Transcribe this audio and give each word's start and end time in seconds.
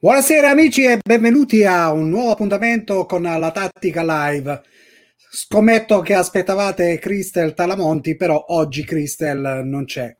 Buonasera 0.00 0.50
amici 0.50 0.84
e 0.84 1.00
benvenuti 1.04 1.64
a 1.64 1.90
un 1.90 2.08
nuovo 2.08 2.30
appuntamento 2.30 3.04
con 3.04 3.22
la 3.22 3.50
Tattica 3.50 4.04
Live. 4.04 4.62
Scommetto 5.28 6.02
che 6.02 6.14
aspettavate 6.14 7.00
Cristel 7.00 7.52
Talamonti, 7.52 8.14
però 8.14 8.44
oggi 8.50 8.84
Cristel 8.84 9.62
non 9.64 9.86
c'è. 9.86 10.16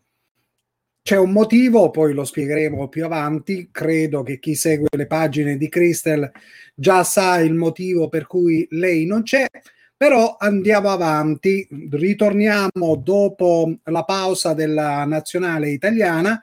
C'è 1.00 1.16
un 1.16 1.30
motivo, 1.30 1.90
poi 1.90 2.12
lo 2.12 2.24
spiegheremo 2.24 2.88
più 2.88 3.04
avanti. 3.04 3.68
Credo 3.70 4.24
che 4.24 4.40
chi 4.40 4.56
segue 4.56 4.88
le 4.90 5.06
pagine 5.06 5.56
di 5.56 5.68
Cristel 5.68 6.28
già 6.74 7.04
sa 7.04 7.38
il 7.38 7.54
motivo 7.54 8.08
per 8.08 8.26
cui 8.26 8.66
lei 8.70 9.06
non 9.06 9.22
c'è, 9.22 9.46
però 9.96 10.34
andiamo 10.40 10.88
avanti. 10.90 11.68
Ritorniamo 11.88 12.96
dopo 13.00 13.78
la 13.84 14.02
pausa 14.02 14.54
della 14.54 15.04
nazionale 15.04 15.70
italiana 15.70 16.42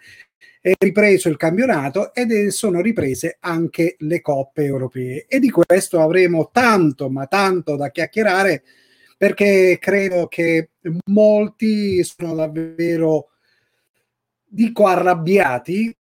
è 0.65 0.73
ripreso 0.79 1.29
il 1.29 1.37
campionato 1.37 2.11
ed 2.11 2.47
sono 2.47 2.81
riprese 2.81 3.37
anche 3.39 3.97
le 3.99 4.19
coppe 4.19 4.63
europee 4.63 5.27
e 5.27 5.37
di 5.37 5.51
questo 5.51 6.01
avremo 6.01 6.49
tanto 6.51 7.07
ma 7.07 7.27
tanto 7.27 7.75
da 7.75 7.91
chiacchierare 7.91 8.63
perché 9.15 9.77
credo 9.79 10.25
che 10.27 10.71
molti 11.05 12.03
sono 12.03 12.33
davvero 12.33 13.29
dico 14.43 14.87
arrabbiati 14.87 15.95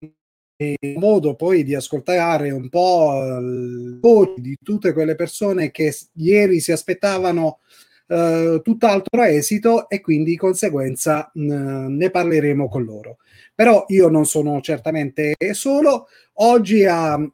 e 0.56 0.76
modo 0.96 1.34
poi 1.34 1.62
di 1.62 1.74
ascoltare 1.74 2.50
un 2.50 2.70
po' 2.70 3.20
il 3.38 3.98
di 4.38 4.56
tutte 4.62 4.94
quelle 4.94 5.14
persone 5.14 5.70
che 5.72 5.94
ieri 6.14 6.60
si 6.60 6.72
aspettavano 6.72 7.58
uh, 8.06 8.62
tutt'altro 8.62 9.24
esito 9.24 9.90
e 9.90 10.00
quindi 10.00 10.30
di 10.30 10.36
conseguenza 10.38 11.30
uh, 11.34 11.40
ne 11.42 12.08
parleremo 12.08 12.66
con 12.66 12.84
loro. 12.84 13.18
Però 13.54 13.84
io 13.88 14.08
non 14.08 14.26
sono 14.26 14.60
certamente 14.60 15.34
solo. 15.52 16.08
Oggi 16.34 16.84
a, 16.84 17.14
uh, 17.16 17.30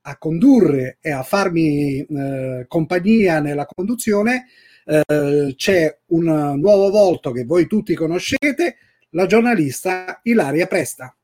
a 0.00 0.18
condurre 0.18 0.98
e 1.00 1.12
a 1.12 1.22
farmi 1.22 2.04
uh, 2.08 2.66
compagnia 2.66 3.38
nella 3.40 3.66
conduzione 3.66 4.46
uh, 4.84 5.54
c'è 5.54 5.98
un 6.06 6.58
nuovo 6.58 6.90
volto 6.90 7.30
che 7.30 7.44
voi 7.44 7.68
tutti 7.68 7.94
conoscete, 7.94 8.76
la 9.10 9.26
giornalista 9.26 10.18
Ilaria 10.24 10.66
Presta. 10.66 11.14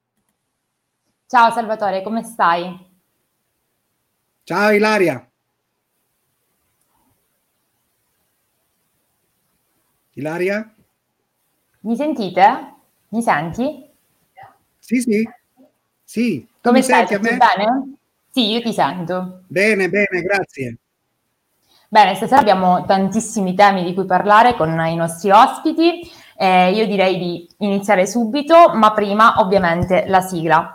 Ciao 1.26 1.50
Salvatore, 1.50 2.02
come 2.02 2.22
stai? 2.22 2.86
Ciao 4.44 4.70
Ilaria. 4.70 5.28
Ilaria? 10.12 10.74
Mi 11.80 11.96
sentite? 11.96 12.74
Mi 13.10 13.22
senti? 13.22 13.87
Sì, 14.88 15.02
sì. 15.02 15.28
Sì. 16.02 16.48
Come 16.62 16.80
stai? 16.80 17.06
Tutto 17.06 17.20
bene? 17.20 17.96
Sì, 18.30 18.52
io 18.52 18.62
ti 18.62 18.72
sento. 18.72 19.42
Bene, 19.46 19.90
bene, 19.90 20.22
grazie. 20.22 20.78
Bene, 21.90 22.14
stasera 22.14 22.40
abbiamo 22.40 22.86
tantissimi 22.86 23.54
temi 23.54 23.84
di 23.84 23.92
cui 23.92 24.06
parlare 24.06 24.54
con 24.56 24.70
i 24.86 24.96
nostri 24.96 25.30
ospiti. 25.30 26.10
Eh, 26.38 26.72
io 26.72 26.86
direi 26.86 27.18
di 27.18 27.46
iniziare 27.58 28.06
subito, 28.06 28.72
ma 28.76 28.94
prima 28.94 29.34
ovviamente 29.40 30.06
la 30.06 30.22
sigla. 30.22 30.72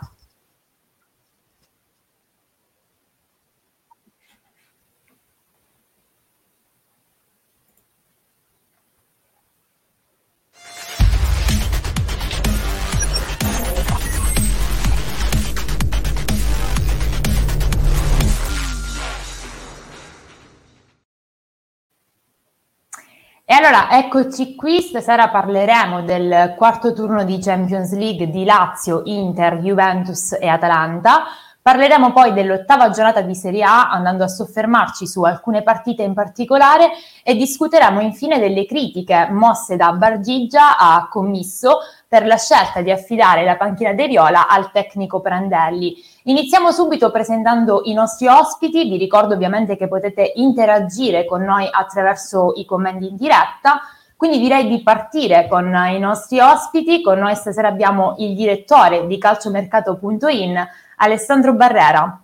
Allora 23.66 23.90
eccoci 23.92 24.54
qui, 24.54 24.82
stasera 24.82 25.30
parleremo 25.30 26.02
del 26.02 26.52
quarto 26.54 26.92
turno 26.92 27.24
di 27.24 27.38
Champions 27.38 27.94
League 27.94 28.28
di 28.28 28.44
Lazio, 28.44 29.00
Inter, 29.06 29.56
Juventus 29.56 30.36
e 30.38 30.48
Atalanta. 30.48 31.22
Parleremo 31.62 32.12
poi 32.12 32.34
dell'ottava 32.34 32.90
giornata 32.90 33.22
di 33.22 33.34
Serie 33.34 33.62
A 33.62 33.88
andando 33.88 34.22
a 34.22 34.28
soffermarci 34.28 35.06
su 35.06 35.22
alcune 35.22 35.62
partite 35.62 36.02
in 36.02 36.12
particolare 36.12 36.90
e 37.22 37.36
discuteremo 37.36 38.02
infine 38.02 38.38
delle 38.38 38.66
critiche 38.66 39.28
mosse 39.30 39.76
da 39.76 39.92
Bargigia 39.92 40.76
a 40.76 41.08
Commisso 41.08 41.78
per 42.14 42.26
la 42.26 42.36
scelta 42.36 42.80
di 42.80 42.92
affidare 42.92 43.44
la 43.44 43.56
panchina 43.56 43.92
di 43.92 44.06
Riola 44.06 44.46
al 44.46 44.70
tecnico 44.70 45.20
Prandelli. 45.20 45.96
Iniziamo 46.26 46.70
subito 46.70 47.10
presentando 47.10 47.80
i 47.86 47.92
nostri 47.92 48.28
ospiti, 48.28 48.88
vi 48.88 48.96
ricordo 48.98 49.34
ovviamente 49.34 49.76
che 49.76 49.88
potete 49.88 50.30
interagire 50.36 51.24
con 51.24 51.42
noi 51.42 51.68
attraverso 51.68 52.52
i 52.54 52.64
commenti 52.64 53.08
in 53.08 53.16
diretta, 53.16 53.80
quindi 54.16 54.38
direi 54.38 54.68
di 54.68 54.80
partire 54.84 55.48
con 55.48 55.74
i 55.74 55.98
nostri 55.98 56.38
ospiti, 56.38 57.02
con 57.02 57.18
noi 57.18 57.34
stasera 57.34 57.66
abbiamo 57.66 58.14
il 58.18 58.36
direttore 58.36 59.08
di 59.08 59.18
calciomercato.in, 59.18 60.68
Alessandro 60.98 61.54
Barrera. 61.54 62.22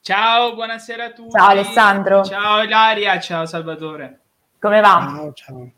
Ciao, 0.00 0.54
buonasera 0.54 1.06
a 1.06 1.10
tutti. 1.10 1.30
Ciao 1.30 1.48
Alessandro. 1.48 2.22
Ciao 2.22 2.62
Ilaria, 2.62 3.18
ciao 3.18 3.46
Salvatore. 3.46 4.20
Come 4.60 4.80
va? 4.80 5.12
Ciao, 5.12 5.32
ciao. 5.32 5.70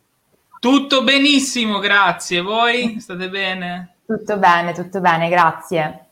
Tutto 0.60 1.04
benissimo, 1.04 1.78
grazie. 1.78 2.40
Voi 2.40 2.98
state 3.00 3.28
bene? 3.28 3.96
Tutto 4.06 4.38
bene, 4.38 4.72
tutto 4.72 5.00
bene, 5.00 5.28
grazie. 5.28 6.06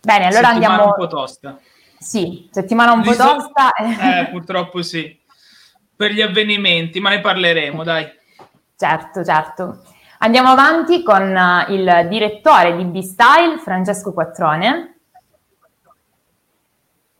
Bene, 0.00 0.26
allora 0.26 0.48
settimana 0.48 0.72
andiamo... 0.72 0.84
un 0.84 0.94
po' 0.94 1.06
tosta. 1.06 1.58
Sì, 1.98 2.48
settimana 2.50 2.92
un 2.92 3.02
po' 3.02 3.10
Visto... 3.10 3.24
tosta. 3.24 3.72
Eh, 3.72 4.28
purtroppo 4.32 4.82
sì. 4.82 5.18
Per 5.94 6.12
gli 6.12 6.20
avvenimenti, 6.20 7.00
ma 7.00 7.10
ne 7.10 7.20
parleremo, 7.20 7.82
dai. 7.82 8.10
Certo, 8.76 9.24
certo. 9.24 9.82
Andiamo 10.18 10.50
avanti 10.50 11.02
con 11.02 11.34
uh, 11.34 11.72
il 11.72 12.06
direttore 12.08 12.76
di 12.76 12.84
B-Style, 12.84 13.58
Francesco 13.58 14.12
Quattrone. 14.12 14.99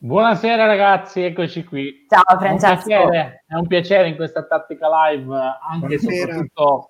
Buonasera 0.03 0.65
ragazzi, 0.65 1.21
eccoci 1.21 1.63
qui. 1.63 2.07
Ciao 2.09 2.39
Francesco. 2.39 2.89
È 2.89 2.97
un 2.97 3.09
piacere, 3.09 3.43
è 3.45 3.53
un 3.53 3.67
piacere 3.67 4.07
in 4.07 4.15
questa 4.15 4.43
tattica 4.47 4.87
live, 4.89 5.31
anche 5.69 5.93
e 5.93 5.99
soprattutto 5.99 6.89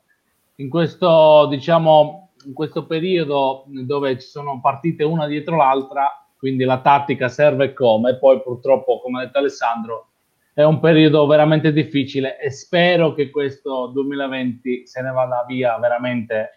in 0.55 0.69
questo, 0.69 1.45
diciamo, 1.49 2.29
in 2.45 2.53
questo 2.53 2.85
periodo 2.85 3.65
dove 3.67 4.17
ci 4.17 4.29
sono 4.29 4.61
partite 4.61 5.03
una 5.03 5.27
dietro 5.27 5.57
l'altra, 5.57 6.25
quindi 6.37 6.63
la 6.63 6.79
tattica 6.79 7.27
serve 7.27 7.73
come, 7.73 8.17
poi 8.17 8.41
purtroppo, 8.41 9.01
come 9.01 9.19
ha 9.19 9.25
detto 9.25 9.39
Alessandro, 9.39 10.07
è 10.53 10.63
un 10.63 10.79
periodo 10.79 11.27
veramente 11.27 11.73
difficile 11.73 12.39
e 12.39 12.49
spero 12.49 13.13
che 13.13 13.29
questo 13.29 13.87
2020 13.87 14.87
se 14.87 15.01
ne 15.01 15.11
vada 15.11 15.43
via 15.45 15.77
veramente 15.79 16.55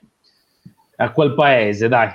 a 0.99 1.11
quel 1.11 1.35
paese, 1.35 1.89
dai, 1.89 2.11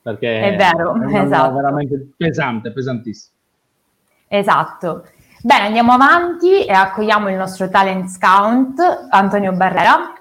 perché 0.00 0.42
è 0.42 0.56
vero, 0.56 0.94
è 0.94 1.22
esatto. 1.22 1.54
veramente 1.54 2.10
pesante, 2.16 2.70
pesantissimo. 2.70 3.38
Esatto. 4.32 5.08
Bene, 5.42 5.66
andiamo 5.66 5.90
avanti 5.90 6.64
e 6.64 6.70
accogliamo 6.70 7.28
il 7.30 7.34
nostro 7.34 7.68
talent 7.68 8.06
scout 8.06 8.78
Antonio 9.10 9.50
Barrera. 9.50 10.14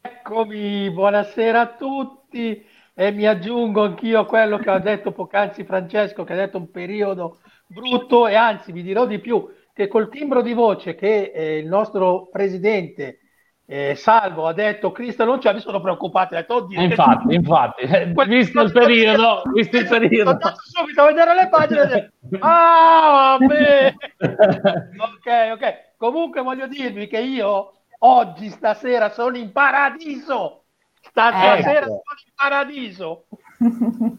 Eccomi, 0.00 0.88
buonasera 0.92 1.60
a 1.60 1.74
tutti 1.76 2.64
e 2.94 3.10
mi 3.10 3.26
aggiungo 3.26 3.82
anch'io 3.82 4.20
a 4.20 4.26
quello 4.26 4.58
che 4.58 4.70
ha 4.70 4.78
detto 4.78 5.10
poc'anzi 5.10 5.64
Francesco, 5.64 6.22
che 6.22 6.34
ha 6.34 6.36
detto 6.36 6.58
un 6.58 6.70
periodo 6.70 7.40
brutto 7.66 8.28
e 8.28 8.36
anzi 8.36 8.70
vi 8.70 8.84
dirò 8.84 9.06
di 9.06 9.18
più, 9.18 9.44
che 9.72 9.88
col 9.88 10.08
timbro 10.08 10.40
di 10.40 10.52
voce 10.52 10.94
che 10.94 11.32
eh, 11.34 11.58
il 11.58 11.66
nostro 11.66 12.28
presidente 12.30 13.21
eh, 13.66 13.94
Salvo 13.94 14.46
ha 14.46 14.52
detto 14.52 14.92
Cristo 14.92 15.24
non 15.24 15.38
c'è, 15.38 15.54
mi 15.54 15.60
sono 15.60 15.80
preoccupato. 15.80 16.34
Detto, 16.34 16.56
Oddio, 16.56 16.80
infatti, 16.80 17.28
che... 17.28 17.34
infatti, 17.34 17.86
visto 18.28 18.60
il 18.60 18.72
periodo, 18.72 19.42
visto 19.54 19.76
il 19.76 19.88
periodo. 19.88 20.30
Ho 20.30 20.32
andato 20.34 20.60
subito 20.62 21.02
a 21.02 21.06
vedere 21.06 21.34
le 21.34 21.48
pagine 21.48 22.12
ah, 22.40 23.36
vabbè. 23.38 23.94
ok, 24.18 25.52
ok. 25.52 25.94
Comunque 25.96 26.42
voglio 26.42 26.66
dirvi 26.66 27.06
che 27.06 27.20
io 27.20 27.74
oggi, 28.00 28.50
stasera, 28.50 29.10
sono 29.10 29.36
in 29.36 29.52
paradiso. 29.52 30.64
Stasera 31.00 31.56
Ecco. 31.56 31.80
sono 31.80 32.02
in 32.24 32.32
paradiso. 32.34 33.26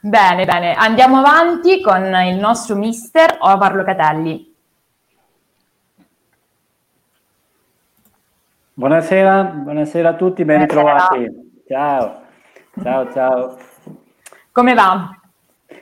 bene, 0.00 0.44
bene. 0.44 0.74
Andiamo 0.74 1.18
avanti 1.18 1.80
con 1.80 2.04
il 2.04 2.36
nostro 2.36 2.76
mister 2.76 3.38
Omar 3.40 3.74
Locatelli. 3.74 4.49
Buonasera, 8.80 9.42
buonasera 9.62 10.08
a 10.08 10.14
tutti, 10.14 10.42
ben 10.42 10.66
trovati. 10.66 11.28
Ciao, 11.68 12.22
ciao, 12.82 13.12
ciao. 13.12 13.58
Come 14.52 14.72
va? 14.72 15.10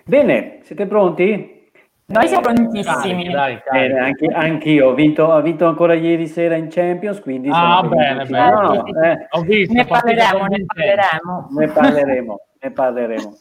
Bene, 0.04 0.58
siete 0.64 0.84
pronti? 0.88 1.70
Noi 2.06 2.26
siamo 2.26 2.42
prontissimi. 2.42 3.30
dai, 3.30 3.62
carica. 3.62 3.70
Bene, 3.70 4.00
anche, 4.00 4.26
anch'io, 4.26 4.88
ho 4.88 4.94
vinto, 4.94 5.26
ho 5.26 5.40
vinto 5.42 5.68
ancora 5.68 5.94
ieri 5.94 6.26
sera 6.26 6.56
in 6.56 6.66
Champions, 6.70 7.20
quindi... 7.20 7.48
Ah, 7.52 7.84
bene, 7.86 8.24
bene. 8.24 8.50
No, 8.50 8.60
no, 8.62 8.86
eh, 9.04 9.28
Ho 9.30 9.42
visto, 9.42 9.74
Ne 9.74 9.84
parleremo, 9.84 10.46
ne 10.46 10.64
parleremo. 10.66 11.48
ne 11.52 11.68
parleremo. 11.68 12.40
ne 12.58 12.70
parleremo. 12.72 13.32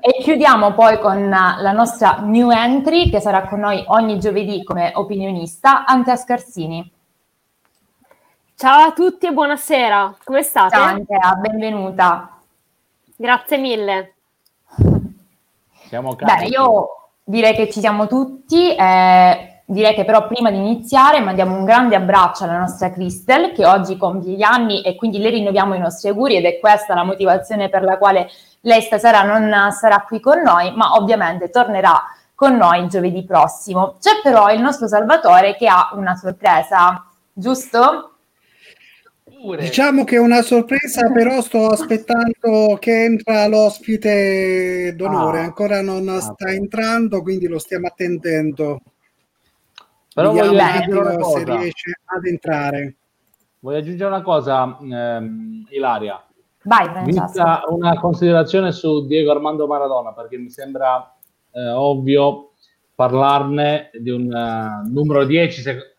E 0.00 0.22
chiudiamo 0.22 0.72
poi 0.72 0.98
con 0.98 1.28
la 1.28 1.72
nostra 1.72 2.20
new 2.22 2.48
entry 2.48 3.10
che 3.10 3.20
sarà 3.20 3.42
con 3.42 3.60
noi 3.60 3.84
ogni 3.88 4.18
giovedì 4.18 4.62
come 4.62 4.92
opinionista, 4.94 5.84
Antea 5.84 6.16
Scarsini. 6.16 6.90
Ciao 8.56 8.86
a 8.86 8.92
tutti 8.92 9.26
e 9.26 9.32
buonasera, 9.32 10.14
come 10.22 10.42
state? 10.42 10.76
Ciao 10.76 10.84
Antea, 10.84 11.34
benvenuta. 11.40 12.38
Grazie 13.16 13.58
mille. 13.58 14.14
Siamo 15.88 16.14
carichi. 16.14 16.38
Bene, 16.38 16.46
io 16.46 16.86
direi 17.24 17.52
che 17.56 17.68
ci 17.68 17.80
siamo 17.80 18.06
tutti. 18.06 18.72
Eh, 18.72 19.62
direi 19.64 19.94
che 19.94 20.04
però 20.04 20.28
prima 20.28 20.52
di 20.52 20.58
iniziare 20.58 21.18
mandiamo 21.18 21.56
un 21.56 21.64
grande 21.64 21.96
abbraccio 21.96 22.44
alla 22.44 22.60
nostra 22.60 22.92
Crystal 22.92 23.50
che 23.50 23.66
oggi 23.66 23.96
compie 23.96 24.36
gli 24.36 24.42
anni 24.42 24.82
e 24.82 24.94
quindi 24.94 25.18
le 25.18 25.30
rinnoviamo 25.30 25.74
i 25.74 25.80
nostri 25.80 26.10
auguri 26.10 26.36
ed 26.36 26.44
è 26.44 26.60
questa 26.60 26.94
la 26.94 27.02
motivazione 27.02 27.68
per 27.68 27.82
la 27.82 27.98
quale 27.98 28.30
lei 28.60 28.82
stasera 28.82 29.24
non 29.24 29.72
sarà 29.72 30.04
qui 30.06 30.20
con 30.20 30.40
noi, 30.40 30.72
ma 30.76 30.92
ovviamente 30.92 31.50
tornerà 31.50 32.00
con 32.36 32.54
noi 32.54 32.88
giovedì 32.88 33.24
prossimo. 33.24 33.96
C'è 34.00 34.20
però 34.22 34.48
il 34.52 34.60
nostro 34.60 34.86
Salvatore 34.86 35.56
che 35.56 35.66
ha 35.66 35.90
una 35.94 36.14
sorpresa, 36.14 37.04
giusto? 37.32 38.10
Diciamo 39.58 40.04
che 40.04 40.16
è 40.16 40.18
una 40.18 40.42
sorpresa, 40.42 41.10
però 41.12 41.40
sto 41.42 41.66
aspettando 41.68 42.76
che 42.80 43.04
entra 43.04 43.46
l'ospite 43.46 44.94
d'onore, 44.96 45.40
Ah. 45.40 45.44
ancora 45.44 45.82
non 45.82 46.08
Ah. 46.08 46.20
sta 46.20 46.50
entrando, 46.50 47.20
quindi 47.22 47.46
lo 47.46 47.58
stiamo 47.58 47.86
attendendo. 47.86 48.80
Però 50.14 50.32
Vediamo 50.32 50.52
voglio 50.56 51.24
se 51.24 51.44
cosa. 51.44 51.56
riesce 51.58 52.00
ad 52.04 52.24
entrare. 52.24 52.94
Voglio 53.60 53.78
aggiungere 53.78 54.08
una 54.10 54.22
cosa, 54.22 54.78
ehm, 54.80 55.66
Ilaria. 55.70 56.22
Vai 56.62 56.84
Francesco. 56.86 57.24
Vista 57.24 57.62
una 57.68 57.98
considerazione 57.98 58.72
su 58.72 59.06
Diego 59.06 59.32
Armando 59.32 59.66
Maradona, 59.66 60.12
perché 60.14 60.38
mi 60.38 60.50
sembra 60.50 61.12
eh, 61.52 61.68
ovvio 61.70 62.52
parlarne 62.94 63.90
di 64.00 64.10
un 64.10 64.32
eh, 64.32 64.88
numero 64.90 65.24
10, 65.24 65.60
se- 65.62 65.93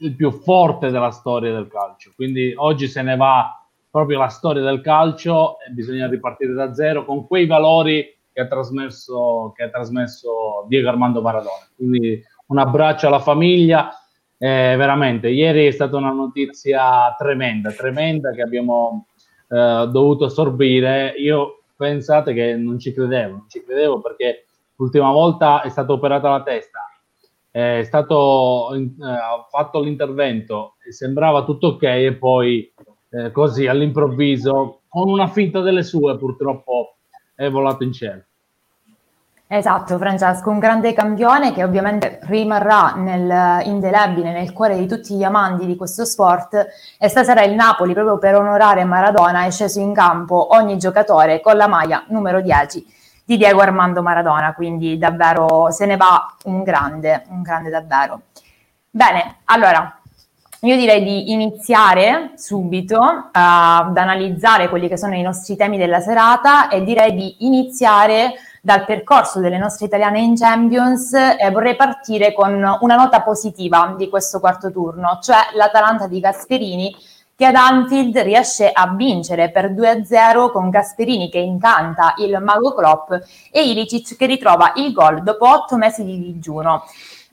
il 0.00 0.14
più 0.14 0.30
forte 0.30 0.90
della 0.90 1.10
storia 1.10 1.52
del 1.52 1.68
calcio. 1.68 2.12
Quindi 2.14 2.52
oggi 2.56 2.86
se 2.86 3.02
ne 3.02 3.16
va 3.16 3.54
proprio 3.90 4.18
la 4.18 4.28
storia 4.28 4.62
del 4.62 4.80
calcio 4.80 5.56
e 5.60 5.72
bisogna 5.72 6.08
ripartire 6.08 6.52
da 6.52 6.72
zero 6.74 7.04
con 7.04 7.26
quei 7.26 7.46
valori 7.46 8.16
che 8.32 8.40
ha 8.40 8.46
trasmesso, 8.46 9.52
che 9.56 9.64
ha 9.64 9.68
trasmesso 9.68 10.64
Diego 10.68 10.88
Armando 10.88 11.20
Maradona. 11.20 11.68
Quindi 11.74 12.22
un 12.46 12.58
abbraccio 12.58 13.06
alla 13.06 13.18
famiglia. 13.18 13.94
Eh, 14.42 14.74
veramente, 14.76 15.28
ieri 15.28 15.66
è 15.66 15.70
stata 15.70 15.96
una 15.96 16.12
notizia 16.12 17.14
tremenda, 17.18 17.70
tremenda 17.72 18.30
che 18.30 18.40
abbiamo 18.40 19.08
eh, 19.48 19.88
dovuto 19.90 20.26
assorbire. 20.26 21.14
Io 21.18 21.64
pensate 21.76 22.32
che 22.32 22.56
non 22.56 22.78
ci 22.78 22.92
credevo, 22.92 23.30
non 23.36 23.48
ci 23.48 23.62
credevo 23.62 24.00
perché 24.00 24.46
l'ultima 24.76 25.10
volta 25.10 25.62
è 25.62 25.68
stata 25.68 25.92
operata 25.92 26.30
la 26.30 26.42
testa, 26.42 26.89
è 27.50 27.82
stato 27.84 28.72
eh, 28.74 28.92
ha 28.98 29.46
fatto 29.50 29.80
l'intervento 29.80 30.76
e 30.86 30.92
sembrava 30.92 31.44
tutto 31.44 31.68
ok 31.68 31.82
e 31.82 32.14
poi 32.14 32.72
eh, 33.10 33.32
così 33.32 33.66
all'improvviso 33.66 34.82
con 34.88 35.08
una 35.08 35.26
finta 35.26 35.60
delle 35.60 35.82
sue 35.82 36.16
purtroppo 36.16 36.96
è 37.34 37.48
volato 37.50 37.84
in 37.84 37.92
cielo. 37.92 38.22
Esatto, 39.52 39.98
Francesco, 39.98 40.48
un 40.48 40.60
grande 40.60 40.92
campione 40.92 41.52
che 41.52 41.64
ovviamente 41.64 42.20
rimarrà 42.22 42.94
nel, 42.94 43.66
indelebile 43.66 44.30
nel 44.30 44.52
cuore 44.52 44.78
di 44.78 44.86
tutti 44.86 45.16
gli 45.16 45.24
amanti 45.24 45.66
di 45.66 45.74
questo 45.74 46.04
sport 46.04 46.68
e 46.96 47.08
stasera 47.08 47.42
il 47.42 47.54
Napoli, 47.54 47.92
proprio 47.92 48.18
per 48.18 48.36
onorare 48.36 48.84
Maradona, 48.84 49.46
è 49.46 49.50
sceso 49.50 49.80
in 49.80 49.92
campo 49.92 50.54
ogni 50.54 50.78
giocatore 50.78 51.40
con 51.40 51.56
la 51.56 51.66
maglia 51.66 52.04
numero 52.10 52.40
10 52.40 52.98
di 53.30 53.36
Diego 53.36 53.60
Armando 53.60 54.02
Maradona, 54.02 54.54
quindi 54.54 54.98
davvero 54.98 55.70
se 55.70 55.86
ne 55.86 55.96
va 55.96 56.34
un 56.46 56.64
grande, 56.64 57.26
un 57.28 57.42
grande 57.42 57.70
davvero. 57.70 58.22
Bene, 58.90 59.36
allora 59.44 60.00
io 60.62 60.76
direi 60.76 61.04
di 61.04 61.30
iniziare 61.30 62.32
subito 62.34 62.98
uh, 62.98 63.30
ad 63.30 63.96
analizzare 63.96 64.68
quelli 64.68 64.88
che 64.88 64.98
sono 64.98 65.14
i 65.14 65.22
nostri 65.22 65.54
temi 65.54 65.78
della 65.78 66.00
serata 66.00 66.68
e 66.68 66.82
direi 66.82 67.14
di 67.14 67.46
iniziare 67.46 68.32
dal 68.60 68.84
percorso 68.84 69.38
delle 69.38 69.58
nostre 69.58 69.86
italiane 69.86 70.18
in 70.18 70.34
Champions 70.34 71.12
e 71.12 71.48
vorrei 71.52 71.76
partire 71.76 72.32
con 72.32 72.52
una 72.52 72.96
nota 72.96 73.22
positiva 73.22 73.94
di 73.96 74.08
questo 74.08 74.40
quarto 74.40 74.72
turno, 74.72 75.20
cioè 75.22 75.38
l'Atalanta 75.54 76.08
di 76.08 76.18
Gasperini 76.18 76.92
che 77.40 77.46
ad 77.46 77.54
Anfield 77.54 78.18
riesce 78.18 78.70
a 78.70 78.92
vincere 78.94 79.50
per 79.50 79.72
2-0 79.72 80.50
con 80.50 80.68
Gasperini 80.68 81.30
che 81.30 81.38
incanta 81.38 82.12
il 82.18 82.38
mago 82.38 82.74
Klopp 82.74 83.12
e 83.50 83.66
Ilicic 83.66 84.14
che 84.14 84.26
ritrova 84.26 84.74
il 84.76 84.92
gol 84.92 85.22
dopo 85.22 85.48
otto 85.48 85.78
mesi 85.78 86.04
di 86.04 86.20
digiuno. 86.20 86.84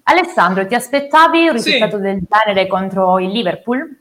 Alessandro, 0.03 0.65
ti 0.65 0.75
aspettavi 0.75 1.47
un 1.49 1.51
risultato 1.51 1.97
Sì. 1.97 2.03
del 2.03 2.21
genere 2.25 2.67
contro 2.67 3.19
il 3.19 3.31
Liverpool? 3.31 3.99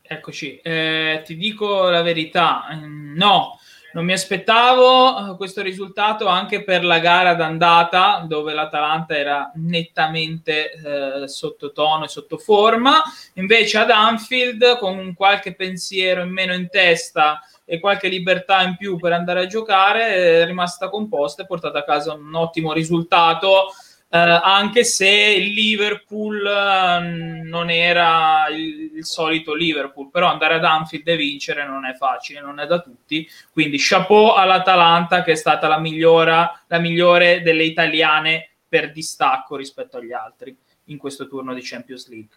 Eccoci, 0.00 0.60
eh, 0.60 1.22
ti 1.24 1.36
dico 1.36 1.88
la 1.90 2.02
verità, 2.02 2.66
mm, 2.72 3.16
no, 3.16 3.58
non 3.94 4.04
mi 4.04 4.12
aspettavo 4.12 5.32
eh, 5.32 5.36
questo 5.36 5.62
risultato 5.62 6.26
anche 6.26 6.64
per 6.64 6.84
la 6.84 6.98
gara 6.98 7.34
d'andata 7.34 8.24
dove 8.28 8.52
l'Atalanta 8.52 9.16
era 9.16 9.50
nettamente 9.54 10.72
eh, 10.72 11.28
sottotono 11.28 12.04
e 12.04 12.08
sotto 12.08 12.36
forma, 12.36 13.02
invece 13.34 13.78
ad 13.78 13.90
Anfield 13.90 14.78
con 14.78 15.14
qualche 15.14 15.54
pensiero 15.54 16.22
in 16.22 16.30
meno 16.30 16.52
in 16.54 16.68
testa 16.68 17.40
e 17.64 17.80
qualche 17.80 18.08
libertà 18.08 18.62
in 18.62 18.76
più 18.76 18.98
per 18.98 19.12
andare 19.12 19.40
a 19.40 19.46
giocare 19.46 20.08
è 20.08 20.44
rimasta 20.44 20.90
composta 20.90 21.42
e 21.42 21.46
portata 21.46 21.78
a 21.78 21.84
casa 21.84 22.12
un 22.12 22.34
ottimo 22.34 22.72
risultato 22.72 23.72
anche 24.18 24.84
se 24.84 25.08
il 25.08 25.52
Liverpool 25.52 26.46
eh, 26.46 27.42
non 27.42 27.68
era 27.68 28.46
il, 28.48 28.92
il 28.96 29.04
solito 29.04 29.54
Liverpool, 29.54 30.08
però 30.10 30.28
andare 30.28 30.54
ad 30.54 30.64
Anfield 30.64 31.08
e 31.08 31.16
vincere 31.16 31.66
non 31.66 31.84
è 31.84 31.94
facile, 31.94 32.40
non 32.40 32.60
è 32.60 32.66
da 32.66 32.78
tutti, 32.78 33.28
quindi 33.52 33.76
chapeau 33.78 34.34
all'Atalanta 34.34 35.22
che 35.22 35.32
è 35.32 35.34
stata 35.34 35.66
la, 35.66 35.78
migliora, 35.78 36.62
la 36.68 36.78
migliore 36.78 37.42
delle 37.42 37.64
italiane 37.64 38.50
per 38.68 38.92
distacco 38.92 39.56
rispetto 39.56 39.96
agli 39.96 40.12
altri 40.12 40.56
in 40.84 40.98
questo 40.98 41.26
turno 41.26 41.52
di 41.52 41.60
Champions 41.62 42.08
League. 42.08 42.36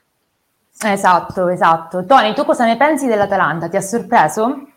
Esatto, 0.79 1.47
esatto. 1.47 2.05
Tony, 2.05 2.33
tu 2.33 2.43
cosa 2.43 2.65
ne 2.65 2.77
pensi 2.77 3.07
dell'Atalanta? 3.07 3.69
Ti 3.69 3.77
ha 3.77 3.81
sorpreso? 3.81 4.67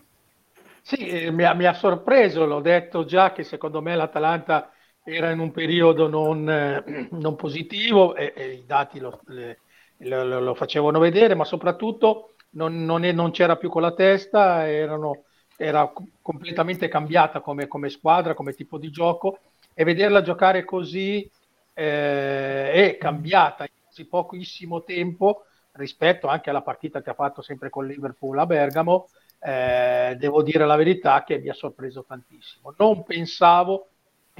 Sì, 0.83 0.97
eh, 1.07 1.31
mi, 1.31 1.45
ha, 1.45 1.55
mi 1.55 1.67
ha 1.67 1.73
sorpreso, 1.73 2.45
l'ho 2.45 2.61
detto 2.61 3.05
già 3.05 3.33
che 3.33 3.45
secondo 3.45 3.81
me 3.81 3.95
l'Atalanta 3.95 4.71
era 5.15 5.31
in 5.31 5.39
un 5.39 5.51
periodo 5.51 6.09
non, 6.09 6.49
eh, 6.49 7.09
non 7.13 7.37
positivo 7.37 8.15
e, 8.15 8.33
e, 8.35 8.53
i 8.53 8.65
dati 8.67 8.99
lo, 8.99 9.21
le, 9.27 9.59
lo, 9.99 10.41
lo, 10.41 10.55
facevano 10.55 10.99
vedere, 10.99 11.35
ma 11.35 11.45
soprattutto 11.45 12.35
non, 12.51 12.85
non, 12.85 13.05
è, 13.05 13.13
non 13.13 13.31
c'era 13.31 13.57
più 13.57 13.69
con 13.69 13.83
la 13.83 13.93
testa, 13.93 14.69
erano, 14.69 15.25
era 15.57 15.93
completamente 16.23 16.89
cambiata 16.89 17.41
come, 17.41 17.67
come, 17.67 17.89
squadra, 17.89 18.35
come 18.35 18.55
tipo 18.55 18.79
di 18.79 18.91
gioco 18.91 19.39
e 19.75 19.85
vederla 19.85 20.23
giocare 20.23 20.65
così 20.65 21.31
eh, 21.75 22.73
è 22.73 22.97
cambiata 22.99 23.65
in 23.65 23.71
così 23.87 24.07
pochissimo 24.07 24.83
tempo 24.83 25.45
rispetto 25.73 26.27
anche 26.27 26.51
alla 26.51 26.63
partita 26.63 27.01
che 27.01 27.11
ha 27.11 27.15
fatto 27.15 27.43
sempre 27.43 27.71
con 27.71 27.87
Liverpool 27.87 28.39
a 28.39 28.47
Bergamo. 28.47 29.09
Eh, 29.43 30.17
devo 30.19 30.43
dire 30.43 30.67
la 30.67 30.77
verità 30.77 31.23
che 31.25 31.39
mi 31.39 31.49
ha 31.49 31.55
sorpreso 31.55 32.05
tantissimo. 32.05 32.75
Non 32.77 33.05
pensavo 33.05 33.90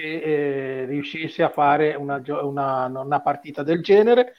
che 0.01 0.83
eh, 0.83 0.85
riuscisse 0.87 1.43
a 1.43 1.51
fare 1.51 1.95
una, 1.95 2.23
una, 2.27 2.87
una, 2.87 3.21
partita 3.21 3.63
del 3.63 3.83
genere. 3.83 4.35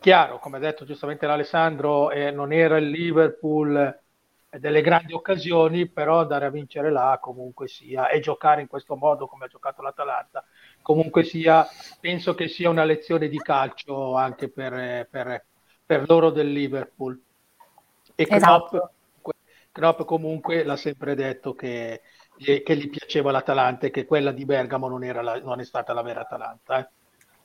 Chiaro, 0.00 0.38
come 0.38 0.56
ha 0.56 0.60
detto 0.60 0.86
giustamente 0.86 1.26
l'Alessandro, 1.26 2.10
eh, 2.10 2.30
non 2.30 2.52
era 2.52 2.78
il 2.78 2.88
Liverpool 2.88 4.00
delle 4.48 4.80
grandi 4.80 5.12
occasioni, 5.12 5.88
però 5.88 6.20
andare 6.20 6.46
a 6.46 6.50
vincere 6.50 6.90
là 6.90 7.18
comunque 7.20 7.68
sia 7.68 8.08
e 8.08 8.20
giocare 8.20 8.62
in 8.62 8.66
questo 8.66 8.96
modo 8.96 9.26
come 9.26 9.44
ha 9.44 9.48
giocato 9.48 9.82
l'Atalanta, 9.82 10.44
comunque 10.80 11.22
sia, 11.24 11.66
penso 12.00 12.34
che 12.34 12.48
sia 12.48 12.70
una 12.70 12.84
lezione 12.84 13.28
di 13.28 13.38
calcio 13.38 14.14
anche 14.14 14.48
per, 14.48 15.06
per, 15.10 15.44
per 15.84 16.04
loro 16.08 16.30
del 16.30 16.50
Liverpool. 16.50 17.20
E 18.14 18.26
esatto. 18.28 18.92
Klopp, 19.20 19.34
Klopp 19.72 20.02
comunque 20.02 20.62
l'ha 20.62 20.76
sempre 20.76 21.14
detto 21.14 21.52
che, 21.54 22.00
che, 22.36 22.76
gli 22.76 22.90
piaceva 22.90 23.30
l'Atalanta 23.30 23.86
e 23.86 23.90
che 23.90 24.04
quella 24.04 24.32
di 24.32 24.44
Bergamo 24.44 24.88
non, 24.88 25.00
la, 25.00 25.40
non 25.42 25.60
è 25.60 25.64
stata 25.64 25.92
la 25.92 26.02
vera 26.02 26.20
Atalanta. 26.20 26.78
Eh. 26.78 26.88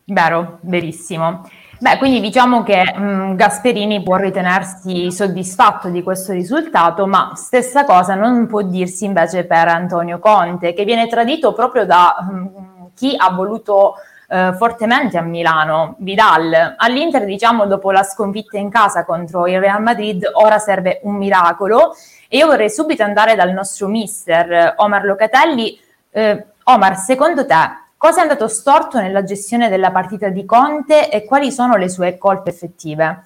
Vero, 0.05 0.57
verissimo. 0.61 1.47
Beh, 1.79 1.97
quindi 1.97 2.19
diciamo 2.19 2.63
che 2.63 2.83
mh, 2.93 3.35
Gasperini 3.35 4.01
può 4.01 4.15
ritenersi 4.15 5.11
soddisfatto 5.11 5.89
di 5.89 6.01
questo 6.01 6.33
risultato, 6.33 7.05
ma 7.05 7.33
stessa 7.35 7.85
cosa 7.85 8.15
non 8.15 8.47
può 8.47 8.61
dirsi 8.63 9.05
invece 9.05 9.45
per 9.45 9.67
Antonio 9.67 10.19
Conte, 10.19 10.73
che 10.73 10.83
viene 10.83 11.07
tradito 11.07 11.53
proprio 11.53 11.85
da 11.85 12.17
mh, 12.19 12.91
chi 12.95 13.15
ha 13.15 13.29
voluto 13.29 13.95
eh, 14.31 14.53
fortemente 14.55 15.17
a 15.17 15.21
Milano, 15.21 15.95
Vidal. 15.97 16.75
All'Inter, 16.77 17.25
diciamo, 17.25 17.65
dopo 17.65 17.91
la 17.91 18.03
sconfitta 18.03 18.57
in 18.57 18.69
casa 18.69 19.03
contro 19.03 19.47
il 19.47 19.59
Real 19.59 19.81
Madrid, 19.81 20.29
ora 20.33 20.59
serve 20.59 20.99
un 21.03 21.15
miracolo. 21.15 21.95
E 22.27 22.37
io 22.37 22.45
vorrei 22.45 22.69
subito 22.69 23.01
andare 23.01 23.35
dal 23.35 23.51
nostro 23.51 23.87
mister 23.87 24.75
Omar 24.77 25.03
Locatelli. 25.03 25.79
Eh, 26.11 26.45
Omar, 26.65 26.95
secondo 26.97 27.45
te 27.47 27.55
cosa 27.97 28.19
è 28.19 28.21
andato 28.21 28.47
storto 28.47 28.99
nella 28.99 29.23
gestione 29.23 29.67
della 29.67 29.91
partita 29.91 30.29
di 30.29 30.45
Conte 30.45 31.09
e 31.09 31.25
quali 31.25 31.51
sono 31.51 31.75
le 31.75 31.89
sue 31.89 32.19
colpe 32.19 32.51
effettive? 32.51 33.23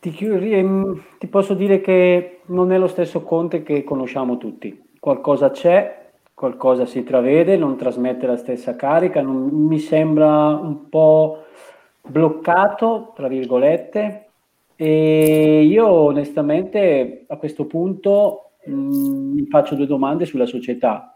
Ti, 0.00 0.16
ehm, 0.18 1.02
ti, 1.18 1.26
posso 1.28 1.54
dire 1.54 1.80
che 1.80 2.40
non 2.46 2.72
è 2.72 2.78
lo 2.78 2.88
stesso 2.88 3.22
Conte 3.22 3.62
che 3.62 3.84
conosciamo 3.84 4.36
tutti. 4.36 4.88
Qualcosa 4.98 5.50
c'è, 5.50 5.99
qualcosa 6.40 6.86
si 6.86 6.96
intravede, 6.96 7.58
non 7.58 7.76
trasmette 7.76 8.26
la 8.26 8.38
stessa 8.38 8.74
carica, 8.74 9.20
non, 9.20 9.48
mi 9.50 9.78
sembra 9.78 10.48
un 10.56 10.88
po' 10.88 11.44
bloccato, 12.00 13.12
tra 13.14 13.28
virgolette, 13.28 14.28
e 14.74 15.62
io 15.62 15.86
onestamente 15.86 17.26
a 17.28 17.36
questo 17.36 17.66
punto 17.66 18.52
mh, 18.64 18.72
mm, 18.72 19.32
mi 19.34 19.46
faccio 19.48 19.74
due 19.74 19.86
domande 19.86 20.24
sulla 20.24 20.46
società. 20.46 21.14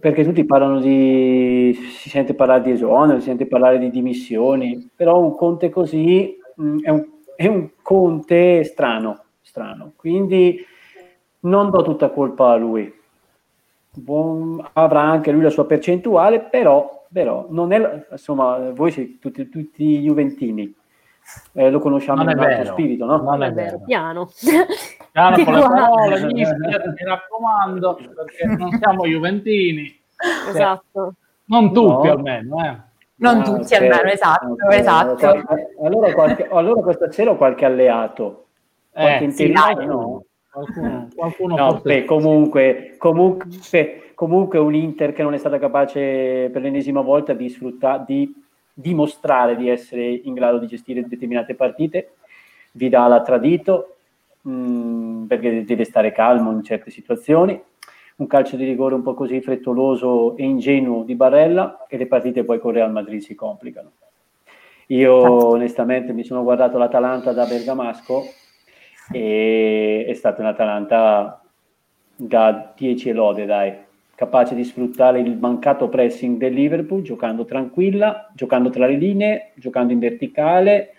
Perché 0.00 0.22
tutti 0.22 0.44
parlano 0.44 0.78
di, 0.78 1.76
si 1.98 2.08
sente 2.08 2.34
parlare 2.34 2.62
di 2.62 2.70
esonero, 2.70 3.18
si 3.18 3.26
sente 3.26 3.46
parlare 3.48 3.80
di 3.80 3.90
dimissioni, 3.90 4.88
però 4.94 5.18
un 5.18 5.34
Conte 5.34 5.70
così 5.70 6.38
mh, 6.54 6.64
mm, 6.64 6.78
è 6.84 6.90
un 6.90 7.04
è 7.34 7.46
un 7.46 7.70
Conte 7.82 8.62
strano, 8.62 9.24
strano. 9.40 9.94
Quindi 9.96 10.62
non 11.40 11.70
do 11.70 11.82
tutta 11.82 12.10
colpa 12.10 12.50
a 12.50 12.56
lui. 12.56 12.99
Buon, 13.92 14.64
avrà 14.74 15.00
anche 15.00 15.32
lui 15.32 15.42
la 15.42 15.50
sua 15.50 15.66
percentuale, 15.66 16.40
però, 16.40 17.06
però 17.12 17.46
non 17.50 17.72
è, 17.72 18.06
insomma, 18.10 18.70
voi 18.70 18.92
siete 18.92 19.18
tutti, 19.18 19.48
tutti 19.48 19.98
Juventini. 20.00 20.72
Eh, 21.52 21.70
lo 21.70 21.80
conosciamo 21.80 22.22
non 22.22 22.32
in 22.32 22.38
altro 22.38 22.72
spirito, 22.72 23.04
no? 23.04 23.16
Non 23.18 23.42
è 23.42 23.52
vero. 23.52 23.80
Piano. 23.84 24.28
Piano 25.12 25.44
con 25.44 25.54
le 25.54 25.60
parole, 25.60 26.32
mi 26.32 26.44
raccomando, 27.04 27.98
perché 28.14 28.46
non 28.46 28.70
siamo 28.78 29.06
Juventini. 29.06 30.00
Esatto. 30.48 31.14
Non 31.46 31.72
tutti 31.72 32.06
no. 32.06 32.12
almeno, 32.12 32.64
eh. 32.64 32.76
Non 33.16 33.40
ah, 33.40 33.42
tutti 33.42 33.74
okay. 33.74 33.88
almeno, 33.88 34.10
esatto, 34.10 34.52
okay. 34.52 34.78
esatto. 34.78 35.44
Allora, 35.82 36.12
qualche, 36.12 36.48
allora 36.48 36.80
questa 36.80 37.10
sera 37.10 37.32
ho 37.32 37.36
qualche 37.36 37.64
alleato. 37.64 38.46
Qualche 38.92 39.24
eh, 39.24 39.30
sì, 39.30 39.52
no? 39.52 40.24
Qualcuno, 40.50 41.08
qualcuno 41.14 41.56
no, 41.56 41.80
beh, 41.82 42.04
comunque, 42.04 42.94
comunque, 42.98 44.12
comunque 44.14 44.58
un 44.58 44.74
Inter 44.74 45.12
che 45.12 45.22
non 45.22 45.34
è 45.34 45.38
stata 45.38 45.58
capace 45.58 46.50
per 46.52 46.60
l'ennesima 46.60 47.00
volta 47.00 47.32
di 47.32 47.48
sfruttare, 47.48 48.04
di 48.06 48.34
dimostrare 48.72 49.56
di 49.56 49.68
essere 49.68 50.04
in 50.06 50.34
grado 50.34 50.58
di 50.58 50.66
gestire 50.66 51.06
determinate 51.06 51.54
partite. 51.54 52.14
Vidal 52.72 53.12
ha 53.12 53.22
tradito 53.22 53.96
mh, 54.42 54.52
mm, 54.52 55.26
perché 55.26 55.64
deve 55.64 55.84
stare 55.84 56.12
calmo 56.12 56.50
in 56.50 56.62
certe 56.62 56.90
situazioni 56.90 57.60
un 58.16 58.26
calcio 58.26 58.56
di 58.56 58.64
rigore 58.64 58.94
un 58.94 59.02
po' 59.02 59.14
così 59.14 59.40
frettoloso 59.40 60.36
e 60.36 60.44
ingenuo 60.44 61.04
di 61.04 61.14
Barella 61.14 61.86
e 61.88 61.96
le 61.96 62.06
partite 62.06 62.44
poi 62.44 62.58
con 62.60 62.72
Real 62.72 62.92
Madrid 62.92 63.20
si 63.20 63.34
complicano. 63.34 63.92
Io 64.88 65.14
onestamente 65.14 66.12
mi 66.12 66.22
sono 66.22 66.42
guardato 66.42 66.76
l'Atalanta 66.76 67.32
da 67.32 67.46
Bergamasco 67.46 68.24
e 69.12 70.04
è 70.08 70.14
stata 70.14 70.40
un'Atalanta 70.42 71.42
da 72.16 72.72
10 72.76 73.12
lode, 73.12 73.46
dai, 73.46 73.74
capace 74.14 74.54
di 74.54 74.64
sfruttare 74.64 75.20
il 75.20 75.38
mancato 75.38 75.88
pressing 75.88 76.36
del 76.36 76.52
Liverpool, 76.52 77.02
giocando 77.02 77.44
tranquilla, 77.44 78.30
giocando 78.34 78.68
tra 78.70 78.86
le 78.86 78.96
linee, 78.96 79.52
giocando 79.54 79.92
in 79.92 79.98
verticale, 79.98 80.94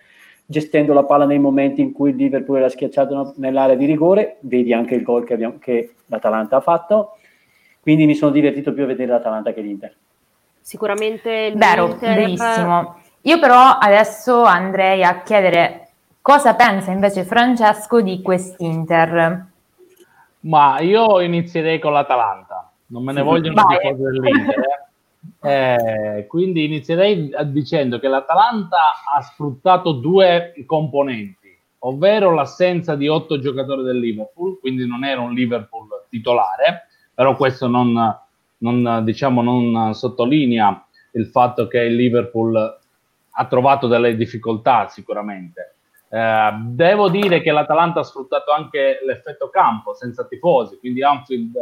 gestendo 0.46 0.94
la 0.94 1.04
palla 1.04 1.26
nei 1.26 1.40
momenti 1.40 1.82
in 1.82 1.92
cui 1.92 2.10
il 2.10 2.16
Liverpool 2.16 2.58
era 2.58 2.70
schiacciato 2.70 3.36
nell'area 3.38 3.76
di 3.76 3.86
rigore, 3.86 4.38
vedi 4.42 4.74
anche 4.74 4.96
il 4.96 5.04
gol 5.04 5.24
che, 5.24 5.34
abbiamo, 5.34 5.58
che 5.60 5.94
l'Atalanta 6.08 6.58
ha 6.58 6.62
fatto, 6.62 7.18
quindi 7.80 8.06
mi 8.06 8.16
sono 8.16 8.32
divertito 8.32 8.74
più 8.74 8.84
a 8.84 8.88
vedere 8.88 9.12
l'Atalanta 9.12 9.54
che 9.54 9.62
l'Inter. 9.62 9.96
Sicuramente 10.60 11.32
il 11.32 11.58
Vero, 11.58 11.88
Inter... 11.88 12.16
benissimo. 12.16 13.00
Io 13.22 13.40
però 13.40 13.78
adesso 13.80 14.44
andrei 14.44 15.04
a 15.04 15.22
chiedere 15.22 15.81
cosa 16.22 16.56
pensa 16.56 16.92
invece 16.92 17.24
Francesco 17.24 18.02
di 18.02 18.22
quest'Inter. 18.22 19.46
Ma 20.42 20.80
io 20.80 21.20
inizierei 21.20 21.80
con 21.80 21.94
l'Atalanta, 21.94 22.72
non 22.88 23.04
me 23.04 23.14
ne 23.14 23.22
vogliono 23.22 23.64
di 23.68 23.78
cose 23.82 23.96
dell'Inter. 23.96 24.60
Eh. 24.60 24.90
Eh, 25.44 26.28
quindi 26.28 26.66
inizierei 26.66 27.32
dicendo 27.46 28.00
che 28.00 28.08
l'Atalanta 28.08 28.78
ha 29.16 29.22
sfruttato 29.22 29.92
due 29.94 30.54
componenti, 30.66 31.56
ovvero 31.80 32.32
l'assenza 32.34 32.96
di 32.96 33.08
otto 33.08 33.40
giocatori 33.40 33.84
del 33.84 34.00
Liverpool, 34.00 34.60
quindi 34.60 34.88
non 34.88 35.04
era 35.04 35.22
un 35.22 35.34
Liverpool 35.34 35.88
titolare, 36.10 36.88
però 37.14 37.36
questo 37.36 37.68
non, 37.68 37.94
non, 38.58 39.02
diciamo, 39.04 39.42
non 39.42 39.94
sottolinea 39.94 40.86
il 41.12 41.28
fatto 41.28 41.68
che 41.68 41.80
il 41.80 41.96
Liverpool 41.96 42.80
ha 43.34 43.46
trovato 43.46 43.88
delle 43.88 44.16
difficoltà 44.16 44.88
sicuramente. 44.90 45.76
Eh, 46.14 46.52
devo 46.66 47.10
dire 47.10 47.42
che 47.42 47.52
l'Atalanta 47.52 48.02
ha 48.02 48.04
sfruttato 48.04 48.52
anche 48.52 49.00
l'effetto 49.06 49.50
campo 49.50 49.94
senza 49.94 50.26
tifosi, 50.26 50.78
quindi 50.78 51.02
Anfield 51.02 51.56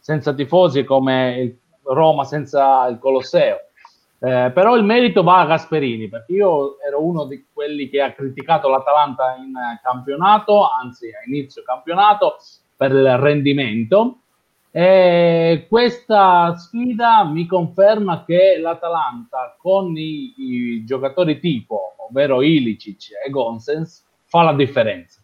senza 0.00 0.34
tifosi 0.34 0.82
come 0.82 1.58
Roma 1.84 2.24
senza 2.24 2.86
il 2.88 2.98
Colosseo. 2.98 3.58
Eh, 4.18 4.50
però 4.52 4.76
il 4.76 4.84
merito 4.84 5.22
va 5.22 5.40
a 5.40 5.46
Gasperini, 5.46 6.08
perché 6.08 6.32
io 6.32 6.80
ero 6.80 7.04
uno 7.04 7.26
di 7.26 7.46
quelli 7.52 7.88
che 7.88 8.00
ha 8.00 8.12
criticato 8.12 8.68
l'Atalanta 8.68 9.36
in 9.36 9.52
campionato, 9.82 10.68
anzi 10.68 11.06
a 11.08 11.24
inizio 11.26 11.62
campionato, 11.62 12.38
per 12.76 12.90
il 12.90 13.16
rendimento. 13.18 14.21
E 14.74 15.66
questa 15.68 16.56
sfida 16.56 17.24
mi 17.24 17.46
conferma 17.46 18.24
che 18.24 18.58
l'Atalanta 18.58 19.54
con 19.58 19.96
i, 19.96 20.34
i 20.36 20.84
giocatori 20.84 21.38
tipo, 21.38 21.94
ovvero 22.08 22.42
Ilicic 22.42 23.10
e 23.24 23.30
Gonsens, 23.30 24.04
fa 24.24 24.42
la 24.42 24.54
differenza. 24.54 25.20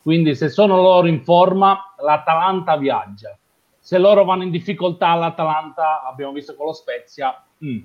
Quindi 0.00 0.34
se 0.34 0.48
sono 0.48 0.80
loro 0.80 1.08
in 1.08 1.22
forma, 1.22 1.94
l'Atalanta 1.98 2.76
viaggia 2.76 3.36
se 3.84 3.98
loro 3.98 4.22
vanno 4.22 4.44
in 4.44 4.50
difficoltà 4.50 5.12
l'Atalanta, 5.14 6.04
abbiamo 6.04 6.30
visto 6.30 6.54
con 6.54 6.66
lo 6.66 6.72
Spezia, 6.72 7.42
mm, 7.64 7.78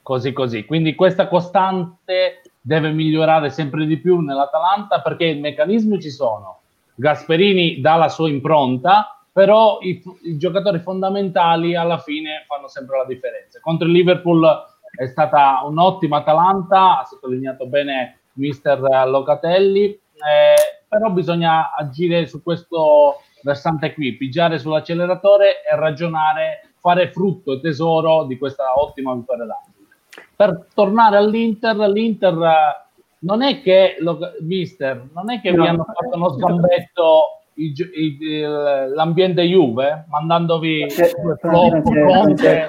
così 0.00 0.32
così. 0.32 0.64
Quindi 0.64 0.94
questa 0.94 1.28
costante 1.28 2.40
deve 2.58 2.90
migliorare 2.90 3.50
sempre 3.50 3.84
di 3.84 3.98
più 3.98 4.20
nell'Atalanta 4.20 5.02
perché 5.02 5.26
i 5.26 5.40
meccanismi 5.40 6.00
ci 6.00 6.08
sono. 6.08 6.60
Gasperini 6.94 7.82
dà 7.82 7.96
la 7.96 8.08
sua 8.08 8.30
impronta, 8.30 9.21
però 9.32 9.78
i, 9.80 10.02
i 10.24 10.36
giocatori 10.36 10.78
fondamentali 10.78 11.74
alla 11.74 11.98
fine 11.98 12.44
fanno 12.46 12.68
sempre 12.68 12.98
la 12.98 13.06
differenza. 13.06 13.60
Contro 13.60 13.86
il 13.86 13.92
Liverpool 13.92 14.46
è 14.94 15.06
stata 15.06 15.62
un'ottima 15.64 16.18
Atalanta, 16.18 17.00
ha 17.00 17.04
sottolineato 17.04 17.66
bene 17.66 18.20
mister 18.34 18.78
Locatelli, 19.06 19.84
eh, 19.86 20.82
però 20.86 21.10
bisogna 21.10 21.74
agire 21.74 22.26
su 22.26 22.42
questo 22.42 23.22
versante 23.42 23.94
qui, 23.94 24.16
pigiare 24.16 24.58
sull'acceleratore 24.58 25.62
e 25.64 25.76
ragionare, 25.76 26.72
fare 26.78 27.10
frutto 27.10 27.54
e 27.54 27.60
tesoro 27.60 28.24
di 28.24 28.36
questa 28.36 28.74
ottima 28.76 29.14
vittoria 29.14 29.46
d'Anfield. 29.46 29.88
Per 30.36 30.66
tornare 30.74 31.16
all'Inter, 31.16 31.76
l'Inter 31.76 32.84
non 33.20 33.42
è 33.42 33.62
che, 33.62 33.96
lo, 34.00 34.18
mister, 34.40 35.08
non 35.14 35.30
è 35.30 35.40
che 35.40 35.50
no. 35.52 35.62
vi 35.62 35.68
hanno 35.68 35.84
fatto 35.84 36.16
uno 36.16 36.28
sgambetto 36.30 37.41
i, 37.54 37.74
i, 37.94 38.40
l'ambiente 38.40 39.42
Juve, 39.42 40.04
mandandovi 40.08 40.88
flop, 40.88 41.40
Conte, 41.40 42.68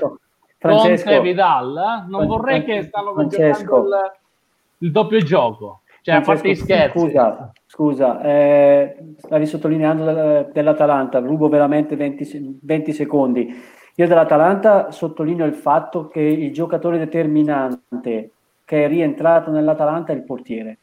Conte 0.60 1.04
e 1.04 1.22
Vidal, 1.22 1.78
eh? 1.78 2.10
non 2.10 2.28
vorrei 2.28 2.63
che 2.63 2.84
stanno 2.84 3.13
giocando 3.28 3.78
il, 3.78 4.12
il 4.80 4.92
doppio 4.92 5.20
gioco. 5.20 5.82
Cioè, 6.02 6.22
parte 6.22 6.54
scherzi. 6.56 7.00
Scusa, 7.00 7.52
scusa 7.66 8.22
eh, 8.22 8.98
stavi 9.18 9.46
sottolineando 9.46 10.50
dell'Atalanta, 10.52 11.20
rubo 11.20 11.48
veramente 11.48 11.96
20, 11.96 12.60
20 12.62 12.92
secondi. 12.92 13.56
Io 13.96 14.08
dell'Atalanta 14.08 14.92
sottolineo 14.92 15.46
il 15.46 15.54
fatto 15.54 16.08
che 16.08 16.20
il 16.20 16.52
giocatore 16.52 16.98
determinante 16.98 18.32
che 18.66 18.84
è 18.84 18.88
rientrato 18.88 19.52
nell'Atalanta 19.52 20.12
è 20.12 20.16
il 20.16 20.24
portiere 20.24 20.80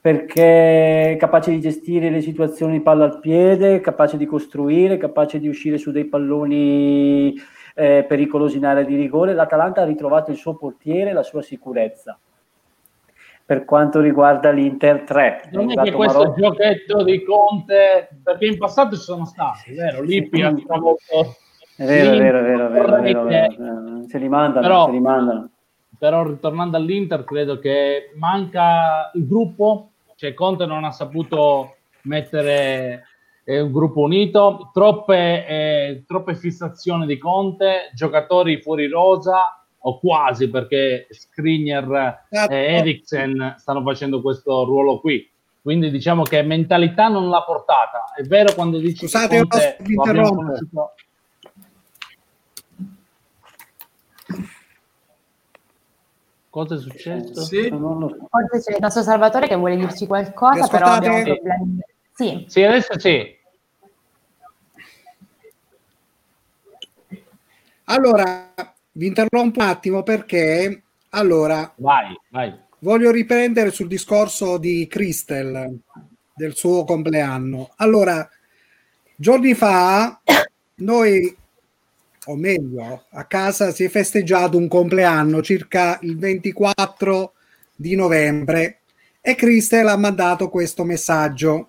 perché 0.00 1.12
è 1.12 1.16
capace 1.18 1.50
di 1.50 1.60
gestire 1.60 2.10
le 2.10 2.20
situazioni 2.20 2.80
palla 2.80 3.04
al 3.04 3.20
piede, 3.20 3.80
capace 3.80 4.16
di 4.16 4.26
costruire, 4.26 4.96
capace 4.96 5.38
di 5.38 5.48
uscire 5.48 5.78
su 5.78 5.90
dei 5.90 6.04
palloni 6.04 7.34
eh, 7.74 8.04
pericolosi 8.06 8.56
in 8.58 8.66
area 8.66 8.84
di 8.84 8.96
rigore. 8.96 9.34
L'Atalanta 9.34 9.82
ha 9.82 9.84
ritrovato 9.84 10.30
il 10.30 10.36
suo 10.36 10.54
portiere, 10.56 11.12
la 11.12 11.22
sua 11.22 11.42
sicurezza 11.42 12.18
per 13.48 13.64
quanto 13.64 14.00
riguarda 14.00 14.50
l'Inter 14.50 15.04
3. 15.04 15.48
Non 15.52 15.70
è 15.70 15.82
che 15.82 15.92
questo 15.92 16.18
Marocco. 16.18 16.38
giochetto 16.38 17.02
di 17.02 17.24
Conte, 17.24 18.10
perché 18.22 18.44
in 18.44 18.58
passato 18.58 18.94
ci 18.94 19.00
sono 19.00 19.24
stati, 19.24 19.72
vero? 19.72 20.02
Lippi 20.02 20.42
ha 20.42 20.54
stravolto 20.54 21.34
È 21.74 21.84
vero, 21.86 22.12
è 22.12 22.18
vero, 22.18 22.38
è 22.40 22.42
vero, 22.42 22.66
è 22.66 22.68
vero, 22.68 22.68
è 22.68 22.70
vero, 22.70 22.98
è 22.98 23.22
vorrei 23.22 23.56
vero. 23.56 24.02
Se 24.06 24.18
li 24.18 24.28
mandano, 24.28 24.66
Però- 24.66 24.84
se 24.84 24.90
li 24.90 25.00
mandano. 25.00 25.50
Però 25.98 26.24
ritornando 26.26 26.76
all'Inter 26.76 27.24
credo 27.24 27.58
che 27.58 28.12
manca 28.16 29.10
il 29.14 29.26
gruppo, 29.26 29.90
cioè 30.16 30.34
Conte 30.34 30.64
non 30.66 30.84
ha 30.84 30.90
saputo 30.92 31.76
mettere 32.02 33.04
eh, 33.44 33.60
un 33.60 33.72
gruppo 33.72 34.00
unito, 34.00 34.70
troppe, 34.72 35.46
eh, 35.46 36.04
troppe 36.06 36.34
fissazioni 36.36 37.06
di 37.06 37.18
Conte, 37.18 37.90
giocatori 37.94 38.60
fuori 38.62 38.88
rosa 38.88 39.64
o 39.80 39.98
quasi 39.98 40.50
perché 40.50 41.06
Skriniar 41.10 42.26
Esatto. 42.30 42.52
e 42.52 42.56
Eriksen 42.74 43.54
stanno 43.58 43.82
facendo 43.82 44.20
questo 44.20 44.64
ruolo 44.64 45.00
qui. 45.00 45.28
Quindi 45.60 45.90
diciamo 45.90 46.22
che 46.22 46.42
mentalità 46.42 47.08
non 47.08 47.28
l'ha 47.28 47.42
portata. 47.42 48.04
È 48.16 48.22
vero 48.22 48.54
quando 48.54 48.78
dici 48.78 49.00
che 49.00 49.08
Scusate, 49.08 49.36
Conte 49.38 49.76
vi 49.80 49.94
lo 49.94 50.02
abbiamo 50.02 50.18
interrompo. 50.20 50.42
conosciuto- 50.44 50.94
Cosa 56.50 56.74
è 56.76 56.78
successo? 56.78 57.42
Sì. 57.42 57.68
Non 57.68 57.98
lo 57.98 58.08
so. 58.08 58.26
Forse 58.30 58.70
c'è 58.70 58.76
il 58.76 58.82
nostro 58.82 59.02
Salvatore 59.02 59.46
che 59.46 59.54
vuole 59.56 59.76
dirci 59.76 60.06
qualcosa, 60.06 60.66
però 60.66 60.86
abbiamo 60.86 61.22
problemi. 61.22 61.78
Sì, 62.14 62.44
Sì, 62.48 62.62
adesso 62.62 62.98
sì. 62.98 63.36
Allora, 67.84 68.52
vi 68.92 69.06
interrompo 69.06 69.60
un 69.60 69.66
attimo 69.66 70.02
perché 70.02 70.82
allora 71.10 71.72
Vai, 71.76 72.14
vai. 72.30 72.54
voglio 72.80 73.10
riprendere 73.10 73.70
sul 73.70 73.86
discorso 73.86 74.58
di 74.58 74.86
Christel 74.86 75.78
del 76.34 76.54
suo 76.54 76.84
compleanno. 76.84 77.70
Allora, 77.76 78.28
giorni 79.16 79.54
fa 79.54 80.20
noi, 80.76 81.34
o 82.28 82.36
meglio, 82.36 83.04
a 83.10 83.24
casa 83.24 83.72
si 83.72 83.84
è 83.84 83.88
festeggiato 83.88 84.58
un 84.58 84.68
compleanno 84.68 85.42
circa 85.42 85.98
il 86.02 86.18
24 86.18 87.32
di 87.74 87.94
novembre 87.94 88.80
e 89.20 89.34
Christel 89.34 89.88
ha 89.88 89.96
mandato 89.96 90.50
questo 90.50 90.84
messaggio. 90.84 91.68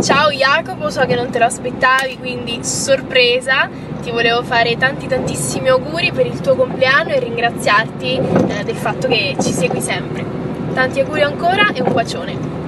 Ciao 0.00 0.30
Jacopo, 0.30 0.88
so 0.88 1.04
che 1.04 1.14
non 1.16 1.30
te 1.30 1.38
lo 1.38 1.46
aspettavi, 1.46 2.16
quindi 2.18 2.64
sorpresa. 2.64 3.68
Ti 4.02 4.10
volevo 4.12 4.42
fare 4.44 4.76
tanti 4.76 5.06
tantissimi 5.06 5.68
auguri 5.68 6.12
per 6.12 6.26
il 6.26 6.40
tuo 6.40 6.54
compleanno 6.54 7.10
e 7.10 7.18
ringraziarti 7.18 8.14
eh, 8.16 8.64
del 8.64 8.76
fatto 8.76 9.08
che 9.08 9.36
ci 9.40 9.52
segui 9.52 9.80
sempre. 9.80 10.24
Tanti 10.72 11.00
auguri 11.00 11.22
ancora 11.22 11.72
e 11.72 11.82
un 11.82 11.92
bacione. 11.92 12.59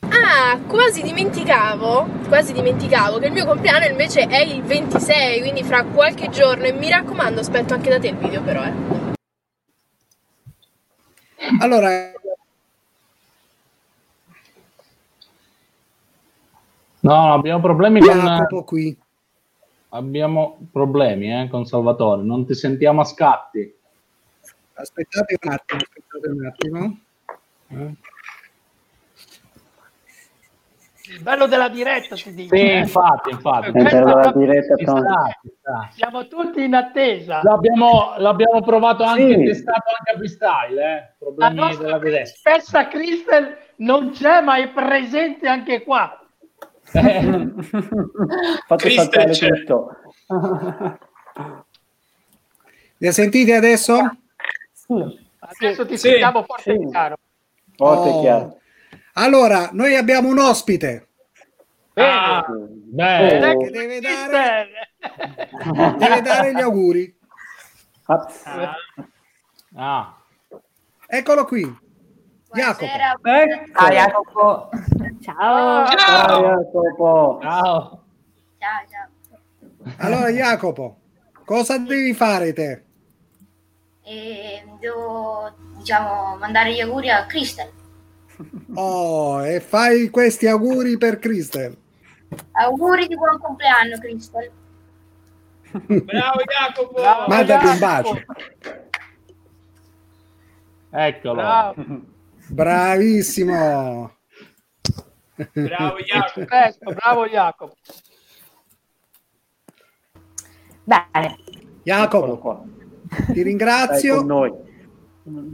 Ah, 0.00 0.58
quasi 0.66 1.02
dimenticavo, 1.02 2.06
quasi 2.28 2.52
dimenticavo 2.52 3.18
che 3.18 3.26
il 3.26 3.32
mio 3.32 3.44
compleanno 3.44 3.86
invece 3.86 4.26
è 4.26 4.40
il 4.40 4.62
26, 4.62 5.40
quindi 5.40 5.62
fra 5.64 5.84
qualche 5.84 6.28
giorno 6.30 6.64
e 6.64 6.72
mi 6.72 6.88
raccomando 6.88 7.40
aspetto 7.40 7.74
anche 7.74 7.90
da 7.90 7.98
te 7.98 8.08
il 8.08 8.16
video 8.16 8.42
però, 8.42 8.62
eh. 8.64 8.72
Allora, 11.60 12.12
No, 17.00 17.32
abbiamo 17.32 17.60
problemi 17.60 18.00
con 18.00 18.64
qui. 18.64 18.96
abbiamo 19.90 20.58
problemi 20.72 21.32
eh, 21.42 21.48
con 21.48 21.64
Salvatore, 21.64 22.22
non 22.22 22.44
ti 22.44 22.54
sentiamo 22.54 23.00
a 23.02 23.04
scatti. 23.04 23.72
Aspettate 24.74 25.38
un 25.42 25.52
attimo, 25.52 25.80
aspettate 25.80 26.28
un 26.28 26.46
attimo. 26.46 26.98
Eh. 27.68 27.94
Il 31.10 31.22
bello 31.22 31.46
della 31.46 31.68
diretta 31.68 32.16
si 32.16 32.34
dice. 32.34 32.56
Sì, 32.56 32.72
infatti, 32.76 33.30
infatti. 33.30 33.72
Diretta 33.72 34.76
Ci 34.76 34.84
sta, 34.84 35.38
ci 35.40 35.50
sta. 35.58 35.88
Siamo 35.92 36.28
tutti 36.28 36.62
in 36.62 36.74
attesa. 36.74 37.40
L'abbiamo, 37.42 38.14
l'abbiamo 38.18 38.60
provato 38.60 39.04
anche, 39.04 39.34
Sì. 39.38 39.44
testato 39.44 39.90
anche 39.98 40.10
a 40.12 40.16
freestyle, 40.16 40.82
eh? 40.82 40.94
La 40.94 41.14
problemi 41.18 41.54
nostra 41.54 41.84
della 41.84 41.98
diretta. 41.98 42.26
spessa 42.26 42.88
Crystal 42.88 43.56
non 43.76 44.10
c'è, 44.10 44.40
ma 44.42 44.56
è 44.58 44.68
presente 44.68 45.48
anche 45.48 45.82
qua. 45.82 46.20
Eh, 46.92 47.48
Fate 48.66 48.90
saltare 48.90 49.30
c'è. 49.30 49.48
tutto. 49.64 49.96
Mi 52.98 53.12
sentite 53.12 53.54
adesso? 53.54 53.94
Adesso 55.38 55.86
ti 55.86 55.96
Sì. 55.96 56.08
sentiamo 56.08 56.42
forte 56.42 56.62
Sì. 56.62 56.82
e 56.82 56.88
chiaro. 56.88 57.16
Forte 57.76 58.08
Oh. 58.08 58.18
e 58.18 58.20
chiaro. 58.20 58.57
Allora, 59.20 59.70
noi 59.72 59.96
abbiamo 59.96 60.28
un 60.28 60.38
ospite 60.38 61.08
Bene. 61.92 62.10
Ah, 62.12 62.46
beh, 62.48 63.56
che 63.56 63.70
deve 63.70 64.00
dare, 64.00 64.68
deve 65.98 66.20
dare 66.22 66.54
gli 66.54 66.60
auguri. 66.60 67.18
Ah, 68.06 68.74
ah, 69.74 70.16
Eccolo 71.08 71.44
qui, 71.44 71.62
Jacopo. 72.52 72.84
ecco. 72.84 73.72
Ah, 73.72 73.90
Jacopo. 73.90 74.68
Ciao. 75.20 75.86
Ciao, 75.86 75.96
Ciao! 75.96 76.42
Jacopo. 76.42 77.38
ciao. 77.42 78.04
Ciao, 78.58 78.84
ciao. 78.88 79.94
Allora, 79.96 80.28
Jacopo, 80.30 81.00
cosa 81.44 81.78
devi 81.78 82.14
fare 82.14 82.52
te? 82.52 82.84
E 84.04 84.62
devo, 84.78 85.52
diciamo, 85.78 86.36
mandare 86.36 86.72
gli 86.74 86.80
auguri 86.80 87.10
a 87.10 87.26
Crystal. 87.26 87.77
Oh, 88.74 89.44
e 89.44 89.60
fai 89.60 90.10
questi 90.10 90.46
auguri 90.46 90.96
per 90.96 91.18
Christel. 91.18 91.76
Auguri 92.52 93.06
di 93.06 93.16
buon 93.16 93.38
compleanno, 93.40 93.98
Crystal. 93.98 94.50
Bravo 95.70 96.42
Jacopo! 96.44 96.92
Bravo. 97.00 97.26
Mandati 97.26 97.66
un 97.66 97.76
Jacopo. 97.76 98.12
bacio. 98.12 98.24
Eccolo. 100.90 101.34
Bravo. 101.34 101.74
Bravissimo. 102.48 104.12
Bravo 105.52 105.96
Jacopo! 105.98 106.44
Presto, 106.46 106.92
bravo 106.92 107.26
Jacopo. 107.26 107.74
Bene, 110.84 111.36
Jacopo, 111.82 112.64
ti 113.08 113.24
Stai 113.24 113.42
ringrazio. 113.42 114.16
con 114.16 114.26
noi. 114.26 114.52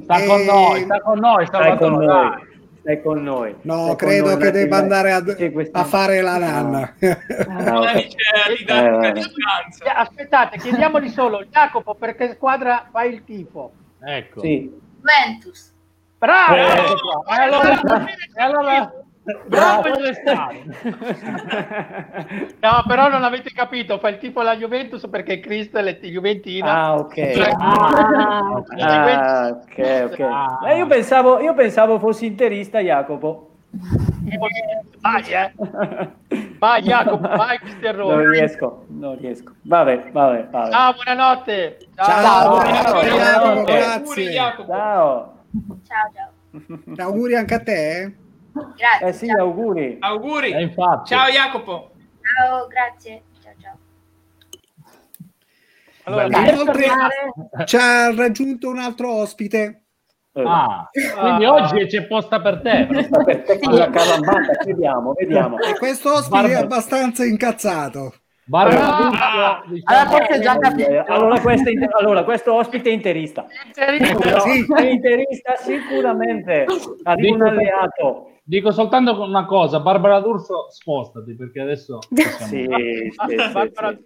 Sta 0.05 0.25
con 0.25 0.45
noi, 0.45 0.83
sta 0.85 1.01
con 1.01 1.19
noi, 1.19 1.47
Stai 1.47 1.77
con 1.77 1.95
Salvatore, 1.95 2.07
noi. 2.07 2.53
Stai 2.85 3.01
con 3.01 3.23
noi. 3.23 3.55
No, 3.63 3.85
Stai 3.85 3.97
credo 3.97 4.29
noi, 4.35 4.43
che 4.43 4.51
debba 4.51 4.77
andare 4.77 5.13
a, 5.13 5.25
a 5.73 5.85
fare 5.85 6.21
la 6.21 6.37
nanna. 6.37 6.95
Ah, 7.49 7.63
Domani 7.65 8.01
ok. 8.01 8.07
c'è 8.09 8.37
la 8.37 8.55
didattica 8.55 9.13
Eh. 9.15 9.89
Eh, 9.89 9.93
Aspettate, 9.97 10.59
chiediamogli 10.59 11.09
solo, 11.09 11.45
Jacopo, 11.51 11.95
per 11.95 12.15
che 12.15 12.35
squadra 12.35 12.87
fai 12.93 13.15
il 13.15 13.25
tifo? 13.25 13.73
Ecco. 14.05 14.41
Sì. 14.41 14.71
Juventus. 15.01 15.73
Bravo! 16.19 16.55
Eh, 16.57 16.61
Ecco 16.61 16.95
qua. 17.25 17.37
E 17.37 17.41
allora, 17.41 17.81
E 18.35 18.43
allora, 18.43 18.93
Bravo. 19.47 19.89
no, 22.61 22.85
però 22.87 23.09
non 23.09 23.25
avete 23.25 23.51
capito, 23.53 23.99
fa 23.99 24.09
il 24.09 24.19
tifo 24.19 24.41
alla 24.41 24.57
Juventus 24.57 25.07
perché 25.09 25.41
Crystal 25.41 25.87
è 25.87 25.99
Juventina. 26.01 26.85
Ah, 26.85 26.95
ok. 26.97 27.19
Ah, 27.59 28.53
ok. 28.55 28.73
Ah, 28.85 29.49
ok, 29.49 30.09
ok. 30.11 30.21
Ah. 30.21 30.59
Eh, 30.67 30.77
io, 30.77 30.87
pensavo, 30.87 31.41
io 31.41 31.55
pensavo 31.55 31.99
fossi 31.99 32.27
interista, 32.27 32.81
Jacopo. 32.81 33.51
Vai, 35.01 35.23
eh. 35.33 35.53
Vai 36.59 36.83
Jacopo, 36.83 37.27
vai 37.29 37.59
questi 37.65 37.83
Non 37.93 38.31
riesco, 38.31 38.85
non 38.89 39.19
riesco. 39.19 39.55
Vabbè, 39.63 40.11
vabbè, 40.13 40.49
vabbè. 40.51 40.71
Ciao, 40.71 40.93
buonanotte. 40.93 41.79
Ciao, 41.95 42.07
Ciao, 42.07 42.49
buonanotte, 42.51 43.09
ciao. 43.09 43.43
Auguri 43.43 43.65
grazie. 43.65 44.31
Jacopo! 44.31 44.73
Ciao. 44.73 45.35
Ciao, 45.87 46.11
ciao. 46.15 47.07
Auguri 47.07 47.35
anche 47.37 47.55
a 47.55 47.61
te. 47.61 48.15
Eh? 48.55 48.67
Grazie. 48.77 49.07
Eh 49.09 49.13
sì, 49.13 49.27
ciao. 49.27 49.41
auguri. 49.41 49.97
Auguri! 50.01 50.53
Eh, 50.53 50.63
infatti. 50.63 51.15
Ciao 51.15 51.29
Jacopo! 51.31 51.91
Ciao, 52.37 52.67
grazie. 52.67 53.23
Ciao, 53.43 53.53
ciao. 53.61 53.77
Allora, 56.05 56.25
Inoltre 56.27 56.87
ci 57.65 57.77
ha 57.77 58.15
raggiunto 58.15 58.69
un 58.69 58.79
altro 58.79 59.11
ospite. 59.13 59.81
Eh, 60.37 60.43
Ah, 60.45 60.89
quindi 60.91 61.45
oggi 61.47 61.87
c'è 61.87 62.07
posta 62.07 62.41
per 62.41 62.61
te. 62.61 62.87
per 63.25 63.43
te 63.45 63.59
con 63.61 63.75
la 63.75 63.89
calambata, 63.89 64.65
vediamo, 64.65 65.13
vediamo. 65.13 65.59
E 65.61 65.79
questo 65.79 66.13
ospite 66.13 66.39
è 66.39 66.41
Guarda. 66.49 66.59
abbastanza 66.61 67.25
incazzato. 67.25 68.15
Barbara 68.47 68.97
Ah. 68.97 69.63
D'Urso, 69.65 69.73
diciamo, 69.73 69.99
allora 70.01 70.07
forse 70.11 70.41
già 70.41 70.59
capito. 70.59 71.05
Allora 71.07 71.41
questo, 71.41 71.71
allora, 71.99 72.25
questo 72.25 72.55
ospite 72.55 72.91
è 72.91 72.93
interista. 72.93 73.43
No, 73.43 74.41
Sì. 74.41 74.67
È 74.75 74.83
interista 74.83 75.55
sicuramente. 75.57 76.67
Arriva 77.05 77.35
un 77.37 77.41
Dico- 77.43 77.45
alleato. 77.51 78.31
dico 78.43 78.71
soltanto 78.73 79.23
una 79.23 79.47
cosa, 79.47 79.81
Barbara 79.81 80.21
D'Urso, 80.21 80.67
spostati 80.71 81.35
perché 81.35 81.61
adesso 81.61 81.99
Sì, 82.11 82.23
sì, 82.23 82.69
sì, 83.29 83.35
Barbara, 83.53 83.97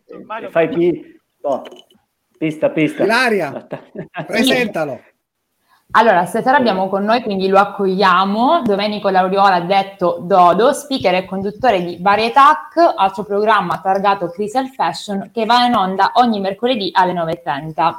Fai 0.51 0.69
pi- 0.69 1.21
oh, 1.43 1.63
pista, 2.39 2.71
pista. 2.71 3.03
Ilaria, 3.05 3.67
presentalo. 4.27 5.01
Allora, 5.93 6.27
stasera 6.27 6.59
abbiamo 6.59 6.91
con 6.91 7.03
noi, 7.03 7.23
quindi 7.23 7.49
lo 7.49 7.59
accogliamo, 7.59 8.61
Domenico 8.63 9.09
Lauriola, 9.09 9.61
detto 9.61 10.19
Dodo, 10.21 10.75
speaker 10.75 11.15
e 11.15 11.25
conduttore 11.25 11.83
di 11.83 11.97
Varietac, 11.99 12.77
altro 12.95 13.25
programma 13.25 13.81
targato 13.81 14.29
Crystal 14.29 14.69
Fashion, 14.69 15.31
che 15.33 15.47
va 15.47 15.65
in 15.65 15.75
onda 15.75 16.13
ogni 16.17 16.41
mercoledì 16.41 16.91
alle 16.93 17.15
9.30. 17.15 17.95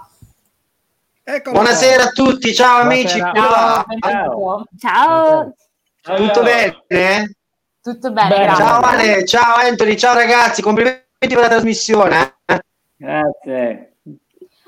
Eccolo 1.24 1.56
Buonasera 1.56 2.04
a 2.04 2.10
tutti, 2.10 2.54
ciao 2.54 2.82
amici. 2.82 3.18
Ciao, 3.18 3.34
ciao. 3.34 4.64
ciao. 4.78 5.54
ciao. 6.04 6.16
Tutto 6.16 6.44
bene? 6.44 7.36
Tutto 7.82 8.12
bene, 8.12 8.30
bene 8.30 8.56
Ciao 8.56 8.82
Ale, 8.82 9.26
ciao 9.26 9.56
Anthony, 9.56 9.98
ciao 9.98 10.14
ragazzi, 10.14 10.62
complimenti 10.62 11.08
per 11.28 11.40
la 11.40 11.48
trasmissione. 11.48 12.36
Eh. 13.00 13.89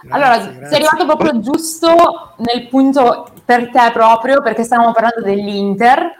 Grazie. 0.01 0.09
Allora, 0.09 0.37
grazie. 0.37 0.67
sei 0.67 0.75
arrivato 0.75 1.05
proprio 1.05 1.39
giusto 1.39 2.33
nel 2.37 2.67
punto 2.67 3.31
per 3.45 3.69
te 3.69 3.91
proprio, 3.93 4.41
perché 4.41 4.63
stavamo 4.63 4.91
parlando 4.91 5.21
dell'Inter. 5.21 6.19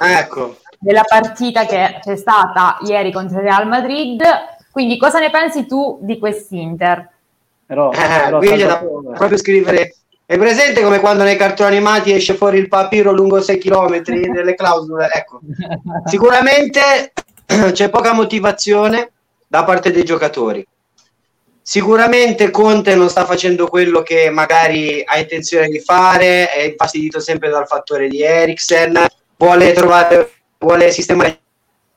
Ecco. 0.00 0.56
Della 0.78 1.04
partita 1.06 1.64
che 1.64 2.00
c'è 2.02 2.16
stata 2.16 2.78
ieri 2.84 3.12
contro 3.12 3.38
il 3.38 3.44
Real 3.44 3.68
Madrid. 3.68 4.22
Quindi 4.70 4.96
cosa 4.96 5.20
ne 5.20 5.30
pensi 5.30 5.66
tu 5.66 5.98
di 6.00 6.18
quest'Inter? 6.18 7.08
Però, 7.66 7.92
eh, 7.92 8.22
però 8.24 8.38
quindi 8.38 8.64
da 8.64 8.78
proprio 8.78 9.38
scrivere 9.38 9.94
è 10.24 10.38
presente 10.38 10.82
come 10.82 10.98
quando 10.98 11.24
nei 11.24 11.36
cartoni 11.36 11.76
animati 11.76 12.12
esce 12.12 12.34
fuori 12.34 12.58
il 12.58 12.68
papiro 12.68 13.12
lungo 13.12 13.40
6 13.42 13.58
km 13.58 14.02
nelle 14.32 14.54
clausole? 14.54 15.10
Ecco. 15.12 15.40
Sicuramente 16.06 17.12
c'è 17.72 17.90
poca 17.90 18.14
motivazione 18.14 19.10
da 19.46 19.62
parte 19.64 19.90
dei 19.90 20.04
giocatori. 20.04 20.66
Sicuramente 21.64 22.50
Conte 22.50 22.96
non 22.96 23.08
sta 23.08 23.24
facendo 23.24 23.68
quello 23.68 24.02
che 24.02 24.30
magari 24.30 25.00
ha 25.06 25.16
intenzione 25.18 25.68
di 25.68 25.78
fare, 25.78 26.50
è 26.50 26.62
infastidito 26.62 27.20
sempre 27.20 27.50
dal 27.50 27.68
fattore 27.68 28.08
di 28.08 28.20
Eriksen, 28.20 29.06
vuole 29.36 29.72
trovare, 29.72 30.32
vuole 30.58 30.90
sistemare 30.90 31.38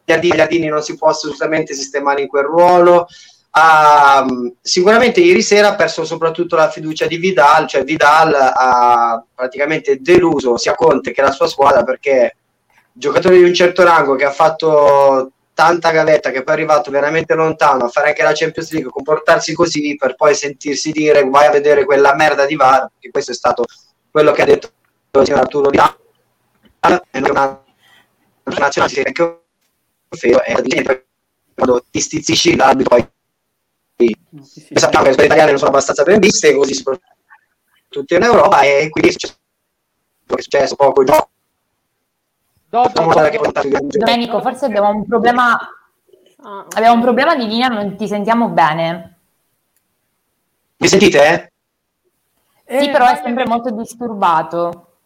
gli 0.06 0.12
ardini, 0.12 0.36
gli 0.36 0.40
ardini 0.40 0.68
non 0.68 0.84
si 0.84 0.96
può 0.96 1.10
assolutamente 1.10 1.74
sistemare 1.74 2.22
in 2.22 2.28
quel 2.28 2.44
ruolo. 2.44 3.08
Uh, 3.52 4.54
sicuramente 4.62 5.22
ieri 5.22 5.42
sera 5.42 5.70
ha 5.70 5.76
perso 5.76 6.06
soprattutto 6.06 6.56
la 6.56 6.70
fiducia 6.70 7.08
di 7.08 7.18
Vidal, 7.18 7.68
cioè 7.68 7.84
Vidal 7.84 8.34
ha 8.36 9.24
praticamente 9.34 10.00
deluso 10.00 10.58
sia 10.58 10.76
Conte 10.76 11.12
che 11.12 11.22
la 11.22 11.32
sua 11.32 11.48
squadra 11.48 11.84
perché 11.84 12.36
giocatore 12.92 13.38
di 13.38 13.44
un 13.44 13.54
certo 13.54 13.84
rango 13.84 14.16
che 14.16 14.26
ha 14.26 14.32
fatto 14.32 15.32
tanta 15.56 15.92
gavetta 15.92 16.32
che 16.32 16.44
poi 16.44 16.54
è 16.54 16.58
arrivato 16.58 16.92
veramente 16.92 17.34
lontano 17.34 17.86
a 17.86 17.88
fare 17.88 18.10
anche 18.10 18.22
la 18.22 18.34
Champions 18.34 18.72
League, 18.72 18.92
comportarsi 18.92 19.54
così 19.54 19.96
per 19.96 20.16
poi 20.16 20.36
sentirsi 20.36 20.92
dire 20.92 21.24
vai 21.28 21.48
a 21.48 21.52
vedere 21.52 21.86
quella 21.86 22.14
merda 22.14 22.46
di 22.46 22.56
VAR, 22.56 22.92
che 23.00 23.10
questo 23.10 23.32
è 23.32 23.34
stato 23.36 23.64
quello 24.12 24.34
che 24.34 24.42
ha 24.42 24.46
detto 24.46 24.72
il 25.12 25.26
signor 25.26 25.40
Arturo 25.40 25.70
Vidal. 25.70 25.98
E 27.10 27.20
non 27.20 27.64
nazionale 28.44 28.94
si 28.94 29.02
anche 29.02 29.44
è 30.44 31.04
quando 31.56 31.86
ti 31.90 32.00
stizzisci 32.00 32.56
l'arbitro 32.56 33.14
poi 33.96 34.16
sappiamo 34.74 35.06
che 35.06 35.16
le 35.16 35.26
italiane 35.26 35.50
non 35.52 35.58
sono 35.58 35.72
abbastanza 35.72 36.04
ben 36.04 36.20
viste 36.20 36.54
così 36.54 36.74
soprattutto 36.74 38.14
in 38.14 38.24
Europa 38.24 38.62
e 38.62 38.90
quindi 38.90 39.10
è 39.10 39.12
successo, 39.14 39.38
è 40.26 40.42
successo 40.42 40.76
poco 40.76 41.02
il 41.02 41.08
gioco 42.76 43.88
Domenico, 43.98 44.42
forse 44.42 44.66
abbiamo 44.66 44.90
un 44.90 45.06
problema. 45.06 45.58
Ah, 46.42 46.66
abbiamo 46.76 46.96
un 46.96 47.02
problema 47.02 47.36
di 47.36 47.48
linea, 47.48 47.70
non 47.70 47.96
ti 47.96 48.08
sentiamo 48.08 48.50
bene. 48.50 49.18
Mi 50.78 50.88
sentite? 50.88 51.52
Eh? 52.66 52.82
Sì, 52.82 52.90
però 52.90 53.08
è 53.08 53.22
sempre 53.24 53.46
molto 53.46 53.72
disturbato. 53.72 54.98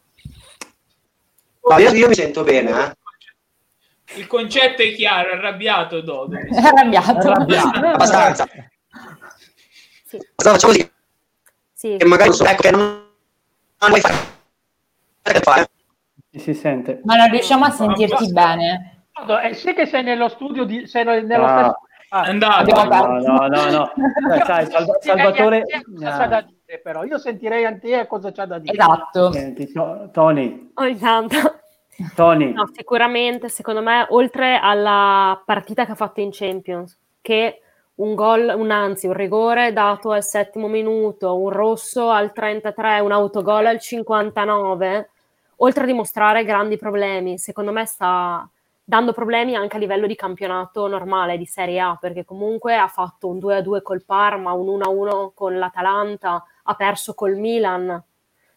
Io, 1.78 1.92
io 1.92 2.08
mi 2.08 2.16
sento 2.16 2.44
bene, 2.44 2.72
eh. 2.72 2.98
Il 4.16 4.26
concetto 4.26 4.82
è 4.82 4.92
chiaro, 4.96 5.30
è 5.30 5.36
arrabbiato 5.36 6.02
Dodo. 6.02 6.36
È 6.36 6.48
arrabbiato. 6.58 7.30
arrabbiato. 7.30 7.80
Abbastanza. 7.80 8.48
Sì. 10.04 10.18
Facciamo 10.36 10.58
così? 10.58 10.92
Sì. 11.74 11.96
Che 11.98 12.06
magari 12.06 12.32
ecco 12.32 12.62
che 12.62 12.72
non, 12.72 12.82
non 12.82 13.90
vuoi 13.90 14.02
fare. 14.02 15.78
Si 16.32 16.54
sente. 16.54 17.02
Ma 17.04 17.16
non 17.16 17.30
riusciamo 17.30 17.66
a 17.66 17.72
sentirti 17.72 18.32
bene. 18.32 19.04
Eh, 19.44 19.54
sì 19.54 19.74
che 19.74 19.86
sei 19.86 20.04
nello 20.04 20.30
studio 20.30 20.64
di... 20.64 20.88
Sei 20.88 21.04
nello 21.04 21.46
ah. 21.46 21.58
stesso... 21.58 21.80
Ah, 22.12 22.22
andato. 22.22 22.84
No, 22.84 23.20
no, 23.20 23.48
no, 23.48 23.70
no. 23.70 23.92
Sai, 24.46 24.66
Salva, 24.66 24.98
Salvatore... 25.00 25.66
Cosa 25.94 26.18
c'ha 26.18 26.28
da 26.28 26.42
dire, 26.42 26.80
però. 26.80 27.04
Io 27.04 27.18
sentirei 27.18 27.66
Antia 27.66 28.08
cosa 28.08 28.32
c'ha 28.32 28.46
da 28.46 28.60
dire. 28.60 28.74
Esatto. 28.74 29.32
Senti, 29.32 29.72
to- 29.72 30.10
Tony. 30.12 30.72
Ogni 30.76 30.98
tanto. 30.98 31.38
Tony. 32.16 32.54
No, 32.54 32.70
sicuramente, 32.74 33.50
secondo 33.50 33.82
me, 33.82 34.06
oltre 34.10 34.58
alla 34.62 35.42
partita 35.46 35.86
che 35.86 35.92
ha 35.92 35.96
fatto 35.96 36.22
in 36.22 36.30
Champions, 36.32 36.98
che 37.22 37.62
un 37.96 38.16
gol, 38.16 38.54
un 38.56 38.72
anzi, 38.72 39.08
un 39.08 39.14
rigore 39.14 39.74
dato 39.74 40.12
al 40.12 40.24
settimo 40.24 40.68
minuto, 40.68 41.38
un 41.38 41.50
rosso 41.50 42.10
al 42.10 42.32
33, 42.32 43.00
un 43.00 43.12
autogol 43.12 43.66
al 43.66 43.80
59, 43.80 45.10
oltre 45.62 45.84
a 45.84 45.86
dimostrare 45.86 46.44
grandi 46.44 46.78
problemi, 46.78 47.38
secondo 47.38 47.72
me 47.72 47.86
sta 47.86 48.48
dando 48.84 49.14
problemi 49.14 49.56
anche 49.56 49.76
a 49.76 49.80
livello 49.80 50.08
di 50.08 50.16
campionato 50.16 50.88
normale 50.88 51.38
di 51.38 51.46
Serie 51.46 51.80
A, 51.80 51.98
perché 52.00 52.26
comunque 52.26 52.76
ha 52.76 52.88
fatto 52.88 53.28
un 53.28 53.38
2-2 53.38 53.82
col 53.82 54.04
Parma, 54.04 54.52
un 54.54 54.80
1-1 54.80 55.32
con 55.34 55.58
l'Atalanta, 55.58 56.44
ha 56.64 56.76
perso 56.76 57.14
col 57.14 57.36
Milan, 57.36 58.04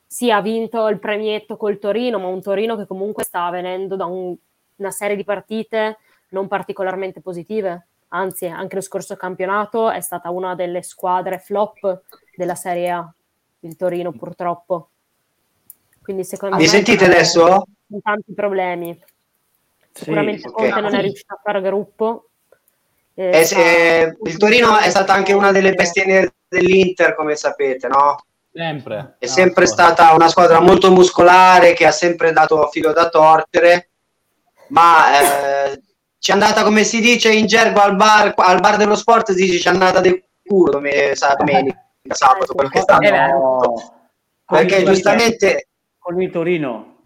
sì, 0.07 0.31
ha 0.31 0.41
vinto 0.41 0.89
il 0.89 0.99
premietto 0.99 1.57
col 1.57 1.79
Torino, 1.79 2.19
ma 2.19 2.29
un 2.29 2.43
Torino 2.43 2.77
che 2.77 2.87
comunque 2.87 3.25
sta 3.25 3.49
venendo 3.51 3.97
da 3.97 4.07
un, 4.07 4.35
una 4.77 4.91
serie 4.91 5.17
di 5.17 5.25
partite 5.25 5.99
non 6.31 6.49
particolarmente 6.49 7.21
positive. 7.21 7.87
Anzi, 8.09 8.47
anche 8.47 8.75
lo 8.75 8.81
scorso 8.83 9.17
campionato 9.17 9.91
è 9.91 10.01
stata 10.01 10.31
una 10.31 10.55
delle 10.55 10.83
squadre 10.83 11.39
flop 11.39 12.03
della 12.37 12.55
Serie 12.55 12.91
A, 12.91 13.15
il 13.61 13.77
Torino 13.77 14.13
purtroppo. 14.13 14.92
Quindi 16.03 16.25
secondo 16.25 16.57
Mi 16.57 16.63
me 16.63 16.69
sentite 16.69 17.05
adesso? 17.05 17.65
Tanti 18.03 18.33
problemi. 18.35 18.99
Sicuramente 19.93 20.41
sì, 20.41 20.47
Conte 20.47 20.69
okay. 20.69 20.83
non 20.83 20.95
è 20.95 21.01
riuscito 21.01 21.35
a 21.35 21.41
fare 21.43 21.61
gruppo. 21.61 22.29
Eh, 23.15 23.41
eh, 23.41 23.45
se, 23.45 24.17
il 24.23 24.37
Torino 24.39 24.79
è 24.79 24.89
stata 24.89 25.13
anche 25.13 25.33
una 25.33 25.53
delle 25.53 25.75
bestie 25.75 26.33
dell'Inter, 26.49 27.15
come 27.15 27.37
sapete, 27.37 27.89
no? 27.89 28.25
Sempre. 28.53 29.17
È 29.19 29.27
sempre 29.27 29.67
stata 29.67 30.13
una 30.15 30.29
squadra 30.29 30.61
molto 30.61 30.91
muscolare 30.91 31.75
che 31.75 31.87
ha 31.87 31.91
sempre 31.91 32.33
dato 32.33 32.69
filo 32.69 32.93
da 32.93 33.09
torcere, 33.09 33.91
ma 34.69 35.71
eh, 35.71 35.81
ci 36.19 36.31
è 36.31 36.35
andata, 36.35 36.63
come 36.63 36.85
si 36.85 37.01
dice 37.01 37.33
in 37.33 37.47
gergo 37.47 37.81
al 37.81 37.97
bar, 37.97 38.33
al 38.37 38.61
bar 38.61 38.77
dello 38.77 38.95
sport, 38.95 39.33
si 39.33 39.45
dice 39.45 39.59
ci 39.59 39.69
è 39.69 39.71
andata 39.71 40.01
del 40.01 40.23
culo 40.45 40.71
domenica, 40.71 41.85
sabato, 42.09 42.55
quello 42.55 42.71
che 42.71 42.81
sta. 42.81 42.99
No. 42.99 43.75
Perché 44.45 44.85
giustamente 44.85 45.69
con 46.03 46.21
il 46.21 46.31
Torino? 46.31 46.97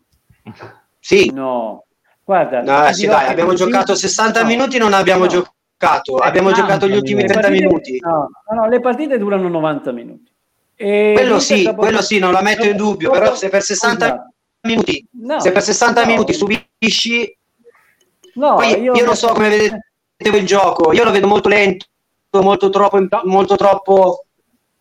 Sì. 0.99 1.31
No. 1.33 1.85
Guarda, 2.25 2.63
no, 2.63 2.93
sì, 2.93 3.07
dai, 3.07 3.29
abbiamo 3.29 3.55
giocato 3.55 3.95
60 3.95 4.41
no. 4.41 4.47
minuti, 4.49 4.79
non 4.79 4.93
abbiamo 4.93 5.25
no. 5.25 5.31
giocato, 5.31 6.17
abbiamo 6.17 6.51
giocato 6.51 6.89
gli 6.89 6.97
ultimi 6.97 7.23
30 7.23 7.41
partite, 7.41 7.65
minuti. 7.65 8.01
No, 8.01 8.29
no, 8.53 8.69
le 8.69 8.81
partite 8.81 9.17
durano 9.17 9.49
90 9.49 9.93
minuti. 9.93 10.33
E 10.75 11.13
quello 11.15 11.39
sì, 11.39 11.73
quello 11.77 12.03
sì, 12.03 12.19
non 12.19 12.33
la 12.33 12.43
metto 12.43 12.67
in 12.67 12.77
dubbio, 12.77 13.13
però 13.13 13.37
se 13.37 13.49
per 13.49 13.63
60 13.63 14.29
minuti, 14.63 15.07
se 15.39 15.53
per 15.53 15.63
60 15.63 16.05
minuti 16.05 16.33
subisci, 16.33 17.39
no, 18.35 18.57
poi 18.57 18.81
io, 18.81 18.95
io 18.95 19.05
non 19.05 19.15
so 19.15 19.29
come 19.29 19.49
vedete 19.49 20.37
il 20.37 20.47
gioco, 20.47 20.93
io 20.93 21.05
lo 21.05 21.13
vedo 21.13 21.29
molto 21.29 21.49
lento, 21.49 21.87
molto 22.31 22.71
troppo, 22.71 22.99
molto 23.23 23.55
troppo 23.55 24.26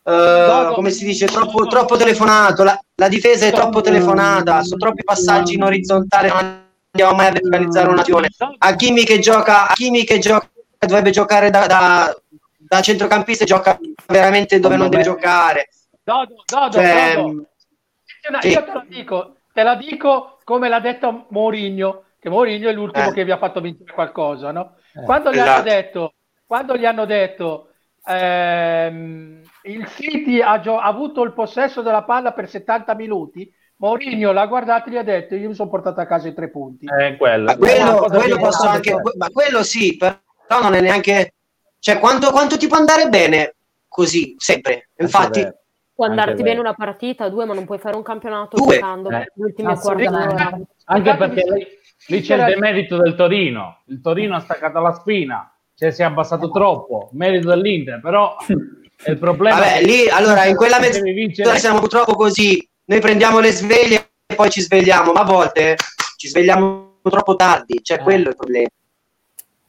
Uh, 0.05 0.71
come 0.75 0.91
si 0.91 1.03
dice, 1.03 1.25
troppo, 1.25 1.65
troppo 1.65 1.97
telefonato. 1.97 2.63
La, 2.63 2.79
la, 2.95 3.07
difesa 3.07 3.47
è 3.47 3.51
troppo 3.51 3.81
telefonata, 3.81 4.61
sono 4.61 4.77
troppi 4.77 5.03
passaggi 5.03 5.55
in 5.55 5.63
orizzontale. 5.63 6.27
Non 6.27 6.63
andiamo 6.91 7.15
mai 7.15 7.27
a 7.27 7.31
verticalizzare 7.31 7.89
un'azione. 7.89 8.29
Hakimi 8.59 9.03
che 9.03 9.17
gioca, 9.17 9.67
Hakimi 9.67 10.03
che 10.03 10.19
gioca, 10.19 10.47
dovrebbe 10.77 11.09
giocare 11.09 11.49
da, 11.49 11.65
da, 11.65 12.15
da 12.55 12.81
centrocampista 12.81 13.45
gioca 13.45 13.79
veramente 14.05 14.59
dove 14.59 14.75
non 14.75 14.89
deve 14.89 15.03
giocare. 15.03 15.69
Dodo, 16.03 16.35
Dodo, 16.45 16.71
cioè, 16.71 17.13
Dodo. 17.15 17.45
Sì. 18.41 18.49
Io 18.49 18.63
te 18.63 18.71
la 18.73 18.85
dico, 18.87 19.35
te 19.53 19.63
la 19.63 19.75
dico 19.75 20.37
come 20.43 20.69
l'ha 20.69 20.79
detto 20.79 21.25
Mourinho, 21.29 22.03
che 22.19 22.29
Mourinho 22.29 22.69
è 22.69 22.73
l'ultimo 22.73 23.09
eh. 23.09 23.13
che 23.13 23.25
vi 23.25 23.31
ha 23.31 23.37
fatto 23.37 23.59
vincere 23.59 23.91
qualcosa, 23.91 24.51
no? 24.51 24.75
Eh. 24.93 25.01
Quando 25.03 25.31
gli 25.31 25.37
esatto. 25.37 25.51
hanno 25.51 25.63
detto, 25.63 26.13
quando 26.45 26.77
gli 26.77 26.85
hanno 26.85 27.05
detto 27.05 27.69
ehm, 28.05 29.41
il 29.65 29.87
City 29.87 30.41
ha, 30.41 30.59
gio- 30.59 30.77
ha, 30.77 30.85
avuto 30.85 31.23
il 31.23 31.33
possesso 31.33 31.81
della 31.81 32.03
palla 32.03 32.33
per 32.33 32.49
70 32.49 32.95
minuti. 32.95 33.51
Mourinho 33.77 34.31
l'ha 34.31 34.45
guardato 34.45 34.87
e 34.89 34.91
gli 34.93 34.97
ha 34.97 35.03
detto: 35.03 35.35
Io 35.35 35.49
mi 35.49 35.55
sono 35.55 35.69
portato 35.69 35.99
a 35.99 36.05
casa 36.05 36.27
i 36.27 36.33
tre 36.33 36.49
punti. 36.49 36.85
Eh, 36.85 37.17
quello, 37.17 37.45
ma 37.45 37.57
quello, 37.57 38.05
quello 38.07 38.37
posso 38.37 38.67
anche, 38.67 38.95
ma 39.17 39.29
quello 39.29 39.63
sì, 39.63 39.97
però 39.97 40.15
non 40.61 40.73
è 40.73 40.81
neanche. 40.81 41.33
Cioè, 41.79 41.99
quanto, 41.99 42.31
quanto 42.31 42.57
ti 42.57 42.67
può 42.67 42.77
andare 42.77 43.09
bene 43.09 43.55
così 43.87 44.35
sempre? 44.37 44.89
Infatti, 44.97 45.47
Può 45.95 46.05
andarti 46.05 46.31
Anche 46.31 46.43
bene 46.43 46.59
una 46.59 46.73
partita, 46.73 47.29
due, 47.29 47.45
ma 47.45 47.53
non 47.53 47.63
puoi 47.63 47.77
fare 47.77 47.95
un 47.95 48.03
campionato 48.03 48.57
Due. 48.57 48.75
giocando 48.75 49.09
Eh. 49.11 49.31
d'ora. 49.33 49.71
Assolutamente. 49.71 50.67
Anche 50.83 51.15
perché 51.15 51.43
lì, 51.53 51.67
lì 52.07 52.21
c'è 52.21 52.35
il 52.35 52.53
demerito 52.53 52.97
del 52.97 53.15
Torino. 53.15 53.81
Il 53.85 54.01
Torino 54.01 54.35
ha 54.35 54.39
staccato 54.39 54.81
la 54.81 54.91
spina, 54.91 55.49
cioè 55.73 55.91
si 55.91 56.01
è 56.01 56.05
abbassato 56.05 56.51
troppo. 56.51 57.07
Merito 57.13 57.47
dell'Inter, 57.47 58.01
però 58.01 58.35
il 59.07 59.17
problema. 59.17 59.59
Vabbè, 59.59 59.77
che- 59.79 59.85
lì 59.85 60.09
allora 60.09 60.45
in 60.45 60.55
quella 60.55 60.79
mezz'ora 60.79 61.57
siamo 61.57 61.79
purtroppo 61.79 62.13
così. 62.15 62.67
Noi 62.85 62.99
prendiamo 62.99 63.39
le 63.39 63.51
sveglie 63.51 64.09
e 64.25 64.35
poi 64.35 64.49
ci 64.49 64.61
svegliamo, 64.61 65.11
ma 65.11 65.21
a 65.21 65.25
volte 65.25 65.75
ci 66.17 66.27
svegliamo 66.27 66.99
troppo 67.03 67.35
tardi, 67.35 67.79
cioè 67.83 67.99
Eh. 67.99 68.03
quello 68.03 68.25
è 68.25 68.29
il 68.29 68.35
problema. 68.35 68.67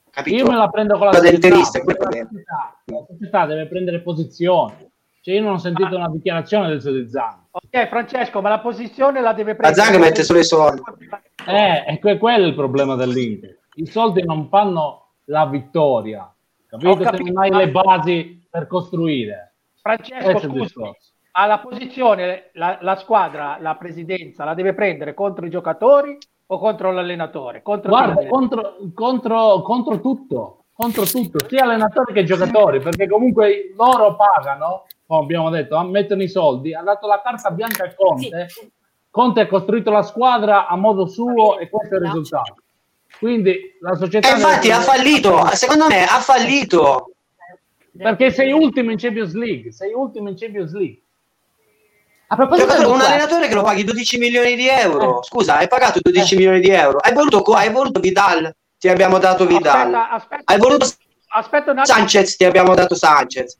Capito? 0.09 0.35
Io 0.35 0.47
me 0.49 0.55
la 0.55 0.67
prendo 0.69 0.97
con 0.97 1.07
la 1.07 1.13
società, 1.13 1.49
la 1.49 1.59
è. 1.59 1.63
società, 1.63 2.75
la 2.85 3.05
società 3.07 3.45
deve 3.45 3.67
prendere 3.67 3.99
posizione. 4.01 4.89
Cioè, 5.21 5.35
io 5.35 5.41
non 5.43 5.53
ho 5.53 5.57
sentito 5.57 5.95
una 5.95 6.09
dichiarazione 6.09 6.69
del 6.69 6.81
Sodizano. 6.81 7.49
Ok, 7.51 7.87
Francesco, 7.89 8.41
ma 8.41 8.49
la 8.49 8.59
posizione 8.59 9.19
la 9.21 9.33
deve 9.33 9.51
La 9.51 9.57
prendere. 9.57 9.85
Zang 9.85 9.99
mette 9.99 10.23
solo 10.23 10.39
i 10.39 10.43
soldi. 10.45 10.81
Eh, 11.45 11.83
è 11.83 11.99
que- 11.99 12.17
quello 12.17 12.45
è 12.45 12.47
il 12.47 12.55
problema 12.55 12.95
dell'Inter. 12.95 13.57
I 13.75 13.85
soldi 13.85 14.23
non 14.23 14.47
fanno 14.49 15.09
la 15.25 15.45
vittoria. 15.45 16.21
Ho 16.23 16.33
Capito? 16.69 16.97
Se 16.97 17.03
capito. 17.03 17.31
non 17.33 17.43
hai 17.43 17.51
le 17.51 17.69
basi 17.69 18.46
per 18.57 18.67
costruire. 18.67 19.53
Francesco, 19.79 20.47
discorso. 20.47 20.95
alla 21.31 21.59
posizione 21.59 22.49
la, 22.53 22.79
la 22.81 22.95
squadra, 22.95 23.57
la 23.61 23.75
presidenza 23.75 24.43
la 24.43 24.55
deve 24.55 24.73
prendere 24.73 25.13
contro 25.13 25.45
i 25.45 25.49
giocatori 25.49 26.17
o 26.47 26.57
contro 26.57 26.91
l'allenatore? 26.91 27.61
Contro 27.61 27.89
Guarda, 27.89 28.25
contro, 28.25 28.77
contro, 28.95 29.61
contro 29.61 30.01
tutto, 30.01 30.65
contro 30.73 31.05
tutto, 31.05 31.47
sia 31.47 31.63
allenatori 31.63 32.13
che 32.13 32.23
giocatori, 32.23 32.79
perché 32.79 33.07
comunque 33.07 33.73
loro 33.75 34.15
pagano, 34.15 34.85
come 35.05 35.21
abbiamo 35.21 35.49
detto, 35.51 35.79
mettono 35.83 36.23
i 36.23 36.27
soldi, 36.29 36.73
ha 36.73 36.81
dato 36.81 37.07
la 37.07 37.21
carta 37.23 37.51
bianca 37.51 37.85
a 37.85 37.93
Conte, 37.93 38.47
Conte 39.11 39.41
ha 39.41 39.47
costruito 39.47 39.91
la 39.91 40.03
squadra 40.03 40.67
a 40.67 40.75
modo 40.75 41.05
suo 41.05 41.59
e 41.59 41.69
questo 41.69 41.95
è 41.95 41.97
il 41.97 42.05
risultato. 42.05 42.55
Quindi 43.19 43.77
la 43.81 43.95
società... 43.95 44.29
E 44.29 44.33
infatti 44.33 44.71
ha 44.71 44.79
fallito, 44.79 45.45
secondo 45.53 45.87
me 45.87 46.03
ha 46.03 46.19
fallito. 46.19 47.11
Perché 47.97 48.31
sei 48.31 48.51
ultimo 48.51 48.91
in 48.91 48.97
Champions 48.97 49.33
League, 49.33 49.71
sei 49.71 49.93
ultimo 49.93 50.29
in 50.29 50.35
Champions 50.37 50.71
League. 50.73 51.01
A 52.29 52.35
proposito 52.35 52.77
di 52.77 52.83
un 52.83 52.99
allenatore 52.99 53.47
che 53.47 53.53
lo 53.55 53.63
paghi 53.63 53.83
12 53.85 54.17
milioni 54.17 54.55
di 54.55 54.67
euro. 54.67 55.19
Eh. 55.21 55.23
Scusa, 55.23 55.57
hai 55.57 55.67
pagato 55.67 55.99
12 56.01 56.35
milioni 56.35 56.59
di 56.59 56.69
euro. 56.69 56.97
Hai 56.97 57.13
voluto, 57.13 57.41
hai 57.53 57.69
voluto 57.71 57.99
Vidal, 58.01 58.53
ti 58.77 58.89
abbiamo 58.89 59.17
dato 59.17 59.45
Vidal. 59.45 59.93
Aspetta, 59.93 60.09
aspetta, 60.11 60.41
Hai 60.45 60.57
voluto 60.59 60.85
aspetta 61.29 61.71
un 61.71 61.77
attimo. 61.79 61.97
Sanchez, 61.97 62.35
ti 62.35 62.43
abbiamo 62.43 62.75
dato 62.75 62.95
Sanchez. 62.95 63.57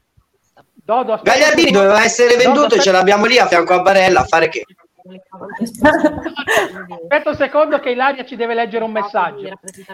Dodo, 0.73 1.19
Gagliardini 1.21 1.71
doveva 1.71 2.03
essere 2.03 2.31
Dodo, 2.35 2.43
venduto 2.43 2.61
e 2.61 2.65
aspetta- 2.65 2.81
ce 2.83 2.91
l'abbiamo 2.91 3.25
lì 3.25 3.37
a 3.37 3.47
fianco 3.47 3.73
a 3.73 3.81
Barella 3.81 4.21
a 4.21 4.25
fare 4.25 4.49
che? 4.49 4.63
Aspetta 7.01 7.29
un 7.29 7.35
secondo 7.35 7.79
che 7.79 7.91
Ilaria 7.91 8.25
ci 8.25 8.35
deve 8.35 8.53
leggere 8.53 8.83
un 8.83 8.91
messaggio. 8.91 9.49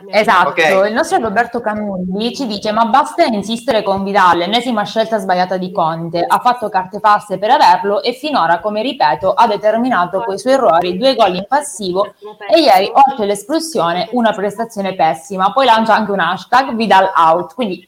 Esatto, 0.10 0.49
Ok. 0.49 0.88
il 0.88 0.93
nostro 0.93 1.19
Roberto 1.19 1.62
Camulli 1.62 2.34
ci 2.36 2.47
dice 2.47 2.71
ma 2.71 2.86
basta 2.86 3.23
insistere 3.26 3.84
con 3.84 4.04
Vidal, 4.04 4.38
l'ennesima 4.39 4.84
scelta 4.84 5.17
sbagliata 5.17 5.58
di 5.58 5.71
Conte, 5.71 6.23
ha 6.26 6.39
fatto 6.39 6.69
carte 6.69 6.99
false 6.99 7.38
per 7.38 7.52
averlo 7.52 8.02
e 8.02 8.13
finora, 8.13 8.60
come 8.60 8.82
ripeto, 8.82 9.34
ha 9.34 9.47
determinato 9.47 10.23
con 10.23 10.36
i 10.36 10.39
suoi 10.39 10.54
errori 10.54 10.97
due 10.97 11.15
gol 11.15 11.36
in 11.36 11.45
passivo 11.47 12.13
e 12.49 12.60
ieri, 12.60 12.91
oltre 12.93 13.26
l'espulsione, 13.26 14.10
una 14.12 14.32
prestazione 14.32 14.95
pessima. 14.95 15.52
Poi 15.54 15.65
lancia 15.65 15.93
anche 15.95 16.12
un 16.12 16.19
hashtag 16.19 16.73
Vidal 16.73 17.12
out, 17.15 17.54
quindi 17.54 17.88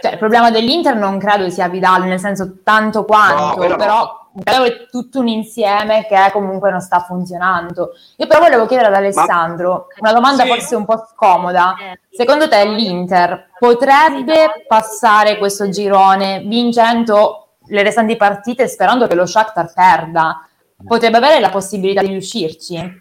cioè, 0.00 0.12
il 0.12 0.18
problema 0.18 0.50
dell'Inter 0.50 0.96
non 0.96 1.18
credo 1.18 1.48
sia 1.50 1.68
Vidal, 1.68 2.04
nel 2.04 2.18
senso 2.18 2.56
tanto 2.64 3.04
quanto, 3.04 3.60
No, 3.62 3.68
no. 3.68 3.76
però 3.76 4.21
però 4.42 4.62
è 4.64 4.86
tutto 4.90 5.18
un 5.20 5.28
insieme 5.28 6.06
che 6.06 6.16
comunque 6.32 6.70
non 6.70 6.80
sta 6.80 7.00
funzionando. 7.00 7.90
Io 8.16 8.26
però 8.26 8.40
volevo 8.40 8.66
chiedere 8.66 8.88
ad 8.88 8.94
Alessandro 8.94 9.88
una 9.98 10.12
domanda 10.12 10.44
Sì. 10.44 10.48
forse 10.48 10.74
un 10.74 10.84
po' 10.84 11.06
scomoda. 11.12 11.74
Secondo 12.10 12.48
te 12.48 12.64
l'Inter 12.64 13.50
potrebbe 13.58 14.64
passare 14.66 15.38
questo 15.38 15.68
girone 15.68 16.40
vincendo 16.46 17.56
le 17.66 17.82
restanti 17.82 18.16
partite 18.16 18.68
sperando 18.68 19.06
che 19.06 19.14
lo 19.14 19.26
Shakhtar 19.26 19.72
perda? 19.72 20.46
Potrebbe 20.84 21.18
avere 21.18 21.38
la 21.38 21.50
possibilità 21.50 22.00
di 22.00 22.08
riuscirci? 22.08 23.00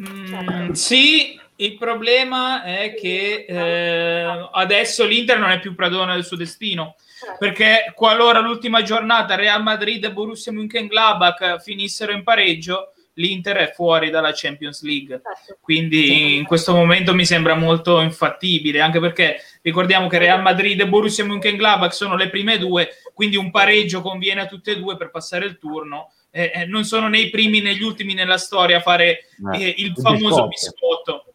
Mm, 0.00 0.70
sì, 0.72 1.38
il 1.56 1.76
problema 1.76 2.62
è 2.62 2.94
che 2.94 3.46
eh, 3.48 4.48
adesso 4.52 5.04
l'Inter 5.04 5.38
non 5.38 5.50
è 5.50 5.58
più 5.58 5.74
padrona 5.74 6.14
del 6.14 6.24
suo 6.24 6.36
destino. 6.36 6.94
Perché 7.38 7.92
qualora 7.94 8.40
l'ultima 8.40 8.82
giornata 8.82 9.34
Real 9.34 9.62
Madrid 9.62 10.04
e 10.04 10.12
Borussia 10.12 10.52
Mönchengladbach 10.52 11.60
finissero 11.60 12.12
in 12.12 12.22
pareggio, 12.22 12.92
l'Inter 13.14 13.56
è 13.56 13.72
fuori 13.72 14.10
dalla 14.10 14.32
Champions 14.34 14.82
League. 14.82 15.20
Quindi 15.60 16.36
in 16.36 16.44
questo 16.44 16.74
momento 16.74 17.14
mi 17.14 17.24
sembra 17.24 17.54
molto 17.54 18.00
infattibile, 18.00 18.80
anche 18.80 19.00
perché 19.00 19.40
ricordiamo 19.62 20.08
che 20.08 20.18
Real 20.18 20.42
Madrid 20.42 20.80
e 20.80 20.88
Borussia 20.88 21.24
Mönchengladbach 21.24 21.94
sono 21.94 22.16
le 22.16 22.28
prime 22.28 22.58
due, 22.58 22.90
quindi 23.14 23.36
un 23.36 23.50
pareggio 23.50 24.02
conviene 24.02 24.42
a 24.42 24.46
tutte 24.46 24.72
e 24.72 24.78
due 24.78 24.96
per 24.96 25.10
passare 25.10 25.46
il 25.46 25.58
turno. 25.58 26.12
Eh, 26.30 26.52
eh, 26.54 26.66
non 26.66 26.84
sono 26.84 27.08
né 27.08 27.18
i 27.18 27.30
primi 27.30 27.60
né 27.60 27.74
gli 27.74 27.82
ultimi 27.82 28.12
nella 28.12 28.36
storia 28.36 28.76
a 28.76 28.82
fare 28.82 29.20
eh, 29.54 29.74
il 29.78 29.86
il 29.86 29.94
famoso 29.96 30.46
biscotto. 30.46 30.46
biscotto. 30.48 31.34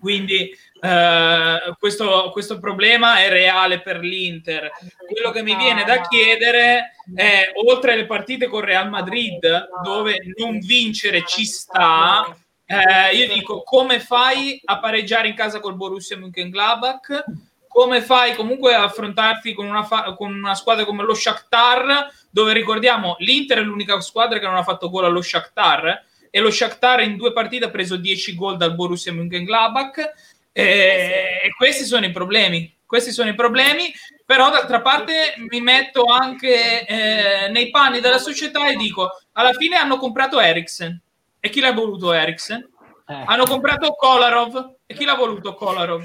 Quindi 0.00 0.50
eh, 0.84 1.76
questo, 1.78 2.30
questo 2.32 2.58
problema 2.58 3.18
è 3.18 3.28
reale 3.28 3.80
per 3.80 4.00
l'Inter. 4.00 4.68
Quello 5.06 5.30
che 5.30 5.44
mi 5.44 5.54
viene 5.54 5.84
da 5.84 6.00
chiedere 6.00 6.96
è, 7.14 7.52
oltre 7.66 7.92
alle 7.92 8.06
partite 8.06 8.48
con 8.48 8.62
Real 8.62 8.88
Madrid, 8.88 9.68
dove 9.84 10.18
non 10.36 10.58
vincere 10.58 11.24
ci 11.24 11.44
sta, 11.44 12.36
eh, 12.66 13.14
io 13.14 13.32
dico 13.32 13.62
come 13.62 14.00
fai 14.00 14.60
a 14.64 14.80
pareggiare 14.80 15.28
in 15.28 15.36
casa 15.36 15.60
col 15.60 15.76
Borussia 15.76 16.16
Mönchengladbach? 16.16 17.24
Come 17.68 18.02
fai 18.02 18.34
comunque 18.34 18.74
a 18.74 18.82
affrontarti 18.82 19.54
con 19.54 19.66
una, 19.66 19.84
fa- 19.84 20.14
con 20.14 20.34
una 20.34 20.56
squadra 20.56 20.84
come 20.84 21.04
lo 21.04 21.14
Shakhtar, 21.14 22.08
dove 22.28 22.52
ricordiamo 22.52 23.14
l'Inter 23.20 23.58
è 23.58 23.62
l'unica 23.62 24.00
squadra 24.00 24.40
che 24.40 24.46
non 24.46 24.56
ha 24.56 24.64
fatto 24.64 24.90
gol 24.90 25.04
allo 25.04 25.22
Shakhtar 25.22 26.06
e 26.28 26.40
lo 26.40 26.50
Shakhtar 26.50 27.02
in 27.02 27.16
due 27.16 27.32
partite 27.32 27.66
ha 27.66 27.70
preso 27.70 27.96
10 27.96 28.34
gol 28.34 28.56
dal 28.56 28.74
Borussia 28.74 29.12
Mönchengladbach 29.12 30.12
e 30.52 31.50
questi 31.56 31.84
sono 31.84 32.04
i 32.04 32.10
problemi 32.10 32.72
questi 32.84 33.10
sono 33.10 33.30
i 33.30 33.34
problemi 33.34 33.92
però 34.26 34.50
d'altra 34.50 34.82
parte 34.82 35.34
mi 35.48 35.60
metto 35.60 36.04
anche 36.04 36.86
eh, 36.86 37.48
nei 37.48 37.70
panni 37.70 38.00
della 38.00 38.18
società 38.18 38.68
e 38.68 38.76
dico 38.76 39.10
alla 39.32 39.52
fine 39.54 39.76
hanno 39.76 39.96
comprato 39.96 40.38
Eriksen 40.38 41.00
e 41.40 41.48
chi 41.50 41.60
l'ha 41.60 41.72
voluto 41.72 42.12
Eriksen? 42.12 42.68
Eh. 43.12 43.24
hanno 43.26 43.44
comprato 43.44 43.92
Kolarov 43.94 44.76
e 44.86 44.94
chi 44.94 45.04
l'ha 45.04 45.14
voluto 45.14 45.54
Kolarov? 45.54 46.04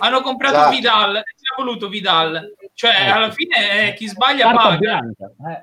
hanno 0.00 0.20
comprato 0.22 0.54
Esatto. 0.56 0.70
Vidal 0.74 1.16
e 1.16 1.22
chi 1.36 1.42
l'ha 1.48 1.62
voluto 1.64 1.88
Vidal? 1.88 2.54
cioè 2.74 2.90
Eh. 3.06 3.10
alla 3.10 3.30
fine 3.30 3.88
eh, 3.88 3.94
chi 3.94 4.06
sbaglia 4.08 4.50
Carta 4.50 4.68
paga. 4.68 4.98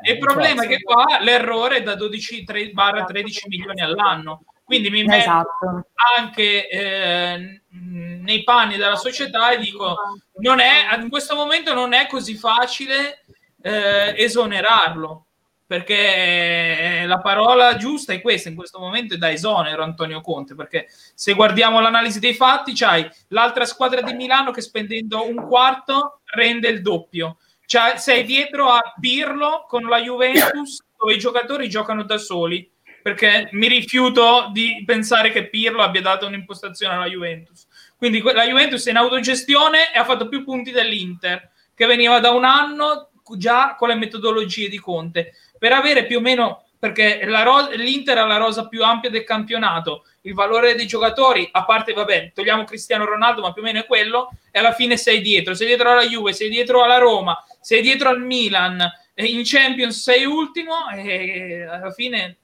Eh, 0.04 0.12
il 0.12 0.18
problema 0.18 0.64
è 0.64 0.68
che 0.68 0.82
qua 0.82 1.20
l'errore 1.22 1.78
è 1.78 1.84
da 1.84 1.96
12 1.96 2.44
tre- 2.44 2.70
barra 2.72 3.04
13 3.04 3.48
milioni 3.48 3.82
all'anno. 3.82 4.44
Quindi 4.64 4.90
mi 4.90 5.04
metto 5.04 5.18
Esatto. 5.20 5.88
anche 6.18 6.68
eh, 6.70 7.62
nei 7.72 8.44
panni 8.44 8.78
della 8.78 8.96
società 8.96 9.52
e 9.52 9.58
dico: 9.58 9.98
non 10.40 10.60
è, 10.62 10.96
in 10.98 11.10
questo 11.10 11.36
momento 11.36 11.74
non 11.74 11.92
è 11.92 12.08
così 12.08 12.36
facile 12.36 13.26
eh, 13.62 14.14
esonerarlo. 14.16 15.26
Perché 15.72 17.06
la 17.06 17.22
parola 17.22 17.78
giusta 17.78 18.12
è 18.12 18.20
questa 18.20 18.50
in 18.50 18.56
questo 18.56 18.78
momento 18.78 19.14
è 19.14 19.18
da 19.18 19.32
esonero 19.32 19.84
Antonio 19.84 20.20
Conte. 20.20 20.54
Perché 20.54 20.88
se 21.16 21.32
guardiamo 21.32 21.80
l'analisi 21.80 22.20
dei 22.20 22.34
fatti, 22.34 22.74
c'hai 22.76 23.10
l'altra 23.30 23.64
squadra 23.64 24.02
di 24.02 24.12
Milano 24.12 24.52
che 24.52 24.60
spendendo 24.60 25.26
un 25.26 25.48
quarto 25.48 26.24
rende 26.26 26.68
il 26.68 26.82
doppio. 26.82 27.38
Cioè, 27.66 27.96
sei 27.96 28.26
dietro 28.26 28.68
a 28.68 28.82
Pirlo 29.00 29.64
con 29.66 29.84
la 29.84 30.02
Juventus, 30.02 30.84
dove 30.98 31.14
i 31.14 31.20
giocatori 31.20 31.70
giocano 31.70 32.04
da 32.04 32.18
soli. 32.18 32.70
Perché 33.02 33.48
mi 33.54 33.70
rifiuto 33.70 34.50
di 34.52 34.84
pensare 34.86 35.32
che 35.32 35.48
Pirlo 35.48 35.84
abbia 35.84 36.02
dato 36.02 36.28
un'impostazione 36.28 36.96
alla 36.96 37.08
Juventus. 37.08 37.66
Quindi 37.96 38.22
la 38.22 38.46
Juventus 38.46 38.86
è 38.88 38.90
in 38.90 38.98
autogestione 38.98 39.94
e 39.94 40.00
ha 40.00 40.04
fatto 40.04 40.28
più 40.28 40.44
punti 40.44 40.72
dell'Inter, 40.72 41.50
che 41.74 41.86
veniva 41.86 42.20
da 42.20 42.32
un 42.32 42.44
anno 42.44 43.11
già 43.38 43.76
con 43.78 43.90
le 43.90 43.96
metodologie 43.96 44.70
di 44.70 44.78
Conte. 44.78 45.34
Per 45.58 45.72
avere 45.72 46.06
più 46.06 46.18
o 46.18 46.22
meno, 46.22 46.66
perché 46.80 47.20
ro- 47.24 47.70
l'Inter 47.76 48.18
ha 48.18 48.26
la 48.26 48.38
rosa 48.38 48.68
più 48.68 48.84
ampia 48.84 49.10
del 49.10 49.24
campionato, 49.24 50.06
il 50.22 50.34
valore 50.34 50.76
dei 50.76 50.88
giocatori, 50.88 51.48
a 51.52 51.64
parte, 51.64 51.94
vabbè, 51.94 52.32
togliamo 52.34 52.64
Cristiano 52.64 53.06
Ronaldo, 53.06 53.42
ma 53.42 53.54
più 53.54 53.62
o 53.62 53.66
meno 53.66 53.80
è 53.80 53.86
quello, 53.86 54.32
e 54.52 54.60
alla 54.60 54.74
fine 54.74 54.98
sei 54.98 55.22
dietro, 55.22 55.54
sei 55.54 55.68
dietro 55.68 55.92
alla 55.92 56.06
Juve, 56.06 56.34
sei 56.34 56.50
dietro 56.50 56.84
alla 56.84 56.98
Roma, 56.98 57.38
sei 57.60 57.82
dietro 57.82 58.10
al 58.10 58.22
Milan, 58.22 58.84
in 59.16 59.42
Champions 59.44 60.02
sei 60.02 60.26
ultimo, 60.26 60.90
e 60.90 61.64
alla 61.64 61.92
fine 61.92 62.38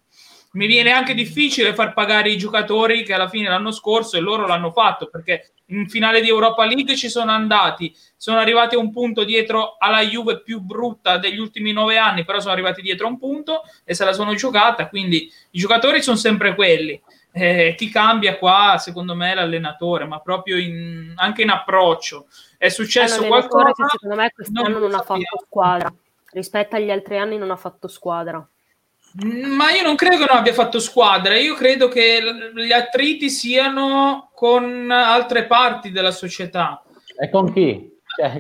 mi 0.53 0.67
viene 0.67 0.91
anche 0.91 1.13
difficile 1.13 1.73
far 1.73 1.93
pagare 1.93 2.29
i 2.29 2.38
giocatori 2.38 3.03
che 3.03 3.13
alla 3.13 3.27
fine 3.27 3.49
l'anno 3.49 3.71
scorso 3.71 4.17
e 4.17 4.21
loro 4.21 4.47
l'hanno 4.47 4.71
fatto 4.71 5.07
perché 5.07 5.51
in 5.67 5.89
finale 5.89 6.21
di 6.21 6.29
Europa 6.29 6.65
League 6.65 6.95
ci 6.95 7.10
sono 7.10 7.31
andati, 7.31 7.93
sono 8.15 8.39
arrivati 8.39 8.75
a 8.75 8.79
un 8.79 8.91
punto 8.91 9.23
dietro 9.23 9.75
alla 9.77 10.01
Juve 10.01 10.41
più 10.41 10.62
brutta 10.62 11.17
degli 11.17 11.39
ultimi 11.39 11.73
nove 11.73 11.97
anni, 11.97 12.23
però 12.23 12.39
sono 12.39 12.53
arrivati 12.53 12.81
dietro 12.81 13.07
a 13.07 13.10
un 13.10 13.17
punto 13.17 13.63
e 13.83 13.93
se 13.93 14.05
la 14.05 14.13
sono 14.13 14.33
giocata, 14.36 14.88
quindi 14.88 15.29
i 15.51 15.60
giocatori 15.60 16.01
sono 16.01 16.15
sempre 16.15 16.55
quelli. 16.55 17.01
Eh, 17.33 17.75
chi 17.77 17.89
cambia 17.89 18.38
qua, 18.38 18.77
secondo 18.79 19.13
me, 19.13 19.31
è 19.31 19.36
l'allenatore, 19.36 20.05
ma 20.05 20.21
proprio 20.21 20.57
in, 20.57 21.13
anche 21.17 21.43
in 21.43 21.49
approccio. 21.49 22.27
È 22.57 22.69
successo 22.69 23.25
qualcosa. 23.25 23.73
Che 23.73 23.86
secondo 23.91 24.15
me 24.15 24.31
quest'anno 24.33 24.69
non, 24.69 24.81
non 24.81 24.95
ha 24.95 25.03
fatto 25.03 25.43
squadra 25.45 25.93
rispetto 26.31 26.75
agli 26.75 26.89
altri 26.89 27.17
anni, 27.17 27.38
non 27.38 27.51
ha 27.51 27.55
fatto 27.55 27.88
squadra. 27.88 28.47
Ma 29.19 29.71
io 29.71 29.82
non 29.82 29.95
credo 29.95 30.17
che 30.17 30.25
non 30.27 30.38
abbia 30.38 30.53
fatto 30.53 30.80
squadra, 30.80 31.36
io 31.36 31.56
credo 31.56 31.88
che 31.88 32.21
gli 32.53 32.71
attriti 32.71 33.32
siano 33.32 34.30
con 34.36 34.91
altre 34.91 35.45
parti 35.45 35.91
della 35.91 36.12
società. 36.12 36.84
E 37.19 37.30
con 37.32 37.51
chi? 37.51 37.97
Cioè, 38.15 38.38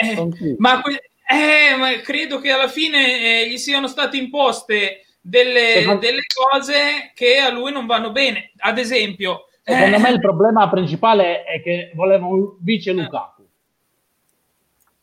eh, 0.00 0.16
con 0.16 0.32
chi? 0.32 0.56
Ma, 0.58 0.82
eh, 0.82 1.76
ma, 1.76 1.92
credo 2.00 2.40
che 2.40 2.50
alla 2.50 2.66
fine 2.66 3.42
eh, 3.42 3.48
gli 3.48 3.56
siano 3.56 3.86
state 3.86 4.16
imposte 4.16 5.04
delle, 5.20 5.74
secondo... 5.74 6.00
delle, 6.00 6.22
cose 6.34 7.12
che 7.14 7.38
a 7.38 7.50
lui 7.50 7.70
non 7.70 7.86
vanno 7.86 8.10
bene. 8.10 8.50
Ad 8.58 8.78
esempio, 8.78 9.46
secondo 9.62 10.00
me 10.00 10.10
il 10.10 10.20
problema 10.20 10.68
principale 10.68 11.44
è 11.44 11.62
che 11.62 11.92
voleva 11.94 12.26
un 12.26 12.56
vice 12.58 12.90
Lukaku. 12.90 13.46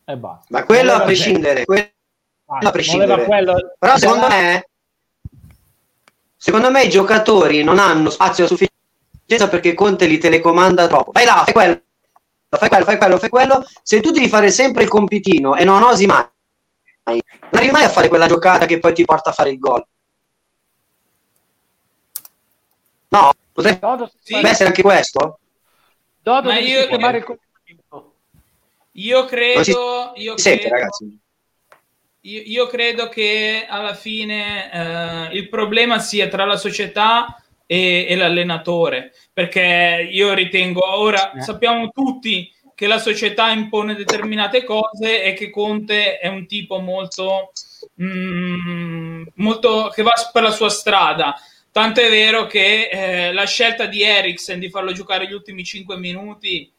E 0.04 0.18
basta. 0.18 0.48
Ma 0.50 0.66
quello 0.66 0.92
a 0.92 1.02
prescindere. 1.04 1.64
Quello 1.64 1.88
a 2.46 2.72
prescindere. 2.72 3.24
Quello... 3.24 3.76
Però 3.80 3.98
secondo 3.98 4.28
me 4.28 4.68
Secondo 6.38 6.70
me 6.70 6.84
i 6.84 6.90
giocatori 6.90 7.64
non 7.64 7.80
hanno 7.80 8.12
spazio 8.12 8.46
a 8.46 8.48
sufficienza 8.48 9.50
perché 9.50 9.74
Conte 9.74 10.06
li 10.06 10.20
telecomanda 10.20 10.88
troppo. 10.88 11.12
Vai 11.12 11.26
là, 11.26 11.42
fai 11.44 11.54
quello, 11.54 11.82
fai 12.50 12.70
quello, 12.70 12.86
fai 12.86 12.98
quello, 12.98 13.18
fai 13.18 13.30
quello. 13.30 13.66
Se 13.82 14.00
tu 14.00 14.12
devi 14.12 14.30
fare 14.30 14.52
sempre 14.52 14.84
il 14.84 14.90
compitino 14.90 15.56
e 15.56 15.64
non 15.64 15.82
osi 15.82 16.06
mai, 16.06 16.26
non 17.06 17.20
arrivi 17.52 17.72
mai 17.72 17.86
a 17.86 17.90
fare 17.90 18.08
quella 18.08 18.28
giocata 18.28 18.68
che 18.68 18.80
poi 18.80 18.94
ti 18.94 19.04
porta 19.04 19.32
a 19.32 19.34
fare 19.34 19.50
il 19.50 19.58
gol. 19.58 19.84
No, 23.10 23.34
potrebbe 23.52 24.12
sì. 24.22 24.36
essere 24.36 24.70
anche 24.70 24.84
questo. 24.84 25.40
Dodo 26.22 26.50
Ma 26.50 26.60
io, 26.60 26.82
io, 26.82 27.40
io 28.92 29.26
credo, 29.26 30.12
io 30.16 30.36
credo, 30.36 30.70
ragazzi 30.70 31.20
io, 32.28 32.42
io 32.46 32.68
credo 32.68 33.08
che 33.08 33.66
alla 33.68 33.94
fine 33.94 34.72
eh, 34.72 35.36
il 35.38 35.48
problema 35.48 35.98
sia 36.00 36.28
tra 36.28 36.46
la 36.46 36.58
società 36.58 37.42
e, 37.66 38.06
e, 38.08 38.16
l'allenatore, 38.16 39.14
perché 39.32 40.08
io 40.12 40.34
ritengo 40.34 40.98
ora 40.98 41.32
eh. 41.32 41.42
sappiamo 41.42 41.90
tutti 41.90 42.52
che 42.76 42.86
la 42.86 43.00
società 43.00 43.50
impone 43.50 43.96
determinate 43.96 44.64
cose 44.64 45.24
e 45.24 45.34
che 45.34 45.50
Conte 45.50 46.20
è 46.20 46.28
un 46.28 46.46
tipo 46.46 46.80
molto, 46.80 47.52
mm, 48.02 49.24
molto 49.36 49.90
che 49.94 50.04
va 50.04 50.12
per 50.32 50.44
la 50.44 50.52
sua 50.52 50.70
strada. 50.70 51.36
Tanto 51.72 52.02
è 52.02 52.10
vero 52.10 52.46
che 52.46 52.90
eh, 52.90 53.34
la 53.34 53.46
scelta 53.46 53.86
di 53.86 54.04
Eriksen 54.04 54.60
di 54.60 54.70
farlo 54.70 54.92
giocare 54.92 55.28
gli 55.28 55.34
ultimi 55.34 55.64
5 55.64 55.98
minuti 55.98 56.72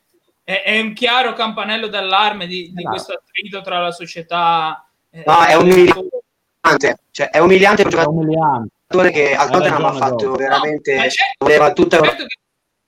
è, 0.44 0.62
è 0.62 0.80
un 0.80 0.92
chiaro 0.92 1.32
campanello 1.32 1.88
d'allarme 1.88 2.46
di, 2.46 2.70
di 2.72 2.82
questo 2.82 3.12
attrito 3.14 3.60
tra 3.60 3.80
la 3.80 3.92
società 3.92 4.87
No, 5.10 5.44
è 5.44 5.54
umiliante. 5.54 6.98
Cioè, 7.10 7.30
è 7.30 7.38
umiliante 7.38 7.82
un 7.82 7.88
giocatore 7.88 9.10
che 9.10 9.34
al 9.34 9.50
Tottenham 9.50 9.84
ha 9.84 9.92
fatto 9.92 10.26
no, 10.26 10.36
veramente 10.36 10.94
no, 10.94 11.02
certo, 11.02 11.44
voleva 11.44 11.72
tutta 11.72 12.00
certo 12.00 12.26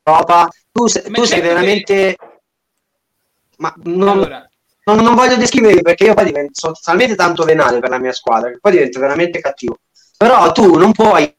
Europa. 0.02 0.48
Tu, 0.70 0.84
tu 0.84 0.88
certo 0.88 1.24
sei 1.24 1.40
veramente. 1.40 1.94
Che... 1.94 2.16
Ma 3.56 3.74
non, 3.84 4.08
allora. 4.08 4.48
non, 4.84 4.96
non, 4.98 5.14
voglio 5.14 5.36
descriverli 5.36 5.82
perché 5.82 6.04
io 6.04 6.14
poi 6.14 6.24
divento, 6.26 6.52
sono 6.54 6.74
talmente 6.82 7.14
tanto 7.14 7.44
venale 7.44 7.78
per 7.78 7.90
la 7.90 7.98
mia 7.98 8.12
squadra 8.12 8.50
che 8.50 8.58
poi 8.60 8.72
divento 8.72 9.00
veramente 9.00 9.40
cattivo. 9.40 9.78
Però 10.16 10.52
tu 10.52 10.76
non 10.76 10.92
puoi 10.92 11.34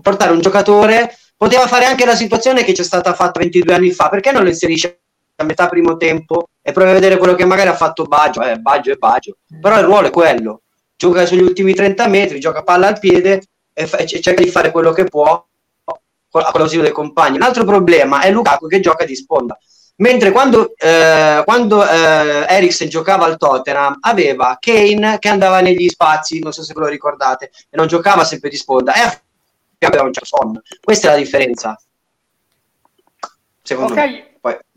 portare 0.00 0.32
un 0.32 0.40
giocatore. 0.40 1.16
Poteva 1.36 1.66
fare 1.66 1.86
anche 1.86 2.04
la 2.04 2.14
situazione 2.14 2.62
che 2.62 2.72
c'è 2.72 2.84
stata 2.84 3.14
fatta 3.14 3.40
22 3.40 3.74
anni 3.74 3.90
fa. 3.90 4.08
Perché 4.08 4.30
non 4.30 4.42
lo 4.42 4.48
inserisce 4.48 5.01
a 5.36 5.44
metà 5.44 5.68
primo 5.68 5.96
tempo 5.96 6.48
e 6.60 6.72
provi 6.72 6.90
a 6.90 6.94
vedere 6.94 7.16
quello 7.16 7.34
che 7.34 7.44
magari 7.44 7.68
ha 7.68 7.74
fatto 7.74 8.04
Baggio, 8.04 8.42
eh, 8.42 8.58
Baggio 8.58 8.92
e 8.92 8.96
Baggio, 8.96 9.36
però 9.60 9.78
il 9.78 9.84
ruolo 9.84 10.08
è 10.08 10.10
quello, 10.10 10.62
gioca 10.96 11.26
sugli 11.26 11.42
ultimi 11.42 11.74
30 11.74 12.06
metri, 12.08 12.40
gioca 12.40 12.62
palla 12.62 12.88
al 12.88 12.98
piede 12.98 13.42
e, 13.72 13.86
fa- 13.86 13.98
e 13.98 14.06
cerca 14.06 14.42
di 14.42 14.50
fare 14.50 14.70
quello 14.70 14.92
che 14.92 15.04
può 15.04 15.44
con 16.32 16.42
l'ausilio 16.54 16.82
dei 16.82 16.92
compagni. 16.92 17.36
L'altro 17.36 17.64
problema 17.64 18.22
è 18.22 18.30
Lukaku 18.30 18.66
che 18.66 18.80
gioca 18.80 19.04
di 19.04 19.14
sponda. 19.14 19.58
Mentre 19.96 20.30
quando, 20.32 20.72
eh, 20.76 21.42
quando 21.44 21.86
eh, 21.86 22.46
Eriksen 22.48 22.88
giocava 22.88 23.26
al 23.26 23.36
Tottenham 23.36 23.98
aveva 24.00 24.56
Kane 24.58 25.18
che 25.18 25.28
andava 25.28 25.60
negli 25.60 25.88
spazi, 25.88 26.40
non 26.40 26.52
so 26.52 26.62
se 26.62 26.72
ve 26.72 26.80
lo 26.80 26.86
ricordate, 26.86 27.50
e 27.68 27.76
non 27.76 27.86
giocava 27.86 28.24
sempre 28.24 28.48
di 28.48 28.56
sponda, 28.56 28.94
e 28.94 29.86
aveva 29.86 30.04
un 30.04 30.12
Son. 30.12 30.60
Questa 30.80 31.08
è 31.08 31.10
la 31.10 31.16
differenza. 31.18 31.78
Secondo 33.62 33.92
okay. 33.92 34.10
me. 34.10 34.31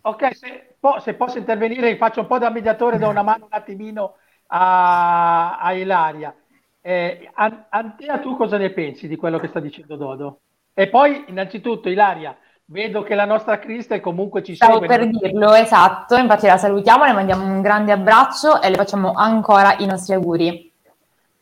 Ok, 0.08 0.36
se, 0.36 0.76
po- 0.80 1.00
se, 1.00 1.16
posso 1.16 1.40
intervenire, 1.40 1.98
faccio 1.98 2.22
un 2.22 2.28
po' 2.28 2.38
da 2.38 2.52
mediatore, 2.52 3.00
do 3.00 3.10
una 3.10 3.24
mano 3.24 3.46
un 3.46 3.58
attimino 3.58 4.18
a, 4.48 5.58
a 5.58 5.74
Ilaria. 5.74 6.36
Eh, 6.80 7.32
Antea, 7.34 8.20
tu 8.20 8.36
cosa 8.36 8.58
ne 8.58 8.70
pensi 8.70 9.08
di 9.08 9.16
quello 9.16 9.40
che 9.40 9.48
sta 9.48 9.60
dicendo 9.60 9.96
Dodo? 9.96 10.42
E 10.76 10.90
poi, 10.90 11.26
innanzitutto, 11.30 11.90
Ilaria, 11.90 12.38
vedo 12.66 13.02
che 13.02 13.16
la 13.16 13.26
nostra 13.26 13.58
Crystal 13.58 14.00
comunque 14.00 14.44
ci 14.44 14.54
Stavo 14.54 14.80
segue. 14.80 14.88
Per 14.88 15.08
dirlo, 15.08 15.56
esatto, 15.56 16.18
infatti 16.18 16.46
la 16.46 16.58
salutiamo, 16.58 17.06
le 17.06 17.14
mandiamo 17.14 17.44
un 17.44 17.62
grande 17.62 17.92
abbraccio 17.92 18.62
e 18.62 18.70
le 18.70 18.76
facciamo 18.76 19.14
ancora 19.14 19.76
i 19.80 19.88
nostri 19.88 20.14
auguri. 20.14 20.72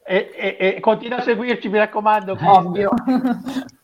E, 0.06 0.32
e, 0.34 0.58
e 0.76 0.80
continua 0.80 1.18
a 1.18 1.22
seguirci, 1.22 1.68
mi 1.68 1.80
raccomando. 1.80 2.38
Ovvio. 2.42 2.92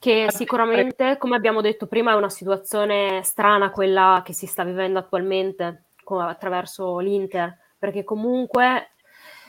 che 0.00 0.28
sicuramente, 0.30 1.18
come 1.18 1.36
abbiamo 1.36 1.60
detto 1.60 1.86
prima, 1.86 2.12
è 2.12 2.16
una 2.16 2.30
situazione 2.30 3.22
strana 3.22 3.70
quella 3.70 4.22
che 4.24 4.32
si 4.32 4.46
sta 4.46 4.64
vivendo 4.64 4.98
attualmente 4.98 5.82
attraverso 6.06 6.98
l'Inter, 7.00 7.54
perché 7.78 8.02
comunque 8.02 8.92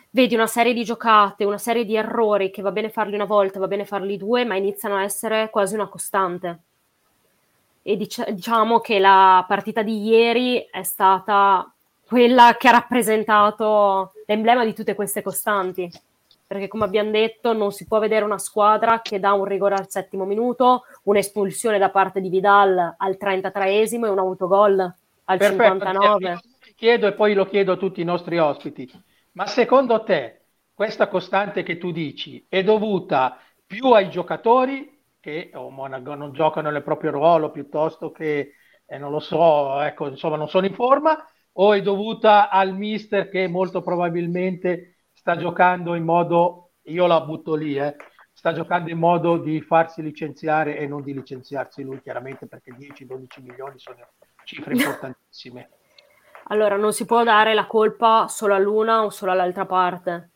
vedi 0.10 0.36
una 0.36 0.48
serie 0.48 0.74
di 0.74 0.84
giocate, 0.84 1.46
una 1.46 1.58
serie 1.58 1.86
di 1.86 1.96
errori 1.96 2.52
che 2.52 2.62
va 2.62 2.72
bene 2.74 2.90
farli 2.90 3.16
una 3.16 3.24
volta, 3.24 3.60
va 3.60 3.68
bene 3.68 3.86
farli 3.86 4.18
due, 4.18 4.44
ma 4.44 4.58
iniziano 4.58 4.98
a 4.98 5.04
essere 5.04 5.50
quasi 5.50 5.74
una 5.74 5.88
costante. 5.88 6.60
E 7.82 7.96
dic- 7.96 8.30
diciamo 8.30 8.80
che 8.80 9.00
la 9.00 9.46
partita 9.48 9.82
di 9.84 10.06
ieri 10.06 10.68
è 10.70 10.84
stata 10.84 11.74
quella 12.06 12.58
che 12.60 12.68
ha 12.68 12.72
rappresentato 12.72 14.12
l'emblema 14.26 14.66
di 14.66 14.74
tutte 14.74 14.96
queste 14.96 15.22
costanti 15.22 15.90
perché 16.52 16.68
come 16.68 16.84
abbiamo 16.84 17.12
detto 17.12 17.54
non 17.54 17.72
si 17.72 17.88
può 17.88 17.98
vedere 18.00 18.26
una 18.26 18.38
squadra 18.38 19.00
che 19.00 19.22
dà 19.22 19.32
un 19.32 19.46
rigore 19.46 19.76
al 19.76 19.90
settimo 19.90 20.26
minuto, 20.26 20.84
un'espulsione 21.04 21.78
da 21.78 21.90
parte 21.90 22.20
di 22.20 22.28
Vidal 22.28 22.96
al 22.98 23.18
33esimo 23.18 24.04
e 24.04 24.10
un 24.10 24.20
autogol 24.20 24.80
al 24.82 25.38
Perfetto, 25.38 25.80
59. 25.80 26.40
Ti 26.60 26.74
chiedo 26.76 27.08
e 27.08 27.14
poi 27.14 27.36
lo 27.36 27.46
chiedo 27.46 27.72
a 27.72 27.78
tutti 27.78 28.02
i 28.02 28.04
nostri 28.04 28.38
ospiti, 28.38 28.92
ma 29.32 29.46
secondo 29.46 30.04
te 30.04 30.42
questa 30.74 31.08
costante 31.08 31.64
che 31.64 31.78
tu 31.78 31.92
dici 31.92 32.46
è 32.50 32.64
dovuta 32.64 33.40
più 33.66 33.94
ai 33.94 34.10
giocatori 34.10 35.02
che 35.22 35.52
oh, 35.54 35.70
Monaco, 35.70 36.16
non 36.16 36.34
giocano 36.34 36.70
nel 36.70 36.84
proprio 36.84 37.12
ruolo 37.12 37.50
piuttosto 37.50 38.12
che, 38.12 38.56
eh, 38.86 38.98
non 38.98 39.12
lo 39.12 39.22
so, 39.22 39.80
ecco, 39.80 40.10
insomma 40.10 40.36
non 40.36 40.50
sono 40.50 40.66
in 40.66 40.74
forma, 40.74 41.18
o 41.54 41.72
è 41.72 41.82
dovuta 41.82 42.50
al 42.50 42.76
mister 42.76 43.30
che 43.30 43.48
molto 43.48 43.82
probabilmente 43.82 44.98
sta 45.22 45.38
giocando 45.38 45.94
in 45.94 46.04
modo, 46.04 46.72
io 46.86 47.06
la 47.06 47.22
butto 47.22 47.54
lì, 47.54 47.78
eh, 47.78 47.96
sta 48.34 48.54
giocando 48.54 48.90
in 48.90 48.98
modo 48.98 49.38
di 49.38 49.62
farsi 49.62 50.02
licenziare 50.02 50.78
e 50.78 50.88
non 50.88 51.04
di 51.04 51.14
licenziarsi 51.14 51.84
lui, 51.84 52.02
chiaramente 52.02 52.48
perché 52.48 52.74
10-12 52.74 53.44
milioni 53.44 53.78
sono 53.78 54.00
cifre 54.44 54.74
importantissime. 54.74 55.70
Allora, 56.46 56.76
non 56.76 56.92
si 56.92 57.06
può 57.06 57.24
dare 57.24 57.54
la 57.54 57.66
colpa 57.66 58.26
solo 58.28 58.56
all'una 58.56 59.06
o 59.06 59.10
solo 59.10 59.32
all'altra 59.32 59.66
parte. 59.66 60.32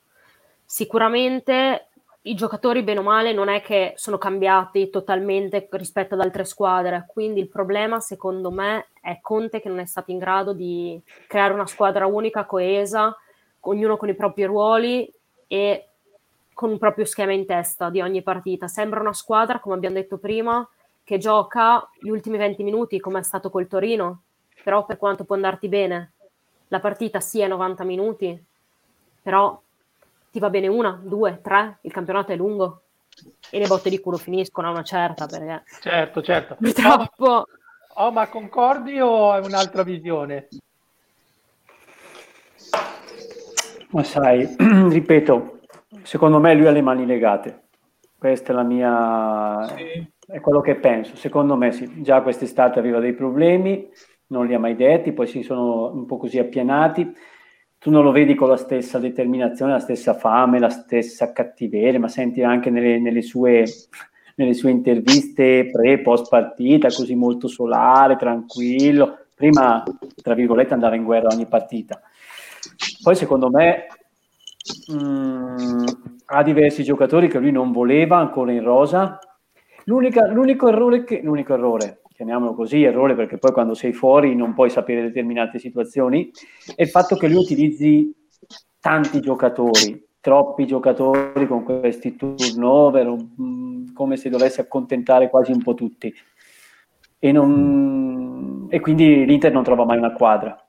Sicuramente 0.64 1.90
i 2.22 2.36
giocatori, 2.36 2.84
bene 2.84 3.00
o 3.00 3.04
male, 3.04 3.34
non 3.34 3.50
è 3.50 3.60
che 3.60 3.94
sono 3.98 4.18
cambiati 4.18 4.90
totalmente 4.90 5.68
rispetto 5.72 6.14
ad 6.14 6.22
altre 6.22 6.46
squadre. 6.46 7.06
Quindi 7.08 7.42
il 7.42 7.50
problema, 7.50 8.00
secondo 8.00 8.50
me, 8.50 8.92
è 9.02 9.20
Conte 9.20 9.60
che 9.60 9.68
non 9.68 9.80
è 9.80 9.86
stato 9.86 10.12
in 10.12 10.20
grado 10.20 10.54
di 10.54 11.02
creare 11.28 11.54
una 11.54 11.66
squadra 11.66 12.06
unica, 12.06 12.46
coesa, 12.46 13.14
ognuno 13.66 13.98
con 13.98 14.10
i 14.10 14.16
propri 14.16 14.46
ruoli 14.46 15.12
e 15.48 15.90
con 16.54 16.70
un 16.70 16.78
proprio 16.78 17.06
schema 17.06 17.34
in 17.34 17.46
testa 17.46 17.90
di 17.90 18.02
ogni 18.02 18.22
partita. 18.22 18.68
Sembra 18.68 19.00
una 19.00 19.14
squadra, 19.14 19.60
come 19.60 19.76
abbiamo 19.76 19.96
detto 19.96 20.18
prima, 20.18 20.68
che 21.04 21.18
gioca 21.18 21.88
gli 22.00 22.10
ultimi 22.10 22.38
20 22.38 22.64
minuti 22.64 23.00
come 23.00 23.20
è 23.20 23.24
stato 23.24 23.50
col 23.50 23.68
Torino, 23.68 24.22
però 24.64 24.86
per 24.86 24.98
quanto 24.98 25.24
può 25.24 25.36
andarti 25.36 25.68
bene, 25.68 26.14
la 26.70 26.80
partita 26.80 27.20
sì 27.20 27.46
90 27.46 27.84
minuti, 27.84 28.44
però 29.22 29.60
ti 30.32 30.40
va 30.40 30.50
bene 30.50 30.68
una, 30.68 31.00
due, 31.02 31.40
tre, 31.42 31.78
il 31.82 31.92
campionato 31.92 32.32
è 32.32 32.36
lungo 32.36 32.82
e 33.50 33.60
le 33.60 33.68
botte 33.68 33.90
di 33.90 34.00
culo 34.00 34.18
finiscono 34.18 34.68
a 34.68 34.72
una 34.72 34.84
certa 34.84 35.26
perché 35.26 35.64
Certo, 35.80 36.22
certo. 36.22 36.56
purtroppo 36.60 37.46
Oh, 37.98 38.12
ma 38.12 38.28
concordi 38.28 39.00
o 39.00 39.34
è 39.34 39.40
un'altra 39.40 39.84
visione? 39.84 40.50
Ma 43.96 44.04
sai, 44.04 44.46
ripeto, 44.60 45.62
secondo 46.04 46.42
me 46.42 46.54
lui 46.54 46.68
ha 46.68 46.72
le 46.72 46.82
mani 46.82 47.06
legate. 47.06 47.68
Questa 48.18 48.52
è 48.52 48.56
la 48.56 48.64
mia... 48.64 49.66
Sì. 49.68 50.06
è 50.28 50.42
quello 50.42 50.60
che 50.60 50.76
penso. 50.76 51.16
Secondo 51.16 51.56
me 51.56 51.72
sì, 51.72 52.02
già 52.02 52.22
quest'estate 52.22 52.78
aveva 52.78 53.00
dei 53.00 53.14
problemi, 53.14 53.88
non 54.28 54.48
li 54.48 54.54
ha 54.54 54.60
mai 54.60 54.76
detti, 54.76 55.14
poi 55.14 55.28
si 55.28 55.44
sono 55.44 55.94
un 55.94 56.06
po' 56.06 56.18
così 56.18 56.40
appianati. 56.40 57.10
Tu 57.78 57.90
non 57.90 58.04
lo 58.04 58.12
vedi 58.12 58.36
con 58.36 58.50
la 58.50 58.58
stessa 58.58 59.00
determinazione, 59.00 59.72
la 59.72 59.80
stessa 59.80 60.14
fame, 60.14 60.60
la 60.60 60.70
stessa 60.70 61.32
cattiveria, 61.32 61.98
ma 61.98 62.10
senti 62.10 62.44
anche 62.44 62.70
nelle, 62.70 63.00
nelle 63.00 63.22
sue, 63.22 63.64
nelle 64.36 64.54
sue 64.54 64.72
interviste 64.72 65.70
pre, 65.72 66.02
post 66.02 66.28
partita, 66.28 66.90
così 66.90 67.16
molto 67.16 67.48
solare, 67.48 68.18
tranquillo. 68.18 69.20
Prima, 69.34 69.84
tra 70.22 70.34
virgolette, 70.34 70.74
andava 70.74 70.96
in 70.96 71.06
guerra 71.06 71.30
ogni 71.32 71.46
partita. 71.46 72.02
Poi 73.02 73.16
secondo 73.16 73.50
me 73.50 73.88
mh, 74.88 75.84
ha 76.26 76.44
diversi 76.44 76.84
giocatori 76.84 77.28
che 77.28 77.40
lui 77.40 77.52
non 77.52 77.72
voleva 77.72 78.18
ancora 78.18 78.52
in 78.52 78.64
rosa. 78.64 79.20
L'unica- 79.86 80.28
l'unico 80.28 80.68
errore 80.68 81.04
che, 81.04 81.22
l'unico 81.24 81.54
errore, 81.54 82.02
chiamiamolo 82.14 82.54
così, 82.56 82.84
errore 82.84 83.14
perché 83.16 83.38
poi 83.38 83.52
quando 83.52 83.74
sei 83.76 83.94
fuori 83.94 84.36
non 84.36 84.54
puoi 84.54 84.70
sapere 84.70 85.02
determinate 85.02 85.60
situazioni, 85.60 86.32
è 86.76 86.82
il 86.82 86.90
fatto 86.90 87.16
che 87.16 87.28
lui 87.28 87.38
utilizzi 87.44 88.12
tanti 88.80 89.20
giocatori, 89.22 90.04
troppi 90.20 90.66
giocatori 90.66 91.46
con 91.48 91.64
questi 91.64 92.16
turnover, 92.16 93.08
mh, 93.08 93.94
come 93.94 94.18
se 94.18 94.30
dovesse 94.30 94.62
accontentare 94.62 95.30
quasi 95.30 95.52
un 95.52 95.62
po' 95.62 95.76
tutti. 95.76 96.14
E, 97.20 97.32
non- 97.32 98.68
e 98.70 98.80
quindi 98.80 99.26
l'Inter 99.26 99.52
non 99.52 99.64
trova 99.64 99.86
mai 99.86 99.98
una 99.98 100.14
quadra. 100.14 100.65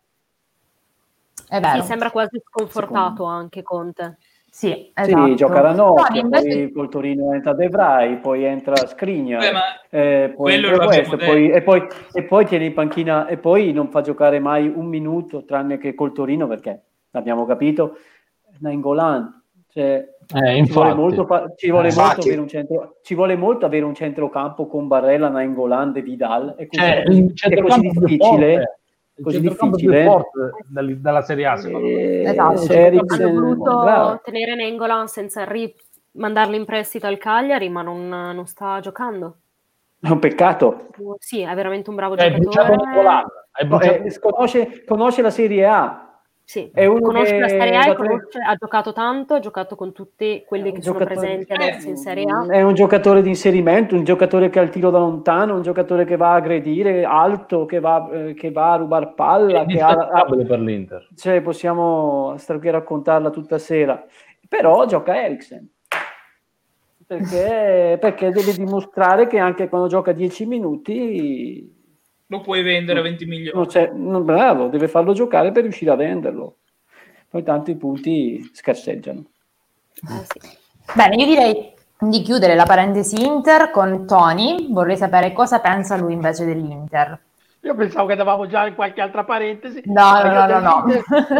È 1.48 1.60
vero. 1.60 1.80
sì, 1.80 1.86
sembra 1.86 2.10
quasi 2.10 2.40
sconfortato 2.44 3.24
anche 3.24 3.62
Conte. 3.62 4.18
Sì, 4.56 4.90
esatto. 4.94 5.26
Sì, 5.26 5.34
gioca 5.36 5.60
la 5.60 5.72
notte, 5.74 6.18
invece- 6.18 6.48
poi 6.48 6.72
col 6.72 6.88
Torino 6.88 7.34
entra 7.34 7.52
De 7.52 7.68
Vrij, 7.68 8.16
poi 8.20 8.44
entra 8.44 8.74
ma 9.52 9.60
eh, 9.90 10.32
poi 10.34 10.54
entra 10.54 10.86
questo, 10.86 11.16
poi- 11.18 11.50
e, 11.50 11.62
poi, 11.62 11.86
e 12.14 12.22
poi 12.22 12.46
tiene 12.46 12.64
in 12.64 12.72
panchina 12.72 13.26
e 13.26 13.36
poi 13.36 13.72
non 13.72 13.90
fa 13.90 14.00
giocare 14.00 14.38
mai 14.38 14.66
un 14.66 14.86
minuto 14.86 15.44
tranne 15.44 15.76
che 15.76 15.94
col 15.94 16.12
Torino 16.12 16.46
perché 16.46 16.82
l'abbiamo 17.10 17.44
capito, 17.44 17.98
Nainggolan, 18.60 19.42
cioè, 19.68 20.08
Eh, 20.34 20.64
ci 20.64 20.72
vuole, 20.72 20.94
molto, 20.94 21.26
fa- 21.26 21.52
ci, 21.54 21.70
vuole 21.70 21.88
Eh, 21.88 21.92
centro, 22.48 22.96
ci 23.02 23.14
vuole 23.14 23.36
molto 23.36 23.66
avere 23.66 23.84
un 23.84 23.94
centrocampo 23.94 24.66
con 24.66 24.88
Barella, 24.88 25.28
Nainggolan, 25.28 25.92
De 25.92 26.00
Vidal, 26.00 26.54
è 26.56 26.66
così, 26.66 27.34
Cioè, 27.34 27.50
è 27.52 27.60
così 27.60 27.80
difficile. 27.80 28.18
forte, 28.54 28.78
così 29.22 29.36
centrocampo 29.36 29.76
più 29.76 29.90
difficile. 29.90 30.10
forte 30.10 31.00
della 31.00 31.22
Serie 31.22 31.46
A, 31.46 31.56
secondo 31.56 31.86
me. 31.86 31.92
Eh, 31.92 32.22
Esatto. 32.28 32.72
Hanno 33.14 33.32
voluto 33.32 33.80
bravo. 33.80 34.20
tenere 34.22 34.54
Nengolan 34.54 35.08
senza 35.08 35.44
ri- 35.44 35.74
mandarlo 36.12 36.54
in 36.56 36.64
prestito 36.64 37.06
al 37.06 37.18
Cagliari, 37.18 37.68
ma 37.68 37.82
non, 37.82 38.08
non 38.08 38.46
sta 38.46 38.80
giocando. 38.80 39.36
È 40.00 40.08
un 40.10 40.18
peccato. 40.18 40.88
Sì, 41.18 41.40
è 41.40 41.54
veramente 41.54 41.90
un 41.90 41.96
bravo 41.96 42.14
bruciato 42.14 42.66
giocatore. 42.72 42.90
Nicolà, 42.90 43.24
hai 43.52 43.68
No, 43.68 43.76
bruciato 43.76 44.02
eh, 44.04 44.18
conosce, 44.20 44.84
conosce 44.84 45.22
la 45.22 45.30
Serie 45.30 45.66
A, 45.66 46.05
Sì, 46.48 46.70
È 46.72 46.86
uno 46.86 47.00
conosce 47.00 47.32
che 47.32 47.40
la 47.40 47.48
Serie 47.48 47.76
A, 47.76 47.96
conosce- 47.96 48.38
ha 48.38 48.54
giocato 48.54 48.92
tanto, 48.92 49.34
ha 49.34 49.40
giocato 49.40 49.74
con 49.74 49.92
tutti 49.92 50.44
quelli 50.46 50.70
che 50.70 50.80
sono 50.80 51.04
presenti 51.04 51.52
adesso 51.52 51.88
in 51.88 51.96
Serie 51.96 52.24
A. 52.30 52.46
È 52.46 52.62
un 52.62 52.72
giocatore 52.72 53.20
di 53.20 53.30
inserimento, 53.30 53.96
un 53.96 54.04
giocatore 54.04 54.48
che 54.48 54.60
ha 54.60 54.62
il 54.62 54.68
tiro 54.68 54.90
da 54.90 55.00
lontano, 55.00 55.56
un 55.56 55.62
giocatore 55.62 56.04
che 56.04 56.14
va 56.14 56.30
a 56.30 56.34
aggredire, 56.34 57.02
alto, 57.02 57.64
che 57.64 57.80
va, 57.80 58.08
eh, 58.12 58.34
che 58.34 58.52
va 58.52 58.74
a 58.74 58.76
rubar 58.76 59.14
palla, 59.14 59.62
è 59.62 59.66
che 59.66 59.80
ha, 59.80 60.24
per 60.24 60.60
l'Inter. 60.60 61.08
cioè, 61.16 61.40
possiamo 61.40 62.36
stare 62.36 62.60
qui 62.60 62.68
a 62.68 62.72
raccontarla 62.72 63.30
tutta 63.30 63.58
sera. 63.58 64.04
Però 64.48 64.86
gioca 64.86 65.20
Eriksen. 65.20 65.68
Perché, 67.04 67.98
perché 68.00 68.30
deve 68.30 68.52
dimostrare 68.52 69.26
che 69.26 69.38
anche 69.38 69.68
quando 69.68 69.88
gioca 69.88 70.12
10 70.12 70.46
minuti 70.46 71.75
lo 72.26 72.40
puoi 72.40 72.62
vendere 72.62 72.98
a 72.98 73.02
20 73.02 73.24
milioni. 73.26 73.56
non 73.56 73.66
c'è, 73.66 73.90
non- 73.92 74.24
bravo, 74.24 74.68
deve 74.68 74.88
farlo 74.88 75.12
giocare 75.12 75.52
per 75.52 75.62
riuscire 75.62 75.90
a 75.90 75.96
venderlo. 75.96 76.56
Poi 77.28 77.42
tanto 77.42 77.70
i 77.70 77.76
punti 77.76 78.50
scarseggiano. 78.52 79.24
Eh, 79.94 80.24
sì. 80.26 80.58
Bene, 80.94 81.16
io 81.16 81.26
direi 81.26 81.74
di 81.98 82.22
chiudere 82.22 82.54
la 82.54 82.64
parentesi 82.64 83.24
Inter 83.24 83.70
con 83.70 84.06
Tony. 84.06 84.72
Vorrei 84.72 84.96
sapere 84.96 85.32
cosa 85.32 85.60
pensa 85.60 85.96
lui 85.96 86.12
invece 86.12 86.44
dell'Inter. 86.44 87.20
Io 87.60 87.74
pensavo 87.74 88.06
che 88.06 88.12
andavamo 88.12 88.46
già 88.46 88.66
in 88.66 88.76
qualche 88.76 89.00
altra 89.00 89.24
parentesi. 89.24 89.82
No, 89.86 90.22
no, 90.22 90.32
no, 90.32 90.46
no, 90.46 90.60
no. 90.60 90.84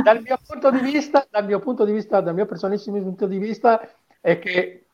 Dal 0.02 0.20
mio 0.22 0.38
punto 0.44 0.70
di 0.72 0.80
vista, 0.80 1.24
dal 1.30 1.46
mio 1.46 1.60
punto 1.60 1.84
di 1.84 1.92
vista, 1.92 2.20
dal 2.20 2.34
mio 2.34 2.46
personalissimo 2.46 3.00
punto 3.00 3.26
di 3.26 3.38
vista, 3.38 3.80
è 4.20 4.38
che 4.40 4.86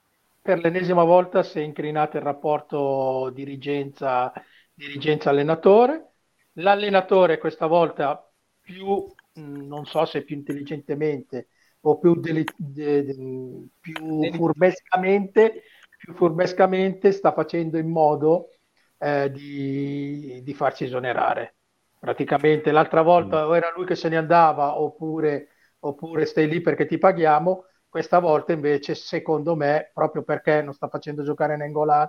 per 0.43 0.59
l'ennesima 0.59 1.05
volta 1.05 1.43
si 1.43 1.61
è 1.61 1.63
incrinato 1.63 2.19
il 2.19 2.23
rapporto 2.23 3.31
dirigenza, 3.33 4.31
dirigenza-allenatore. 4.75 6.09
L'allenatore 6.57 7.39
questa 7.39 7.67
volta 7.67 8.31
più, 8.61 8.87
mh, 9.35 9.67
non 9.67 9.87
so 9.87 10.05
se 10.05 10.23
più 10.25 10.37
intelligentemente 10.37 11.49
o 11.81 11.99
più, 11.99 12.15
deli- 12.21 12.53
de- 12.57 13.05
de- 13.05 13.69
più 13.81 14.29
furbescamente, 14.33 15.63
più 15.97 16.15
furbescamente 16.15 17.11
sta 17.13 17.33
facendo 17.33 17.79
in 17.79 17.89
modo 17.89 18.49
eh, 18.99 19.31
di, 19.31 20.41
di 20.43 20.55
farsi 20.55 20.85
esonerare. 20.85 21.57
Praticamente 21.99 22.73
l'altra 22.73 23.03
volta 23.03 23.47
o 23.47 23.57
era 23.57 23.73
lui 23.75 23.87
che 23.87 23.95
se 23.95 24.09
ne 24.09 24.17
andava 24.17 24.79
oppure, 24.81 25.49
oppure 25.81 26.25
stai 26.27 26.49
lì 26.49 26.61
perché 26.61 26.87
ti 26.87 26.99
paghiamo. 26.99 27.65
Questa 27.89 28.19
volta 28.21 28.53
invece, 28.53 28.95
secondo 28.95 29.55
me, 29.55 29.91
proprio 29.93 30.23
perché 30.23 30.63
non 30.63 30.73
sta 30.73 30.89
facendo 30.89 31.23
giocare 31.23 31.57
Nengolan, 31.57 32.09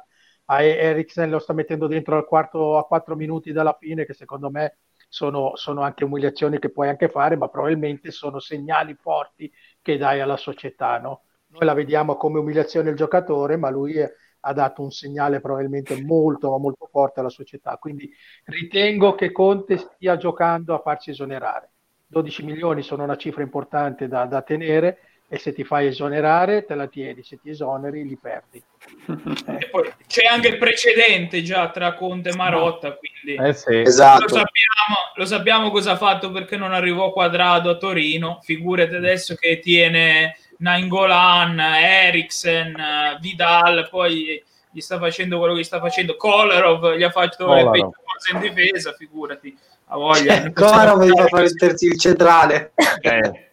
Eriksen 0.61 1.29
lo 1.29 1.39
sta 1.39 1.53
mettendo 1.53 1.87
dentro 1.87 2.15
al 2.17 2.25
quarto 2.25 2.77
a 2.77 2.85
quattro 2.85 3.15
minuti 3.15 3.51
dalla 3.51 3.75
fine, 3.79 4.05
che 4.05 4.13
secondo 4.13 4.49
me 4.49 4.77
sono, 5.07 5.55
sono 5.55 5.81
anche 5.81 6.03
umiliazioni 6.03 6.59
che 6.59 6.71
puoi 6.71 6.89
anche 6.89 7.09
fare, 7.09 7.35
ma 7.37 7.47
probabilmente 7.49 8.11
sono 8.11 8.39
segnali 8.39 8.95
forti 8.95 9.51
che 9.81 9.97
dai 9.97 10.19
alla 10.21 10.37
società. 10.37 10.97
No? 10.99 11.23
Noi 11.47 11.65
la 11.65 11.73
vediamo 11.73 12.15
come 12.17 12.39
umiliazione 12.39 12.89
il 12.89 12.95
giocatore, 12.95 13.57
ma 13.57 13.69
lui 13.69 13.97
è- 13.97 14.11
ha 14.45 14.53
dato 14.53 14.81
un 14.81 14.91
segnale 14.91 15.39
probabilmente 15.39 16.01
molto, 16.01 16.57
molto 16.57 16.87
forte 16.91 17.19
alla 17.21 17.29
società. 17.29 17.77
Quindi 17.77 18.11
ritengo 18.45 19.15
che 19.15 19.31
Conte 19.31 19.77
stia 19.77 20.17
giocando 20.17 20.73
a 20.73 20.79
farsi 20.79 21.11
esonerare. 21.11 21.71
12 22.05 22.43
milioni 22.43 22.81
sono 22.81 23.03
una 23.03 23.15
cifra 23.15 23.41
importante 23.41 24.07
da, 24.07 24.25
da 24.25 24.41
tenere 24.41 24.97
e 25.28 25.38
se 25.39 25.51
ti 25.53 25.63
fai 25.63 25.88
esonerare 25.88 26.63
te 26.65 26.76
la 26.76 26.86
tieni, 26.88 27.24
se 27.24 27.39
ti 27.41 27.49
esoneri 27.49 28.07
li 28.07 28.17
perdi. 28.21 28.63
E 29.59 29.67
poi 29.69 29.91
c'è 30.07 30.26
anche 30.26 30.49
il 30.49 30.57
precedente 30.57 31.41
già 31.41 31.69
tra 31.69 31.93
Conte 31.93 32.30
e 32.30 32.36
Marotta, 32.36 32.95
quindi 32.97 33.41
Eh 33.41 33.53
sì. 33.53 33.74
lo, 33.74 33.82
Esatto. 33.82 34.28
sappiamo, 34.28 34.95
lo 35.15 35.26
sappiamo 35.26 35.71
cosa 35.71 35.91
ha 35.91 35.97
fatto 35.97 36.32
perché 36.32 36.57
non 36.57 36.74
arrivò 36.74 37.11
quadrado 37.11 37.69
a 37.69 37.78
Torino. 37.78 38.39
Figurati 38.43 38.93
adesso 38.95 39.36
che 39.36 39.59
tiene 39.59 40.36
Nainggolan, 40.57 41.59
Eriksen, 41.59 43.17
Vidal, 43.21 43.88
poi 43.89 44.43
gli 44.71 44.80
sta 44.82 44.97
facendo 44.99 45.38
quello 45.39 45.53
che 45.53 45.61
gli 45.61 45.65
sta 45.65 45.80
facendo. 45.80 46.15
Kolarov 46.15 46.95
gli 46.95 47.03
ha 47.03 47.09
fatto 47.11 47.45
le 47.53 47.61
Kolarov. 47.63 47.71
peggio 47.71 47.91
cose 48.05 48.34
in 48.47 48.53
difesa, 48.53 48.93
figurati. 48.93 49.57
A 49.88 49.97
voglia. 49.97 50.51
Kolarov 50.53 51.03
gli 51.03 51.09
fa 51.15 51.28
fare 51.28 51.45
il 51.45 51.55
terzino 51.55 51.95
centrale. 51.95 52.74
Eh, 53.01 53.51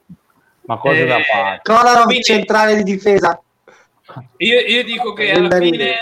ma 0.67 0.77
cose 0.79 1.03
Eh, 1.03 1.07
da 1.07 1.21
fare. 1.21 1.61
Kolarov 1.63 2.05
Quindi- 2.05 2.23
centrale 2.25 2.77
di 2.77 2.83
difesa. 2.83 3.41
Io, 4.39 4.59
io 4.61 4.85
dico 4.85 5.13
che 5.13 5.31
alla 5.33 5.57
fine 5.59 5.95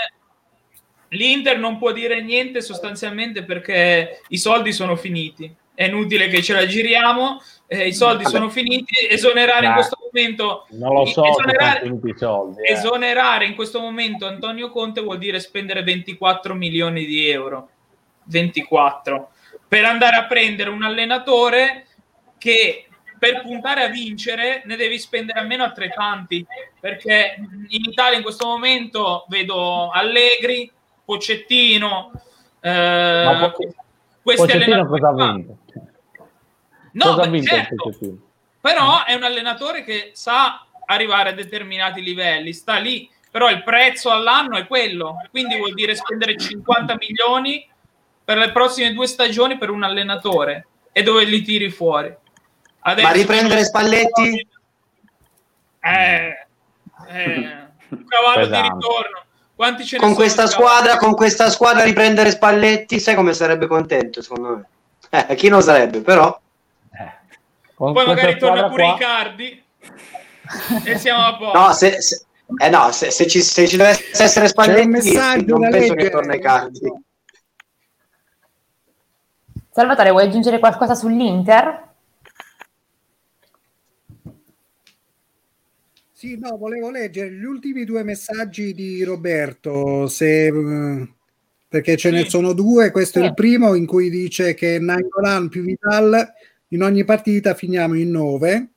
l'Inter 1.09 1.57
non 1.59 1.77
può 1.77 1.91
dire 1.91 2.21
niente 2.21 2.61
sostanzialmente 2.61 3.43
perché 3.43 4.21
i 4.29 4.37
soldi 4.37 4.71
sono 4.73 4.95
finiti. 4.95 5.53
È 5.73 5.85
inutile 5.85 6.27
che 6.27 6.41
ce 6.43 6.53
la 6.53 6.65
giriamo, 6.65 7.41
eh, 7.67 7.87
i 7.87 7.93
soldi 7.93 8.23
Vabbè. 8.23 8.35
sono 8.35 8.49
finiti. 8.49 8.93
Esonerare 9.09 9.59
in 9.65 9.71
Dai. 9.71 9.73
questo 9.75 9.97
momento, 10.03 10.65
Non 10.71 10.93
lo 10.93 11.05
so 11.05 11.23
esonerare, 11.23 11.87
soldi. 12.17 12.61
eh. 12.61 12.73
esonerare 12.73 13.45
in 13.45 13.55
questo 13.55 13.79
momento 13.79 14.25
Antonio 14.25 14.69
Conte 14.71 15.01
vuol 15.01 15.17
dire 15.19 15.39
spendere 15.39 15.81
24 15.83 16.53
milioni 16.53 17.05
di 17.05 17.29
euro. 17.29 17.69
24 18.25 19.29
per 19.67 19.85
andare 19.85 20.15
a 20.17 20.25
prendere 20.25 20.69
un 20.69 20.83
allenatore 20.83 21.85
che 22.37 22.85
per 23.19 23.41
puntare 23.41 23.83
a 23.83 23.89
vincere 23.89 24.63
ne 24.65 24.75
devi 24.75 24.97
spendere 24.97 25.39
almeno 25.39 25.63
altrettanti 25.63 26.45
perché 26.79 27.35
in 27.67 27.83
Italia 27.83 28.17
in 28.17 28.23
questo 28.23 28.47
momento 28.47 29.25
vedo 29.27 29.89
Allegri, 29.91 30.71
Pocettino 31.03 32.11
eh, 32.61 33.23
Ma 33.25 33.51
Po- 33.51 33.73
questi 34.21 34.45
Pochettino 34.45 34.73
allenatori 34.75 35.01
cosa 35.01 35.23
ha 35.23 35.33
vinto? 35.33 35.57
No, 36.91 37.05
cosa 37.05 37.21
ha 37.21 37.25
beh, 37.25 37.29
vinto 37.29 37.55
certo, 37.55 38.17
però 38.61 39.05
è 39.05 39.13
un 39.13 39.23
allenatore 39.23 39.83
che 39.83 40.11
sa 40.13 40.65
arrivare 40.85 41.29
a 41.29 41.33
determinati 41.33 42.01
livelli, 42.01 42.51
sta 42.51 42.77
lì, 42.77 43.09
però 43.29 43.49
il 43.49 43.63
prezzo 43.63 44.09
all'anno 44.09 44.57
è 44.57 44.65
quello, 44.65 45.15
quindi 45.29 45.57
vuol 45.57 45.73
dire 45.73 45.95
spendere 45.95 46.35
50 46.35 46.97
milioni 46.97 47.67
per 48.23 48.37
le 48.37 48.51
prossime 48.51 48.93
due 48.93 49.07
stagioni 49.07 49.57
per 49.57 49.69
un 49.69 49.83
allenatore 49.83 50.67
e 50.91 51.03
dove 51.03 51.23
li 51.25 51.41
tiri 51.41 51.69
fuori. 51.69 52.13
Adesso, 52.89 53.07
Ma 53.07 53.13
riprendere 53.13 53.63
Spalletti? 53.63 54.47
Eh, 55.81 56.47
eh, 57.07 57.67
un 57.89 58.05
cavallo 58.05 58.45
di 58.47 58.61
ritorno. 58.61 59.23
Quanti 59.55 59.85
ce 59.85 59.97
ne 59.97 60.01
con 60.01 60.15
questa 60.15 60.47
squadra, 60.47 60.97
con 60.97 61.13
questa 61.13 61.49
squadra 61.51 61.83
riprendere 61.83 62.31
Spalletti, 62.31 62.99
sai 62.99 63.13
come 63.13 63.33
sarebbe 63.33 63.67
contento, 63.67 64.23
secondo 64.23 64.55
me. 64.55 65.25
Eh, 65.27 65.35
chi 65.35 65.49
non 65.49 65.61
sarebbe, 65.61 66.01
però. 66.01 66.39
Eh, 66.91 67.11
Poi 67.75 67.93
magari 67.93 68.39
torna 68.39 68.67
pure 68.69 68.83
qua... 68.83 68.95
Icardi 68.95 69.63
e 70.85 70.97
siamo 70.97 71.23
a 71.23 71.37
posto. 71.37 71.59
No, 71.59 71.73
se, 71.73 72.01
se, 72.01 72.25
eh 72.57 72.69
no, 72.69 72.91
se, 72.91 73.11
se, 73.11 73.27
ci, 73.27 73.41
se 73.41 73.67
ci 73.67 73.77
deve 73.77 73.97
essere 74.13 74.47
Spalletti, 74.47 75.45
non 75.45 75.69
penso 75.69 75.93
che 75.93 76.09
torna 76.09 76.33
Icardi. 76.33 76.91
Salvatore, 79.71 80.09
vuoi 80.09 80.23
aggiungere 80.23 80.57
qualcosa 80.57 80.95
sull'Inter? 80.95 81.88
Sì, 86.19 86.37
no, 86.37 86.57
volevo 86.57 86.91
leggere 86.91 87.31
gli 87.31 87.45
ultimi 87.45 87.85
due 87.85 88.03
messaggi 88.03 88.73
di 88.73 89.05
Roberto, 89.05 90.05
se, 90.07 90.51
perché 91.65 91.95
ce 91.95 92.11
ne 92.11 92.25
sono 92.25 92.51
due. 92.51 92.91
Questo 92.91 93.19
sì. 93.19 93.23
è 93.23 93.27
il 93.29 93.33
primo 93.33 93.73
in 93.73 93.85
cui 93.85 94.09
dice 94.09 94.53
che 94.53 94.79
Nangolan 94.79 95.47
più 95.47 95.63
Vital 95.63 96.29
in 96.67 96.83
ogni 96.83 97.05
partita 97.05 97.53
finiamo 97.53 97.93
in 97.93 98.11
nove. 98.11 98.67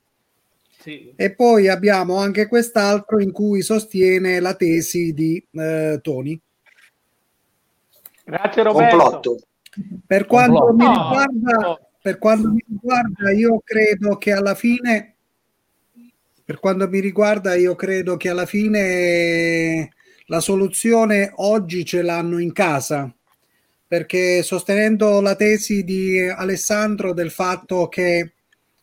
Sì. 0.78 1.12
E 1.16 1.34
poi 1.34 1.66
abbiamo 1.66 2.14
anche 2.14 2.46
quest'altro 2.46 3.18
in 3.18 3.32
cui 3.32 3.62
sostiene 3.62 4.38
la 4.38 4.54
tesi 4.54 5.12
di 5.12 5.44
eh, 5.50 5.98
Tony. 6.00 6.40
Grazie 8.24 8.62
Roberto. 8.62 8.96
Complotto. 8.96 9.38
Per 10.06 10.26
quanto, 10.26 10.72
mi 10.74 10.86
riguarda, 10.86 11.88
per 12.00 12.18
quanto 12.18 12.50
mi 12.50 12.64
riguarda, 12.68 13.32
io 13.32 13.60
credo 13.64 14.16
che 14.16 14.30
alla 14.30 14.54
fine 14.54 15.11
per 16.52 16.60
quanto 16.60 16.86
mi 16.86 17.00
riguarda, 17.00 17.54
io 17.54 17.74
credo 17.74 18.18
che 18.18 18.28
alla 18.28 18.44
fine 18.44 19.88
la 20.26 20.40
soluzione 20.40 21.32
oggi 21.36 21.82
ce 21.82 22.02
l'hanno 22.02 22.38
in 22.38 22.52
casa, 22.52 23.10
perché 23.86 24.42
sostenendo 24.42 25.22
la 25.22 25.34
tesi 25.34 25.82
di 25.82 26.20
Alessandro 26.20 27.14
del 27.14 27.30
fatto 27.30 27.88
che 27.88 28.32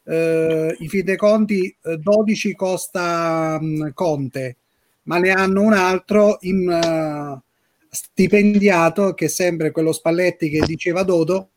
eh, 0.04 0.76
i 0.80 0.88
Fideconti 0.88 1.78
12 1.80 2.50
eh, 2.50 2.56
costa 2.56 3.60
mh, 3.62 3.94
Conte, 3.94 4.58
ma 5.04 5.20
ne 5.20 5.30
hanno 5.30 5.62
un 5.62 5.74
altro 5.74 6.38
in, 6.42 6.68
uh, 6.68 7.40
stipendiato 7.88 9.14
che 9.14 9.26
è 9.26 9.30
sempre 9.30 9.70
quello 9.70 9.92
Spalletti 9.92 10.50
che 10.50 10.66
diceva 10.66 11.04
Dodo 11.04 11.52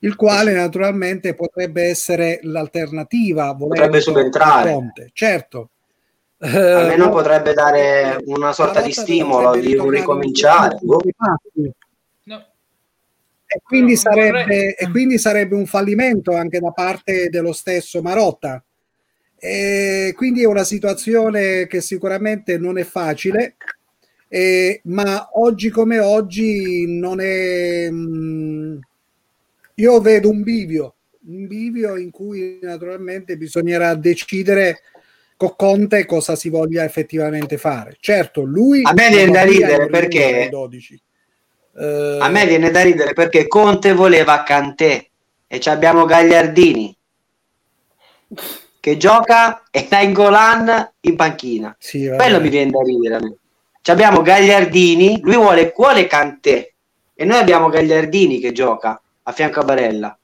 il 0.00 0.16
quale 0.16 0.52
naturalmente 0.52 1.34
potrebbe 1.34 1.84
essere 1.84 2.40
l'alternativa. 2.42 3.54
Potrebbe 3.54 4.00
subentrare. 4.00 4.72
Conte. 4.72 5.10
Certo. 5.12 5.70
Almeno 6.38 7.08
uh, 7.08 7.10
potrebbe 7.10 7.52
dare 7.52 8.18
una 8.24 8.52
sorta 8.52 8.80
di 8.80 8.92
stimolo 8.92 9.54
di 9.56 9.78
ricominciare. 9.78 10.78
E 13.52 13.60
quindi, 13.62 13.96
sarebbe, 13.96 14.76
e 14.76 14.90
quindi 14.90 15.18
sarebbe 15.18 15.56
un 15.56 15.66
fallimento 15.66 16.34
anche 16.34 16.60
da 16.60 16.70
parte 16.70 17.28
dello 17.28 17.52
stesso 17.52 18.00
Marotta. 18.00 18.62
E 19.36 20.12
quindi 20.16 20.42
è 20.42 20.46
una 20.46 20.64
situazione 20.64 21.66
che 21.66 21.80
sicuramente 21.80 22.58
non 22.58 22.78
è 22.78 22.84
facile, 22.84 23.56
eh, 24.28 24.80
ma 24.84 25.30
oggi 25.32 25.68
come 25.68 25.98
oggi 25.98 26.86
non 26.86 27.20
è... 27.20 27.90
Mh, 27.90 27.96
mm, 27.96 28.78
io 29.80 30.00
vedo 30.00 30.28
un 30.28 30.42
bivio, 30.42 30.94
un 31.26 31.46
bivio 31.46 31.96
in 31.96 32.10
cui 32.10 32.58
naturalmente 32.62 33.36
bisognerà 33.36 33.94
decidere 33.94 34.82
con 35.36 35.54
Conte 35.56 36.04
cosa 36.04 36.36
si 36.36 36.50
voglia 36.50 36.84
effettivamente 36.84 37.56
fare. 37.56 37.96
Certo, 37.98 38.42
lui... 38.42 38.82
A 38.84 38.92
me 38.92 39.08
viene 39.08 39.32
da 39.32 39.42
ridere 39.42 39.86
perché... 39.86 40.48
12. 40.50 41.02
Uh, 41.72 42.18
a 42.20 42.28
me 42.28 42.46
viene 42.46 42.70
da 42.70 42.82
ridere 42.82 43.12
perché 43.14 43.46
Conte 43.46 43.92
voleva 43.92 44.42
Cantè 44.42 45.06
e 45.46 45.60
abbiamo 45.64 46.04
Gagliardini 46.04 46.94
che 48.80 48.96
gioca 48.96 49.62
e 49.70 49.86
Nainggolan 49.88 50.92
in 51.00 51.16
panchina. 51.16 51.74
Sì, 51.78 52.10
Quello 52.14 52.40
mi 52.40 52.48
viene 52.48 52.70
da 52.70 52.82
ridere 52.82 53.38
abbiamo 53.90 54.22
Gagliardini, 54.22 55.20
lui 55.22 55.36
vuole, 55.36 55.72
vuole 55.74 56.06
Cantè 56.06 56.72
e 57.14 57.24
noi 57.24 57.38
abbiamo 57.38 57.68
Gagliardini 57.68 58.38
che 58.38 58.52
gioca 58.52 59.00
a 59.30 59.32
fianco 59.32 59.60
a 59.60 59.64
Barella. 59.64 60.18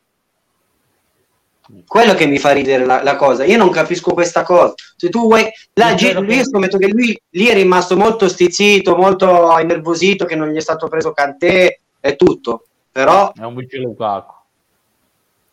Quello 1.86 2.14
che 2.14 2.26
mi 2.26 2.38
fa 2.38 2.52
ridere 2.52 2.84
la, 2.84 3.02
la 3.02 3.16
cosa, 3.16 3.44
io 3.44 3.56
non 3.56 3.70
capisco 3.70 4.12
questa 4.12 4.42
cosa. 4.42 4.74
Se 4.96 5.08
tu 5.08 5.26
vuoi, 5.26 5.44
la, 5.72 5.90
io 5.92 6.44
scommetto 6.44 6.78
che 6.78 6.88
lui 6.88 7.20
lì 7.30 7.46
è 7.46 7.54
rimasto 7.54 7.96
molto 7.96 8.28
stizzito, 8.28 8.94
molto 8.94 9.58
innervosito, 9.58 10.26
che 10.26 10.36
non 10.36 10.50
gli 10.50 10.56
è 10.56 10.60
stato 10.60 10.86
preso 10.86 11.12
Cantè 11.12 11.78
e 11.98 12.16
tutto, 12.16 12.66
però 12.92 13.32
è 13.32 13.42
un 13.42 13.56
vice 13.56 13.78
Lukaku. 13.78 14.34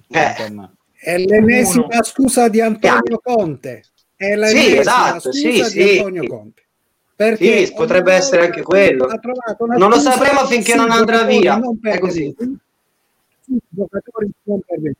Eh. 0.10 0.36
È 0.96 1.18
l'ennesima 1.18 1.88
Uno. 1.90 2.04
scusa 2.04 2.48
di 2.48 2.62
Antonio 2.62 3.20
Conte. 3.22 3.84
È 4.16 4.36
l'ennesima 4.36 4.62
sì, 4.62 4.78
esatto, 4.78 5.32
scusa 5.32 5.32
sì, 5.32 5.52
di 5.52 5.64
sì. 5.64 5.98
Antonio 5.98 6.28
Conte. 6.28 6.62
Perché 7.16 7.66
sì, 7.66 7.74
potrebbe 7.74 8.14
essere 8.14 8.46
anche 8.46 8.62
quello. 8.62 9.08
Non 9.76 9.90
lo 9.90 10.00
sapremo 10.00 10.46
finché 10.46 10.76
non 10.76 10.92
andrà 10.92 11.24
via. 11.24 11.58
Non 11.58 11.80
è 11.82 11.98
così 11.98 12.36
su 13.44 13.58
giocatori 13.70 14.96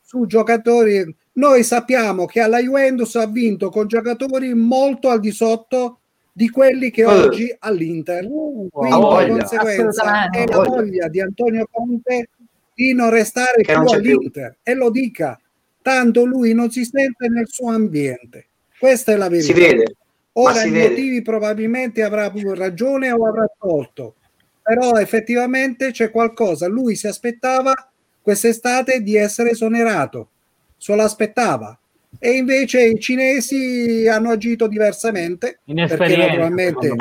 su 0.00 0.26
giocatori 0.26 1.16
noi 1.34 1.64
sappiamo 1.64 2.26
che 2.26 2.40
alla 2.40 2.58
Juventus 2.58 3.14
ha 3.16 3.26
vinto 3.26 3.70
con 3.70 3.86
giocatori 3.86 4.52
molto 4.52 5.08
al 5.08 5.20
di 5.20 5.30
sotto 5.30 6.00
di 6.32 6.50
quelli 6.50 6.90
che 6.90 7.04
uh. 7.04 7.10
oggi 7.10 7.54
all'Inter. 7.58 8.26
Uh, 8.28 8.68
quindi 8.70 8.96
di 8.96 9.30
conseguenza 9.30 10.30
è 10.30 10.44
la 10.46 10.62
voglia. 10.62 11.08
di 11.08 11.20
Antonio 11.20 11.66
Conte 11.70 12.28
di 12.74 12.94
non 12.94 13.10
restare 13.10 13.62
che 13.62 13.72
più 13.72 13.82
non 13.82 13.94
all'Inter 13.94 14.58
più. 14.62 14.72
e 14.72 14.74
lo 14.74 14.90
dica 14.90 15.38
tanto 15.80 16.24
lui 16.24 16.52
non 16.54 16.70
si 16.70 16.84
sente 16.84 17.28
nel 17.28 17.48
suo 17.48 17.70
ambiente. 17.70 18.46
Questa 18.78 19.12
è 19.12 19.16
la 19.16 19.28
verità. 19.28 19.52
si 19.52 19.58
vede 19.58 19.96
ora 20.34 20.62
i 20.62 20.70
motivi 20.70 21.22
probabilmente 21.22 22.02
avrà 22.02 22.32
ragione 22.54 23.12
o 23.12 23.26
avrà 23.26 23.46
torto 23.58 24.14
però 24.62 24.92
effettivamente 24.94 25.90
c'è 25.90 26.10
qualcosa. 26.10 26.68
Lui 26.68 26.94
si 26.94 27.06
aspettava 27.06 27.72
quest'estate 28.20 29.02
di 29.02 29.16
essere 29.16 29.50
esonerato, 29.50 30.28
se 30.76 30.94
lo 30.94 31.02
aspettava. 31.02 31.76
E 32.18 32.30
invece 32.32 32.84
i 32.84 33.00
cinesi 33.00 34.06
hanno 34.06 34.30
agito 34.30 34.68
diversamente 34.68 35.60
perché 35.64 36.16
naturalmente 36.16 36.94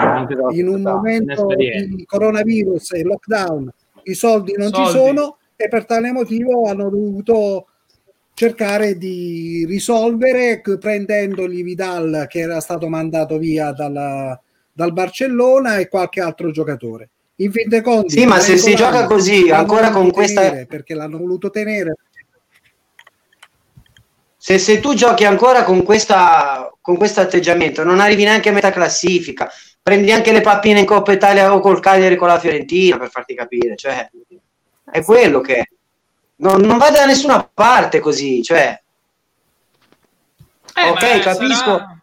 in 0.53 0.67
un 0.69 0.81
momento 0.81 1.47
di 1.53 2.05
coronavirus 2.05 2.93
e 2.93 3.03
lockdown 3.03 3.69
i 4.03 4.13
soldi 4.13 4.53
non 4.57 4.69
soldi. 4.69 4.85
ci 4.85 4.91
sono 4.91 5.37
e 5.57 5.67
per 5.67 5.85
tale 5.85 6.11
motivo 6.13 6.65
hanno 6.65 6.89
dovuto 6.89 7.67
cercare 8.33 8.97
di 8.97 9.65
risolvere 9.67 10.61
prendendogli 10.61 11.61
Vidal 11.61 12.25
che 12.29 12.39
era 12.39 12.61
stato 12.61 12.87
mandato 12.87 13.37
via 13.37 13.73
dalla, 13.73 14.39
dal 14.71 14.93
Barcellona 14.93 15.77
e 15.77 15.89
qualche 15.89 16.21
altro 16.21 16.51
giocatore 16.51 17.09
in 17.43 17.51
fin 17.51 17.67
dei 17.67 17.81
conti 17.81 18.19
sì 18.19 18.25
ma 18.25 18.39
se 18.39 18.57
si 18.57 18.75
gioca 18.75 19.05
così 19.05 19.49
ancora 19.49 19.89
con 19.89 20.11
questa 20.11 20.65
perché 20.65 20.93
l'hanno 20.93 21.17
voluto 21.17 21.49
tenere. 21.49 21.95
Se, 24.37 24.57
se 24.57 24.79
tu 24.79 24.95
giochi 24.95 25.23
ancora 25.23 25.63
con 25.63 25.83
questa 25.83 26.71
con 26.81 26.97
questo 26.97 27.21
atteggiamento 27.21 27.83
non 27.83 27.99
arrivi 27.99 28.23
neanche 28.23 28.49
a 28.49 28.53
metà 28.53 28.71
classifica. 28.71 29.49
Prendi 29.83 30.11
anche 30.11 30.31
le 30.31 30.41
pappine 30.41 30.79
in 30.79 30.85
Coppa 30.85 31.11
Italia 31.11 31.53
o 31.53 31.59
col 31.59 31.79
Cagliari 31.79 32.15
con 32.15 32.27
la 32.27 32.39
Fiorentina 32.39 32.97
per 32.97 33.09
farti 33.09 33.33
capire 33.33 33.75
cioè 33.75 34.09
è 34.91 35.03
quello 35.03 35.41
che 35.41 35.69
non, 36.37 36.61
non 36.61 36.77
va 36.77 36.91
da 36.91 37.05
nessuna 37.05 37.43
parte 37.51 37.99
così 37.99 38.43
cioè. 38.43 38.79
Eh, 40.73 40.89
ok 40.89 41.19
capisco. 41.19 41.63
sarà 41.63 42.00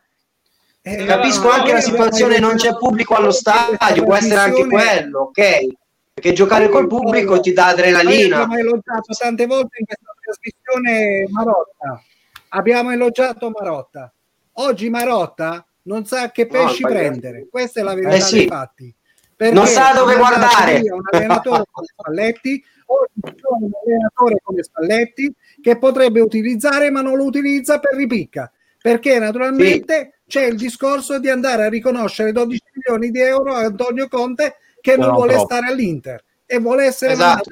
eh, 0.89 1.05
Capisco 1.05 1.51
anche 1.51 1.73
la 1.73 1.81
situazione, 1.81 2.39
non 2.39 2.57
c'è 2.57 2.75
pubblico 2.77 3.15
allo 3.15 3.31
stadio, 3.31 4.05
può 4.05 4.15
essere 4.15 4.41
anche 4.41 4.67
quello, 4.67 5.21
ok? 5.21 5.67
Perché 6.15 6.33
giocare 6.33 6.69
col 6.69 6.87
pubblico 6.87 7.41
ti 7.41 7.53
dà 7.53 7.67
adrenalina. 7.67 8.43
Abbiamo 8.43 8.57
elogiato 8.57 9.13
tante 9.17 9.47
volte 9.47 9.79
in 9.79 9.87
questa 9.87 10.15
trasmissione 10.21 11.29
Marotta. 11.31 12.03
Abbiamo 12.49 12.91
elogiato 12.91 13.51
Marotta. 13.51 14.13
Oggi 14.55 14.89
Marotta 14.89 15.65
non 15.83 16.07
sa 16.07 16.31
che 16.31 16.47
pesci 16.47 16.83
no, 16.83 16.89
prendere. 16.89 17.47
Questa 17.51 17.81
è 17.81 17.83
la 17.83 17.95
verità 17.95 18.15
eh 18.15 18.21
sì. 18.21 18.37
dei 18.39 18.47
fatti. 18.47 18.95
Perché 19.37 19.55
non 19.55 19.67
sa 19.67 19.93
dove 19.93 20.17
guardare. 20.17 20.81
Un 20.91 21.03
allenatore 21.13 21.65
come 21.71 21.87
Spalletti, 21.87 22.65
un 22.87 23.71
allenatore 23.85 24.41
come 24.43 24.63
Spalletti 24.63 25.33
che 25.61 25.79
potrebbe 25.79 26.21
utilizzare 26.21 26.91
ma 26.91 27.03
non 27.03 27.17
lo 27.17 27.25
utilizza 27.25 27.79
per 27.79 27.95
ripicca 27.95 28.51
perché 28.81 29.19
naturalmente 29.19 30.18
c'è 30.29 30.45
il 30.45 30.57
discorso 30.57 31.19
di 31.19 31.29
andare 31.29 31.65
a 31.65 31.69
riconoscere 31.69 32.33
12 32.33 32.63
milioni 32.75 33.11
di 33.11 33.21
euro 33.21 33.55
a 33.55 33.61
Antonio 33.65 34.07
Conte 34.09 34.57
che 34.81 34.97
non, 34.97 35.07
non 35.07 35.15
vuole 35.17 35.33
troppo. 35.33 35.47
stare 35.47 35.67
all'Inter 35.69 36.23
e 36.47 36.59
vuole 36.59 36.85
essere 36.85 37.13
Esatto. 37.13 37.51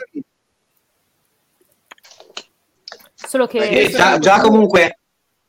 Solo 3.15 3.47
che 3.47 3.91
già, 3.91 4.19
già 4.19 4.41
comunque 4.41 4.99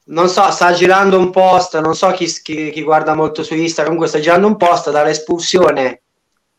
non 0.05 0.29
so, 0.29 0.49
sta 0.51 0.71
girando 0.71 1.19
un 1.19 1.29
post, 1.31 1.77
non 1.79 1.93
so 1.93 2.09
chi, 2.11 2.25
chi- 2.41 2.71
chi 2.71 2.81
guarda 2.81 3.13
molto 3.13 3.43
su 3.43 3.53
Instagram, 3.53 3.93
comunque 3.93 4.07
sta 4.07 4.19
girando 4.19 4.47
un 4.47 4.55
post 4.55 4.89
dall'espulsione 4.89 6.01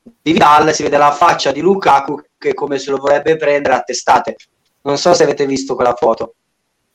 di 0.03 0.33
Vidal, 0.33 0.73
si 0.75 0.83
vede 0.83 0.99
la 0.99 1.13
faccia 1.13 1.51
di 1.51 1.61
Lukaku 1.61 2.21
che 2.37 2.53
come 2.55 2.79
se 2.79 2.91
lo 2.91 2.99
vorrebbe 2.99 3.37
prendere 3.37 3.75
a 3.75 3.81
testate. 3.81 4.37
Non 4.83 4.99
so 4.99 5.15
se 5.15 5.23
avete 5.25 5.47
visto 5.47 5.75
quella 5.75 5.95
foto. 5.95 6.35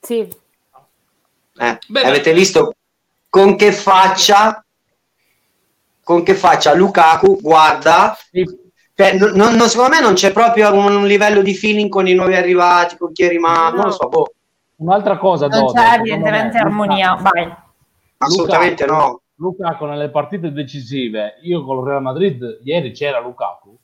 sì, 0.02 0.28
Eh, 1.56 1.78
Beh, 1.88 2.02
avete 2.02 2.30
beh. 2.30 2.36
visto 2.38 2.74
con 3.34 3.56
che 3.56 3.72
faccia 3.72 4.64
con 6.02 6.22
che 6.22 6.34
faccia 6.34 6.72
Lukaku 6.74 7.40
guarda 7.40 8.16
cioè, 8.96 9.16
non, 9.18 9.54
non- 9.56 9.68
secondo 9.68 9.90
me 9.96 10.00
non 10.00 10.14
c'è 10.14 10.30
proprio 10.32 10.72
un, 10.72 10.94
un 10.94 11.06
livello 11.06 11.42
di 11.42 11.54
feeling 11.54 11.88
con 11.88 12.06
i 12.06 12.14
nuovi 12.14 12.36
arrivati 12.36 12.96
con 12.96 13.12
chi 13.12 13.24
è 13.24 13.28
rimasto 13.28 13.74
non 13.76 13.84
lo 13.86 13.90
so 13.90 14.08
boh, 14.08 14.32
Un'altra 14.76 15.16
cosa, 15.18 15.46
Non 15.46 15.66
Dodo, 15.66 15.72
c'è 15.72 15.94
evidentemente 15.98 16.58
me, 16.58 16.64
armonia. 16.64 17.14
Vai. 17.14 17.54
assolutamente 18.18 18.86
Lukaku- 18.86 19.12
no 19.12 19.20
Lukaku 19.36 19.84
nelle 19.86 20.10
partite 20.10 20.52
decisive, 20.52 21.38
io 21.42 21.64
con 21.64 21.78
il 21.78 21.84
Real 21.86 22.02
Madrid 22.02 22.60
ieri 22.64 22.92
c'era 22.92 23.18
Lukaku, 23.20 23.76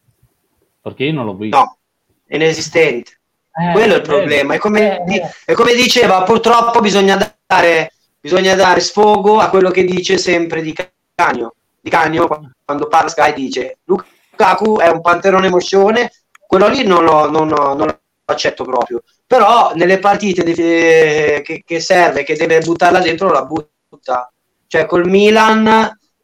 perché 0.81 1.05
io 1.05 1.13
non 1.13 1.25
l'ho 1.27 1.35
visto. 1.35 1.57
no 1.57 1.79
è 2.27 2.37
inesistente 2.37 3.21
Eh, 3.53 3.73
quello 3.73 3.95
è 3.95 3.97
il 3.99 4.03
vedi? 4.03 4.09
problema 4.09 4.55
è 4.55 4.59
come, 4.59 5.05
Eh, 5.05 5.15
eh. 5.17 5.31
è 5.45 5.53
come 5.55 5.75
diceva 5.75 6.23
purtroppo 6.23 6.81
bisogna 6.81 7.17
dare 7.47 7.93
bisogna 8.21 8.55
dare 8.55 8.81
sfogo 8.81 9.39
a 9.39 9.49
quello 9.49 9.71
che 9.71 9.85
dice 9.85 10.19
sempre 10.19 10.63
Di 10.63 10.77
Canio. 11.15 11.55
Di 11.81 11.91
Canio 11.91 12.29
quando 12.65 12.87
parla 12.89 13.09
Sky 13.09 13.33
dice 13.33 13.79
Lukaku 13.85 14.79
è 14.79 14.89
un 14.89 15.01
panterone 15.01 15.49
moscione 15.49 16.11
quello 16.51 16.67
lì 16.67 16.83
non 16.83 17.05
lo, 17.05 17.31
non 17.31 17.47
non 17.47 17.77
lo 17.77 18.01
accetto 18.25 18.65
proprio. 18.65 19.05
Però 19.25 19.73
nelle 19.77 20.01
partite 20.01 20.43
di- 20.43 20.53
che, 20.53 21.63
che 21.65 21.81
serve 21.81 22.25
che 22.25 22.35
deve 22.35 22.59
buttarla 22.59 22.99
dentro 22.99 23.31
la 23.31 23.45
butta. 23.45 24.33
Cioè 24.67 24.85
col 24.87 25.09
Milan 25.09 25.69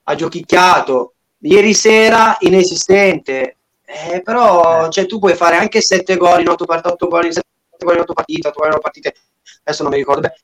ha 0.02 0.14
giochicchiato. 0.16 1.14
Ieri 1.42 1.74
sera 1.74 2.36
inesistente. 2.40 3.58
Eh, 3.84 4.20
però 4.22 4.88
cioè, 4.88 5.06
tu 5.06 5.20
puoi 5.20 5.36
fare 5.36 5.58
anche 5.58 5.80
7 5.80 6.16
gol 6.16 6.40
in 6.40 6.48
8 6.48 6.64
partite 6.64 6.88
8 6.94 7.06
gol 7.06 7.24
in 7.26 7.32
7 7.32 7.46
gol 7.78 7.94
in 7.94 8.00
8 8.00 8.12
partite 8.14 8.48
8 8.48 8.58
gol 8.58 8.66
in 8.66 8.72
8 8.72 8.82
partite. 8.82 9.14
Adesso 9.62 9.82
non 9.84 9.92
mi 9.92 9.98
ricordo 9.98 10.22
bene 10.22 10.34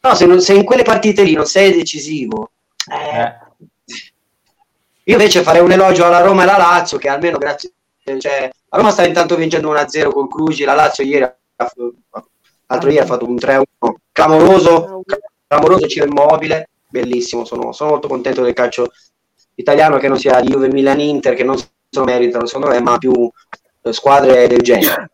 però 0.00 0.14
se, 0.14 0.26
non- 0.26 0.40
se 0.40 0.54
in 0.54 0.64
quelle 0.64 0.82
partite 0.82 1.22
lì 1.22 1.34
non 1.34 1.46
sei 1.46 1.72
decisivo 1.72 2.50
eh, 2.90 3.20
Eh, 3.20 3.38
io 5.04 5.12
invece 5.16 5.42
farei 5.42 5.62
un 5.62 5.72
elogio 5.72 6.04
alla 6.04 6.20
Roma 6.20 6.42
e 6.42 6.48
alla 6.48 6.56
Lazio 6.58 6.98
che 6.98 7.08
almeno 7.08 7.38
grazie 7.38 7.72
cioè, 8.18 8.50
la 8.68 8.78
Roma 8.78 8.90
sta 8.90 9.04
intanto 9.04 9.36
vincendo 9.36 9.68
1-0 9.72 10.10
con 10.10 10.28
Clugi 10.28 10.64
la 10.64 10.74
Lazio 10.74 11.04
ieri 11.04 11.24
ha 11.24 11.36
l'altro 12.66 12.88
ieri 12.90 13.02
ha 13.02 13.06
fatto 13.06 13.26
un 13.26 13.34
3-1 13.34 13.62
clamoroso 14.12 15.02
clamoroso 15.46 15.86
Ciro 15.86 16.06
Immobile 16.06 16.68
bellissimo 16.88 17.44
sono, 17.44 17.72
sono 17.72 17.90
molto 17.90 18.08
contento 18.08 18.42
del 18.42 18.54
calcio 18.54 18.90
italiano 19.54 19.98
che 19.98 20.08
non 20.08 20.18
sia 20.18 20.40
Juve 20.42 20.68
Milan 20.68 21.00
Inter 21.00 21.34
che 21.34 21.44
non 21.44 21.56
se 21.58 21.68
lo 21.90 22.04
meritano 22.04 22.46
secondo 22.46 22.68
me 22.68 22.80
ma 22.80 22.98
più 22.98 23.12
eh, 23.82 23.92
squadre 23.92 24.46
del 24.46 24.60
genere 24.60 25.10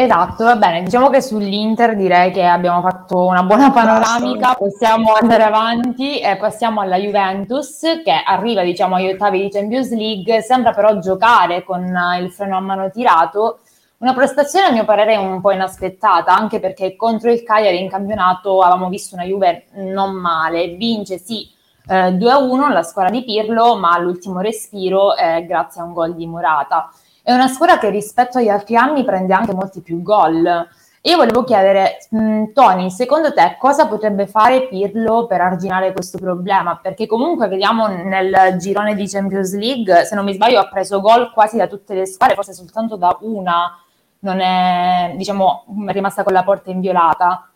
Esatto, 0.00 0.44
va 0.44 0.54
bene. 0.54 0.84
Diciamo 0.84 1.10
che 1.10 1.20
sull'Inter 1.20 1.96
direi 1.96 2.30
che 2.30 2.44
abbiamo 2.44 2.80
fatto 2.82 3.24
una 3.24 3.42
buona 3.42 3.72
panoramica, 3.72 4.54
possiamo 4.54 5.14
andare 5.14 5.42
avanti 5.42 6.20
e 6.20 6.36
passiamo 6.36 6.80
alla 6.80 6.98
Juventus 6.98 7.80
che 8.04 8.22
arriva 8.24 8.62
diciamo 8.62 8.94
agli 8.94 9.08
ottavi 9.08 9.40
di 9.40 9.50
Champions 9.50 9.90
League, 9.90 10.40
sembra 10.40 10.70
però 10.70 11.00
giocare 11.00 11.64
con 11.64 11.82
eh, 11.82 12.20
il 12.20 12.30
freno 12.30 12.56
a 12.56 12.60
mano 12.60 12.88
tirato. 12.90 13.58
Una 13.98 14.14
prestazione 14.14 14.66
a 14.66 14.70
mio 14.70 14.84
parere 14.84 15.16
un 15.16 15.40
po' 15.40 15.50
inaspettata, 15.50 16.32
anche 16.32 16.60
perché 16.60 16.94
contro 16.94 17.32
il 17.32 17.42
Cagliari 17.42 17.80
in 17.80 17.90
campionato 17.90 18.60
avevamo 18.60 18.88
visto 18.88 19.16
una 19.16 19.24
Juve 19.24 19.64
non 19.72 20.14
male, 20.14 20.76
vince 20.76 21.18
sì 21.18 21.50
eh, 21.88 22.10
2-1 22.10 22.70
la 22.70 22.82
squadra 22.82 23.10
di 23.10 23.24
Pirlo, 23.24 23.76
ma 23.76 23.92
all'ultimo 23.92 24.40
respiro 24.40 25.16
eh, 25.16 25.44
grazie 25.44 25.80
a 25.80 25.84
un 25.84 25.92
gol 25.92 26.14
di 26.14 26.26
Morata. 26.26 26.88
È 27.28 27.32
una 27.34 27.48
squadra 27.48 27.76
che 27.76 27.90
rispetto 27.90 28.38
agli 28.38 28.48
altri 28.48 28.74
anni 28.74 29.04
prende 29.04 29.34
anche 29.34 29.52
molti 29.52 29.82
più 29.82 30.00
gol. 30.00 30.66
Io 31.02 31.16
volevo 31.18 31.44
chiedere, 31.44 31.98
mh, 32.08 32.52
Tony, 32.54 32.88
secondo 32.88 33.34
te 33.34 33.56
cosa 33.58 33.86
potrebbe 33.86 34.26
fare 34.26 34.66
Pirlo 34.66 35.26
per 35.26 35.42
arginare 35.42 35.92
questo 35.92 36.16
problema? 36.16 36.78
Perché 36.78 37.06
comunque 37.06 37.48
vediamo 37.48 37.86
nel 37.86 38.56
girone 38.56 38.94
di 38.94 39.06
Champions 39.06 39.54
League, 39.54 40.06
se 40.06 40.14
non 40.14 40.24
mi 40.24 40.32
sbaglio, 40.32 40.58
ha 40.58 40.68
preso 40.68 41.02
gol 41.02 41.30
quasi 41.30 41.58
da 41.58 41.66
tutte 41.66 41.92
le 41.92 42.06
squadre, 42.06 42.34
forse 42.34 42.54
soltanto 42.54 42.96
da 42.96 43.14
una 43.20 43.78
non 44.20 44.40
è, 44.40 45.12
diciamo, 45.14 45.66
rimasta 45.88 46.22
con 46.22 46.32
la 46.32 46.44
porta 46.44 46.70
inviolata. 46.70 47.50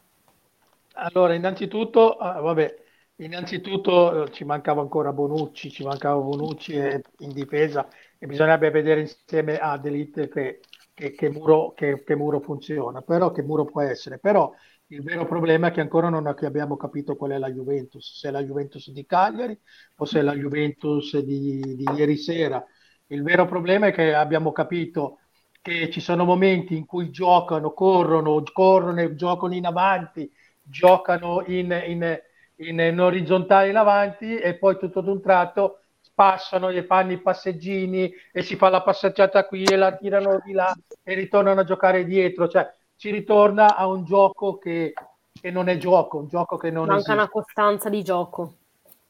Allora, 0.94 1.34
innanzitutto, 1.34 2.16
ah, 2.16 2.40
vabbè, 2.40 2.74
innanzitutto 3.16 4.24
eh, 4.24 4.32
ci 4.32 4.44
mancava 4.44 4.82
ancora 4.82 5.12
Bonucci, 5.12 5.70
ci 5.70 5.82
mancava 5.84 6.20
Bonucci 6.20 6.74
e- 6.74 7.02
in 7.20 7.32
difesa 7.32 7.88
e 8.22 8.26
bisognerebbe 8.26 8.70
vedere 8.70 9.00
insieme 9.00 9.58
a 9.58 9.76
Delite 9.78 10.28
che, 10.28 10.60
che, 10.94 11.12
che 11.12 11.28
muro, 11.28 11.72
che, 11.74 12.00
muro 12.14 12.38
funziona, 12.40 13.02
però 13.02 13.32
che 13.32 13.42
muro 13.42 13.64
può 13.64 13.80
essere. 13.82 14.18
Però 14.20 14.52
il 14.88 15.02
vero 15.02 15.26
problema 15.26 15.68
è 15.68 15.70
che 15.72 15.80
ancora 15.80 16.08
non 16.08 16.26
abbiamo 16.28 16.76
capito 16.76 17.16
qual 17.16 17.32
è 17.32 17.38
la 17.38 17.50
Juventus, 17.50 18.18
se 18.18 18.28
è 18.28 18.30
la 18.30 18.42
Juventus 18.44 18.90
di 18.92 19.04
Cagliari 19.06 19.58
o 19.96 20.04
se 20.04 20.20
è 20.20 20.22
la 20.22 20.34
Juventus 20.34 21.18
di, 21.18 21.60
di 21.74 21.84
ieri 21.96 22.16
sera. 22.16 22.64
Il 23.08 23.22
vero 23.24 23.44
problema 23.46 23.88
è 23.88 23.92
che 23.92 24.14
abbiamo 24.14 24.52
capito 24.52 25.18
che 25.60 25.90
ci 25.90 26.00
sono 26.00 26.24
momenti 26.24 26.76
in 26.76 26.86
cui 26.86 27.10
giocano, 27.10 27.72
corrono, 27.72 28.40
corrono 28.52 29.14
giocano 29.14 29.54
in 29.54 29.66
avanti, 29.66 30.30
giocano 30.62 31.42
in, 31.46 31.70
in- 31.86 32.20
in- 32.56 32.78
in 32.80 33.00
orizzontale 33.00 33.68
in 33.70 33.76
avanti 33.76 34.36
e 34.38 34.54
poi 34.56 34.78
tutto 34.78 35.00
ad 35.00 35.08
un 35.08 35.20
tratto 35.20 35.81
passano 36.14 36.68
e 36.68 36.84
fanno 36.84 37.12
i 37.12 37.20
passeggini 37.20 38.12
e 38.32 38.42
si 38.42 38.56
fa 38.56 38.68
la 38.68 38.82
passeggiata 38.82 39.46
qui 39.46 39.64
e 39.64 39.76
la 39.76 39.96
tirano 39.96 40.40
di 40.44 40.52
là 40.52 40.74
e 41.02 41.14
ritornano 41.14 41.60
a 41.60 41.64
giocare 41.64 42.04
dietro. 42.04 42.48
Cioè, 42.48 42.70
ci 42.96 43.10
ritorna 43.10 43.76
a 43.76 43.86
un 43.86 44.04
gioco 44.04 44.58
che, 44.58 44.92
che 45.40 45.50
non 45.50 45.68
è 45.68 45.76
gioco, 45.78 46.18
un 46.18 46.28
gioco 46.28 46.56
che 46.56 46.70
non 46.70 46.86
manca 46.86 47.12
esiste. 47.12 47.12
una 47.12 47.28
costanza 47.28 47.88
di 47.88 48.02
gioco. 48.02 48.54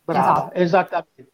Brava, 0.04 0.50
Esatto. 0.52 0.54
esattamente. 0.54 1.30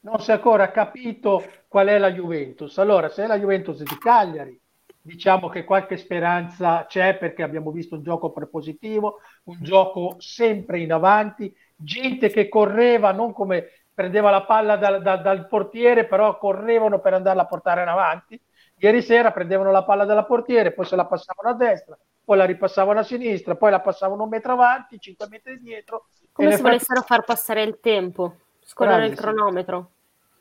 Non 0.00 0.20
si 0.20 0.30
è 0.30 0.34
ancora 0.34 0.70
capito 0.70 1.42
qual 1.68 1.86
è 1.88 1.98
la 1.98 2.10
Juventus. 2.12 2.76
Allora, 2.78 3.08
se 3.08 3.24
è 3.24 3.26
la 3.26 3.38
Juventus 3.38 3.82
di 3.82 3.98
Cagliari, 3.98 4.58
diciamo 5.00 5.48
che 5.48 5.64
qualche 5.64 5.96
speranza 5.96 6.86
c'è 6.86 7.16
perché 7.16 7.42
abbiamo 7.42 7.70
visto 7.70 7.94
un 7.96 8.02
gioco 8.02 8.30
prepositivo, 8.30 9.20
un 9.44 9.58
gioco 9.60 10.16
sempre 10.18 10.80
in 10.80 10.92
avanti, 10.92 11.54
gente 11.76 12.30
che 12.30 12.48
correva, 12.48 13.12
non 13.12 13.32
come 13.32 13.81
prendeva 13.94 14.30
la 14.30 14.42
palla 14.44 14.76
dal, 14.76 15.02
dal- 15.02 15.22
dal 15.22 15.46
portiere, 15.46 16.06
però 16.06 16.38
correvano 16.38 17.00
per 17.00 17.14
andarla 17.14 17.42
a 17.42 17.46
portare 17.46 17.82
in 17.82 17.88
avanti. 17.88 18.40
Ieri 18.76 19.02
sera 19.02 19.30
prendevano 19.32 19.70
la 19.70 19.84
palla 19.84 20.04
dalla 20.04 20.24
portiere, 20.24 20.72
poi 20.72 20.84
se 20.84 20.96
la 20.96 21.06
passavano 21.06 21.50
a 21.50 21.54
destra, 21.54 21.96
poi 22.24 22.36
la 22.36 22.44
ripassavano 22.44 22.98
a 22.98 23.02
sinistra, 23.02 23.54
poi 23.54 23.70
la 23.70 23.80
passavano 23.80 24.24
un 24.24 24.28
metro 24.28 24.52
avanti, 24.52 24.98
cinque 24.98 25.28
metri 25.28 25.60
dietro. 25.60 26.06
Come 26.32 26.50
se 26.50 26.58
frattempo- 26.58 26.84
volessero 26.84 27.02
far 27.02 27.24
passare 27.24 27.62
il 27.62 27.78
tempo, 27.80 28.34
scorrere 28.60 29.06
il 29.06 29.14
cronometro. 29.14 29.90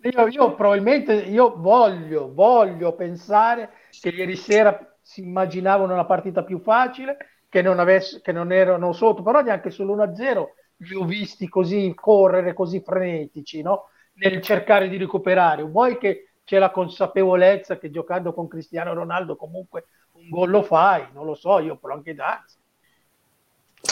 Io, 0.03 0.27
io 0.27 0.55
probabilmente 0.55 1.13
io 1.13 1.53
voglio, 1.57 2.33
voglio 2.33 2.95
pensare 2.95 3.69
che 3.89 4.09
ieri 4.09 4.35
sera 4.35 4.95
si 5.01 5.21
immaginavano 5.21 5.93
una 5.93 6.05
partita 6.05 6.43
più 6.43 6.59
facile, 6.59 7.17
che 7.49 7.61
non, 7.61 7.79
avesse, 7.79 8.21
che 8.21 8.31
non 8.31 8.51
erano 8.51 8.93
sotto, 8.93 9.21
però 9.21 9.41
neanche 9.41 9.69
sull'1-0 9.69 10.53
li 10.81 10.95
ho 10.95 11.05
visti 11.05 11.47
così 11.47 11.93
correre, 11.95 12.53
così 12.53 12.81
frenetici, 12.81 13.61
no? 13.61 13.89
nel 14.13 14.41
cercare 14.41 14.89
di 14.89 14.97
recuperare. 14.97 15.63
Vuoi 15.63 15.97
che 15.97 16.33
c'è 16.43 16.57
la 16.59 16.71
consapevolezza 16.71 17.77
che 17.77 17.89
giocando 17.91 18.33
con 18.33 18.47
Cristiano 18.47 18.93
Ronaldo 18.93 19.35
comunque 19.35 19.85
un 20.13 20.29
gol 20.29 20.49
lo 20.49 20.63
fai, 20.63 21.07
non 21.13 21.25
lo 21.25 21.35
so, 21.35 21.59
io 21.59 21.77
però 21.77 21.93
anche 21.93 22.13
darsi. 22.13 22.59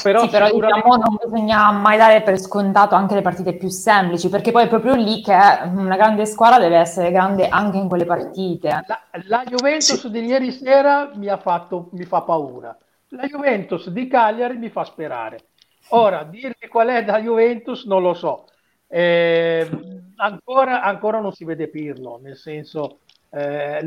Però, 0.02 0.22
Sì, 0.22 0.30
però 0.30 0.46
sicuramente- 0.46 0.88
diciamo 0.88 1.04
non 1.04 1.16
bisogna 1.22 1.72
mai 1.72 1.98
dare 1.98 2.22
per 2.22 2.40
scontato 2.40 2.96
anche 2.96 3.16
le 3.16 3.22
partite 3.22 3.56
più 3.56 3.70
semplici, 3.70 4.30
perché 4.30 4.52
poi 4.52 4.64
è 4.66 4.68
proprio 4.68 4.94
lì 4.96 5.22
che 5.22 5.34
una 5.34 5.96
grande 5.98 6.26
squadra 6.26 6.60
deve 6.60 6.78
essere 6.78 7.12
grande 7.12 7.48
anche 7.48 7.78
in 7.78 7.88
quelle 7.90 8.06
partite. 8.06 8.70
La, 8.88 9.02
la 9.26 9.44
Juventus 9.46 10.08
di 10.08 10.26
ieri 10.26 10.52
sera 10.52 11.12
mi 11.16 11.28
ha 11.28 11.38
fatto, 11.38 11.90
mi 11.94 12.06
fa 12.06 12.22
paura. 12.22 12.78
La 13.10 13.26
Juventus 13.26 13.90
di 13.90 14.08
Cagliari 14.08 14.58
mi 14.58 14.70
fa 14.70 14.84
sperare. 14.86 15.49
Ora, 15.92 16.24
dirvi 16.24 16.68
qual 16.68 16.90
è 16.90 17.06
la 17.06 17.20
Juventus 17.22 17.86
non 17.86 18.02
lo 18.02 18.14
so. 18.14 18.46
Eh, 18.88 19.68
ancora, 20.16 20.82
ancora 20.84 21.20
non 21.20 21.32
si 21.32 21.46
vede 21.46 21.70
Pirlo, 21.70 22.20
nel 22.22 22.36
senso, 22.36 23.00
eh, 23.30 23.86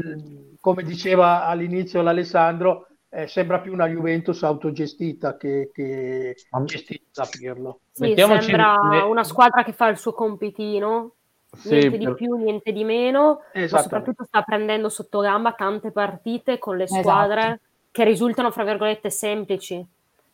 come 0.60 0.82
diceva 0.82 1.44
all'inizio 1.46 2.02
l'Alessandro, 2.02 2.88
eh, 3.08 3.26
sembra 3.26 3.60
più 3.60 3.72
una 3.72 3.86
Juventus 3.88 4.42
autogestita 4.42 5.36
che, 5.36 5.70
che 5.72 6.34
gestita 6.64 7.22
da 7.22 7.28
Pirlo. 7.28 7.80
Sì, 7.92 8.00
Mettiamoci 8.00 8.46
sembra 8.46 8.78
ne- 8.88 9.02
una 9.02 9.22
squadra 9.24 9.62
che 9.62 9.72
fa 9.72 9.88
il 9.88 9.98
suo 9.98 10.12
compitino, 10.12 11.14
Sì, 11.56 11.68
niente 11.68 11.98
di 11.98 12.14
più, 12.14 12.34
niente 12.36 12.72
di 12.72 12.84
meno, 12.84 13.40
ma 13.42 13.42
Esattamente. 13.52 13.82
soprattutto 13.82 14.24
sta 14.24 14.42
prendendo 14.42 14.88
sotto 14.88 15.20
gamba 15.20 15.52
tante 15.52 15.92
partite 15.92 16.58
con 16.58 16.76
le 16.76 16.84
Esatto. 16.84 17.00
squadre 17.00 17.60
che 17.90 18.04
risultano, 18.04 18.50
fra 18.50 18.64
virgolette, 18.64 19.10
semplici. 19.10 19.86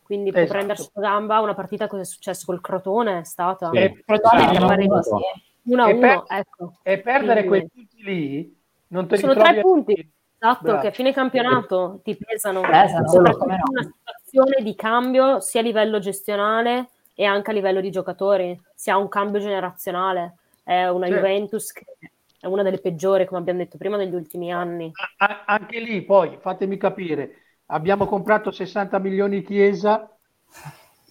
Quindi 0.09 0.31
può 0.31 0.41
Esatto. 0.41 0.57
prendere 0.57 0.79
sotto 0.81 1.01
gamba 1.01 1.41
una 1.41 1.53
partita 1.53 1.87
cosa 1.87 2.01
è 2.01 2.07
successo 2.07 2.47
col 2.47 2.63
Crotone, 2.63 3.19
è 3.21 3.25
stata 3.25 3.69
Sì. 3.71 3.77
E, 3.77 4.03
Sì, 4.07 4.13
avuto, 4.15 5.03
sì. 5.03 5.11
1 5.65 5.87
E 5.87 5.93
1, 5.93 6.01
per- 6.01 6.25
ecco. 6.39 6.73
e 6.83 6.99
perdere 7.01 7.45
Quindi- 7.45 7.69
quei 7.69 7.69
punti 7.69 8.03
lì 8.03 8.59
non 8.87 9.07
te 9.07 9.17
li 9.17 9.21
Sono 9.21 9.35
tre 9.35 9.59
a- 9.59 9.61
punti. 9.61 10.13
Esatto, 10.41 10.63
Bravo. 10.63 10.81
che 10.81 10.87
a 10.87 10.91
fine 10.93 11.13
campionato 11.13 12.01
ti 12.03 12.17
pesano, 12.17 12.63
Pesano, 12.63 13.07
soprattutto 13.09 13.45
no. 13.49 13.53
in 13.55 13.61
una 13.69 13.83
situazione 13.83 14.63
di 14.63 14.75
cambio 14.75 15.41
sia 15.41 15.61
a 15.61 15.65
livello 15.65 15.99
gestionale 15.99 16.89
e 17.15 17.25
anche 17.27 17.51
a 17.51 17.53
livello 17.53 17.83
di 17.83 17.91
giocatori. 17.91 18.59
Si 18.75 18.89
ha 18.89 18.97
un 18.97 19.09
cambio 19.11 19.41
generazionale, 19.41 20.37
è 20.63 20.87
una 20.89 21.07
Certo. 21.07 21.21
Juventus 21.23 21.73
che 21.73 21.85
è 22.41 22.47
una 22.47 22.63
delle 22.63 22.79
peggiori, 22.79 23.27
come 23.27 23.41
abbiamo 23.41 23.59
detto 23.59 23.77
prima, 23.77 23.99
negli 23.99 24.15
ultimi 24.15 24.51
anni. 24.51 24.91
A- 25.19 25.27
a- 25.27 25.43
anche 25.45 25.81
lì 25.81 26.01
poi 26.03 26.39
fatemi 26.41 26.79
capire 26.79 27.43
abbiamo 27.71 28.07
comprato 28.07 28.51
60 28.51 28.99
milioni 28.99 29.43
Chiesa 29.43 30.09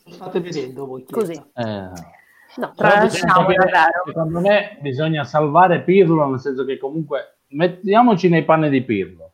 lo 0.06 0.12
state 0.14 0.40
vedendo 0.40 0.86
voi 0.86 1.04
Chiesa? 1.04 1.20
Così. 1.20 1.52
Eh. 1.56 2.16
No, 2.58 2.74
Però 2.76 2.90
Tra- 2.90 3.02
bisogna 3.02 3.08
diciamo, 3.28 3.48
capire- 3.48 3.72
davvero. 3.72 4.04
secondo 4.06 4.40
me 4.40 4.78
bisogna 4.82 5.24
salvare 5.26 5.84
Pirlo, 5.84 6.28
nel 6.30 6.40
senso 6.40 6.66
che 6.66 6.78
comunque 6.78 7.40
mettiamoci 7.50 8.30
nei 8.30 8.44
panni 8.46 8.70
di 8.70 8.84
Pirlo. 8.84 9.34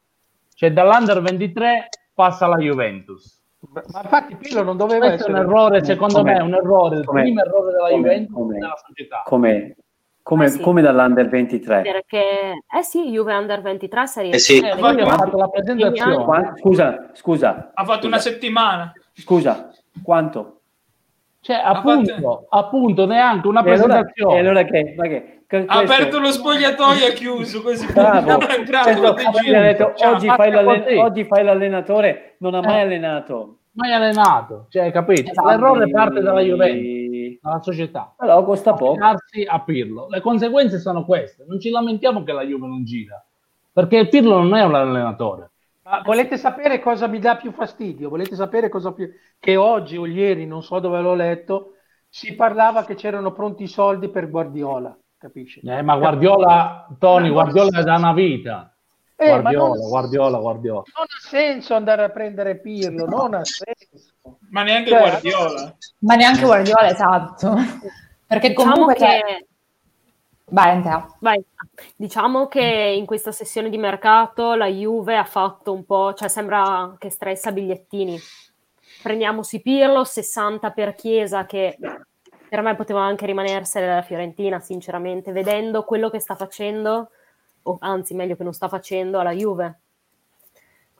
Cioè 0.55 0.73
dall'Under 0.73 1.21
23 1.21 1.87
passa 2.13 2.45
alla 2.45 2.57
Juventus. 2.57 3.41
ma 3.71 3.81
infatti 4.01 4.35
Pirlo 4.35 4.63
non 4.63 4.75
doveva 4.75 5.07
Questo 5.07 5.27
è 5.27 5.29
un 5.29 5.35
essere 5.37 5.47
errore, 5.49 5.83
secondo 5.85 6.15
Come- 6.17 6.31
me, 6.33 6.37
è 6.37 6.41
un 6.41 6.53
errore, 6.53 6.97
il 6.97 7.05
come- 7.05 7.21
primo 7.21 7.41
errore 7.41 7.71
della 7.71 7.89
come- 7.89 8.01
Juventus 8.01 8.33
come- 8.33 8.57
della 8.59 8.75
società. 8.85 9.21
come, 9.25 9.75
come, 10.23 10.45
Eh 10.45 10.49
sì. 10.49 10.59
come 10.61 10.81
dall'Under 10.81 11.27
23. 11.29 11.81
perché 11.81 12.21
eh 12.75 12.81
sì, 12.83 13.11
Juve 13.11 13.33
Under 13.35 13.61
23 13.61 14.07
serie 14.07 14.31
Eh 14.31 14.39
sì. 14.39 14.61
C, 14.61 14.63
Ha 14.63 14.77
fatto- 14.77 15.05
fatto 15.05 15.37
la 15.37 15.47
presentazione. 15.49 16.23
Qua- 16.23 16.53
scusa, 16.55 17.09
scusa, 17.13 17.71
Ha 17.73 17.83
fatto 17.85 18.07
una 18.07 18.19
settimana. 18.19 18.91
scusa, 19.13 19.69
quanto? 20.01 20.59
Cioè, 21.41 21.59
appunto, 21.61 22.45
appunto, 22.49 23.05
neanche 23.05 23.47
una 23.47 23.59
E 23.59 23.71
allora, 23.73 23.83
presentazione. 23.85 24.35
e 24.35 24.39
allora 24.39 24.63
che? 24.63 24.95
Che? 24.97 25.43
che- 25.45 25.57
Ha 25.67 25.75
questo- 25.75 25.93
aperto 25.93 26.19
lo 26.19 26.31
spogliatoio 26.31 27.03
e 27.05 27.07
ha 27.09 27.11
chiuso 27.11 27.61
così. 27.61 27.85
Bravo. 27.91 28.39
È 28.47 28.53
entrato 28.57 28.89
Questo- 28.89 29.13
col 29.13 29.43
mi 29.43 29.53
ha 29.55 29.61
detto, 29.61 29.93
oggi, 30.05 30.27
fai 30.27 30.51
l'allen- 30.51 30.83
così. 30.83 30.95
oggi 30.95 31.23
fai 31.25 31.43
l'allenatore, 31.43 32.35
non 32.39 32.53
ha 32.55 32.61
mai 32.61 32.77
Eh. 32.77 32.81
allenato. 32.81 33.57
mai 33.75 33.91
allenato, 33.91 34.67
cioè, 34.69 34.91
capito? 34.91 35.31
Esatto. 35.31 35.47
L'errore 35.49 35.89
parte 35.89 36.21
dalla 36.21 36.41
Juventus, 36.41 37.02
Dalla 37.43 37.61
società. 37.61 38.13
Però 38.17 38.41
costa 38.45 38.73
poco. 38.73 39.03
A 39.03 39.59
Pirlo. 39.59 40.07
Le 40.07 40.21
conseguenze 40.21 40.79
sono 40.79 41.03
queste. 41.03 41.43
Non 41.45 41.59
ci 41.59 41.71
lamentiamo 41.71 42.23
che 42.23 42.31
la 42.31 42.45
Juve 42.45 42.67
non 42.67 42.85
gira, 42.85 43.21
perché 43.73 44.07
Pirlo 44.07 44.37
non 44.37 44.55
è 44.55 44.63
un 44.63 44.75
allenatore. 44.75 45.51
Ma 45.81 46.01
volete 46.05 46.37
sapere 46.37 46.79
cosa 46.79 47.07
mi 47.07 47.19
dà 47.19 47.35
più 47.35 47.51
fastidio? 47.51 48.07
Volete 48.07 48.35
sapere 48.35 48.69
cosa 48.69 48.93
più... 48.93 49.11
Che 49.37 49.55
oggi 49.57 49.97
o 49.97 50.05
ieri, 50.05 50.45
non 50.47 50.63
so 50.63 50.79
dove 50.79 51.01
l'ho 51.01 51.15
letto, 51.15 51.73
si 52.07 52.33
parlava 52.33 52.85
che 52.85 52.95
c'erano 52.95 53.33
pronti 53.33 53.63
i 53.63 53.67
soldi 53.67 54.07
per 54.07 54.29
Guardiola, 54.29 54.97
capisci? 55.17 55.59
Eh, 55.59 55.81
ma 55.81 55.97
Guardiola, 55.97 56.87
Tony, 56.97 57.27
Ma- 57.27 57.33
Guardiola 57.33 57.79
è 57.79 57.83
da 57.83 57.97
una 57.97 58.13
vita. 58.13 58.73
Eh, 59.17 59.27
Guardiola, 59.27 59.67
non- 59.75 59.89
Guardiola, 59.89 60.37
Guardiola. 60.37 60.83
Non 60.95 61.03
ha 61.03 61.19
senso 61.19 61.73
andare 61.73 62.05
a 62.05 62.09
prendere 62.09 62.55
Pirlo, 62.61 63.05
non 63.05 63.33
ha 63.33 63.41
senso. 63.43 64.12
Ma 64.49 64.63
neanche 64.63 64.89
Cioè, 64.89 64.99
Guardiola. 64.99 65.75
Ma 65.99 66.15
neanche 66.15 66.43
Guardiola, 66.43 66.89
esatto. 66.89 67.55
Perché 68.25 68.49
diciamo 68.49 68.71
comunque... 68.71 68.95
che 68.95 69.05
cioè- 69.05 69.45
Vai, 70.45 70.69
Andrea. 70.71 71.07
Vai. 71.19 71.43
Diciamo 71.95 72.47
che 72.47 72.61
in 72.61 73.05
questa 73.05 73.31
sessione 73.31 73.69
di 73.69 73.77
mercato 73.77 74.53
la 74.53 74.67
Juve 74.67 75.17
ha 75.17 75.23
fatto 75.23 75.73
un 75.73 75.83
po', 75.83 76.13
cioè 76.13 76.27
sembra 76.27 76.95
che 76.99 77.09
stressa 77.09 77.51
bigliettini. 77.51 78.19
Prendiamo 79.01 79.41
su 79.41 79.59
Pirlo, 79.61 80.03
60 80.03 80.69
per 80.71 80.93
Chiesa, 80.93 81.45
che 81.45 81.77
per 82.49 82.61
me 82.61 82.75
poteva 82.75 83.01
anche 83.01 83.25
rimanersene 83.25 83.87
dalla 83.87 84.03
Fiorentina, 84.03 84.59
sinceramente, 84.59 85.31
vedendo 85.31 85.83
quello 85.83 86.11
che 86.11 86.19
sta 86.19 86.35
facendo, 86.35 87.09
o 87.63 87.77
anzi 87.79 88.13
meglio 88.13 88.35
che 88.35 88.43
non 88.43 88.53
sta 88.53 88.67
facendo 88.67 89.19
alla 89.19 89.31
Juve. 89.31 89.79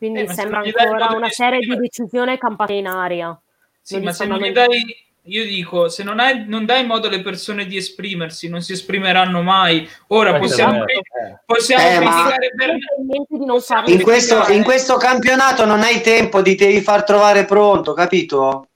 Quindi 0.04 0.20
Eh, 0.20 0.26
ma 0.26 0.34
se 0.34 0.42
sembra 0.42 0.60
ancora 0.60 1.16
una 1.16 1.28
di 1.28 1.34
serie 1.34 1.60
di 1.60 1.78
decisioni 1.78 2.38
campate 2.38 2.74
in 2.74 2.88
aria. 2.88 3.40
Sì, 3.82 4.00
ma 4.02 4.12
se 4.12 4.26
non 4.26 4.40
gli 4.40 4.52
dai, 4.52 4.84
io 5.28 5.46
dico, 5.46 5.88
se 5.88 6.04
non, 6.04 6.20
hai, 6.20 6.44
non 6.46 6.66
dai 6.66 6.86
modo 6.86 7.08
alle 7.08 7.22
persone 7.22 7.66
di 7.66 7.78
esprimersi, 7.78 8.50
non 8.50 8.62
si 8.62 8.74
esprimeranno 8.74 9.42
mai. 9.42 9.88
Ora 10.08 10.38
possiamo, 10.40 10.86
eh. 10.86 11.02
possiamo 11.46 11.88
Eh, 11.88 12.00
ma- 12.00 12.34
criticare 12.36 12.50
non 13.46 13.62
farlo 13.62 13.90
In 13.94 14.02
questo, 14.02 14.46
in 14.52 14.64
questo 14.64 14.98
campionato 14.98 15.64
non 15.64 15.82
hai 15.84 16.02
tempo 16.02 16.42
di 16.42 16.56
devi 16.56 16.82
far 16.82 17.06
trovare 17.06 17.46
pronto, 17.46 17.94
capito? 17.94 18.68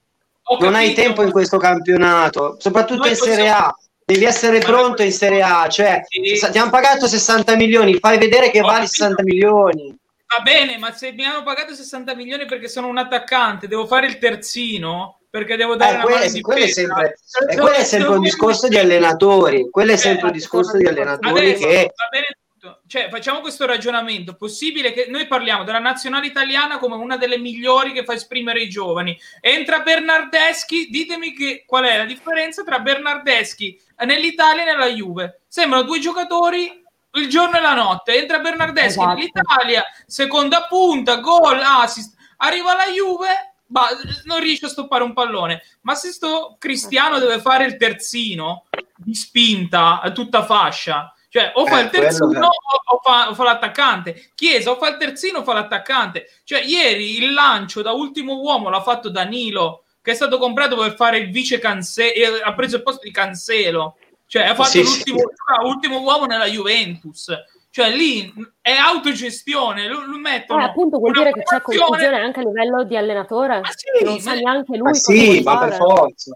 Ho 0.49 0.57
Non 0.61 0.75
hai 0.75 0.85
capito, 0.93 1.01
tempo 1.01 1.23
in 1.23 1.31
questo 1.31 1.57
campionato, 1.57 2.55
soprattutto 2.57 3.01
Noi 3.01 3.09
in 3.09 3.15
Serie 3.17 3.35
possiamo- 3.49 3.65
A. 3.65 3.77
Devi 4.05 4.23
essere 4.23 4.59
Ma 4.59 4.63
pronto 4.63 5.03
in 5.03 5.11
Serie 5.11 5.41
A, 5.41 5.67
cioè 5.67 6.01
Sì. 6.07 6.51
ti 6.51 6.57
hanno 6.57 6.69
pagato 6.69 7.05
60 7.05 7.57
milioni, 7.57 7.95
fai 7.99 8.17
vedere 8.17 8.49
che 8.49 8.59
Ho 8.59 8.63
vali 8.63 8.85
capito. 8.85 8.91
60 8.93 9.23
milioni. 9.23 9.93
Va 10.35 10.41
bene, 10.41 10.77
ma 10.77 10.91
se 10.93 11.13
mi 11.13 11.23
hanno 11.25 11.43
pagato 11.43 11.73
60 11.73 12.13
milioni 12.13 12.45
perché 12.45 12.67
sono 12.67 12.87
un 12.87 12.97
attaccante, 12.97 13.67
devo 13.67 13.87
fare 13.87 14.07
il 14.07 14.17
terzino 14.17 15.19
perché 15.29 15.55
devo 15.55 15.75
dare 15.75 15.91
Eh, 15.91 15.95
una 15.95 16.03
quello, 16.03 16.19
mano 16.19 16.31
di 16.31 16.41
quello 16.41 16.65
è 16.65 16.67
sempre, 16.67 17.17
Devo- 17.39 17.51
e 17.51 17.55
quello 17.55 17.75
è 17.77 17.83
sempre 17.83 18.09
un 18.15 18.21
discorso 18.21 18.67
di 18.67 18.77
allenatori, 18.77 19.69
quello 19.69 19.91
è 19.91 19.93
Eh, 19.93 19.97
sempre 19.97 20.25
un 20.27 20.31
discorso 20.33 20.77
di 20.77 20.85
allenatori 20.85 21.51
Adesso, 21.51 21.67
che 21.67 21.93
va 21.95 22.07
bene 22.09 22.25
tutto. 22.59 22.81
Cioè, 22.87 23.07
facciamo 23.09 23.39
questo 23.39 23.65
ragionamento. 23.65 24.35
Possibile 24.35 24.91
che 24.91 25.05
noi 25.09 25.27
parliamo 25.27 25.63
della 25.63 25.79
nazionale 25.79 26.25
italiana 26.27 26.77
come 26.79 26.95
una 26.95 27.15
delle 27.17 27.37
migliori 27.37 27.93
che 27.93 28.03
fa 28.03 28.13
esprimere 28.13 28.61
i 28.61 28.67
giovani. 28.69 29.17
Entra 29.39 29.79
Bernardeschi, 29.81 30.87
ditemi 30.89 31.33
che, 31.33 31.63
qual 31.65 31.85
è 31.85 31.97
la 31.97 32.05
differenza 32.05 32.63
tra 32.63 32.79
Bernardeschi 32.79 33.79
nell'Italia 34.05 34.63
e 34.63 34.65
nella 34.65 34.87
Juve. 34.89 35.41
Sembrano 35.47 35.83
due 35.83 35.99
giocatori 35.99 36.83
il 37.13 37.29
giorno 37.29 37.57
e 37.57 37.61
la 37.61 37.73
notte. 37.73 38.15
Entra 38.15 38.39
Bernardeschi 38.39 38.99
Esatto. 38.99 39.13
nell'Italia, 39.13 39.83
seconda 40.05 40.67
punta, 40.67 41.17
gol, 41.17 41.59
assist. 41.61 42.15
Arriva 42.37 42.75
la 42.75 42.85
Juve, 42.85 43.55
ma 43.67 43.87
non 44.25 44.39
riesce 44.39 44.65
a 44.65 44.69
stoppare 44.69 45.03
un 45.03 45.13
pallone. 45.13 45.61
Ma 45.81 45.95
se 45.95 46.11
sto 46.11 46.55
Cristiano 46.59 47.19
deve 47.19 47.39
fare 47.39 47.65
il 47.65 47.77
terzino 47.77 48.65
di 48.95 49.15
spinta 49.15 49.99
a 50.01 50.11
tutta 50.11 50.43
fascia, 50.45 51.11
cioè 51.29 51.51
o 51.55 51.65
fa 51.65 51.79
Eh, 51.79 51.83
il 51.83 51.89
terzino 51.89 52.27
quello 52.27 52.47
o, 52.47 52.95
o 52.95 52.99
fa, 53.03 53.29
o 53.29 53.33
fa 53.33 53.43
l'attaccante. 53.43 54.31
Chiesa 54.35 54.71
o 54.71 54.77
fa 54.77 54.89
il 54.89 54.97
terzino 54.97 55.39
o 55.39 55.43
fa 55.43 55.53
l'attaccante. 55.53 56.29
Cioè, 56.43 56.61
ieri 56.61 57.17
il 57.17 57.33
lancio 57.33 57.81
da 57.81 57.91
ultimo 57.91 58.39
uomo 58.39 58.69
l'ha 58.69 58.81
fatto 58.81 59.09
Danilo, 59.09 59.83
che 60.01 60.11
è 60.11 60.15
stato 60.15 60.37
comprato 60.37 60.77
per 60.77 60.95
fare 60.95 61.17
il 61.17 61.31
vice 61.31 61.59
Cancelo, 61.59 62.41
ha 62.43 62.53
preso 62.53 62.77
il 62.77 62.83
posto 62.83 63.01
di 63.03 63.11
Cancelo. 63.11 63.97
Cioè, 64.27 64.43
ha 64.43 64.55
fatto 64.55 64.69
Sì, 64.69 64.83
l'ultimo, 64.83 65.19
ah, 65.55 65.65
ultimo 65.65 66.01
uomo 66.01 66.25
nella 66.25 66.45
Juventus. 66.45 67.31
Cioè, 67.69 67.89
lì 67.91 68.31
è 68.61 68.71
autogestione. 68.71 69.87
Lo, 69.87 70.05
lo 70.05 70.17
mettono 70.17 70.61
Eh, 70.61 70.65
appunto 70.65 70.97
vuol 70.97 71.13
dire 71.13 71.31
che 71.31 71.43
c'è 71.43 71.61
confusione 71.61 72.19
anche 72.19 72.39
a 72.39 72.43
livello 72.43 72.83
di 72.83 72.97
allenatore. 72.97 73.61
Ma 73.61 73.69
sì, 73.69 74.03
non 74.03 74.19
sa 74.19 74.33
ma- 74.33 74.39
neanche 74.39 74.77
lui 74.77 74.87
ma 74.87 74.93
sì, 74.93 75.41
ma 75.43 75.57
per 75.59 75.73
forza. 75.73 76.35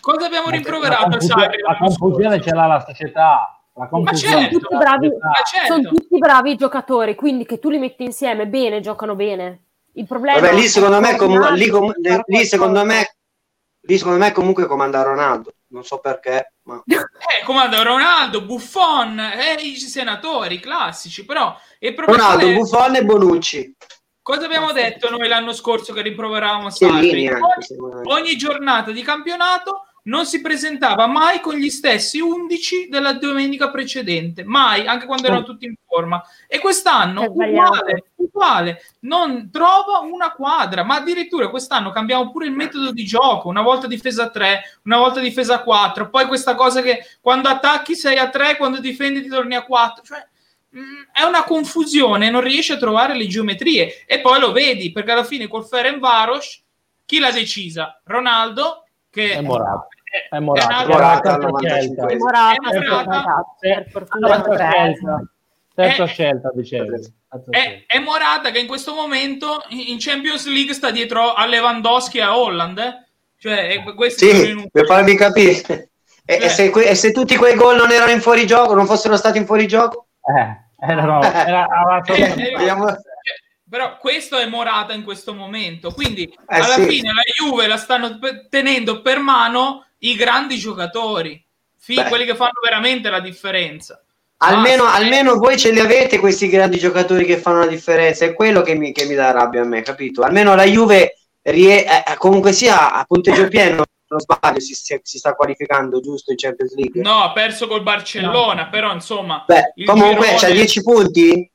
Cosa 0.00 0.26
abbiamo 0.26 0.46
La 0.46 0.52
rimproverato 0.52 1.04
a 1.04 1.08
confusione, 1.08 1.50
la 1.62 1.76
confusione 1.76 2.40
ce 2.40 2.54
l'ha 2.54 2.66
la 2.66 2.84
società. 2.86 3.60
La 3.74 3.86
confusione 3.86 4.34
certo. 4.34 4.54
ce 4.54 4.60
Tutti 4.60 4.74
la 4.74 4.78
bravi. 4.80 5.08
Ma 5.08 5.32
certo. 5.44 5.74
Sono 5.74 5.88
tutti 5.88 6.18
bravi 6.18 6.56
giocatori, 6.56 7.14
quindi 7.14 7.44
che 7.44 7.58
tu 7.58 7.70
li 7.70 7.78
metti 7.78 8.02
insieme 8.02 8.46
bene, 8.48 8.80
giocano 8.80 9.14
bene. 9.14 9.62
Il 9.92 10.06
problema 10.06 10.40
Vabbè, 10.40 10.54
lì 10.54 10.64
è 10.64 10.68
secondo 10.68 11.00
me, 11.00 11.16
coordinarli, 11.16 11.58
lì, 11.58 11.68
com- 11.68 11.94
lì 12.26 12.44
secondo 12.44 12.84
me 12.84 13.12
lì 13.80 13.96
secondo 13.96 14.18
me 14.18 14.32
comunque 14.32 14.66
comanda 14.66 15.02
Ronaldo, 15.02 15.52
non 15.68 15.84
so 15.84 15.98
perché, 15.98 16.54
ma 16.62 16.82
Eh, 16.86 17.44
comanda 17.44 17.82
Ronaldo, 17.82 18.44
Buffon, 18.44 19.18
eh, 19.18 19.60
i 19.62 19.76
senatori 19.76 20.60
classici, 20.60 21.24
però 21.24 21.56
Ronaldo, 21.96 22.46
è 22.46 22.54
Buffon 22.54 22.96
e 22.96 23.04
Bonucci. 23.04 23.76
cosa 24.22 24.44
abbiamo 24.44 24.72
detto 24.72 25.10
noi 25.10 25.28
l'anno 25.28 25.52
scorso 25.52 25.92
che 25.92 26.02
rimproveravamo 26.02 26.68
Chiellini 26.68 27.26
Sarri? 27.26 27.42
Ogni, 27.42 28.20
ogni 28.20 28.36
giornata 28.36 28.90
di 28.92 29.02
campionato 29.02 29.87
non 30.08 30.26
si 30.26 30.40
presentava 30.40 31.06
mai 31.06 31.40
con 31.40 31.54
gli 31.54 31.70
stessi 31.70 32.18
11 32.18 32.88
della 32.88 33.12
domenica 33.12 33.70
precedente, 33.70 34.42
mai, 34.42 34.86
anche 34.86 35.06
quando 35.06 35.26
erano 35.26 35.44
tutti 35.44 35.66
in 35.66 35.74
forma. 35.86 36.22
E 36.46 36.58
quest'anno 36.58 37.24
uguale, 37.24 38.12
uguale, 38.16 38.82
non 39.00 39.50
trova 39.50 39.98
una 40.00 40.32
quadra, 40.32 40.82
ma 40.82 40.96
addirittura 40.96 41.50
quest'anno 41.50 41.90
cambiamo 41.90 42.30
pure 42.30 42.46
il 42.46 42.52
metodo 42.52 42.90
di 42.90 43.04
gioco, 43.04 43.48
una 43.48 43.62
volta 43.62 43.86
difesa 43.86 44.30
3, 44.30 44.80
una 44.84 44.96
volta 44.96 45.20
difesa 45.20 45.62
4, 45.62 46.08
poi 46.08 46.26
questa 46.26 46.54
cosa 46.54 46.80
che 46.80 47.04
quando 47.20 47.48
attacchi 47.48 47.94
sei 47.94 48.16
a 48.16 48.30
3, 48.30 48.56
quando 48.56 48.80
difendi 48.80 49.22
ti 49.22 49.28
torni 49.28 49.54
a 49.54 49.64
4, 49.64 50.02
cioè 50.04 50.26
mh, 50.70 50.80
è 51.12 51.22
una 51.22 51.44
confusione, 51.44 52.30
non 52.30 52.40
riesce 52.40 52.72
a 52.72 52.78
trovare 52.78 53.14
le 53.14 53.26
geometrie 53.26 54.06
e 54.06 54.20
poi 54.20 54.40
lo 54.40 54.52
vedi 54.52 54.90
perché 54.90 55.12
alla 55.12 55.24
fine 55.24 55.48
col 55.48 55.66
Ferenvaros 55.66 56.62
chi 57.04 57.18
l'ha 57.18 57.30
decisa? 57.30 58.00
Ronaldo 58.04 58.84
che 59.10 59.32
È 59.32 59.40
Morata. 59.40 59.88
È, 60.10 60.34
È 60.34 60.38
Morata. 60.38 60.82
è 60.82 60.86
Morata, 60.86 61.38
Terza 61.38 61.58
scelta. 61.58 62.02
95. 62.02 62.16
Morata, 62.16 62.70
È 62.70 62.78
Morata. 62.78 63.44
per 63.58 63.86
fortuna 63.90 64.40
Terza 64.42 64.56
scelta. 64.70 65.22
Terza 65.74 66.02
Eh, 66.02 66.06
scelta, 66.06 66.50
dicevi. 66.54 66.88
Terza 66.88 67.12
è, 67.50 67.84
è 67.86 67.98
Morata 68.00 68.50
che 68.50 68.58
in 68.58 68.66
questo 68.66 68.94
momento 68.94 69.62
in 69.68 69.96
Champions 69.98 70.46
League 70.48 70.72
sta 70.74 70.90
dietro 70.90 71.32
a 71.34 71.44
Lewandowski 71.46 72.18
e 72.18 72.22
a 72.22 72.36
Holland 72.38 72.78
eh? 72.78 73.04
cioè 73.38 73.82
e 73.84 74.10
Sì, 74.10 74.68
per 74.72 74.86
farvi 74.86 75.14
capire. 75.16 75.90
E, 76.24 76.34
Eh. 76.34 76.44
e 76.44 76.48
se, 76.48 76.70
que- 76.70 76.86
e 76.88 76.94
se 76.94 77.12
tutti 77.12 77.36
quei 77.36 77.54
gol 77.54 77.76
non 77.76 77.90
erano 77.92 78.10
in 78.10 78.20
fuorigioco, 78.20 78.74
non 78.74 78.86
fossero 78.86 79.16
stati 79.16 79.38
in 79.38 79.46
fuorigioco? 79.46 80.08
Eh, 80.22 80.92
era, 80.92 81.18
aveva 81.18 82.00
Eh, 82.00 82.04
solo- 82.04 82.24
eh, 82.24 82.54
Vediamo- 82.56 82.86
cioè, 82.88 82.96
però 83.68 83.98
questo 83.98 84.36
è 84.38 84.46
Morata 84.46 84.92
in 84.94 85.04
questo 85.04 85.34
momento 85.34 85.92
quindi 85.92 86.22
Eh, 86.24 86.34
alla 86.46 86.64
sì. 86.74 86.86
fine 86.86 87.12
la 87.12 87.22
Juve 87.34 87.66
la 87.66 87.76
stanno 87.76 88.18
tenendo 88.48 89.00
per 89.02 89.18
mano 89.20 89.84
i 89.98 90.14
grandi 90.16 90.56
giocatori 90.58 91.44
fi- 91.76 91.94
Beh. 91.96 92.04
quelli 92.08 92.24
che 92.24 92.34
fanno 92.36 92.60
veramente 92.62 93.10
la 93.10 93.20
differenza 93.20 94.02
Almeno, 94.40 94.84
Ah, 94.84 94.94
sì. 94.96 95.02
almeno 95.02 95.34
voi 95.36 95.58
ce 95.58 95.72
li 95.72 95.80
avete 95.80 96.20
questi 96.20 96.48
grandi 96.48 96.78
giocatori 96.78 97.24
che 97.24 97.38
fanno 97.38 97.58
la 97.58 97.66
differenza, 97.66 98.24
è 98.24 98.34
quello 98.34 98.62
che 98.62 98.76
mi, 98.76 98.92
che 98.92 99.04
mi 99.06 99.16
dà 99.16 99.32
rabbia 99.32 99.62
a 99.62 99.64
me, 99.64 99.82
capito? 99.82 100.22
Almeno 100.22 100.54
la 100.54 100.62
Juve 100.62 101.16
rie- 101.42 101.84
eh, 101.84 102.14
comunque 102.18 102.52
sia 102.52 102.92
a 102.92 103.04
punteggio 103.04 103.48
pieno, 103.50 103.82
non 104.06 104.20
sbaglio, 104.20 104.60
si, 104.60 104.74
si- 104.74 105.00
sta 105.02 105.34
qualificando 105.34 105.98
giusto 105.98 106.30
in 106.30 106.36
Champions 106.36 106.72
League. 106.76 107.02
no 107.02 107.20
ha 107.24 107.32
perso 107.32 107.66
col 107.66 107.82
Barcellona 107.82 108.68
però 108.68 108.92
insomma 108.92 109.42
Beh, 109.44 109.72
comunque 109.84 110.26
girone- 110.26 110.36
c'ha 110.38 110.50
10 110.50 110.82
punti? 110.84 111.50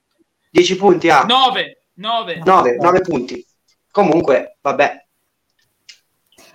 10 0.51 0.75
punti 0.75 1.09
ha? 1.09 1.23
9 1.23 1.83
9 1.93 2.41
9, 2.43 2.75
9 2.81 2.99
punti. 2.99 3.45
Comunque, 3.91 4.57
vabbè. 4.59 5.05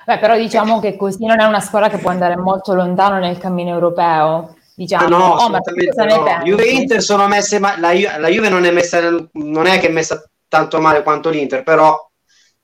Beh, 0.09 0.17
però 0.17 0.39
diciamo 0.39 0.81
che 0.81 0.97
così 0.97 1.27
non 1.27 1.39
è 1.39 1.45
una 1.45 1.61
squadra 1.61 1.91
che 1.91 1.99
può 1.99 2.09
andare 2.11 2.35
molto 2.35 2.73
lontano 2.73 3.19
nel 3.19 3.37
cammino 3.37 3.69
europeo. 3.69 4.57
Diciamo, 4.75 5.07
no, 5.07 5.35
oh, 5.35 5.51
ma 5.51 5.59
cosa 5.61 6.05
no. 6.07 6.25
Juve 6.45 6.65
e 6.65 6.71
Inter 6.71 7.03
sono 7.03 7.29
messe 7.29 7.59
ma- 7.59 7.79
la, 7.79 7.93
Ju- 7.93 8.17
la 8.17 8.29
Juve 8.29 8.49
non 8.49 8.65
è 8.65 8.71
messa 8.71 9.01
non 9.33 9.67
è 9.67 9.79
che 9.79 9.89
è 9.89 9.91
messa 9.91 10.25
tanto 10.49 10.81
male 10.81 11.03
quanto 11.03 11.29
l'Inter, 11.29 11.63
però 11.63 12.09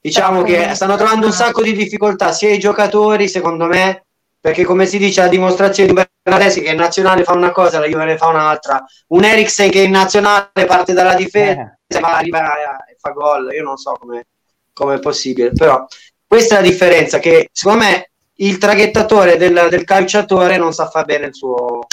diciamo 0.01 0.40
Però 0.40 0.66
che 0.68 0.74
stanno 0.74 0.97
trovando 0.97 1.26
un 1.26 1.32
sacco 1.32 1.61
di 1.61 1.74
difficoltà 1.74 2.32
sia 2.32 2.49
i 2.49 2.59
giocatori, 2.59 3.28
secondo 3.28 3.66
me, 3.66 4.07
perché 4.40 4.64
come 4.64 4.86
si 4.86 4.97
dice 4.97 5.20
la 5.20 5.28
dimostrazione 5.28 5.92
di 5.92 6.03
Bernardeschi 6.22 6.62
che 6.62 6.70
in 6.70 6.78
nazionale 6.78 7.24
fa 7.24 7.34
una 7.34 7.53
cosa, 7.53 7.78
la 7.78 7.86
Juve 7.86 8.07
ne 8.07 8.16
fa 8.16 8.28
un'altra. 8.28 8.82
Un 9.09 9.22
Eriksen 9.22 9.68
che 9.68 9.82
in 9.82 9.90
nazionale 9.90 10.64
parte 10.66 10.95
dalla 10.95 11.14
difesa 11.14 11.76
Eh. 11.88 12.01
ma 12.01 12.16
arriva 12.16 12.55
e 12.86 12.97
fa 12.99 13.11
gol, 13.11 13.53
io 13.53 13.62
non 13.64 13.76
so 13.76 13.95
come 14.01 14.28
come 14.74 14.97
è 14.97 14.99
possibile, 14.99 15.53
però 15.53 15.86
questa 16.35 16.59
è 16.59 16.61
la 16.62 16.68
differenza 16.68 17.18
che 17.18 17.49
secondo 17.53 17.85
me 17.85 18.11
il 18.39 18.59
traghettatore 18.59 19.37
del, 19.37 19.68
del 19.70 19.85
calciatore 19.85 20.57
non 20.57 20.72
sa 20.72 20.89
fare 20.89 21.05
bene 21.05 21.26
il 21.26 21.35
suo 21.35 21.87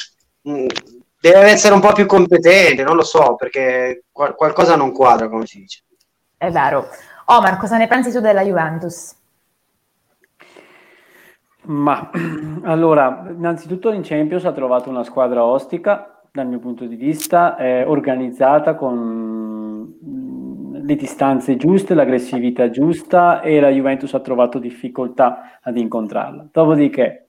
Mm, 0.49 0.65
deve 1.19 1.51
essere 1.51 1.75
un 1.75 1.81
po' 1.81 1.93
più 1.93 2.07
competente, 2.07 2.83
non 2.83 2.95
lo 2.95 3.03
so, 3.03 3.35
perché 3.35 4.05
qual- 4.11 4.33
qualcosa 4.33 4.75
non 4.75 4.91
quadra, 4.91 5.29
come 5.29 5.45
si 5.45 5.59
dice. 5.59 5.83
È 6.35 6.49
vero. 6.49 6.87
Omar, 7.25 7.57
cosa 7.57 7.77
ne 7.77 7.87
pensi 7.87 8.11
tu 8.11 8.19
della 8.19 8.41
Juventus? 8.41 9.15
Ma 11.63 12.09
allora, 12.63 13.25
innanzitutto 13.29 13.91
in 13.91 14.01
Champions 14.01 14.45
ha 14.45 14.51
trovato 14.51 14.89
una 14.89 15.03
squadra 15.03 15.43
ostica, 15.43 16.23
dal 16.31 16.47
mio 16.47 16.59
punto 16.59 16.85
di 16.85 16.95
vista, 16.95 17.55
eh, 17.57 17.83
organizzata 17.83 18.73
con 18.73 19.99
le 20.91 20.95
distanze 20.97 21.55
giuste, 21.55 21.93
l'aggressività 21.93 22.69
giusta 22.69 23.41
e 23.41 23.61
la 23.61 23.69
Juventus 23.69 24.13
ha 24.13 24.19
trovato 24.19 24.59
difficoltà 24.59 25.59
ad 25.61 25.77
incontrarla. 25.77 26.49
Dopodiché, 26.51 27.27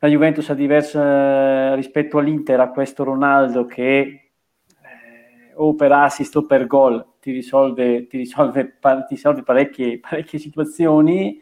la 0.00 0.08
Juventus 0.08 0.50
ha 0.50 0.54
diversa 0.54 1.74
rispetto 1.74 2.18
all'Inter, 2.18 2.58
ha 2.58 2.70
questo 2.70 3.04
Ronaldo 3.04 3.66
che 3.66 3.90
eh, 3.90 5.52
o 5.54 5.74
per 5.74 5.92
assist 5.92 6.34
o 6.36 6.44
per 6.44 6.66
gol 6.66 7.14
ti 7.20 7.30
risolve, 7.30 8.06
ti 8.08 8.18
risolve, 8.18 8.78
ti 8.80 9.14
risolve 9.14 9.42
parecchie, 9.42 10.00
parecchie 10.00 10.40
situazioni. 10.40 11.40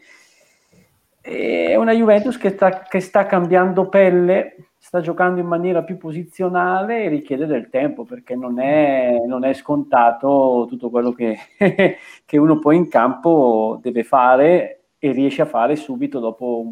È 1.19 1.75
una 1.75 1.93
Juventus 1.93 2.37
che 2.37 2.49
sta, 2.49 2.83
che 2.83 2.99
sta 2.99 3.25
cambiando 3.25 3.89
pelle, 3.89 4.66
sta 4.87 5.01
giocando 5.01 5.41
in 5.41 5.47
maniera 5.47 5.83
più 5.83 5.97
posizionale 5.97 7.03
e 7.03 7.09
richiede 7.09 7.45
del 7.45 7.69
tempo 7.69 8.05
perché 8.05 8.37
non 8.37 8.57
è, 8.57 9.21
non 9.27 9.43
è 9.43 9.51
scontato 9.51 10.65
tutto 10.69 10.89
quello 10.89 11.11
che, 11.11 11.37
che 12.23 12.37
uno 12.37 12.57
poi 12.57 12.77
in 12.77 12.87
campo 12.87 13.79
deve 13.81 14.05
fare 14.05 14.83
e 14.97 15.11
riesce 15.11 15.41
a 15.41 15.45
fare 15.45 15.75
subito 15.75 16.19
dopo 16.19 16.71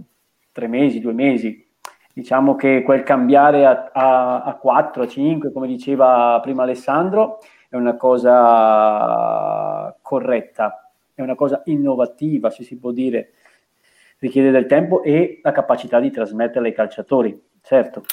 tre 0.54 0.68
mesi, 0.68 1.02
due 1.02 1.12
mesi. 1.12 1.62
Diciamo 2.14 2.56
che 2.56 2.84
quel 2.84 3.04
cambiare 3.04 3.66
a, 3.66 3.92
a, 3.92 4.44
a 4.44 4.56
4, 4.56 5.04
a 5.04 5.08
5, 5.08 5.52
come 5.52 5.68
diceva 5.68 6.40
prima 6.42 6.64
Alessandro, 6.64 7.40
è 7.68 7.76
una 7.76 7.98
cosa 7.98 9.94
corretta, 10.02 10.90
è 11.14 11.22
una 11.22 11.36
cosa 11.36 11.64
innovativa, 11.66 12.50
se 12.50 12.64
si 12.64 12.78
può 12.78 12.92
dire 12.92 13.34
richiede 14.20 14.52
del 14.52 14.68
tempo 14.68 15.04
e 15.04 15.42
la 15.44 15.52
capacità 15.52 16.00
di 16.00 16.12
trasmetterla 16.12 16.70
ai 16.70 16.74
calciatori. 16.74 17.54
Certo, 17.66 18.04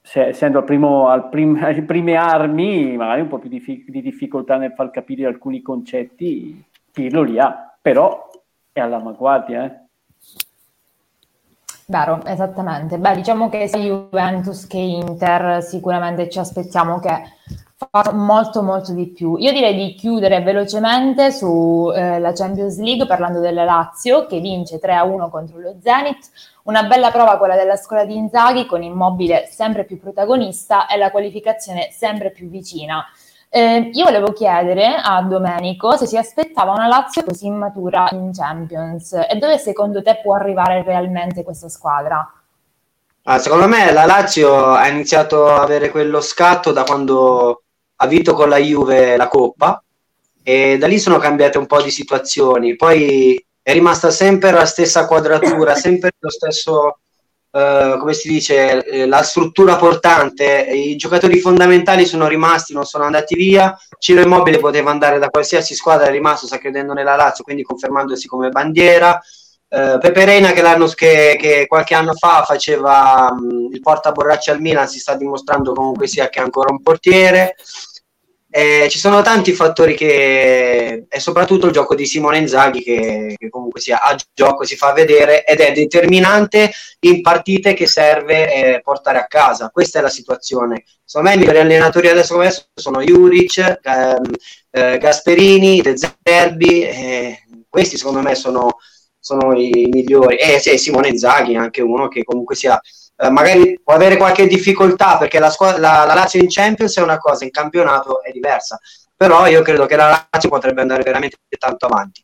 se, 0.00 0.28
essendo 0.28 0.56
al 0.56 0.64
primo, 0.64 1.08
al 1.08 1.28
prim, 1.28 1.60
alle 1.62 1.82
prime 1.82 2.16
armi, 2.16 2.96
magari 2.96 3.20
un 3.20 3.28
po' 3.28 3.38
più 3.38 3.50
di, 3.50 3.84
di, 3.86 4.00
difficoltà 4.00 4.56
nel 4.56 4.72
far 4.72 4.90
capire 4.90 5.26
alcuni 5.26 5.60
concetti, 5.60 6.64
Pirlo 6.90 7.22
li 7.22 7.38
ha, 7.38 7.76
però 7.82 8.30
è 8.72 8.80
all'avanguardia. 8.80 9.64
Eh? 9.64 9.82
Vero, 11.86 12.24
esattamente. 12.24 12.96
Beh, 12.96 13.16
diciamo 13.16 13.50
che 13.50 13.68
sia 13.68 13.78
Juventus 13.78 14.66
che 14.66 14.78
Inter 14.78 15.62
sicuramente 15.62 16.30
ci 16.30 16.38
aspettiamo 16.38 16.98
che 16.98 17.24
faccia 17.76 18.12
molto 18.12 18.62
molto 18.62 18.92
di 18.92 19.08
più. 19.08 19.36
Io 19.36 19.52
direi 19.52 19.74
di 19.74 19.94
chiudere 19.94 20.40
velocemente 20.42 21.32
sulla 21.32 22.28
eh, 22.28 22.32
Champions 22.32 22.78
League 22.78 23.06
parlando 23.06 23.40
della 23.40 23.64
Lazio 23.64 24.26
che 24.26 24.40
vince 24.40 24.78
3-1 24.80 25.30
contro 25.30 25.58
lo 25.58 25.76
Zenit. 25.82 26.30
Una 26.64 26.84
bella 26.84 27.10
prova 27.10 27.36
quella 27.36 27.56
della 27.56 27.76
scuola 27.76 28.04
di 28.04 28.16
Inzaghi 28.16 28.66
con 28.66 28.82
Immobile 28.82 29.46
sempre 29.50 29.84
più 29.84 29.98
protagonista 29.98 30.86
e 30.86 30.96
la 30.96 31.10
qualificazione 31.10 31.90
sempre 31.90 32.30
più 32.30 32.48
vicina. 32.48 33.04
Eh, 33.50 33.90
io 33.92 34.04
volevo 34.04 34.32
chiedere 34.32 34.96
a 35.00 35.22
Domenico 35.22 35.96
se 35.96 36.06
si 36.06 36.16
aspettava 36.16 36.72
una 36.72 36.88
Lazio 36.88 37.22
così 37.22 37.46
immatura 37.46 38.08
in 38.10 38.32
Champions 38.32 39.12
e 39.12 39.36
dove 39.38 39.58
secondo 39.58 40.02
te 40.02 40.18
può 40.20 40.34
arrivare 40.34 40.82
realmente 40.82 41.44
questa 41.44 41.68
squadra? 41.68 42.28
Ah, 43.26 43.38
secondo 43.38 43.68
me 43.68 43.92
la 43.92 44.06
Lazio 44.06 44.72
ha 44.72 44.86
iniziato 44.88 45.46
a 45.46 45.62
avere 45.62 45.90
quello 45.90 46.20
scatto 46.20 46.72
da 46.72 46.82
quando 46.82 47.63
ha 47.96 48.06
vinto 48.06 48.34
con 48.34 48.48
la 48.48 48.58
Juve 48.58 49.16
la 49.16 49.28
Coppa 49.28 49.82
e 50.42 50.76
da 50.78 50.86
lì 50.86 50.98
sono 50.98 51.18
cambiate 51.18 51.58
un 51.58 51.66
po' 51.66 51.80
di 51.80 51.90
situazioni. 51.90 52.76
Poi 52.76 53.42
è 53.62 53.72
rimasta 53.72 54.10
sempre 54.10 54.50
la 54.50 54.66
stessa 54.66 55.06
quadratura, 55.06 55.74
sempre 55.74 56.10
lo 56.18 56.30
stesso, 56.30 56.98
eh, 57.50 57.96
come 57.98 58.12
si 58.12 58.28
dice, 58.28 58.84
eh, 58.84 59.06
la 59.06 59.22
struttura 59.22 59.76
portante. 59.76 60.66
I 60.70 60.96
giocatori 60.96 61.40
fondamentali 61.40 62.04
sono 62.04 62.28
rimasti, 62.28 62.74
non 62.74 62.84
sono 62.84 63.04
andati 63.04 63.34
via. 63.34 63.74
Ciro 63.98 64.20
Immobile 64.20 64.58
poteva 64.58 64.90
andare 64.90 65.18
da 65.18 65.30
qualsiasi 65.30 65.74
squadra, 65.74 66.08
è 66.08 66.10
rimasto, 66.10 66.46
sta 66.46 66.58
credendo 66.58 66.92
nella 66.92 67.16
Lazio, 67.16 67.42
quindi 67.42 67.62
confermandosi 67.62 68.26
come 68.28 68.50
bandiera. 68.50 69.18
Uh, 69.74 69.98
Pepe 69.98 70.24
Reina 70.24 70.52
che, 70.52 70.62
che, 70.94 71.36
che, 71.36 71.66
qualche 71.66 71.94
anno 71.94 72.14
fa 72.14 72.44
faceva 72.44 73.28
um, 73.32 73.68
il 73.72 73.80
portaborraccia 73.80 74.52
al 74.52 74.60
Milan 74.60 74.86
si 74.86 75.00
sta 75.00 75.16
dimostrando 75.16 75.72
comunque 75.72 76.06
sia 76.06 76.28
che 76.28 76.38
è 76.38 76.42
ancora 76.42 76.70
un 76.70 76.80
portiere. 76.80 77.56
Eh, 78.48 78.86
ci 78.88 79.00
sono 79.00 79.20
tanti 79.20 79.52
fattori 79.52 79.96
che 79.96 81.06
e 81.08 81.18
soprattutto 81.18 81.66
il 81.66 81.72
gioco 81.72 81.96
di 81.96 82.06
Simone 82.06 82.38
Inzaghi 82.38 82.84
che, 82.84 83.34
che 83.36 83.48
comunque 83.48 83.80
sia 83.80 84.00
a 84.00 84.16
gioco 84.32 84.62
si 84.64 84.76
fa 84.76 84.92
vedere 84.92 85.44
ed 85.44 85.58
è 85.58 85.72
determinante 85.72 86.70
in 87.00 87.20
partite 87.20 87.74
che 87.74 87.88
serve 87.88 88.76
eh, 88.76 88.80
portare 88.80 89.18
a 89.18 89.26
casa. 89.26 89.70
Questa 89.70 89.98
è 89.98 90.02
la 90.02 90.08
situazione. 90.08 90.84
Secondo 91.04 91.30
me 91.30 91.34
i 91.34 91.38
migliori 91.38 91.58
allenatori 91.58 92.08
adesso 92.08 92.34
come 92.34 92.46
adesso 92.46 92.68
sono 92.74 93.02
Juric 93.02 93.80
ehm, 93.82 94.30
eh, 94.70 94.98
Gasperini 94.98 95.80
De 95.82 95.94
Zerbi 95.96 97.42
questi 97.68 97.96
secondo 97.96 98.20
me 98.20 98.36
sono 98.36 98.76
sono 99.24 99.56
i 99.58 99.88
migliori. 99.90 100.36
E 100.36 100.58
sì, 100.58 100.76
Simone 100.76 101.08
Inzaghi, 101.08 101.56
anche 101.56 101.80
uno 101.80 102.08
che 102.08 102.24
comunque 102.24 102.54
sia 102.54 102.78
eh, 103.16 103.30
magari 103.30 103.80
può 103.82 103.94
avere 103.94 104.18
qualche 104.18 104.46
difficoltà 104.46 105.16
perché 105.16 105.38
la, 105.38 105.48
squadra, 105.48 105.78
la, 105.78 106.04
la, 106.04 106.14
Lazio 106.14 106.40
in 106.40 106.48
Champions 106.48 106.96
è 106.98 107.00
una 107.00 107.16
cosa, 107.16 107.44
in 107.44 107.50
campionato 107.50 108.22
è 108.22 108.30
diversa. 108.30 108.78
Però 109.16 109.46
io 109.46 109.62
credo 109.62 109.86
che 109.86 109.96
la 109.96 110.28
Lazio 110.30 110.50
potrebbe 110.50 110.82
andare 110.82 111.02
veramente 111.02 111.38
tanto 111.58 111.86
avanti. 111.86 112.22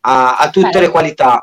Ha, 0.00 0.36
ha 0.36 0.50
tutte 0.50 0.70
Beh. 0.70 0.80
le 0.80 0.88
qualità. 0.90 1.42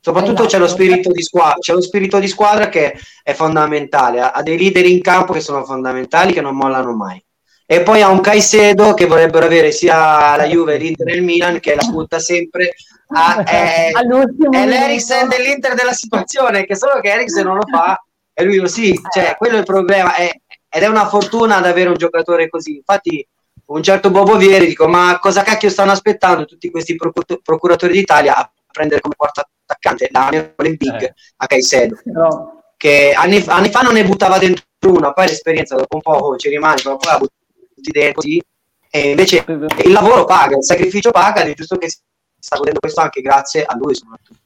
Soprattutto 0.00 0.44
esatto. 0.44 0.48
c'è, 0.48 0.58
lo 0.58 0.68
spirito 0.68 1.12
di 1.12 1.22
squadra, 1.22 1.58
c'è 1.58 1.72
lo 1.72 1.82
spirito 1.82 2.18
di 2.18 2.28
squadra 2.28 2.68
che 2.68 2.98
è 3.22 3.32
fondamentale, 3.34 4.20
ha, 4.20 4.30
ha 4.30 4.42
dei 4.42 4.56
leader 4.56 4.86
in 4.86 5.02
campo 5.02 5.32
che 5.32 5.40
sono 5.40 5.64
fondamentali, 5.64 6.32
che 6.32 6.40
non 6.40 6.56
mollano 6.56 6.94
mai. 6.96 7.22
e 7.66 7.82
poi 7.82 8.00
ha 8.00 8.08
un 8.08 8.20
Caicedo 8.20 8.94
che 8.94 9.06
vorrebbero 9.06 9.44
avere 9.44 9.70
sia 9.70 10.34
la 10.36 10.46
Juve, 10.46 10.78
l'Inter 10.78 11.08
e 11.08 11.14
il 11.16 11.22
Milan 11.22 11.60
che 11.60 11.74
la 11.74 11.86
butta 11.90 12.18
sempre 12.18 12.74
a, 13.14 13.42
è, 13.42 13.90
è 13.92 14.66
l'Eriksen 14.66 15.28
dell'Inter 15.28 15.74
della 15.74 15.92
situazione 15.92 16.66
che 16.66 16.76
solo 16.76 17.00
che 17.00 17.08
Eriksen 17.08 17.44
non 17.44 17.56
lo 17.56 17.66
fa 17.66 18.02
e 18.34 18.44
lui 18.44 18.56
lo 18.56 18.68
sì, 18.68 18.94
cioè 19.10 19.34
quello 19.36 19.56
è 19.56 19.58
il 19.58 19.64
problema 19.64 20.14
è, 20.14 20.30
ed 20.68 20.82
è 20.82 20.86
una 20.86 21.08
fortuna 21.08 21.56
ad 21.56 21.66
avere 21.66 21.88
un 21.88 21.96
giocatore 21.96 22.48
così 22.48 22.76
infatti 22.76 23.26
un 23.66 23.82
certo 23.82 24.10
Bobo 24.10 24.36
Vieri 24.36 24.66
dico 24.66 24.86
ma 24.86 25.18
cosa 25.18 25.42
cacchio 25.42 25.70
stanno 25.70 25.92
aspettando 25.92 26.44
tutti 26.44 26.70
questi 26.70 26.96
procur- 26.96 27.40
procuratori 27.42 27.94
d'Italia 27.94 28.36
a 28.36 28.50
prendere 28.70 29.00
come 29.00 29.14
quarto 29.16 29.42
attaccante 29.64 30.08
la 30.12 30.28
Big 30.30 31.02
eh. 31.02 31.14
a 31.36 31.46
Caicedo 31.46 31.98
no. 32.04 32.62
che 32.76 33.12
anni, 33.16 33.42
anni, 33.46 33.70
fa 33.70 33.80
non 33.80 33.94
ne 33.94 34.04
buttava 34.04 34.38
dentro 34.38 34.64
una 34.82 35.12
poi 35.12 35.26
l'esperienza 35.26 35.76
dopo 35.76 35.96
un 35.96 36.02
po' 36.02 36.36
ci 36.36 36.48
rimane 36.48 36.80
poi 36.82 36.96
la 37.00 37.18
butti 37.18 37.90
dentro 37.90 38.12
così 38.12 38.42
e 38.90 39.10
invece 39.10 39.44
il 39.46 39.92
lavoro 39.92 40.24
paga 40.24 40.56
il 40.56 40.64
sacrificio 40.64 41.10
paga 41.10 41.42
è 41.42 41.54
giusto 41.54 41.76
che 41.76 41.90
si 41.90 41.98
sta 42.38 42.56
godendo 42.56 42.80
questo 42.80 43.00
anche 43.00 43.20
grazie 43.20 43.64
a 43.64 43.76
lui 43.76 43.94
soprattutto 43.94 44.40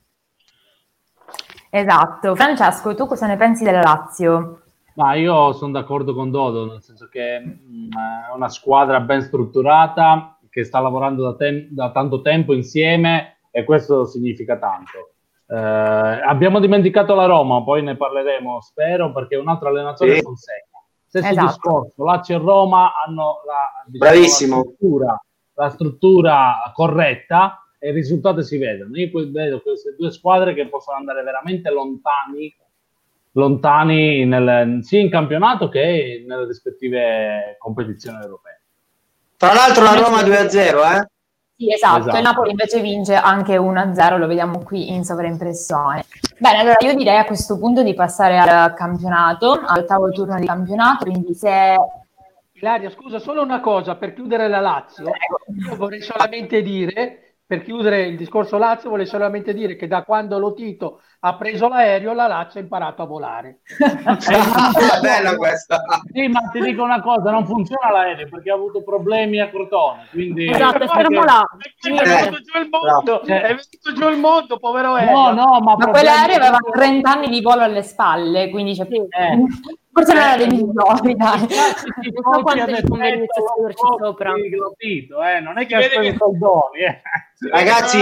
esatto 1.70 2.34
Francesco 2.34 2.94
tu 2.94 3.06
cosa 3.06 3.26
ne 3.26 3.36
pensi 3.36 3.64
della 3.64 3.82
Lazio? 3.82 4.62
Ma 4.94 5.14
io 5.14 5.52
sono 5.54 5.72
d'accordo 5.72 6.12
con 6.12 6.30
Dodo, 6.30 6.66
nel 6.66 6.82
senso 6.82 7.08
che 7.08 7.38
mh, 7.38 7.48
mm, 7.48 7.90
è 8.30 8.34
una 8.34 8.50
squadra 8.50 9.00
ben 9.00 9.22
strutturata 9.22 10.38
che 10.50 10.64
sta 10.64 10.80
lavorando 10.80 11.22
da, 11.22 11.34
tem- 11.34 11.68
da 11.70 11.90
tanto 11.92 12.20
tempo 12.20 12.52
insieme 12.52 13.38
e 13.50 13.64
questo 13.64 14.04
significa 14.04 14.58
tanto. 14.58 15.12
Eh, 15.46 15.56
abbiamo 15.56 16.60
dimenticato 16.60 17.14
la 17.14 17.24
Roma, 17.24 17.62
poi 17.62 17.82
ne 17.82 17.96
parleremo, 17.96 18.60
spero, 18.60 19.12
perché 19.12 19.36
un 19.36 19.48
altro 19.48 19.68
allenatore 19.68 20.16
sì. 20.16 20.22
Fonseca. 20.22 20.66
Stesso 21.06 21.28
esatto. 21.28 21.46
discorso, 21.46 22.04
Lazio 22.04 22.36
e 22.36 22.38
Roma 22.38 22.92
hanno 23.04 23.40
la, 23.46 23.84
diciamo, 23.86 24.20
la, 24.20 24.26
struttura, 24.26 25.24
la 25.54 25.68
struttura 25.70 26.72
corretta 26.74 27.61
e 27.82 27.88
i 27.88 27.92
risultati 27.92 28.44
si 28.44 28.58
vedono. 28.58 28.96
Io 28.96 29.10
vedo 29.32 29.60
queste 29.60 29.96
due 29.98 30.12
squadre 30.12 30.54
che 30.54 30.68
possono 30.68 30.98
andare 30.98 31.24
veramente 31.24 31.68
lontani 31.70 32.54
lontani 33.32 34.24
nel, 34.24 34.80
sia 34.82 35.00
in 35.00 35.10
campionato 35.10 35.68
che 35.68 36.24
nelle 36.26 36.46
rispettive 36.46 37.56
competizioni 37.58 38.18
europee. 38.22 38.60
Tra 39.36 39.52
l'altro 39.54 39.84
la 39.84 39.94
Roma 39.94 40.20
2-0, 40.20 40.54
eh? 40.54 41.08
Sì, 41.56 41.72
esatto. 41.72 42.00
esatto. 42.00 42.16
E 42.16 42.20
Napoli 42.20 42.50
invece 42.50 42.80
vince 42.80 43.14
anche 43.14 43.56
1-0, 43.56 44.18
lo 44.18 44.26
vediamo 44.26 44.58
qui 44.60 44.92
in 44.92 45.04
sovraimpressione. 45.04 46.04
Bene, 46.38 46.58
allora 46.58 46.76
io 46.80 46.94
direi 46.94 47.18
a 47.18 47.24
questo 47.24 47.58
punto 47.58 47.82
di 47.82 47.94
passare 47.94 48.38
al 48.38 48.74
campionato, 48.74 49.60
all'ottavo 49.64 50.10
turno 50.10 50.38
di 50.38 50.46
campionato, 50.46 51.04
quindi 51.04 51.34
se... 51.34 51.76
Ilaria, 52.52 52.90
scusa, 52.90 53.18
solo 53.18 53.42
una 53.42 53.60
cosa 53.60 53.96
per 53.96 54.14
chiudere 54.14 54.46
la 54.46 54.60
Lazio. 54.60 55.04
Io 55.04 55.76
vorrei 55.76 56.00
solamente 56.00 56.62
dire, 56.62 57.31
per 57.52 57.64
chiudere 57.64 58.06
il 58.06 58.16
discorso 58.16 58.56
Lazio, 58.56 58.88
vorrei 58.88 59.04
solamente 59.04 59.52
dire 59.52 59.76
che 59.76 59.86
da 59.86 60.04
quando 60.04 60.38
lo 60.38 60.54
Tito 60.54 61.02
ha 61.24 61.34
preso 61.36 61.68
l'aereo, 61.68 62.14
la 62.14 62.26
Lazio 62.26 62.58
ha 62.58 62.62
imparato 62.64 63.02
a 63.02 63.04
volare. 63.06 63.60
bella 65.00 65.36
questa. 65.36 65.80
Sì, 66.12 66.26
ma 66.26 66.40
ti 66.50 66.60
dico 66.60 66.82
una 66.82 67.00
cosa, 67.00 67.30
non 67.30 67.46
funziona 67.46 67.92
l'aereo 67.92 68.28
perché 68.28 68.50
ha 68.50 68.54
avuto 68.54 68.82
problemi 68.82 69.38
a 69.38 69.48
Crotone. 69.48 70.06
Quindi... 70.10 70.50
Esatto, 70.50 70.84
fermo 70.88 71.22
là. 71.22 71.44
È 71.80 71.88
venuto 71.88 72.40
giù 72.40 72.58
il 72.58 72.68
mondo, 72.68 73.22
è 73.22 73.40
venuto 73.40 73.92
giù 73.94 74.08
il 74.08 74.18
mondo, 74.18 74.58
povero 74.58 74.94
aereo. 74.94 75.14
No, 75.14 75.32
no, 75.32 75.60
ma, 75.60 75.76
ma 75.76 75.90
quell'aereo 75.90 76.36
aveva 76.38 76.58
30 76.72 77.10
anni 77.10 77.28
di 77.28 77.40
volo 77.40 77.62
alle 77.62 77.82
spalle, 77.82 78.50
quindi 78.50 78.74
c'è... 78.74 78.82
eh. 78.90 79.46
Forse 79.92 80.14
non 80.14 80.22
era 80.22 80.36
dei 80.36 80.48
migliori, 80.48 81.14
dai. 81.14 81.46
Non 82.20 82.42
quanto 82.42 82.64
è 82.64 82.82
conveniente 82.82 83.26
sederci 83.56 83.84
sopra. 84.00 84.32
Eh, 84.32 85.40
non 85.40 85.58
è 85.58 85.66
che 85.66 85.76
ha 85.76 85.82
speso 85.82 86.16
soldoni. 86.16 86.80
Eh. 86.80 87.00
Ragazzi, 87.48 87.98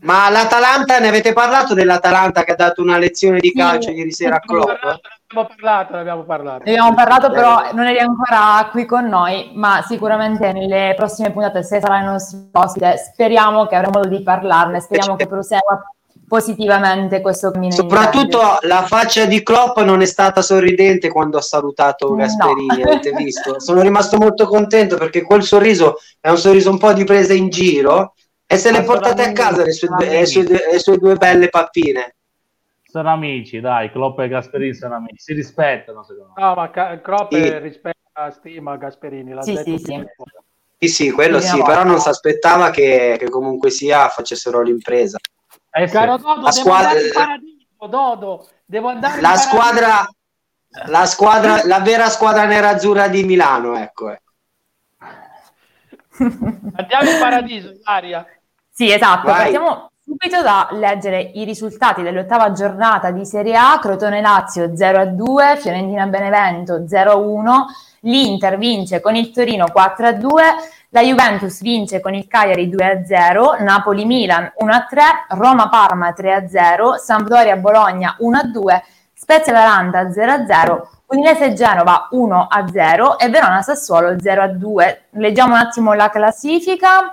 ma 0.00 0.28
l'Atalanta, 0.30 0.98
ne 0.98 1.08
avete 1.08 1.32
parlato 1.32 1.74
dell'Atalanta 1.74 2.44
che 2.44 2.52
ha 2.52 2.56
dato 2.56 2.82
una 2.82 2.98
lezione 2.98 3.38
di 3.38 3.52
calcio 3.52 3.90
sì, 3.90 3.96
ieri 3.96 4.12
sera 4.12 4.36
a 4.36 4.40
Klopp? 4.40 4.68
Abbiamo 4.68 5.48
parlato, 5.48 5.94
ne 5.94 6.00
abbiamo 6.00 6.22
parlato. 6.24 6.64
Ne 6.64 6.70
abbiamo 6.70 6.94
parlato, 6.94 7.30
però 7.30 7.72
non 7.72 7.86
eri 7.86 7.98
ancora 7.98 8.68
qui 8.70 8.84
con 8.84 9.06
noi, 9.06 9.52
ma 9.54 9.82
sicuramente 9.86 10.52
nelle 10.52 10.94
prossime 10.96 11.30
puntate, 11.30 11.62
se 11.62 11.80
sarai 11.80 12.00
il 12.00 12.06
nostro 12.06 12.38
ospite, 12.52 12.96
speriamo 12.96 13.66
che 13.66 13.76
avremo 13.76 13.98
modo 13.98 14.08
di 14.08 14.22
parlarne, 14.22 14.80
speriamo 14.80 15.14
che 15.16 15.28
prosegua 15.28 15.80
positivamente 16.30 17.20
questo 17.20 17.50
cammino. 17.50 17.72
Soprattutto 17.72 18.40
la 18.62 18.84
faccia 18.86 19.24
di 19.24 19.42
Klopp 19.42 19.78
non 19.80 20.00
è 20.00 20.06
stata 20.06 20.42
sorridente 20.42 21.08
quando 21.08 21.38
ha 21.38 21.42
salutato 21.42 22.14
Gasperini, 22.14 22.82
no. 22.82 22.86
avete 22.90 23.10
visto? 23.10 23.58
Sono 23.58 23.80
rimasto 23.80 24.16
molto 24.16 24.46
contento 24.46 24.96
perché 24.96 25.22
quel 25.22 25.42
sorriso 25.42 25.96
è 26.20 26.28
un 26.28 26.38
sorriso 26.38 26.70
un 26.70 26.78
po' 26.78 26.92
di 26.92 27.02
presa 27.02 27.32
in 27.32 27.48
giro 27.48 28.14
e 28.52 28.56
se 28.56 28.72
le 28.72 28.82
portate 28.82 29.22
a 29.22 29.32
casa 29.32 29.62
le 29.62 29.70
sue, 29.70 29.88
le, 29.96 30.26
sue, 30.26 30.42
le 30.42 30.78
sue, 30.80 30.98
due 30.98 31.14
belle 31.14 31.48
pappine. 31.50 32.16
Sono 32.82 33.08
amici, 33.10 33.60
dai, 33.60 33.92
Klopp 33.92 34.18
e 34.18 34.26
Gasperini 34.26 34.74
sono 34.74 34.96
amici, 34.96 35.18
si 35.18 35.34
rispettano 35.34 36.02
secondo 36.02 36.32
me. 36.34 36.42
No, 36.42 36.54
ma 36.54 36.68
Klopp 37.00 37.32
sì. 37.32 37.58
rispetta, 37.60 38.28
stima 38.32 38.76
Gasperini, 38.76 39.32
l'ha 39.32 39.42
sì, 39.42 39.52
detto 39.52 39.78
sì, 39.78 39.78
sì. 39.78 40.04
Sì, 40.78 40.88
sì, 40.88 41.10
quello 41.12 41.38
sì, 41.40 41.46
sì 41.46 41.62
però 41.62 41.84
non 41.84 42.00
si 42.00 42.08
aspettava 42.08 42.70
che, 42.70 43.14
che, 43.20 43.30
comunque 43.30 43.70
sia 43.70 44.08
facessero 44.08 44.62
l'impresa. 44.62 45.18
Eh, 45.70 45.86
Caro 45.86 46.16
Dodo, 46.16 46.40
la 46.40 46.50
squadra... 46.50 46.98
Paradiso, 47.14 47.86
Dodo, 47.88 48.48
devo 48.64 48.88
andare 48.88 49.20
la 49.20 49.36
squadra, 49.36 50.08
la 50.86 51.06
squadra, 51.06 51.64
la 51.66 51.78
vera 51.78 52.08
squadra 52.08 52.46
nerazzurra 52.46 53.06
di 53.06 53.22
Milano, 53.22 53.76
ecco. 53.76 54.10
ecco. 54.10 54.28
Andiamo 56.74 57.10
in 57.10 57.18
paradiso, 57.20 57.78
Aria. 57.84 58.26
Sì, 58.80 58.90
esatto. 58.90 59.26
Vai. 59.26 59.52
Partiamo 59.52 59.90
subito 60.02 60.40
da 60.40 60.68
leggere 60.70 61.20
i 61.34 61.44
risultati 61.44 62.00
dell'ottava 62.00 62.52
giornata 62.52 63.10
di 63.10 63.26
Serie 63.26 63.54
A. 63.54 63.78
Crotone 63.78 64.22
Lazio 64.22 64.68
0-2, 64.68 65.58
Fiorentina 65.58 66.06
Benevento 66.06 66.78
0-1, 66.78 67.64
l'Inter 68.00 68.56
vince 68.56 69.02
con 69.02 69.16
il 69.16 69.32
Torino 69.32 69.66
4-2, 69.66 70.26
la 70.88 71.02
Juventus 71.02 71.60
vince 71.60 72.00
con 72.00 72.14
il 72.14 72.26
Cagliari 72.26 72.70
2-0, 72.70 73.62
Napoli 73.62 74.06
Milan 74.06 74.50
1-3, 74.58 75.36
Roma 75.36 75.68
Parma 75.68 76.14
3-0, 76.16 76.94
Sampdoria 76.94 77.56
Bologna 77.56 78.16
1-2, 78.18 78.80
Spezia 79.12 79.52
Atalanta 79.52 80.04
0-0, 80.04 80.80
Udinese 81.08 81.52
Genova 81.52 82.08
1-0 82.12 83.16
e 83.18 83.28
Verona 83.28 83.60
Sassuolo 83.60 84.12
0-2. 84.12 84.96
Leggiamo 85.10 85.52
un 85.52 85.60
attimo 85.60 85.92
la 85.92 86.08
classifica. 86.08 87.12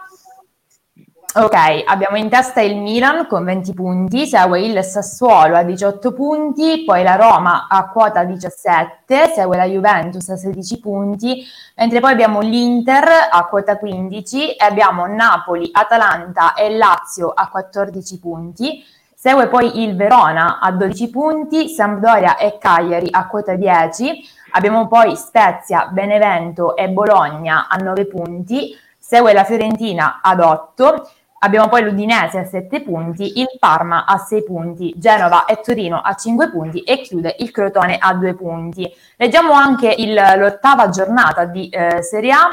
Ok, 1.35 1.83
abbiamo 1.85 2.15
in 2.17 2.29
testa 2.29 2.61
il 2.61 2.77
Milan 2.77 3.27
con 3.27 3.43
20 3.43 3.73
punti, 3.73 4.25
segue 4.25 4.61
il 4.61 4.81
Sassuolo 4.81 5.55
a 5.55 5.61
18 5.61 6.13
punti, 6.13 6.83
poi 6.83 7.03
la 7.03 7.15
Roma 7.15 7.67
a 7.69 7.89
quota 7.89 8.23
17, 8.23 9.33
segue 9.35 9.55
la 9.55 9.65
Juventus 9.65 10.27
a 10.29 10.37
16 10.37 10.79
punti, 10.79 11.43
mentre 11.75 11.99
poi 11.99 12.13
abbiamo 12.13 12.39
l'Inter 12.39 13.27
a 13.29 13.45
quota 13.45 13.77
15 13.77 14.53
e 14.53 14.65
abbiamo 14.65 15.05
Napoli, 15.05 15.69
Atalanta 15.71 16.55
e 16.55 16.75
Lazio 16.75 17.29
a 17.35 17.49
14 17.49 18.19
punti. 18.19 18.83
Segue 19.13 19.47
poi 19.47 19.83
il 19.83 19.95
Verona 19.95 20.59
a 20.59 20.71
12 20.71 21.09
punti, 21.09 21.69
Sampdoria 21.69 22.37
e 22.37 22.57
Cagliari 22.57 23.09
a 23.11 23.27
quota 23.27 23.53
10, 23.53 24.27
abbiamo 24.51 24.87
poi 24.87 25.15
Spezia, 25.15 25.87
Benevento 25.91 26.75
e 26.75 26.87
Bologna 26.89 27.67
a 27.67 27.75
9 27.75 28.07
punti, 28.07 28.75
segue 29.07 29.31
la 29.31 29.45
Fiorentina 29.45 30.19
ad 30.21 30.41
8, 30.41 31.09
Abbiamo 31.39 31.69
poi 31.69 31.83
l'Udinese 31.83 32.39
a 32.39 32.45
7 32.45 32.81
punti, 32.81 33.39
il 33.39 33.47
Parma 33.59 34.05
a 34.05 34.17
6 34.17 34.43
punti, 34.43 34.93
Genova 34.97 35.45
e 35.45 35.61
Torino 35.63 36.01
a 36.01 36.15
5 36.15 36.49
punti 36.49 36.81
e 36.81 37.01
chiude 37.01 37.35
il 37.39 37.51
Crotone 37.51 37.97
a 37.99 38.15
2 38.15 38.33
punti. 38.33 38.91
Leggiamo 39.17 39.53
anche 39.53 39.93
il, 39.95 40.19
l'ottava 40.35 40.89
giornata 40.89 41.45
di 41.45 41.69
eh, 41.69 42.01
Serie 42.01 42.31
A. 42.31 42.49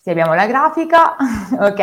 Sì, 0.00 0.10
abbiamo 0.10 0.34
la 0.34 0.46
grafica, 0.46 1.16
ok. 1.58 1.80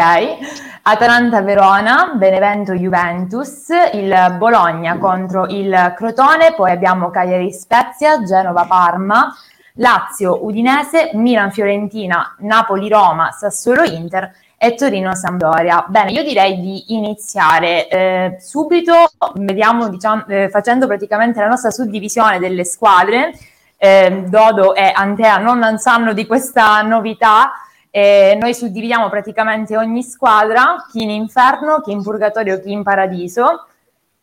Atalanta-Verona, 0.84 2.14
Benevento-Juventus, 2.16 3.68
il 3.92 4.36
Bologna 4.38 4.98
contro 4.98 5.46
il 5.48 5.94
Crotone, 5.98 6.54
poi 6.56 6.72
abbiamo 6.72 7.10
Cagliari-Spezia, 7.10 8.24
Genova-Parma, 8.24 9.36
Lazio-Udinese, 9.76 11.12
Milan-Fiorentina, 11.14 12.36
Napoli-Roma, 12.40 13.32
Sassuolo-Inter 13.32 14.32
e 14.56 14.76
Torino-Sampdoria. 14.76 15.86
Bene, 15.88 16.12
io 16.12 16.24
direi 16.24 16.60
di 16.60 16.94
iniziare 16.94 17.88
eh, 17.88 18.38
subito, 18.40 18.94
vediamo, 19.36 19.90
diciamo, 19.90 20.26
eh, 20.28 20.50
facendo 20.50 20.86
praticamente 20.86 21.40
la 21.40 21.48
nostra 21.48 21.72
suddivisione 21.72 22.40
delle 22.40 22.66
squadre. 22.66 23.34
Eh, 23.78 24.26
Dodo 24.28 24.76
e 24.76 24.92
Antea 24.96 25.38
non 25.38 25.78
sanno 25.78 26.14
di 26.14 26.26
questa 26.26 26.82
novità. 26.82 27.54
noi 27.92 28.54
suddividiamo 28.56 29.10
praticamente 29.10 29.78
ogni 29.78 30.02
squadra, 30.02 30.86
chi 30.92 31.04
in 31.04 31.10
inferno, 31.10 31.82
chi 31.82 31.92
in 31.92 32.02
purgatorio, 32.02 32.60
chi 32.60 32.72
in 32.72 32.84
paradiso. 32.84 33.66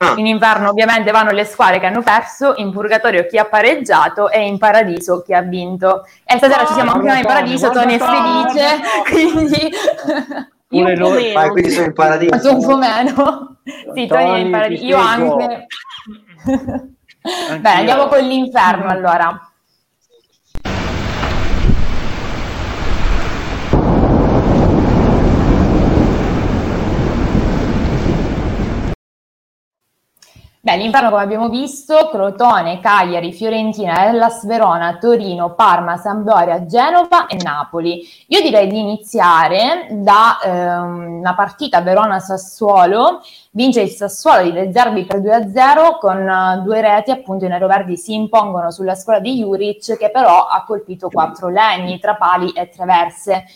Ah. 0.02 0.14
In 0.16 0.26
inverno 0.26 0.70
ovviamente 0.70 1.10
vanno 1.10 1.30
le 1.30 1.44
squadre 1.44 1.78
che 1.78 1.84
hanno 1.84 2.00
perso, 2.00 2.54
in 2.56 2.70
purgatorio 2.70 3.26
chi 3.26 3.36
ha 3.36 3.44
pareggiato 3.44 4.30
e 4.30 4.46
in 4.46 4.56
paradiso 4.56 5.20
chi 5.20 5.34
ha 5.34 5.42
vinto. 5.42 6.06
E 6.24 6.38
stasera 6.38 6.62
oh, 6.62 6.66
ci 6.68 6.72
siamo 6.72 6.92
anche 6.92 7.06
noi 7.06 7.18
in 7.18 7.26
paradiso, 7.26 7.70
Tony 7.70 7.96
è 7.96 7.98
felice, 7.98 8.80
quindi... 9.04 9.70
Io 10.72 10.86
un 10.86 10.98
po' 10.98 11.10
meno. 11.10 11.38
Ah, 11.38 11.48
quindi 11.50 11.70
sono 11.70 11.86
in 11.86 11.92
paradiso. 11.92 12.54
Un 12.54 12.64
po' 12.64 12.76
meno. 12.78 13.56
sì, 13.94 14.06
Tony 14.06 14.32
è 14.32 14.38
in 14.38 14.50
paradiso. 14.50 14.84
Io 14.84 14.96
anche. 14.96 15.66
Bene, 17.60 17.78
andiamo 17.78 18.06
con 18.06 18.20
l'inferno 18.20 18.88
allora. 18.88 19.49
Beh, 30.62 30.76
l'inferno 30.76 31.08
come 31.08 31.22
abbiamo 31.22 31.48
visto, 31.48 32.10
Crotone, 32.10 32.80
Cagliari, 32.80 33.32
Fiorentina, 33.32 34.04
Hellas 34.04 34.44
Verona, 34.44 34.98
Torino, 34.98 35.54
Parma, 35.54 35.96
Sampdoria, 35.96 36.66
Genova 36.66 37.28
e 37.28 37.38
Napoli. 37.42 38.06
Io 38.26 38.42
direi 38.42 38.68
di 38.68 38.78
iniziare 38.78 39.86
da 39.90 40.38
ehm, 40.44 41.32
partita 41.34 41.80
Verona-Sassuolo, 41.80 43.22
vince 43.52 43.80
il 43.80 43.88
Sassuolo 43.88 44.42
di 44.42 44.52
De 44.52 44.70
Zerbi 44.70 45.06
per 45.06 45.20
2-0 45.22 45.98
con 45.98 46.28
uh, 46.28 46.62
due 46.62 46.82
reti 46.82 47.10
appunto 47.10 47.46
i 47.46 47.48
neroverdi 47.48 47.96
si 47.96 48.12
impongono 48.12 48.70
sulla 48.70 48.94
scuola 48.94 49.18
di 49.18 49.38
Juric 49.38 49.96
che 49.96 50.10
però 50.10 50.44
ha 50.44 50.62
colpito 50.64 51.08
quattro 51.08 51.48
legni 51.48 51.98
tra 51.98 52.16
pali 52.16 52.50
e 52.50 52.68
traverse. 52.68 53.46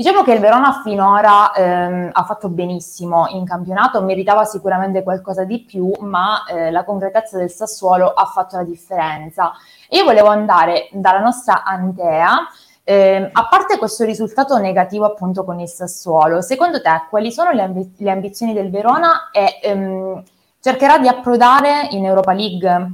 Diciamo 0.00 0.22
che 0.22 0.32
il 0.32 0.40
Verona 0.40 0.80
finora 0.82 1.52
ehm, 1.52 2.08
ha 2.14 2.24
fatto 2.24 2.48
benissimo 2.48 3.26
in 3.28 3.44
campionato, 3.44 4.00
meritava 4.00 4.46
sicuramente 4.46 5.02
qualcosa 5.02 5.44
di 5.44 5.60
più, 5.62 5.92
ma 6.00 6.42
eh, 6.46 6.70
la 6.70 6.84
concretezza 6.84 7.36
del 7.36 7.50
Sassuolo 7.50 8.08
ha 8.08 8.24
fatto 8.24 8.56
la 8.56 8.62
differenza. 8.62 9.52
io 9.90 10.04
volevo 10.04 10.28
andare 10.28 10.88
dalla 10.92 11.20
nostra 11.20 11.64
Antea, 11.64 12.48
eh, 12.82 13.28
a 13.30 13.48
parte 13.48 13.76
questo 13.76 14.06
risultato 14.06 14.56
negativo 14.56 15.04
appunto 15.04 15.44
con 15.44 15.60
il 15.60 15.68
Sassuolo, 15.68 16.40
secondo 16.40 16.80
te 16.80 17.02
quali 17.10 17.30
sono 17.30 17.50
le, 17.50 17.60
amb- 17.60 17.98
le 17.98 18.10
ambizioni 18.10 18.54
del 18.54 18.70
Verona 18.70 19.28
e 19.30 19.58
ehm, 19.62 20.22
cercherà 20.60 20.96
di 20.96 21.08
approdare 21.08 21.88
in 21.90 22.06
Europa 22.06 22.32
League? 22.32 22.90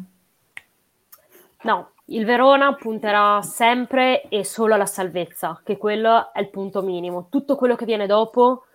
No, 1.63 1.91
il 2.09 2.25
Verona 2.25 2.75
punterà 2.75 3.43
sempre 3.43 4.29
e 4.29 4.45
solo 4.45 4.75
alla 4.75 4.87
salvezza, 4.87 5.61
che 5.65 5.77
quello 5.77 6.33
è 6.33 6.41
il 6.41 6.51
punto 6.51 6.83
minimo. 6.83 7.27
Tutto 7.29 7.57
quello 7.57 7.75
che 7.75 7.85
viene 7.85 8.07
dopo 8.07 8.67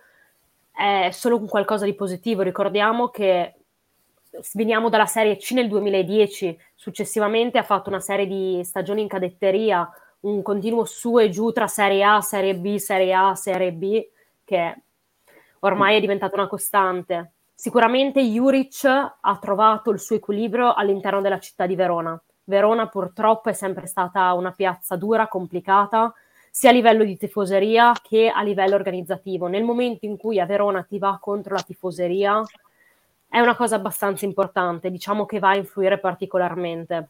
è 0.70 1.08
solo 1.12 1.36
un 1.36 1.48
qualcosa 1.48 1.86
di 1.86 1.94
positivo. 1.94 2.42
Ricordiamo 2.42 3.08
che 3.08 3.54
veniamo 4.52 4.90
dalla 4.90 5.06
Serie 5.06 5.36
C 5.36 5.52
nel 5.52 5.68
2010, 5.68 6.58
successivamente 6.74 7.56
ha 7.56 7.62
fatto 7.62 7.88
una 7.88 8.00
serie 8.00 8.26
di 8.26 8.60
stagioni 8.64 9.00
in 9.00 9.08
cadetteria, 9.08 9.90
un 10.20 10.42
continuo 10.42 10.84
su 10.84 11.18
e 11.18 11.30
giù 11.30 11.52
tra 11.52 11.66
Serie 11.66 12.04
A, 12.04 12.20
Serie 12.20 12.54
B, 12.54 12.76
Serie 12.76 13.14
A, 13.14 13.34
Serie 13.34 13.72
B, 13.72 14.06
che 14.44 14.76
ormai 15.60 15.96
è 15.96 16.00
diventata 16.00 16.36
una 16.36 16.48
costante. 16.48 17.32
Sicuramente 17.54 18.20
Juric 18.20 18.84
ha 18.84 19.38
trovato 19.40 19.90
il 19.90 20.00
suo 20.00 20.16
equilibrio 20.16 20.74
all'interno 20.74 21.22
della 21.22 21.38
città 21.38 21.66
di 21.66 21.76
Verona 21.76 22.20
Verona 22.44 22.88
purtroppo 22.88 23.48
è 23.48 23.52
sempre 23.52 23.86
stata 23.86 24.32
una 24.32 24.52
piazza 24.52 24.96
dura, 24.96 25.28
complicata, 25.28 26.12
sia 26.50 26.70
a 26.70 26.72
livello 26.72 27.04
di 27.04 27.16
tifoseria 27.16 27.92
che 28.02 28.28
a 28.28 28.42
livello 28.42 28.74
organizzativo. 28.74 29.46
Nel 29.46 29.64
momento 29.64 30.04
in 30.06 30.16
cui 30.16 30.38
a 30.38 30.46
Verona 30.46 30.82
ti 30.82 30.98
va 30.98 31.18
contro 31.20 31.54
la 31.54 31.62
tifoseria, 31.62 32.42
è 33.28 33.40
una 33.40 33.56
cosa 33.56 33.76
abbastanza 33.76 34.26
importante, 34.26 34.90
diciamo 34.90 35.24
che 35.24 35.38
va 35.38 35.50
a 35.50 35.56
influire 35.56 35.98
particolarmente. 35.98 37.08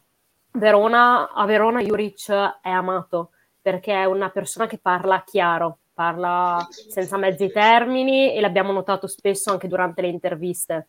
Verona, 0.51 1.33
a 1.33 1.45
Verona 1.45 1.81
Juric 1.81 2.31
è 2.61 2.69
amato 2.69 3.31
perché 3.61 3.93
è 3.93 4.05
una 4.05 4.29
persona 4.29 4.67
che 4.67 4.77
parla 4.77 5.23
chiaro, 5.25 5.79
parla 5.93 6.65
senza 6.69 7.17
mezzi 7.17 7.51
termini 7.51 8.33
e 8.33 8.39
l'abbiamo 8.39 8.71
notato 8.71 9.07
spesso 9.07 9.51
anche 9.51 9.67
durante 9.67 10.01
le 10.01 10.07
interviste. 10.07 10.87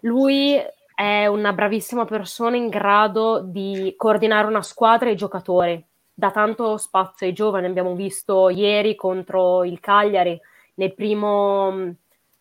Lui 0.00 0.60
è 0.94 1.26
una 1.26 1.52
bravissima 1.52 2.04
persona 2.04 2.56
in 2.56 2.68
grado 2.68 3.40
di 3.40 3.94
coordinare 3.96 4.46
una 4.46 4.62
squadra 4.62 5.08
e 5.08 5.12
i 5.12 5.16
giocatori. 5.16 5.84
Dà 6.12 6.30
tanto 6.30 6.76
spazio 6.76 7.26
ai 7.26 7.32
giovani, 7.32 7.66
abbiamo 7.66 7.94
visto 7.94 8.48
ieri 8.48 8.94
contro 8.94 9.64
il 9.64 9.80
Cagliari, 9.80 10.40
nel 10.74 10.94
primo, 10.94 11.70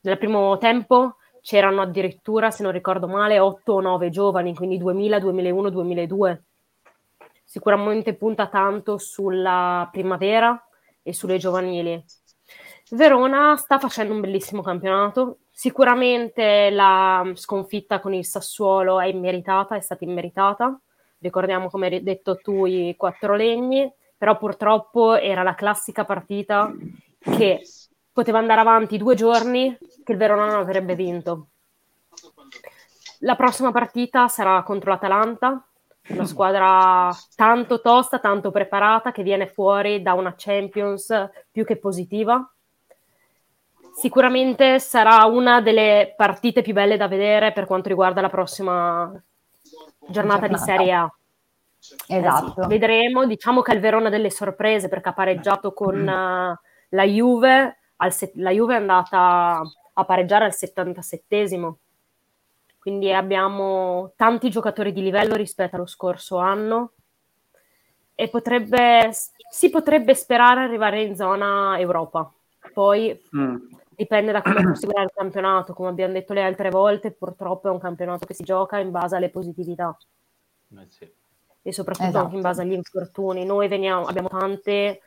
nel 0.01 0.17
primo 0.17 0.57
tempo 0.57 1.15
c'erano 1.41 1.81
addirittura, 1.81 2.51
se 2.51 2.63
non 2.63 2.71
ricordo 2.71 3.07
male, 3.07 3.39
8 3.39 3.73
o 3.73 3.81
9 3.81 4.09
giovani, 4.09 4.55
quindi 4.55 4.77
2000, 4.77 5.19
2001, 5.19 5.69
2002. 5.69 6.43
Sicuramente 7.43 8.13
punta 8.13 8.47
tanto 8.47 8.97
sulla 8.97 9.89
primavera 9.91 10.63
e 11.01 11.13
sulle 11.13 11.37
giovanili. 11.37 12.03
Verona 12.91 13.55
sta 13.57 13.79
facendo 13.79 14.13
un 14.13 14.21
bellissimo 14.21 14.61
campionato, 14.61 15.39
Sicuramente 15.55 16.71
la 16.71 17.31
sconfitta 17.35 17.99
con 17.99 18.11
il 18.15 18.25
Sassuolo 18.25 18.99
è 18.99 19.05
immeritata, 19.05 19.75
è 19.75 19.81
stata 19.81 20.03
immeritata. 20.03 20.77
Ricordiamo, 21.19 21.69
come 21.69 21.87
hai 21.87 22.01
detto 22.01 22.37
tu, 22.37 22.65
i 22.65 22.95
quattro 22.97 23.35
legni, 23.35 23.89
però 24.17 24.35
purtroppo 24.37 25.15
era 25.15 25.43
la 25.43 25.53
classica 25.53 26.05
partita 26.05 26.73
che 27.19 27.61
poteva 28.11 28.39
andare 28.39 28.61
avanti 28.61 28.97
due 28.97 29.13
giorni 29.15 29.77
che 30.03 30.11
il 30.11 30.17
Verona 30.17 30.47
non 30.47 30.59
avrebbe 30.59 30.95
vinto. 30.95 31.49
La 33.19 33.35
prossima 33.35 33.71
partita 33.71 34.27
sarà 34.27 34.63
contro 34.63 34.89
l'Atalanta, 34.89 35.65
una 36.09 36.25
squadra 36.25 37.15
tanto 37.35 37.79
tosta, 37.79 38.17
tanto 38.19 38.49
preparata 38.49 39.11
che 39.11 39.21
viene 39.21 39.47
fuori 39.47 40.01
da 40.01 40.13
una 40.13 40.33
Champions 40.35 41.29
più 41.51 41.63
che 41.63 41.77
positiva 41.77 42.52
Sicuramente 43.93 44.79
sarà 44.79 45.23
una 45.25 45.61
delle 45.61 46.13
partite 46.17 46.61
più 46.61 46.73
belle 46.73 46.97
da 46.97 47.07
vedere 47.07 47.51
per 47.51 47.65
quanto 47.65 47.89
riguarda 47.89 48.21
la 48.21 48.29
prossima 48.29 49.11
giornata, 50.07 50.47
giornata. 50.47 50.47
di 50.47 50.57
Serie 50.57 50.91
A. 50.93 51.15
Esatto. 52.07 52.61
Eh 52.61 52.63
sì, 52.63 52.69
vedremo, 52.69 53.25
diciamo 53.25 53.61
che 53.61 53.73
il 53.73 53.79
Verona 53.79 54.09
delle 54.09 54.31
sorprese 54.31 54.89
perché 54.89 55.09
ha 55.09 55.13
pareggiato 55.13 55.73
con 55.73 55.99
uh, 55.99 56.67
la 56.89 57.03
Juve, 57.03 57.77
se- 58.09 58.31
la 58.35 58.51
Juve 58.51 58.73
è 58.73 58.77
andata 58.77 59.61
a 59.93 60.05
pareggiare 60.05 60.45
al 60.45 60.53
77esimo, 60.55 61.73
quindi 62.79 63.13
abbiamo 63.13 64.13
tanti 64.15 64.49
giocatori 64.49 64.91
di 64.91 65.03
livello 65.03 65.35
rispetto 65.35 65.75
allo 65.75 65.85
scorso 65.85 66.37
anno 66.37 66.93
e 68.15 68.27
potrebbe, 68.27 69.11
si 69.49 69.69
potrebbe 69.69 70.15
sperare 70.15 70.61
arrivare 70.61 71.03
in 71.03 71.15
zona 71.15 71.77
Europa. 71.77 72.31
Poi 72.73 73.21
mm 73.35 73.81
dipende 73.95 74.31
da 74.31 74.41
come 74.41 74.61
proseguirà 74.61 75.03
il 75.03 75.11
campionato, 75.13 75.73
come 75.73 75.89
abbiamo 75.89 76.13
detto 76.13 76.33
le 76.33 76.43
altre 76.43 76.69
volte, 76.69 77.11
purtroppo 77.11 77.67
è 77.67 77.71
un 77.71 77.79
campionato 77.79 78.25
che 78.25 78.33
si 78.33 78.43
gioca 78.43 78.77
in 78.79 78.91
base 78.91 79.15
alle 79.15 79.29
positività. 79.29 79.95
Eh 80.77 80.85
sì. 80.87 81.11
E 81.61 81.71
soprattutto 81.71 82.07
esatto. 82.07 82.25
anche 82.25 82.35
in 82.35 82.41
base 82.41 82.61
agli 82.61 82.73
infortuni. 82.73 83.45
Noi 83.45 83.67
veniamo, 83.67 84.05
abbiamo 84.05 84.27
tanti 84.27 84.99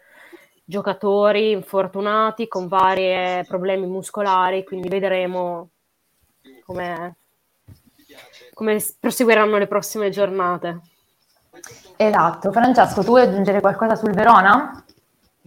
giocatori 0.64 1.53
infortunati 1.53 2.49
con 2.49 2.66
vari 2.66 3.45
problemi 3.47 3.87
muscolari, 3.87 4.64
quindi 4.64 4.89
vedremo 4.89 5.70
come, 6.64 7.16
come 8.55 8.84
proseguiranno 8.99 9.59
le 9.59 9.66
prossime 9.66 10.11
giornate. 10.11 10.80
Esatto. 11.97 12.53
Francesco, 12.53 13.03
tu 13.03 13.08
vuoi 13.08 13.22
aggiungere 13.22 13.61
qualcosa 13.61 13.95
sul 13.95 14.13
Verona? 14.13 14.84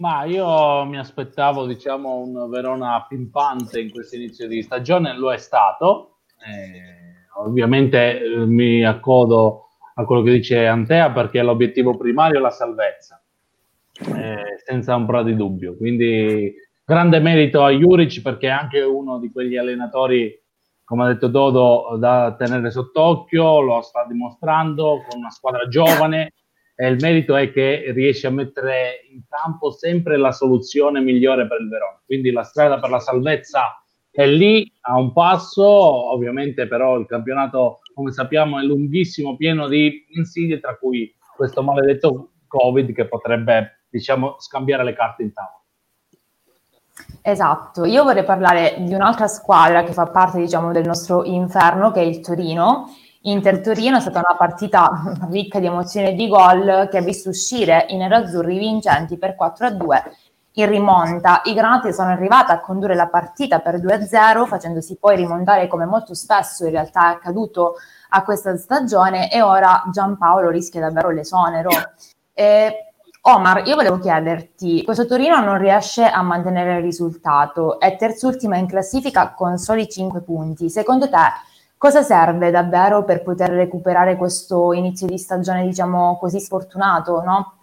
Ma 0.00 0.24
io 0.24 0.82
mi 0.86 0.98
aspettavo, 0.98 1.66
diciamo, 1.66 2.16
un 2.16 2.48
Verona 2.48 3.04
pimpante 3.06 3.80
in 3.80 3.90
questo 3.90 4.16
inizio 4.16 4.48
di 4.48 4.62
stagione, 4.62 5.14
lo 5.14 5.30
è 5.30 5.36
stato. 5.36 6.20
Eh, 6.38 7.28
ovviamente 7.36 8.18
eh, 8.18 8.46
mi 8.46 8.82
accodo 8.82 9.66
a 9.96 10.06
quello 10.06 10.22
che 10.22 10.32
dice 10.32 10.66
Antea 10.66 11.10
perché 11.10 11.42
l'obiettivo 11.42 11.98
primario 11.98 12.38
è 12.38 12.40
la 12.40 12.50
salvezza, 12.50 13.22
eh, 14.16 14.62
senza 14.64 14.94
ombra 14.94 15.22
di 15.22 15.36
dubbio. 15.36 15.76
Quindi 15.76 16.54
grande 16.82 17.20
merito 17.20 17.62
a 17.62 17.68
Juric 17.68 18.22
perché 18.22 18.46
è 18.46 18.52
anche 18.52 18.80
uno 18.80 19.18
di 19.18 19.30
quegli 19.30 19.58
allenatori, 19.58 20.34
come 20.82 21.04
ha 21.04 21.08
detto 21.08 21.28
Dodo, 21.28 21.96
da 21.98 22.34
tenere 22.38 22.70
sott'occhio, 22.70 23.60
lo 23.60 23.82
sta 23.82 24.06
dimostrando 24.08 25.04
con 25.06 25.18
una 25.18 25.30
squadra 25.30 25.68
giovane 25.68 26.32
il 26.88 26.96
merito 27.00 27.36
è 27.36 27.52
che 27.52 27.92
riesce 27.92 28.26
a 28.26 28.30
mettere 28.30 29.06
in 29.10 29.22
campo 29.28 29.70
sempre 29.70 30.16
la 30.16 30.32
soluzione 30.32 31.00
migliore 31.00 31.46
per 31.46 31.60
il 31.60 31.68
Verona. 31.68 32.00
Quindi 32.04 32.30
la 32.30 32.42
strada 32.42 32.80
per 32.80 32.90
la 32.90 33.00
salvezza 33.00 33.82
è 34.10 34.26
lì 34.26 34.70
a 34.82 34.98
un 34.98 35.12
passo, 35.12 35.64
ovviamente 35.64 36.66
però 36.66 36.96
il 36.98 37.06
campionato, 37.06 37.80
come 37.94 38.12
sappiamo, 38.12 38.58
è 38.58 38.62
lunghissimo, 38.62 39.36
pieno 39.36 39.68
di 39.68 40.06
insidie, 40.10 40.58
tra 40.58 40.76
cui 40.76 41.14
questo 41.36 41.62
maledetto 41.62 42.30
Covid 42.46 42.92
che 42.92 43.06
potrebbe, 43.06 43.84
diciamo, 43.88 44.36
scambiare 44.38 44.84
le 44.84 44.94
carte 44.94 45.22
in 45.22 45.32
tavola. 45.32 45.58
Esatto, 47.22 47.84
io 47.84 48.02
vorrei 48.02 48.24
parlare 48.24 48.76
di 48.78 48.94
un'altra 48.94 49.26
squadra 49.26 49.84
che 49.84 49.92
fa 49.92 50.06
parte, 50.06 50.38
diciamo, 50.38 50.72
del 50.72 50.86
nostro 50.86 51.24
inferno, 51.24 51.92
che 51.92 52.00
è 52.00 52.04
il 52.04 52.20
Torino. 52.20 52.86
Inter-Torino 53.22 53.98
è 53.98 54.00
stata 54.00 54.22
una 54.26 54.36
partita 54.36 55.02
ricca 55.30 55.58
di 55.58 55.66
emozioni 55.66 56.08
e 56.08 56.14
di 56.14 56.26
gol 56.26 56.88
che 56.90 56.98
ha 56.98 57.02
visto 57.02 57.28
uscire 57.28 57.86
i 57.88 57.96
nerazzurri 57.96 58.58
vincenti 58.58 59.18
per 59.18 59.36
4-2 59.38 60.02
in 60.54 60.68
rimonta. 60.68 61.42
I 61.44 61.54
Granati 61.54 61.92
sono 61.92 62.10
arrivati 62.10 62.52
a 62.52 62.60
condurre 62.60 62.94
la 62.94 63.08
partita 63.08 63.60
per 63.60 63.78
2-0, 63.78 64.46
facendosi 64.46 64.96
poi 64.96 65.16
rimontare 65.16 65.68
come 65.68 65.84
molto 65.84 66.14
spesso 66.14 66.64
in 66.64 66.70
realtà 66.70 67.10
è 67.10 67.14
accaduto 67.14 67.74
a 68.10 68.22
questa 68.24 68.56
stagione 68.56 69.30
e 69.30 69.42
ora 69.42 69.84
Giampaolo 69.92 70.48
rischia 70.48 70.80
davvero 70.80 71.10
l'esonero. 71.10 71.70
Eh, 72.32 72.86
Omar, 73.22 73.66
io 73.66 73.76
volevo 73.76 73.98
chiederti, 73.98 74.82
questo 74.82 75.04
Torino 75.04 75.40
non 75.40 75.58
riesce 75.58 76.04
a 76.06 76.22
mantenere 76.22 76.78
il 76.78 76.82
risultato, 76.82 77.78
è 77.78 77.94
terzultima 77.96 78.56
in 78.56 78.66
classifica 78.66 79.34
con 79.34 79.58
soli 79.58 79.86
5 79.86 80.22
punti. 80.22 80.70
Secondo 80.70 81.08
te 81.10 81.48
cosa 81.80 82.02
serve 82.02 82.50
davvero 82.50 83.04
per 83.04 83.22
poter 83.22 83.48
recuperare 83.48 84.16
questo 84.16 84.74
inizio 84.74 85.06
di 85.06 85.16
stagione, 85.16 85.64
diciamo 85.64 86.18
così 86.18 86.38
sfortunato, 86.38 87.22
no? 87.22 87.54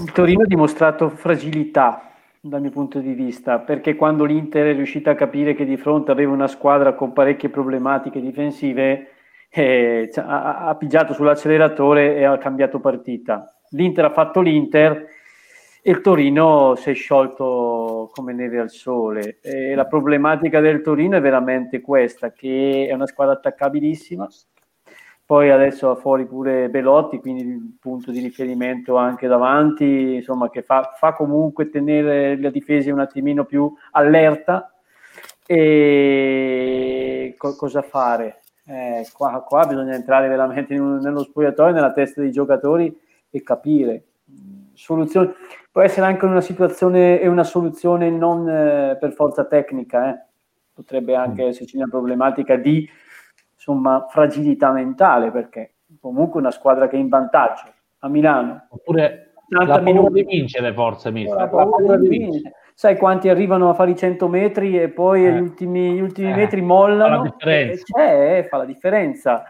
Il 0.00 0.10
Torino 0.10 0.42
ha 0.42 0.46
dimostrato 0.46 1.10
fragilità 1.10 2.10
dal 2.40 2.60
mio 2.60 2.70
punto 2.70 2.98
di 2.98 3.12
vista, 3.12 3.60
perché 3.60 3.94
quando 3.94 4.24
l'Inter 4.24 4.66
è 4.66 4.74
riuscita 4.74 5.12
a 5.12 5.14
capire 5.14 5.54
che 5.54 5.64
di 5.64 5.76
fronte 5.76 6.10
aveva 6.10 6.32
una 6.32 6.48
squadra 6.48 6.94
con 6.94 7.12
parecchie 7.12 7.50
problematiche 7.50 8.20
difensive, 8.20 9.10
eh, 9.48 10.10
ha, 10.16 10.66
ha 10.66 10.74
pigiato 10.74 11.12
sull'acceleratore 11.12 12.16
e 12.16 12.24
ha 12.24 12.36
cambiato 12.38 12.80
partita. 12.80 13.44
L'Inter 13.70 14.06
ha 14.06 14.12
fatto 14.12 14.40
l'Inter 14.40 15.06
il 15.88 16.02
Torino 16.02 16.74
si 16.76 16.90
è 16.90 16.94
sciolto 16.94 18.10
come 18.12 18.34
neve 18.34 18.60
al 18.60 18.70
sole. 18.70 19.38
E 19.40 19.74
la 19.74 19.86
problematica 19.86 20.60
del 20.60 20.82
Torino 20.82 21.16
è 21.16 21.20
veramente 21.20 21.80
questa, 21.80 22.30
che 22.30 22.86
è 22.88 22.92
una 22.92 23.06
squadra 23.06 23.34
attaccabilissima, 23.34 24.28
poi 25.24 25.50
adesso 25.50 25.90
ha 25.90 25.94
fuori 25.94 26.26
pure 26.26 26.68
Belotti, 26.68 27.18
quindi 27.18 27.42
il 27.42 27.76
punto 27.80 28.10
di 28.10 28.20
riferimento 28.20 28.96
anche 28.96 29.26
davanti, 29.26 30.16
insomma, 30.16 30.50
che 30.50 30.62
fa, 30.62 30.94
fa 30.96 31.12
comunque 31.12 31.70
tenere 31.70 32.38
la 32.40 32.50
difesa 32.50 32.92
un 32.92 33.00
attimino 33.00 33.44
più 33.44 33.72
allerta. 33.92 34.72
E 35.46 37.34
co- 37.38 37.56
cosa 37.56 37.80
fare? 37.82 38.40
Eh, 38.66 39.06
qua, 39.14 39.42
qua, 39.42 39.66
bisogna 39.66 39.94
entrare 39.94 40.28
veramente 40.28 40.76
un, 40.78 40.98
nello 40.98 41.22
spogliatoio, 41.22 41.72
nella 41.72 41.92
testa 41.92 42.20
dei 42.20 42.30
giocatori 42.30 42.94
e 43.30 43.42
capire. 43.42 44.04
Soluzione. 44.74 45.34
Può 45.78 45.86
essere 45.86 46.06
anche 46.06 46.24
una 46.24 46.40
situazione 46.40 47.20
e 47.20 47.28
una 47.28 47.44
soluzione 47.44 48.10
non 48.10 48.48
eh, 48.48 48.96
per 48.98 49.12
forza 49.12 49.44
tecnica, 49.44 50.10
eh. 50.10 50.26
potrebbe 50.74 51.14
anche 51.14 51.44
mm. 51.44 51.46
esserci 51.46 51.76
una 51.76 51.86
problematica 51.88 52.56
di 52.56 52.84
insomma, 53.54 54.04
fragilità 54.10 54.72
mentale, 54.72 55.30
perché 55.30 55.74
comunque 56.00 56.40
una 56.40 56.50
squadra 56.50 56.88
che 56.88 56.96
è 56.96 56.98
in 56.98 57.06
vantaggio 57.06 57.62
a 58.00 58.08
Milano. 58.08 58.66
Oppure 58.70 59.34
la 59.50 59.66
paura 59.66 59.80
minuti. 59.82 60.14
di 60.14 60.24
vincere, 60.24 60.72
forse, 60.72 61.12
mister. 61.12 61.36
La 61.36 61.46
paura 61.46 61.96
di 61.96 62.08
vincere. 62.08 62.54
Sai 62.74 62.96
quanti 62.96 63.28
arrivano 63.28 63.70
a 63.70 63.74
fare 63.74 63.92
i 63.92 63.96
100 63.96 64.26
metri 64.26 64.80
e 64.80 64.88
poi 64.88 65.26
eh. 65.26 65.32
gli 65.32 65.40
ultimi, 65.40 65.92
gli 65.92 66.00
ultimi 66.00 66.32
eh. 66.32 66.34
metri 66.34 66.60
mollano? 66.60 67.18
Fa 67.18 67.22
la 67.22 67.30
differenza. 67.30 67.84
C'è, 67.84 68.46
fa 68.50 68.56
la 68.56 68.64
differenza. 68.64 69.44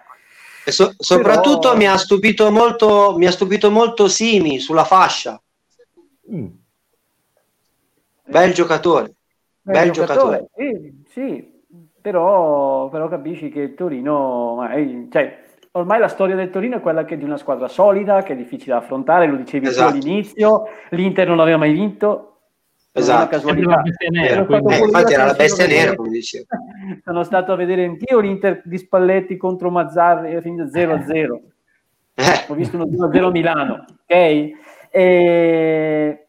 So, 0.66 0.92
soprattutto 0.94 1.68
Però... 1.70 1.76
mi, 1.76 1.86
ha 1.86 1.96
stupito 1.96 2.50
molto, 2.50 3.14
mi 3.16 3.24
ha 3.24 3.30
stupito 3.30 3.70
molto 3.70 4.08
Simi 4.08 4.58
sulla 4.58 4.84
fascia. 4.84 5.40
Mm. 6.32 6.46
Bel 8.26 8.52
giocatore. 8.52 9.14
Bel, 9.62 9.74
bel 9.74 9.90
giocatore. 9.90 10.48
giocatore. 10.56 10.92
Sì, 11.04 11.04
sì, 11.08 11.62
però, 12.00 12.88
però 12.88 13.08
capisci 13.08 13.48
che 13.48 13.60
il 13.60 13.74
Torino, 13.74 14.66
cioè, 15.10 15.42
ormai 15.72 15.98
la 15.98 16.08
storia 16.08 16.36
del 16.36 16.50
Torino 16.50 16.76
è 16.76 16.80
quella 16.80 17.04
che 17.04 17.14
è 17.14 17.18
di 17.18 17.24
una 17.24 17.36
squadra 17.36 17.68
solida, 17.68 18.22
che 18.22 18.34
è 18.34 18.36
difficile 18.36 18.72
da 18.72 18.78
affrontare, 18.78 19.26
lo 19.26 19.36
dicevi 19.36 19.66
esatto. 19.66 19.94
all'inizio, 19.94 20.64
l'Inter 20.90 21.28
non 21.28 21.40
aveva 21.40 21.58
mai 21.58 21.72
vinto. 21.72 22.24
Esatto, 22.92 23.52
nera, 23.52 23.82
eh, 23.84 24.78
infatti 24.78 25.12
era 25.12 25.26
la 25.26 25.34
bestia 25.34 25.66
nera, 25.66 25.94
come 25.94 26.08
dicevo. 26.08 26.46
Sono 27.04 27.22
stato 27.22 27.52
a 27.52 27.56
vedere 27.56 27.84
anch'io 27.84 28.18
l'Inter 28.18 28.62
di 28.64 28.78
Spalletti 28.78 29.36
contro 29.36 29.70
Mazzarri, 29.70 30.32
è 30.32 30.40
finito 30.40 30.64
0-0. 30.64 31.38
Eh. 32.14 32.44
Ho 32.48 32.54
visto 32.54 32.76
uno 32.76 32.86
0-0 32.86 33.30
Milano, 33.30 33.84
ok? 34.04 34.50
E 34.90 36.26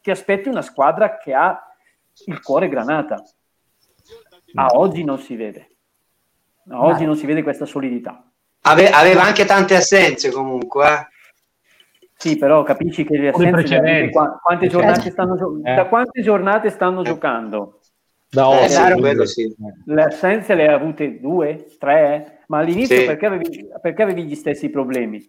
ti 0.00 0.10
aspetti 0.10 0.48
una 0.48 0.62
squadra 0.62 1.16
che 1.16 1.32
ha 1.32 1.60
il 2.26 2.40
cuore 2.42 2.68
granata, 2.68 3.22
a 4.54 4.66
oggi 4.74 5.04
non 5.04 5.18
si 5.18 5.36
vede. 5.36 5.68
A 6.68 6.82
oggi 6.82 6.98
Dai. 6.98 7.06
non 7.06 7.16
si 7.16 7.26
vede 7.26 7.42
questa 7.42 7.66
solidità. 7.66 8.24
Ave- 8.62 8.90
aveva 8.90 9.22
anche 9.22 9.44
tante 9.44 9.76
assenze 9.76 10.30
comunque. 10.30 10.86
Eh? 10.86 11.06
Sì, 12.16 12.38
però 12.38 12.62
capisci 12.62 13.04
che 13.04 13.18
le 13.18 13.28
assenze 13.28 14.08
qua, 14.10 14.38
quante 14.42 14.68
giornate 14.68 15.10
stanno, 15.10 15.36
gio- 15.36 15.60
eh. 15.62 15.74
da 15.74 15.86
quante 15.86 16.22
giornate 16.22 16.70
stanno 16.70 17.02
eh. 17.02 17.04
giocando? 17.04 17.80
Da 18.30 18.64
eh, 18.64 18.68
sì, 19.26 19.26
sì. 19.26 19.54
Le 19.84 20.02
assenze 20.02 20.54
le 20.54 20.66
hai 20.66 20.74
avute 20.74 21.20
due, 21.20 21.66
tre, 21.78 22.44
ma 22.48 22.58
all'inizio 22.58 22.98
sì. 22.98 23.06
perché, 23.06 23.26
avevi, 23.26 23.68
perché, 23.80 24.02
avevi, 24.02 24.24
gli 24.24 24.34
stessi 24.34 24.70
problemi? 24.70 25.24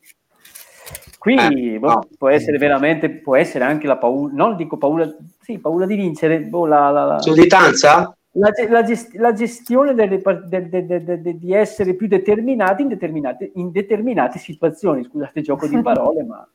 Qui 1.25 1.73
eh, 1.73 1.79
boh, 1.79 1.87
no. 1.87 2.07
può 2.19 2.29
essere 2.29 2.59
veramente, 2.59 3.09
può 3.09 3.35
essere 3.35 3.63
anche 3.63 3.87
la 3.87 3.97
paura, 3.97 4.31
non 4.31 4.55
dico 4.55 4.77
paura, 4.77 5.11
sì, 5.41 5.57
paura 5.57 5.87
di 5.87 5.95
vincere, 5.95 6.41
boh, 6.41 6.67
la, 6.67 6.91
la, 6.91 7.03
la... 7.03 7.19
Sudditanza? 7.19 8.15
la, 8.33 8.51
la, 8.69 8.83
gest- 8.83 9.15
la 9.15 9.33
gestione 9.33 9.95
delle, 9.95 10.21
de, 10.45 10.69
de, 10.69 11.03
de, 11.03 11.37
di 11.39 11.51
essere 11.51 11.95
più 11.95 12.05
determinati 12.05 12.83
in 12.83 12.89
determinate, 12.89 13.51
in 13.55 13.71
determinate 13.71 14.37
situazioni. 14.37 15.03
Scusate 15.03 15.39
il 15.39 15.45
gioco 15.45 15.65
di 15.65 15.81
parole, 15.81 16.23
ma 16.23 16.47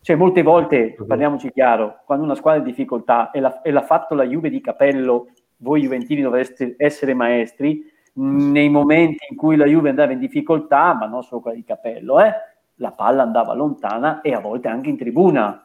cioè, 0.00 0.16
molte 0.16 0.42
volte, 0.42 0.96
parliamoci 1.06 1.52
chiaro, 1.52 2.00
quando 2.04 2.24
una 2.24 2.34
squadra 2.34 2.60
è 2.60 2.64
in 2.64 2.70
difficoltà 2.70 3.30
e, 3.30 3.38
la, 3.38 3.62
e 3.62 3.70
l'ha 3.70 3.82
fatto 3.82 4.16
la 4.16 4.24
Juve 4.24 4.50
di 4.50 4.60
capello, 4.60 5.28
voi 5.58 5.82
Juventini 5.82 6.20
dovreste 6.20 6.74
essere 6.78 7.14
maestri, 7.14 7.88
nei 8.14 8.68
momenti 8.68 9.24
in 9.30 9.36
cui 9.36 9.54
la 9.54 9.66
Juve 9.66 9.90
andava 9.90 10.10
in 10.10 10.18
difficoltà, 10.18 10.94
ma 10.94 11.06
non 11.06 11.22
solo 11.22 11.42
quella 11.42 11.56
di 11.56 11.62
capello, 11.62 12.20
eh, 12.20 12.32
la 12.80 12.92
palla 12.92 13.22
andava 13.22 13.54
lontana 13.54 14.20
e 14.20 14.32
a 14.32 14.40
volte 14.40 14.68
anche 14.68 14.88
in 14.88 14.96
tribuna. 14.96 15.64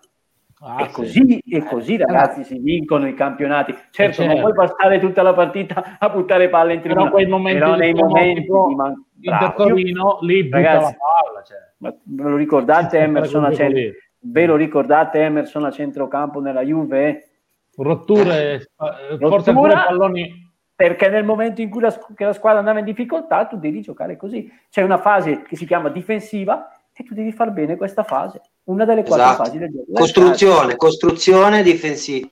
Ah, 0.60 0.84
e, 0.84 0.92
così, 0.92 1.26
sì. 1.26 1.40
e 1.50 1.64
così, 1.64 1.98
ragazzi, 1.98 2.44
si 2.44 2.60
vincono 2.60 3.08
i 3.08 3.14
campionati. 3.14 3.74
Certo, 3.92 4.22
certo, 4.22 4.26
non 4.26 4.40
puoi 4.40 4.54
passare 4.54 5.00
tutta 5.00 5.22
la 5.22 5.34
partita 5.34 5.98
a 6.00 6.10
buttare 6.10 6.50
palle 6.50 6.76
in 6.76 6.82
tribuna, 6.82 7.10
però, 7.10 7.28
momenti 7.28 7.60
però 7.60 7.76
nei 7.76 7.94
momenti 7.94 8.42
di 8.42 9.30
man- 9.30 9.54
Torino, 9.56 10.20
lì 10.22 10.50
ragazzi, 10.50 10.96
palla, 10.96 11.44
cioè. 11.44 11.58
ve 12.04 12.30
lo 12.30 12.36
ricordate 12.36 13.00
Emerson 13.00 13.44
a, 13.44 13.52
cent- 13.52 13.94
ve 14.20 14.46
lo 14.46 14.56
ricordate 14.56 15.20
Emerson 15.20 15.66
a 15.66 15.72
centrocampo 15.72 16.40
nella 16.40 16.62
Juve? 16.62 17.30
Rotture, 17.78 18.54
eh, 18.54 19.18
forse 19.20 19.52
Rottura, 19.52 19.84
palloni 19.84 20.44
perché 20.76 21.08
nel 21.10 21.24
momento 21.24 21.62
in 21.62 21.70
cui 21.70 21.82
la, 21.82 21.94
la, 22.18 22.34
squadra 22.34 22.60
andava 22.60 22.80
in 22.80 22.86
difficoltà 22.86 23.46
tu 23.46 23.58
devi 23.58 23.82
giocare 23.82 24.18
così. 24.18 24.52
C'è 24.70 24.82
una 24.82 24.98
fase 24.98 25.44
che 25.44 25.56
si 25.56 25.66
chiama 25.66 25.90
difensiva 25.90 26.70
e 26.98 27.04
tu 27.04 27.14
devi 27.14 27.34
far 27.34 27.52
bene 27.52 27.76
questa 27.76 28.04
fase, 28.04 28.42
una 28.66 28.86
delle 28.86 29.04
quattro 29.04 29.26
esatto. 29.26 29.44
fasi 29.44 29.58
del 29.58 29.70
gioco. 29.70 29.92
Costruzione, 29.92 30.76
costruzione, 30.78 31.62
difensiva. 31.62 32.30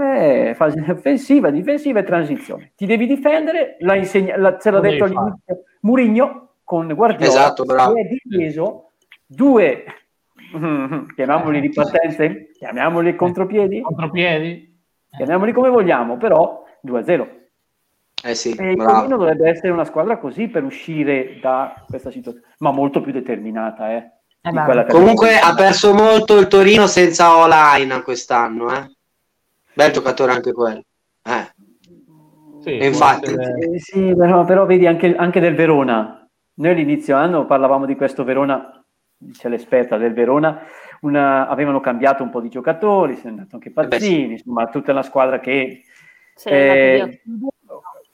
Eh, 0.00 0.54
fase 0.54 0.84
offensiva, 0.88 1.50
difensiva 1.50 1.98
e 1.98 2.04
transizione. 2.04 2.72
Ti 2.76 2.86
devi 2.86 3.06
difendere, 3.06 3.76
la 3.80 3.96
insegna, 3.96 4.36
la, 4.36 4.58
ce 4.58 4.70
l'ha 4.70 4.78
detto 4.78 5.04
all'inizio 5.04 5.64
Murigno 5.80 6.50
con 6.62 6.92
Guardiola, 6.94 7.26
esatto, 7.26 7.64
bravo. 7.64 7.94
che 7.94 8.00
è 8.00 8.08
difeso 8.08 8.92
due, 9.26 9.84
chiamiamoli 11.14 11.58
ripartenze, 11.58 12.50
chiamiamoli 12.52 13.16
contropiedi, 13.16 13.80
contropiedi, 13.80 14.82
chiamiamoli 15.10 15.52
come 15.52 15.68
vogliamo, 15.68 16.16
però 16.16 16.62
2-0. 16.86 17.45
Eh 18.22 18.34
sì, 18.34 18.52
e 18.52 18.72
il 18.72 18.76
Torino 18.76 19.16
dovrebbe 19.16 19.48
essere 19.48 19.70
una 19.70 19.84
squadra 19.84 20.18
così 20.18 20.48
per 20.48 20.64
uscire 20.64 21.38
da 21.40 21.84
questa 21.86 22.10
situazione, 22.10 22.46
ma 22.58 22.70
molto 22.70 23.00
più 23.00 23.12
determinata. 23.12 23.92
Eh, 23.92 24.10
eh 24.40 24.86
Comunque 24.88 25.38
ha 25.38 25.54
perso 25.54 25.92
molto 25.92 26.38
il 26.38 26.48
Torino 26.48 26.86
senza 26.86 27.36
Olaina 27.36 28.02
quest'anno. 28.02 28.72
Eh? 28.74 28.90
Bel 29.74 29.92
giocatore 29.92 30.32
anche 30.32 30.52
quello. 30.52 30.82
Eh. 31.22 31.54
Sì, 32.62 32.84
infatti, 32.84 33.32
eh, 33.32 33.78
sì, 33.78 34.14
però, 34.16 34.44
però, 34.44 34.66
vedi 34.66 34.86
anche, 34.86 35.14
anche, 35.14 35.38
del 35.38 35.54
Verona. 35.54 36.26
Noi 36.54 36.70
all'inizio 36.70 37.14
anno 37.14 37.46
parlavamo 37.46 37.84
di 37.84 37.94
questo 37.94 38.24
Verona, 38.24 38.82
dice 39.16 39.48
l'esperta 39.48 39.98
del 39.98 40.14
Verona, 40.14 40.62
una, 41.02 41.46
avevano 41.46 41.80
cambiato 41.80 42.22
un 42.22 42.30
po' 42.30 42.40
di 42.40 42.48
giocatori, 42.48 43.14
se 43.14 43.24
è 43.24 43.28
andato 43.28 43.54
anche 43.54 43.70
Pazzini, 43.70 44.30
eh 44.30 44.32
insomma, 44.32 44.66
tutta 44.66 44.92
la 44.92 45.02
squadra 45.02 45.38
che 45.38 45.82
eh, 46.44 47.20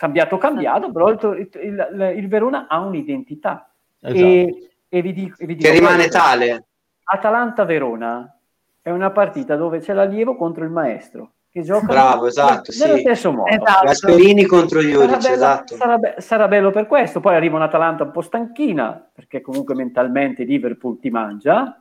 cambiato 0.02 0.36
cambiato, 0.36 0.90
però 0.90 1.10
il, 1.10 1.48
il, 1.62 2.14
il 2.16 2.28
Verona 2.28 2.66
ha 2.68 2.80
un'identità. 2.80 3.70
Esatto. 4.00 4.18
E, 4.18 4.70
e, 4.88 5.00
vi 5.00 5.12
dico, 5.12 5.36
e 5.38 5.46
vi 5.46 5.54
dico 5.54 5.70
che 5.70 5.78
rimane 5.78 6.08
tale. 6.08 6.64
Atalanta-Verona 7.04 8.36
è 8.82 8.90
una 8.90 9.12
partita 9.12 9.54
dove 9.54 9.78
c'è 9.78 9.92
l'allievo 9.92 10.34
contro 10.34 10.64
il 10.64 10.70
maestro. 10.70 11.34
che 11.52 11.62
giocano 11.62 11.86
Bravo, 11.86 12.26
esatto, 12.26 12.72
nello 12.76 12.94
sì. 12.96 13.00
stesso 13.00 13.30
modo. 13.30 13.48
Esatto. 13.48 13.84
Gasperini 13.84 14.44
contro 14.44 14.80
Sarà 14.80 14.92
Juric, 14.92 15.20
bello, 15.20 15.34
esatto. 15.34 15.76
sarà 15.76 15.98
be- 15.98 16.14
sarà 16.18 16.48
bello 16.48 16.70
per 16.72 16.86
questo. 16.86 17.20
Poi 17.20 17.36
arriva 17.36 17.56
un'Atalanta 17.56 18.02
un 18.02 18.10
po' 18.10 18.22
stanchina, 18.22 19.08
perché 19.12 19.40
comunque 19.40 19.76
mentalmente 19.76 20.42
Liverpool 20.42 20.98
ti 20.98 21.10
mangia, 21.10 21.80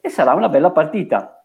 e 0.00 0.08
sarà 0.10 0.34
una 0.34 0.48
bella 0.48 0.70
partita. 0.70 1.41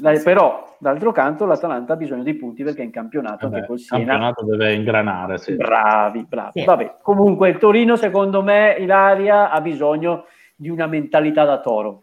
La- 0.00 0.18
Però, 0.22 0.76
d'altro 0.78 1.12
canto, 1.12 1.46
l'Atalanta 1.46 1.92
ha 1.92 1.96
bisogno 1.96 2.22
di 2.24 2.34
punti 2.34 2.64
perché 2.64 2.82
è 2.82 2.84
in 2.84 2.90
campionato 2.90 3.44
anche 3.46 3.56
Vabbè, 3.60 3.66
col 3.66 3.76
il 3.76 3.82
Siena. 3.82 4.04
campionato 4.04 4.44
deve 4.44 4.72
ingranare, 4.74 5.38
sì. 5.38 5.54
Bravi, 5.54 6.24
bravi. 6.28 6.60
Sì. 6.60 6.64
Vabbè, 6.64 6.96
comunque 7.00 7.50
il 7.50 7.58
Torino, 7.58 7.94
secondo 7.96 8.42
me, 8.42 8.74
Ilaria 8.78 9.50
ha 9.50 9.60
bisogno 9.60 10.24
di 10.56 10.68
una 10.68 10.86
mentalità 10.86 11.44
da 11.44 11.60
toro. 11.60 12.02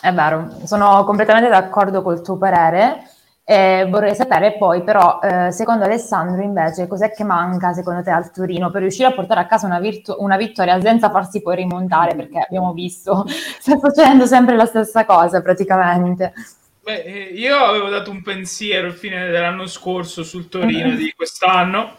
È 0.00 0.12
vero, 0.12 0.48
sono 0.64 1.04
completamente 1.04 1.50
d'accordo 1.50 2.00
col 2.02 2.22
tuo 2.22 2.38
parere. 2.38 3.02
E 3.44 3.84
vorrei 3.90 4.14
sapere 4.14 4.52
poi, 4.56 4.84
però, 4.84 5.18
eh, 5.20 5.50
secondo 5.50 5.84
Alessandro, 5.84 6.40
invece, 6.40 6.86
cos'è 6.86 7.10
che 7.10 7.24
manca 7.24 7.72
secondo 7.72 8.00
te 8.00 8.10
al 8.10 8.30
Torino 8.30 8.70
per 8.70 8.82
riuscire 8.82 9.08
a 9.08 9.12
portare 9.12 9.40
a 9.40 9.46
casa 9.46 9.66
una, 9.66 9.80
virtu- 9.80 10.14
una 10.20 10.36
vittoria 10.36 10.80
senza 10.80 11.10
farsi 11.10 11.42
poi 11.42 11.56
rimontare? 11.56 12.14
Perché 12.14 12.38
abbiamo 12.38 12.72
visto, 12.72 13.24
sta 13.58 13.76
succedendo 13.76 14.24
sempre 14.26 14.54
la 14.54 14.66
stessa 14.66 15.04
cosa 15.04 15.42
praticamente. 15.42 16.32
Beh, 16.82 17.02
eh, 17.02 17.22
io 17.34 17.56
avevo 17.56 17.88
dato 17.88 18.10
un 18.10 18.22
pensiero 18.22 18.88
a 18.88 18.92
fine 18.92 19.28
dell'anno 19.30 19.66
scorso 19.66 20.22
sul 20.24 20.48
Torino 20.48 20.94
di 20.94 21.12
quest'anno 21.14 21.98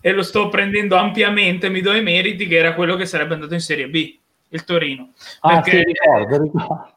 e 0.00 0.12
lo 0.12 0.22
sto 0.22 0.48
prendendo 0.48 0.96
ampiamente, 0.96 1.68
mi 1.68 1.80
do 1.80 1.92
i 1.94 2.02
meriti 2.02 2.46
che 2.46 2.56
era 2.56 2.74
quello 2.74 2.96
che 2.96 3.06
sarebbe 3.06 3.34
andato 3.34 3.54
in 3.54 3.60
Serie 3.60 3.88
B, 3.88 4.18
il 4.50 4.64
Torino. 4.64 5.12
Ah, 5.40 5.60
Perché- 5.60 5.78
sì, 5.78 5.84
ricordo, 5.84 6.42
ricordo. 6.42 6.88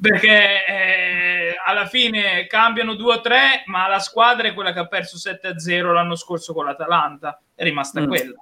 Perché 0.00 0.66
eh, 0.66 1.54
alla 1.64 1.86
fine 1.86 2.46
cambiano 2.46 2.94
2 2.94 3.14
o 3.14 3.20
3, 3.20 3.62
ma 3.66 3.88
la 3.88 3.98
squadra 3.98 4.46
è 4.48 4.52
quella 4.54 4.72
che 4.72 4.78
ha 4.80 4.86
perso 4.86 5.16
7-0 5.16 5.92
l'anno 5.92 6.16
scorso 6.16 6.52
con 6.52 6.66
l'Atalanta, 6.66 7.40
è 7.54 7.62
rimasta 7.62 8.00
Mm. 8.00 8.06
quella. 8.06 8.34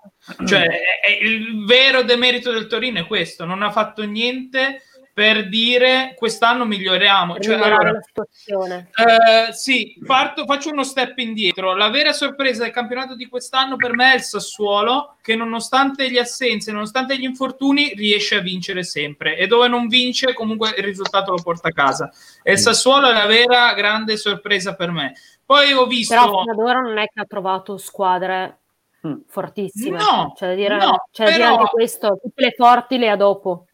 Cioè, 0.45 0.63
è- 0.67 0.81
è 1.07 1.19
il 1.23 1.65
vero 1.65 2.03
demerito 2.03 2.51
del 2.53 2.67
Torino 2.67 2.99
è 3.01 3.07
questo, 3.07 3.45
non 3.45 3.63
ha 3.63 3.71
fatto 3.71 4.05
niente 4.05 4.83
per 5.15 5.49
dire 5.49 6.15
quest'anno 6.17 6.65
miglioriamo. 6.65 7.35
per 7.35 7.43
Cioè, 7.43 7.55
allora, 7.57 7.93
la 7.93 8.01
situazione. 8.01 8.89
eh, 8.95 9.53
sì, 9.53 9.95
parto- 10.07 10.45
faccio 10.47 10.71
uno 10.71 10.83
step 10.85 11.19
indietro. 11.19 11.75
La 11.75 11.91
vera 11.91 12.13
sorpresa 12.13 12.63
del 12.63 12.73
campionato 12.73 13.15
di 13.15 13.27
quest'anno 13.29 13.77
per 13.77 13.95
me 13.95 14.13
è 14.13 14.17
il 14.17 14.23
Sassuolo, 14.23 15.17
che 15.21 15.37
nonostante 15.37 16.11
gli 16.11 16.17
assenze, 16.19 16.73
nonostante 16.73 17.19
gli 17.19 17.25
infortuni, 17.25 17.93
riesce 17.95 18.37
a 18.37 18.41
vincere 18.41 18.83
sempre. 18.85 19.37
E 19.37 19.47
dove 19.47 19.69
non 19.69 19.87
vince, 19.87 20.33
comunque 20.33 20.71
il 20.77 20.83
risultato 20.85 21.31
lo 21.33 21.43
porta 21.43 21.69
a 21.69 21.73
casa. 21.73 22.11
E 22.43 22.53
il 22.53 22.59
Sassuolo 22.59 23.11
è 23.11 23.13
la 23.13 23.27
vera 23.27 23.75
grande 23.75 24.17
sorpresa 24.17 24.75
per 24.75 24.91
me. 24.91 25.13
Poi 25.45 25.73
ho 25.73 25.87
visto. 25.87 26.15
Però 26.15 26.41
fino 26.41 26.53
ad 26.53 26.59
ora 26.59 26.81
non 26.81 26.97
è 26.97 27.05
che 27.13 27.21
ha 27.21 27.27
trovato 27.27 27.77
squadre 27.77 28.57
Mm. 29.05 29.15
fortissime. 29.27 29.99
No, 29.99 30.33
c'è 30.37 30.47
da 30.47 30.55
dire, 30.55 30.77
no, 30.77 31.09
c'è 31.11 31.25
da 31.25 31.31
dire 31.33 31.43
però- 31.43 31.57
anche 31.57 31.71
questo, 31.73 32.21
tutte 32.23 32.41
le 32.45 32.55
forti 32.57 32.99
le 32.99 33.11
ha 33.11 33.17
dopo. 33.17 33.67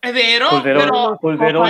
È 0.00 0.12
vero, 0.12 0.48
Col 0.48 0.62
Verona- 0.62 0.84
però, 0.84 1.16
col 1.18 1.36
Verona- 1.36 1.68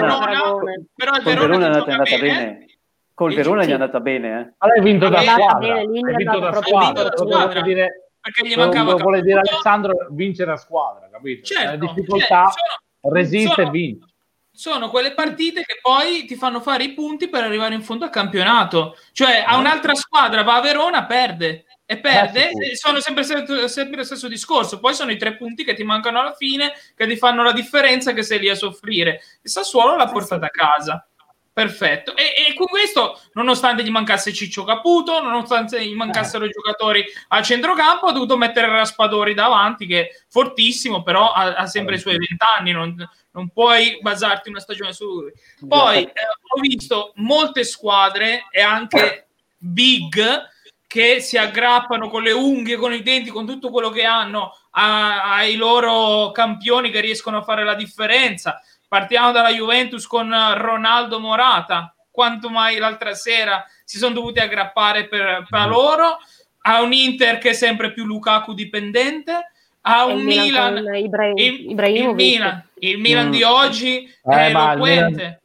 però 0.95 1.17
il 1.17 1.23
Col 1.23 1.25
Verona, 1.25 1.59
Verona 1.59 1.65
è 1.65 1.67
andata, 1.67 2.17
bene, 2.17 2.19
bene. 2.21 2.67
Col 3.13 3.35
Verona 3.35 3.65
gli 3.65 3.69
è 3.69 3.73
andata 3.73 4.01
bene, 4.01 4.29
eh. 4.29 4.55
Ma 4.57 4.67
l'hai 4.69 4.81
vinto 4.83 5.09
da 5.09 5.21
squadra. 5.21 5.75
Hai 5.75 5.83
è 5.83 6.15
vinto 6.15 6.39
da 6.39 6.53
squadra. 6.53 7.61
dire, 7.63 8.11
perché 8.21 8.47
gli 8.49 8.55
mancava 8.57 8.95
vuole 8.95 9.21
dire. 9.23 9.41
Alessandro 9.41 10.07
vincere 10.11 10.53
a 10.53 10.57
squadra, 10.57 11.09
capito? 11.11 11.45
Certo, 11.45 11.71
La 11.71 11.77
difficoltà 11.77 12.45
cioè, 12.45 12.53
sono- 13.01 13.15
resiste 13.15 13.53
sono- 13.55 13.67
e 13.67 13.71
vince. 13.71 14.07
sono 14.53 14.89
quelle 14.91 15.13
partite 15.13 15.63
che 15.63 15.79
poi 15.83 16.25
ti 16.25 16.37
fanno 16.37 16.61
fare 16.61 16.85
i 16.85 16.93
punti 16.95 17.29
per 17.29 17.43
arrivare 17.43 17.75
in 17.75 17.83
fondo 17.83 18.05
al 18.05 18.11
campionato. 18.11 18.97
Cioè, 19.13 19.43
a 19.45 19.57
un'altra 19.59 19.95
squadra 19.97 20.45
va 20.45 20.55
a 20.55 20.61
Verona, 20.61 21.05
perde. 21.05 21.65
E 21.91 21.99
perde, 21.99 22.51
Eh, 22.51 22.53
sì. 22.55 22.71
e 22.71 22.77
sono 22.77 23.01
sempre, 23.01 23.25
sempre 23.25 23.97
lo 23.97 24.05
stesso 24.05 24.29
discorso. 24.29 24.79
Poi 24.79 24.95
sono 24.95 25.11
i 25.11 25.17
tre 25.17 25.35
punti 25.35 25.65
che 25.65 25.75
ti 25.75 25.83
mancano 25.83 26.21
alla 26.21 26.35
fine, 26.35 26.73
che 26.95 27.05
ti 27.09 27.17
fanno 27.17 27.43
la 27.43 27.51
differenza, 27.51 28.13
che 28.13 28.23
sei 28.23 28.39
lì 28.39 28.49
a 28.49 28.55
soffrire. 28.55 29.21
Il 29.43 29.51
Sassuolo 29.51 29.97
l'ha 29.97 30.07
portata 30.07 30.47
a 30.47 30.51
casa. 30.51 31.05
Perfetto. 31.53 32.15
E, 32.15 32.33
e 32.49 32.55
con 32.55 32.67
questo, 32.69 33.21
nonostante 33.33 33.83
gli 33.83 33.91
mancasse 33.91 34.33
Ciccio 34.33 34.63
Caputo, 34.63 35.21
nonostante 35.21 35.85
gli 35.85 35.97
mancassero 35.97 36.45
i 36.45 36.51
giocatori 36.51 37.05
a 37.27 37.43
centrocampo, 37.43 38.07
ha 38.07 38.13
dovuto 38.13 38.37
mettere 38.37 38.69
Raspadori 38.69 39.35
davanti, 39.35 39.87
che 39.87 40.01
è 40.03 40.09
fortissimo, 40.29 41.03
però 41.03 41.33
ha, 41.33 41.57
ha 41.57 41.67
sempre 41.67 41.97
i 41.97 41.99
suoi 41.99 42.19
vent'anni, 42.19 42.71
non, 42.71 42.95
non 43.33 43.49
puoi 43.49 43.99
basarti 44.01 44.49
una 44.49 44.61
stagione 44.61 44.93
su 44.93 45.07
lui. 45.07 45.33
Poi 45.67 46.05
eh, 46.05 46.13
ho 46.55 46.61
visto 46.61 47.11
molte 47.17 47.65
squadre 47.65 48.47
e 48.53 48.61
anche 48.61 49.27
big 49.59 50.49
che 50.91 51.21
si 51.21 51.37
aggrappano 51.39 52.09
con 52.09 52.25
le 52.25 52.33
unghie, 52.33 52.75
con 52.75 52.93
i 52.93 53.01
denti, 53.05 53.31
con 53.31 53.47
tutto 53.47 53.71
quello 53.71 53.91
che 53.91 54.03
hanno 54.03 54.53
a- 54.73 55.35
ai 55.37 55.55
loro 55.55 56.33
campioni 56.33 56.91
che 56.91 56.99
riescono 57.01 57.37
a 57.37 57.43
fare 57.43 57.63
la 57.63 57.75
differenza. 57.75 58.61
Partiamo 58.89 59.31
dalla 59.31 59.53
Juventus 59.53 60.05
con 60.09 60.29
Ronaldo 60.57 61.21
Morata. 61.21 61.95
Quanto 62.11 62.49
mai 62.51 62.79
l'altra 62.79 63.15
sera 63.15 63.65
si 63.85 63.99
sono 63.99 64.15
dovuti 64.15 64.41
aggrappare 64.41 65.07
per, 65.07 65.47
per 65.49 65.69
loro. 65.69 66.19
A 66.63 66.83
un 66.83 66.93
Inter 66.93 67.39
che 67.39 67.51
è 67.51 67.53
sempre 67.53 67.93
più 67.93 68.05
Lukaku 68.05 68.53
dipendente. 68.53 69.53
A 69.83 70.07
un 70.07 70.19
il 70.19 70.25
Milan, 70.25 70.75
con 70.83 70.95
Ibra- 70.97 71.27
il, 71.29 71.35
il 71.39 71.71
Ibrahimovic. 71.71 72.15
Milan, 72.17 72.65
il 72.81 72.99
Milan 72.99 73.27
Mm. 73.29 73.31
di 73.31 73.43
oggi 73.45 74.05
Eh, 74.25 74.37
è 74.49 74.51
ma 74.51 74.73
il 74.73 74.73
eloquente. 74.73 75.43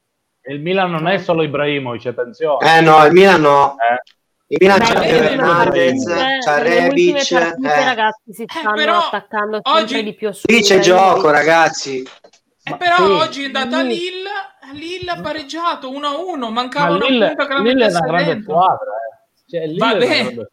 Il 0.47 0.59
Milan 0.59 0.89
non 0.89 1.07
è 1.07 1.19
solo 1.19 1.43
Ibrahimovic, 1.43 2.07
attenzione. 2.07 2.77
Eh 2.77 2.81
no, 2.81 3.05
il 3.05 3.11
Milan 3.13 3.41
no. 3.41 3.75
Eh. 3.77 4.01
Il 4.47 4.57
Milan 4.61 4.79
c'ha 4.79 5.03
Hernandez, 5.03 6.03
ultime- 6.05 6.37
c'ha 6.45 6.57
Rebic. 6.61 7.13
partite, 7.31 7.73
eh. 7.73 7.83
ragazzi, 7.85 8.33
si 8.33 8.45
stanno 8.47 8.73
però 8.75 8.97
attaccando 8.97 9.59
sempre 9.63 9.81
oggi- 9.81 10.03
di 10.03 10.13
più 10.13 10.31
su 10.31 10.43
Lì 10.47 10.61
c'è 10.61 10.79
gioco, 10.79 11.31
ragazzi. 11.31 12.01
Eh, 12.01 12.69
Ma 12.71 12.77
però 12.77 12.95
sì. 12.97 13.11
oggi 13.11 13.41
è 13.43 13.45
andata. 13.45 13.81
Lille, 13.81 14.29
Lille 14.73 15.11
ha 15.11 15.21
pareggiato 15.21 15.89
1-1, 15.91 16.47
Ma 16.47 16.49
mancava 16.61 16.95
una 16.95 17.05
Lille, 17.07 17.27
punta 17.27 17.47
che 17.47 17.53
la 17.53 17.59
Lille 17.59 17.85
è 17.85 17.89
una 17.89 17.99
grande 17.99 18.41
squadra. 18.43 18.75
Eh. 18.75 19.13
Cioè, 19.47 19.73
Va 19.75 19.95
bene. 19.95 20.47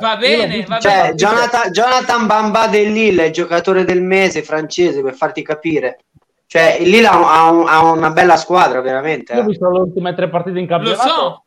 Va 0.00 0.16
bene, 0.16 0.64
va 0.66 0.78
Cioè, 0.78 0.92
bene. 1.02 1.14
Jonathan, 1.14 1.70
Jonathan 1.72 2.26
Bamba 2.26 2.66
del 2.68 2.92
Lille, 2.92 3.26
il 3.26 3.32
giocatore 3.32 3.84
del 3.84 4.02
mese 4.02 4.42
francese, 4.42 5.02
per 5.02 5.14
farti 5.14 5.42
capire. 5.42 5.98
Cioè, 6.46 6.78
il 6.80 6.88
Lille 6.90 7.06
ha, 7.08 7.44
ha 7.44 7.50
un- 7.50 7.68
ha 7.68 7.82
una 7.90 8.10
bella 8.10 8.36
squadra, 8.36 8.80
veramente. 8.80 9.32
Io 9.34 9.40
ho 9.40 9.42
eh. 9.42 9.46
visto 9.46 9.70
le 9.70 9.78
ultime 9.80 10.14
tre 10.14 10.28
partite 10.28 10.58
in 10.58 10.66
Lo 10.66 10.76
campionato. 10.76 11.08
so, 11.08 11.44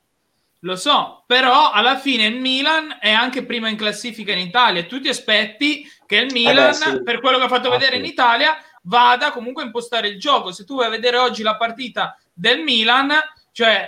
lo 0.64 0.76
so, 0.76 1.24
però 1.26 1.72
alla 1.72 1.98
fine 1.98 2.26
il 2.26 2.36
Milan 2.40 2.98
è 3.00 3.12
anche 3.12 3.44
prima 3.46 3.68
in 3.70 3.78
classifica 3.78 4.32
in 4.32 4.40
Italia. 4.40 4.84
Tu 4.84 5.00
ti 5.02 5.10
aspetti 5.10 5.86
che 6.06 6.18
il 6.18 6.32
Milan, 6.32 6.68
beh, 6.70 6.74
sì. 6.74 7.04
per 7.04 7.20
quello 7.20 7.38
che 7.38 7.44
ha 7.46 7.50
fatto 7.50 7.68
Ah, 7.70 7.72
vedere 7.72 7.94
sì. 7.94 8.00
in 8.00 8.06
Italia, 8.06 8.56
vada 8.84 9.32
comunque 9.32 9.64
a 9.64 9.66
impostare 9.66 10.08
il 10.08 10.20
gioco. 10.20 10.52
Se 10.52 10.64
tu 10.66 10.76
vai 10.78 10.88
a 10.88 10.90
vedere 10.90 11.18
oggi 11.18 11.42
la 11.44 11.56
partita 11.58 12.16
del 12.34 12.62
Milan, 12.62 13.12
cioè 13.52 13.88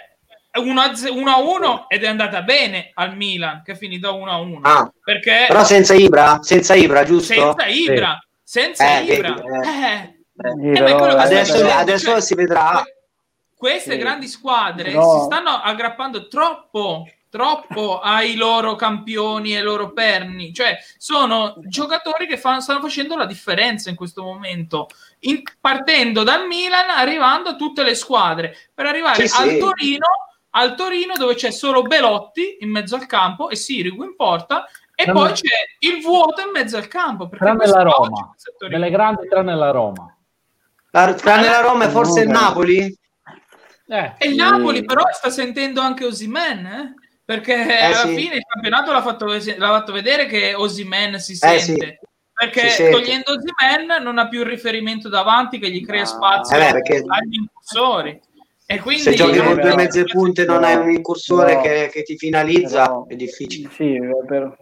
1-1 0.57 1.85
ed 1.87 2.03
è 2.03 2.07
andata 2.07 2.41
bene 2.41 2.91
al 2.95 3.15
Milan, 3.15 3.61
che 3.63 3.73
è 3.73 3.75
finita 3.75 4.11
1-1. 4.11 4.59
Ah, 4.63 4.91
perché 5.03 5.45
però 5.47 5.63
senza 5.63 5.93
Ibra, 5.93 6.39
senza 6.41 6.75
Ibra, 6.75 7.03
giusto? 7.03 7.33
senza 7.33 7.65
Ibra, 7.67 8.19
senza 8.43 8.99
Eh, 8.99 9.03
Ibra. 9.13 9.35
Eh. 9.35 10.17
Sì, 10.35 10.67
Eh, 10.67 10.71
è 10.71 10.83
però- 10.83 11.05
Adesso, 11.17 11.65
adesso 11.67 12.11
cioè, 12.11 12.21
si 12.21 12.33
vedrà. 12.35 12.83
Que- 13.64 13.69
Queste 13.72 13.91
Sì. 13.94 13.98
grandi 13.98 14.27
squadre 14.27 14.91
No. 14.91 15.19
si 15.19 15.26
stanno 15.26 15.49
aggrappando 15.52 16.27
troppo, 16.27 17.07
troppo 17.30 17.99
ai 17.99 18.35
loro 18.35 18.76
campioni 18.76 19.53
e 19.53 19.57
ai 19.57 19.64
loro 19.64 19.91
perni. 19.94 20.53
Cioè, 20.53 20.77
sono 20.98 21.56
giocatori 21.64 22.27
che 22.27 22.38
fa- 22.38 22.60
stanno 22.60 22.81
facendo 22.81 23.15
la 23.15 23.26
differenza 23.26 23.90
in 23.90 23.95
questo 23.95 24.22
momento. 24.22 24.88
In- 25.22 25.41
partendo 25.60 26.23
dal 26.23 26.45
Milan, 26.45 26.90
arrivando 26.90 27.49
a 27.49 27.56
tutte 27.56 27.84
le 27.84 27.95
squadre, 27.95 28.56
per 28.73 28.85
arrivare 28.85 29.27
Sì, 29.27 29.41
al 29.41 29.49
sì. 29.49 29.57
Torino, 29.57 30.06
al 30.52 30.76
Torino 30.76 31.14
dove 31.15 31.34
c'è 31.34 31.49
solo 31.49 31.81
Belotti 31.81 32.57
in 32.60 32.69
mezzo 32.69 32.95
al 32.95 33.07
campo 33.07 33.49
e 33.49 33.56
Sirigu 33.56 34.03
in 34.03 34.15
porta. 34.15 34.65
E 34.94 35.06
Tranne- 35.06 35.19
poi 35.19 35.31
c'è 35.31 35.56
il 35.80 36.02
vuoto 36.03 36.41
in 36.41 36.52
mezzo 36.52 36.77
al 36.77 36.88
campo. 36.88 37.27
Perché 37.27 37.45
Tranne 37.45 37.65
la 37.65 37.81
Roma. 37.81 38.35
Delle 38.60 38.91
grandi 38.91 39.27
tranne 39.27 39.56
la 39.56 39.72
Roma. 39.72 40.15
La, 40.91 41.11
tranne 41.15 41.49
la 41.49 41.61
Roma 41.61 41.85
e 41.85 41.90
forse 41.90 42.22
il 42.22 42.30
Napoli? 42.30 42.95
Eh, 43.94 44.14
E 44.18 44.26
il 44.28 44.32
Sì. 44.32 44.38
Napoli 44.38 44.84
però 44.84 45.03
sta 45.11 45.30
sentendo 45.30 45.80
anche 45.82 46.06
Osimen, 46.06 46.65
eh? 46.65 46.94
perché 47.24 47.53
alla 47.78 47.95
sì. 48.07 48.15
fine 48.15 48.36
il 48.36 48.45
campionato 48.48 48.91
l'ha 48.91 49.02
fatto, 49.02 49.26
l'ha 49.26 49.40
fatto 49.68 49.91
vedere 49.91 50.26
che 50.26 50.53
Osimen 50.56 51.20
si 51.20 51.34
Eh, 51.34 51.60
sente. 51.60 51.99
sì. 52.02 52.07
Perché 52.34 52.70
Si 52.70 52.90
togliendo 52.90 53.32
Osimen 53.34 54.02
non 54.03 54.18
ha 54.18 54.28
più 54.28 54.40
il 54.40 54.48
riferimento 54.48 55.07
davanti 55.10 55.60
che 55.60 55.70
gli 55.70 55.86
crea 55.86 56.02
No. 56.02 56.07
spazio 56.07 56.57
Eh 56.57 56.60
beh, 56.60 56.72
perché- 56.72 57.03
agli 57.07 57.36
incursori. 57.36 58.20
E 58.65 58.80
quindi 58.80 59.03
Se 59.03 59.14
giochi 59.14 59.38
con 59.38 59.60
due 59.60 59.76
mezze 59.76 60.03
punte 60.06 60.41
e 60.41 60.45
non 60.45 60.64
hai 60.64 60.76
un 60.76 60.90
incursore 60.90 61.53
No. 61.56 61.61
che, 61.61 61.90
che 61.94 62.02
ti 62.03 62.18
finalizza, 62.18 62.86
Però- 62.86 63.06
è 63.07 63.15
difficile. 63.15 63.70
Sì, 63.72 63.99
però- 64.26 64.56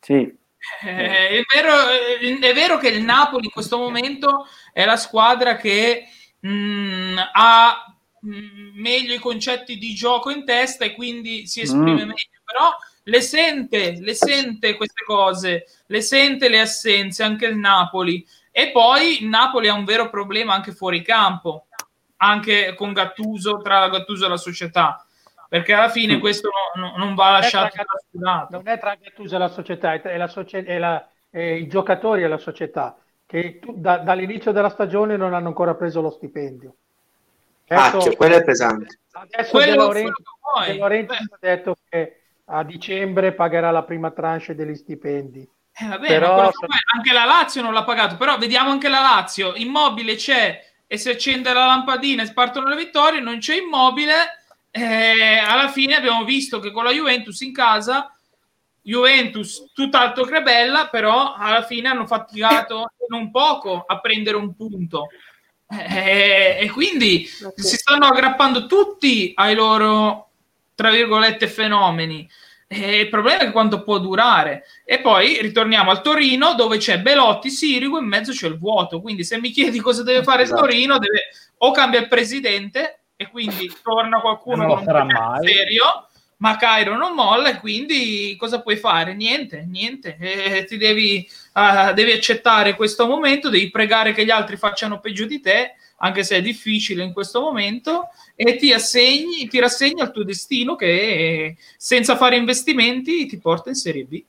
sì. 0.00 0.36
Eh, 0.84 1.28
è, 1.28 1.40
vero, 1.54 1.72
eh, 2.20 2.38
è 2.40 2.52
vero 2.54 2.78
che 2.78 2.88
il 2.88 3.04
Napoli 3.04 3.44
in 3.44 3.52
questo 3.52 3.78
momento 3.78 4.46
è 4.72 4.84
la 4.84 4.96
squadra 4.96 5.54
che 5.56 6.02
mh, 6.40 7.16
ha 7.32 7.84
mh, 8.20 8.80
meglio 8.80 9.14
i 9.14 9.18
concetti 9.18 9.76
di 9.78 9.94
gioco 9.94 10.30
in 10.30 10.44
testa 10.44 10.84
e 10.84 10.94
quindi 10.94 11.46
si 11.46 11.60
esprime 11.60 12.04
mm. 12.04 12.08
meglio, 12.08 12.40
però 12.44 12.70
le 13.04 13.20
sente, 13.20 13.96
le 14.00 14.14
sente 14.14 14.76
queste 14.76 15.02
cose, 15.04 15.64
le 15.86 16.00
sente 16.00 16.48
le 16.48 16.60
assenze, 16.60 17.22
anche 17.22 17.46
il 17.46 17.56
Napoli. 17.56 18.26
E 18.50 18.70
poi 18.70 19.22
il 19.22 19.28
Napoli 19.28 19.68
ha 19.68 19.74
un 19.74 19.84
vero 19.84 20.10
problema 20.10 20.54
anche 20.54 20.72
fuori 20.72 21.02
campo, 21.02 21.68
anche 22.16 22.74
con 22.74 22.92
Gattuso, 22.92 23.58
tra 23.58 23.88
Gattuso 23.88 24.26
e 24.26 24.28
la 24.28 24.36
società, 24.36 25.06
perché 25.48 25.72
alla 25.72 25.88
fine 25.88 26.16
mm. 26.16 26.20
questo 26.20 26.50
no, 26.74 26.88
no, 26.88 26.96
non 26.96 27.14
va 27.14 27.30
lasciato. 27.30 27.76
Non 28.12 28.68
è 28.68 28.78
tra 28.78 28.96
Gattuso 28.96 29.36
e 29.36 29.38
la 29.38 29.48
società, 29.48 29.92
è, 29.94 30.16
la 30.16 30.26
socie- 30.26 30.64
è, 30.64 30.78
la, 30.78 31.08
è 31.30 31.40
i 31.40 31.66
giocatori 31.66 32.24
e 32.24 32.28
la 32.28 32.38
società, 32.38 32.98
che 33.24 33.58
tu, 33.58 33.74
da, 33.76 33.98
dall'inizio 33.98 34.52
della 34.52 34.70
stagione 34.70 35.16
non 35.16 35.34
hanno 35.34 35.48
ancora 35.48 35.74
preso 35.74 36.00
lo 36.00 36.10
stipendio. 36.10 36.74
Adesso, 37.68 37.96
ah, 37.96 38.00
cioè, 38.00 38.16
quello 38.16 38.36
è 38.36 38.44
pesante. 38.44 39.00
Adesso 39.12 39.50
quello 39.50 39.70
De 39.70 39.76
Laurentiis, 39.76 40.14
De 40.66 40.78
Laurentiis 40.78 41.20
ha 41.20 41.36
detto 41.40 41.76
che 41.88 42.20
a 42.46 42.64
dicembre 42.64 43.32
pagherà 43.32 43.70
la 43.70 43.82
prima 43.82 44.10
tranche 44.10 44.54
degli 44.54 44.74
stipendi. 44.74 45.46
Eh, 45.80 45.86
vabbè, 45.86 46.06
però... 46.06 46.50
anche 46.94 47.12
la 47.12 47.24
Lazio 47.24 47.62
non 47.62 47.72
l'ha 47.72 47.84
pagato, 47.84 48.16
però 48.16 48.38
vediamo 48.38 48.70
anche 48.70 48.88
la 48.88 49.00
Lazio. 49.00 49.54
Immobile 49.54 50.16
c'è 50.16 50.66
e 50.86 50.96
si 50.96 51.10
accende 51.10 51.52
la 51.52 51.66
lampadina 51.66 52.22
e 52.22 52.26
spartono 52.26 52.68
le 52.68 52.76
vittorie, 52.76 53.20
non 53.20 53.38
c'è 53.38 53.56
immobile. 53.56 54.14
Eh, 54.70 55.38
alla 55.38 55.68
fine 55.68 55.96
abbiamo 55.96 56.24
visto 56.24 56.58
che 56.58 56.72
con 56.72 56.84
la 56.84 56.90
Juventus 56.90 57.40
in 57.42 57.52
casa, 57.52 58.12
Juventus 58.80 59.70
tutt'altro 59.74 60.24
che 60.24 60.40
bella, 60.42 60.88
però 60.88 61.34
alla 61.34 61.62
fine 61.62 61.88
hanno 61.88 62.06
faticato 62.06 62.92
non 63.08 63.30
poco 63.30 63.84
a 63.86 64.00
prendere 64.00 64.36
un 64.36 64.54
punto. 64.56 65.08
Eh, 65.70 66.58
e 66.60 66.70
quindi 66.70 67.28
okay. 67.42 67.64
si 67.64 67.76
stanno 67.76 68.06
aggrappando 68.06 68.66
tutti 68.66 69.32
ai 69.34 69.54
loro, 69.54 70.30
tra 70.74 70.90
virgolette, 70.90 71.46
fenomeni. 71.46 72.28
E 72.70 73.00
il 73.00 73.08
problema 73.08 73.44
è 73.44 73.50
quanto 73.50 73.82
può 73.82 73.98
durare. 73.98 74.64
E 74.84 75.00
poi 75.00 75.40
ritorniamo 75.40 75.90
al 75.90 76.02
Torino 76.02 76.54
dove 76.54 76.76
c'è 76.76 77.00
Belotti, 77.00 77.50
Sirigu, 77.50 77.98
in 77.98 78.06
mezzo 78.06 78.32
c'è 78.32 78.46
il 78.46 78.58
vuoto. 78.58 79.00
Quindi 79.00 79.24
se 79.24 79.38
mi 79.38 79.50
chiedi 79.50 79.80
cosa 79.80 80.02
deve 80.02 80.22
fare 80.22 80.42
esatto. 80.42 80.64
il 80.64 80.70
Torino, 80.70 80.98
deve 80.98 81.30
o 81.58 81.70
cambia 81.70 82.00
il 82.00 82.08
presidente 82.08 83.00
e 83.16 83.28
quindi 83.28 83.70
torna 83.82 84.20
qualcuno 84.20 84.66
non 84.66 84.84
con 84.84 84.94
un 84.94 85.38
serio, 85.42 86.08
ma 86.36 86.56
Cairo 86.56 86.96
non 86.96 87.14
molla 87.14 87.50
e 87.50 87.58
quindi 87.58 88.36
cosa 88.38 88.60
puoi 88.60 88.76
fare? 88.76 89.14
Niente, 89.14 89.64
niente. 89.66 90.16
E 90.18 90.64
ti 90.64 90.76
devi, 90.76 91.28
uh, 91.58 91.92
devi 91.94 92.12
accettare 92.12 92.76
questo 92.76 93.06
momento, 93.06 93.50
devi 93.50 93.70
pregare 93.70 94.12
che 94.12 94.24
gli 94.24 94.30
altri 94.30 94.56
facciano 94.56 95.00
peggio 95.00 95.26
di 95.26 95.40
te, 95.40 95.74
anche 95.98 96.22
se 96.22 96.36
è 96.36 96.40
difficile 96.40 97.02
in 97.02 97.12
questo 97.12 97.40
momento, 97.40 98.08
e 98.36 98.56
ti 98.56 98.72
assegni, 98.72 99.48
ti 99.48 99.58
rassegni 99.58 100.00
al 100.00 100.12
tuo 100.12 100.24
destino 100.24 100.76
che 100.76 101.56
senza 101.76 102.16
fare 102.16 102.36
investimenti 102.36 103.26
ti 103.26 103.38
porta 103.38 103.68
in 103.68 103.74
Serie 103.74 104.04
B. 104.04 104.22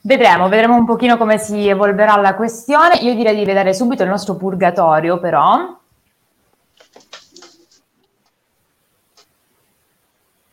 Vedremo, 0.00 0.48
vedremo 0.48 0.76
un 0.76 0.86
pochino 0.86 1.16
come 1.16 1.36
si 1.36 1.66
evolverà 1.66 2.16
la 2.16 2.36
questione. 2.36 2.98
Io 2.98 3.14
direi 3.14 3.34
di 3.34 3.44
vedere 3.44 3.74
subito 3.74 4.04
il 4.04 4.08
nostro 4.08 4.36
purgatorio, 4.36 5.18
però. 5.18 5.76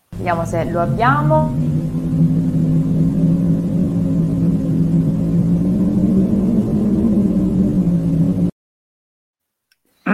Vediamo 0.09 0.45
se 0.45 0.63
lo 0.65 0.81
abbiamo. 0.81 1.92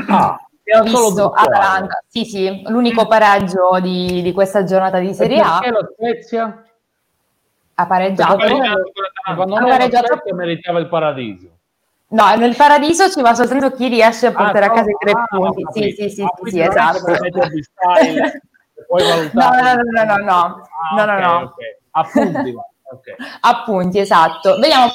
Ah, 0.09 0.37
ah 0.75 0.81
visto 0.83 1.31
Atalanta, 1.31 1.97
ah, 1.97 2.03
sì, 2.07 2.25
sì, 2.25 2.61
l'unico 2.67 3.07
pareggio 3.07 3.79
di, 3.81 4.21
di 4.21 4.31
questa 4.33 4.63
giornata 4.63 4.99
di 4.99 5.13
Serie 5.13 5.39
A. 5.39 5.59
Perché 5.59 5.71
la 5.71 5.89
Spezia? 5.91 6.63
Ha 7.75 7.87
pareggiato. 7.87 8.37
Quando 9.35 9.55
ha 9.55 9.65
pareggiato 9.65 10.07
Spezia 10.07 10.35
meritava 10.35 10.79
il 10.79 10.87
paradiso. 10.87 11.47
No, 12.11 12.35
nel 12.35 12.55
paradiso 12.55 13.09
ci 13.09 13.21
va 13.21 13.35
soltanto 13.35 13.71
chi 13.71 13.87
riesce 13.87 14.27
a 14.27 14.31
portare 14.31 14.65
ah, 14.65 14.71
a 14.71 14.73
casa 14.73 14.89
i 14.89 14.97
tre 14.99 15.13
punti. 15.29 15.63
Ah, 15.63 15.71
sì, 15.71 15.81
sì, 15.91 16.09
sì, 16.09 16.09
sì, 16.09 16.49
sì, 16.49 16.59
esatto. 16.59 17.03
Puoi 17.03 17.29
valutare. 17.29 18.41
No, 18.89 19.51
no, 19.51 19.73
no, 19.75 20.03
no, 20.03 20.17
no. 20.17 20.61
no, 20.95 21.05
no, 21.05 21.19
no. 21.19 21.53
Appunti, 21.91 22.55
ok. 22.55 23.15
Appunti, 23.41 23.99
esatto. 23.99 24.57
Vediamo 24.57 24.87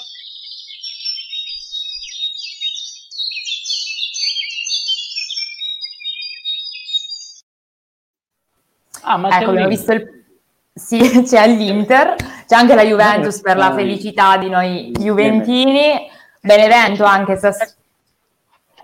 Ah, 9.04 9.16
ma 9.16 9.28
ecco, 9.28 9.50
abbiamo 9.50 9.68
visto 9.68 9.92
il... 9.92 10.24
Sì, 10.72 11.22
c'è 11.24 11.46
l'Inter, 11.46 12.16
c'è 12.46 12.56
anche 12.56 12.74
la 12.74 12.84
Juventus 12.84 13.40
per 13.40 13.56
la 13.56 13.72
felicità 13.72 14.36
di 14.36 14.48
noi 14.48 14.90
Juventini, 14.92 16.08
Benevento 16.40 17.04
anche 17.04 17.36
se... 17.36 17.52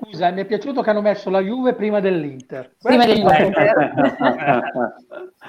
Scusa, 0.02 0.30
mi 0.30 0.40
è 0.40 0.44
piaciuto 0.46 0.80
che 0.80 0.88
hanno 0.88 1.02
messo 1.02 1.28
la 1.28 1.40
Juve 1.40 1.74
prima 1.74 2.00
dell'Inter. 2.00 2.72
Prima 2.80 3.04
dell'Inter. 3.04 3.92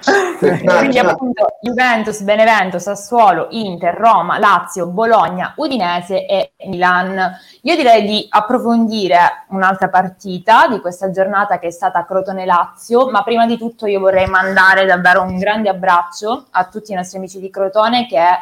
Quindi 0.78 1.00
appunto 1.00 1.46
Juventus, 1.62 2.22
Benevento, 2.22 2.78
Sassuolo, 2.78 3.48
Inter, 3.52 3.94
Roma, 3.94 4.38
Lazio, 4.40 4.88
Bologna, 4.88 5.54
Udinese 5.56 6.26
e 6.26 6.52
Milan. 6.66 7.32
Io 7.62 7.76
direi 7.78 8.04
di 8.04 8.26
approfondire 8.30 9.46
un'altra 9.50 9.88
partita 9.88 10.68
di 10.68 10.82
questa 10.82 11.12
giornata 11.12 11.58
che 11.58 11.68
è 11.68 11.72
stata 11.72 12.04
Crotone-Lazio, 12.04 13.10
ma 13.10 13.24
prima 13.24 13.46
di 13.46 13.58
tutto 13.58 13.88
io 13.88 14.02
vorrei 14.02 14.28
mandare 14.28 14.86
davvero 14.86 15.22
un 15.22 15.38
grande 15.38 15.70
abbraccio 15.70 16.48
a 16.52 16.66
tutti 16.66 16.92
i 16.92 16.96
nostri 16.96 17.20
amici 17.20 17.40
di 17.40 17.50
Crotone 17.50 18.06
che 18.06 18.18
è 18.18 18.38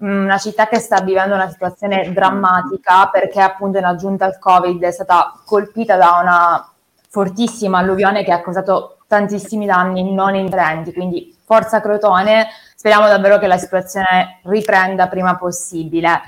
una 0.00 0.38
città 0.38 0.66
che 0.66 0.78
sta 0.78 1.00
vivendo 1.00 1.34
una 1.34 1.50
situazione 1.50 2.12
drammatica 2.12 3.08
perché 3.08 3.40
appunto 3.40 3.78
in 3.78 3.84
aggiunta 3.84 4.24
al 4.24 4.38
Covid 4.38 4.82
è 4.82 4.90
stata 4.90 5.40
colpita 5.44 5.96
da 5.96 6.18
una 6.22 6.72
fortissima 7.08 7.78
alluvione 7.78 8.24
che 8.24 8.32
ha 8.32 8.40
causato 8.40 8.98
tantissimi 9.06 9.66
danni 9.66 10.14
non 10.14 10.36
indifferenti, 10.36 10.92
quindi 10.92 11.36
forza 11.44 11.80
Crotone, 11.80 12.46
speriamo 12.76 13.08
davvero 13.08 13.38
che 13.38 13.48
la 13.48 13.58
situazione 13.58 14.40
riprenda 14.44 15.08
prima 15.08 15.36
possibile. 15.36 16.20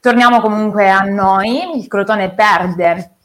Torniamo 0.00 0.40
comunque 0.40 0.88
a 0.88 1.00
noi, 1.00 1.78
il 1.78 1.86
Crotone 1.86 2.30
perde 2.30 3.16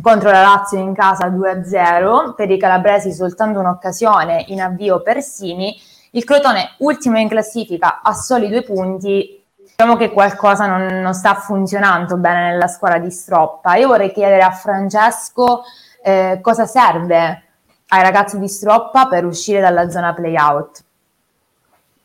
contro 0.00 0.30
la 0.30 0.42
Lazio 0.42 0.78
in 0.78 0.94
casa 0.94 1.26
2-0, 1.26 2.34
per 2.34 2.48
i 2.50 2.56
calabresi 2.56 3.12
soltanto 3.12 3.58
un'occasione 3.58 4.44
in 4.48 4.60
avvio 4.60 5.02
per 5.02 5.20
Sini, 5.20 5.76
il 6.12 6.24
Crotone 6.24 6.74
ultimo 6.78 7.18
in 7.18 7.28
classifica 7.28 8.00
a 8.02 8.12
soli 8.12 8.48
due 8.48 8.62
punti, 8.62 9.39
diciamo 9.80 9.96
che 9.96 10.10
qualcosa 10.10 10.66
non, 10.66 11.00
non 11.00 11.14
sta 11.14 11.32
funzionando 11.36 12.18
bene 12.18 12.50
nella 12.50 12.66
squadra 12.66 12.98
di 12.98 13.10
Stroppa. 13.10 13.76
Io 13.76 13.88
vorrei 13.88 14.12
chiedere 14.12 14.42
a 14.42 14.50
Francesco 14.50 15.62
eh, 16.04 16.38
cosa 16.42 16.66
serve 16.66 17.42
ai 17.88 18.02
ragazzi 18.02 18.38
di 18.38 18.46
Stroppa 18.46 19.06
per 19.06 19.24
uscire 19.24 19.62
dalla 19.62 19.88
zona 19.88 20.12
playout? 20.12 20.84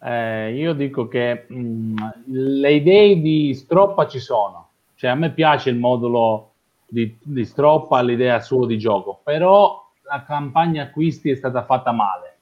Eh, 0.01 0.53
io 0.53 0.71
dico 0.71 1.09
che 1.09 1.47
mh, 1.49 1.57
mm, 1.57 1.97
le 2.27 2.71
idee 2.71 3.19
di 3.19 3.53
Stroppa 3.53 4.07
ci 4.07 4.19
sono, 4.19 4.69
cioè 4.95 5.09
a 5.09 5.15
me 5.15 5.31
piace 5.31 5.69
il 5.69 5.75
modulo 5.75 6.51
di, 6.87 7.13
di 7.21 7.43
Stroppa, 7.43 8.01
l'idea 8.01 8.39
sua 8.39 8.65
di 8.67 8.77
gioco, 8.77 9.19
però 9.21 9.85
la 10.03 10.23
campagna 10.25 10.83
acquisti 10.83 11.29
è 11.29 11.35
stata 11.35 11.65
fatta 11.65 11.91
male, 11.91 12.37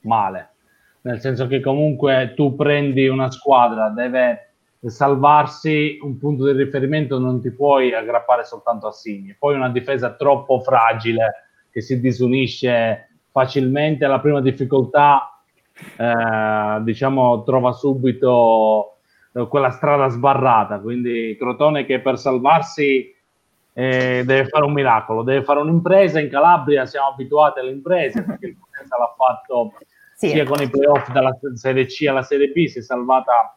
male, 0.00 0.48
nel 1.02 1.20
senso 1.20 1.46
che 1.48 1.60
comunque 1.60 2.32
tu 2.34 2.56
prendi 2.56 3.08
una 3.08 3.30
squadra, 3.30 3.90
deve 3.90 4.52
salvarsi 4.90 5.98
un 6.02 6.18
punto 6.18 6.44
di 6.44 6.62
riferimento, 6.62 7.18
non 7.18 7.40
ti 7.40 7.50
puoi 7.50 7.94
aggrappare 7.94 8.44
soltanto 8.44 8.86
a 8.86 8.92
Signi, 8.92 9.34
poi 9.38 9.54
una 9.54 9.70
difesa 9.70 10.14
troppo 10.14 10.60
fragile 10.60 11.48
che 11.70 11.80
si 11.80 12.00
disunisce 12.00 13.08
facilmente 13.30 14.04
alla 14.04 14.20
prima 14.20 14.40
difficoltà, 14.40 15.40
eh, 15.96 16.82
diciamo, 16.82 17.42
trova 17.42 17.72
subito 17.72 18.98
eh, 19.32 19.48
quella 19.48 19.70
strada 19.70 20.08
sbarrata. 20.08 20.78
Quindi 20.78 21.36
Crotone 21.36 21.84
che 21.84 22.00
per 22.00 22.18
salvarsi 22.18 23.12
eh, 23.72 24.22
deve 24.24 24.46
fare 24.46 24.64
un 24.64 24.72
miracolo, 24.72 25.22
deve 25.22 25.42
fare 25.42 25.60
un'impresa. 25.60 26.20
In 26.20 26.30
Calabria 26.30 26.86
siamo 26.86 27.08
abituati 27.08 27.58
alle 27.58 27.72
imprese 27.72 28.22
perché 28.24 28.46
il 28.46 28.56
Potenza 28.56 28.96
l'ha 28.96 29.14
fatto 29.16 29.72
sì. 30.14 30.28
sia 30.28 30.44
con 30.44 30.62
i 30.62 30.68
playoff 30.68 31.10
dalla 31.10 31.36
Serie 31.54 31.86
C 31.86 32.06
alla 32.06 32.22
Serie 32.22 32.48
B, 32.48 32.66
si 32.66 32.78
è 32.78 32.82
salvata 32.82 33.56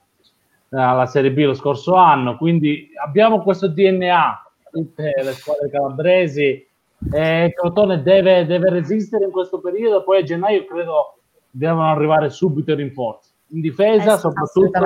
alla 0.70 1.06
Serie 1.06 1.32
B 1.32 1.40
lo 1.40 1.54
scorso 1.54 1.96
anno. 1.96 2.38
Quindi 2.38 2.90
abbiamo 3.04 3.42
questo 3.42 3.68
DNA, 3.68 4.52
tutte 4.72 5.14
le 5.16 5.32
squadre 5.34 5.70
calabresi 5.70 6.68
eh, 7.12 7.54
Crotone 7.56 8.02
deve, 8.02 8.46
deve, 8.46 8.70
resistere 8.70 9.26
in 9.26 9.32
questo 9.32 9.60
periodo, 9.60 10.04
poi 10.04 10.20
a 10.20 10.24
gennaio 10.24 10.66
credo 10.66 11.20
devono 11.50 11.90
arrivare 11.90 12.30
subito 12.30 12.72
i 12.72 12.76
rinforzi. 12.76 13.32
In 13.50 13.62
difesa, 13.62 14.16
eh, 14.16 14.18
soprattutto. 14.18 14.80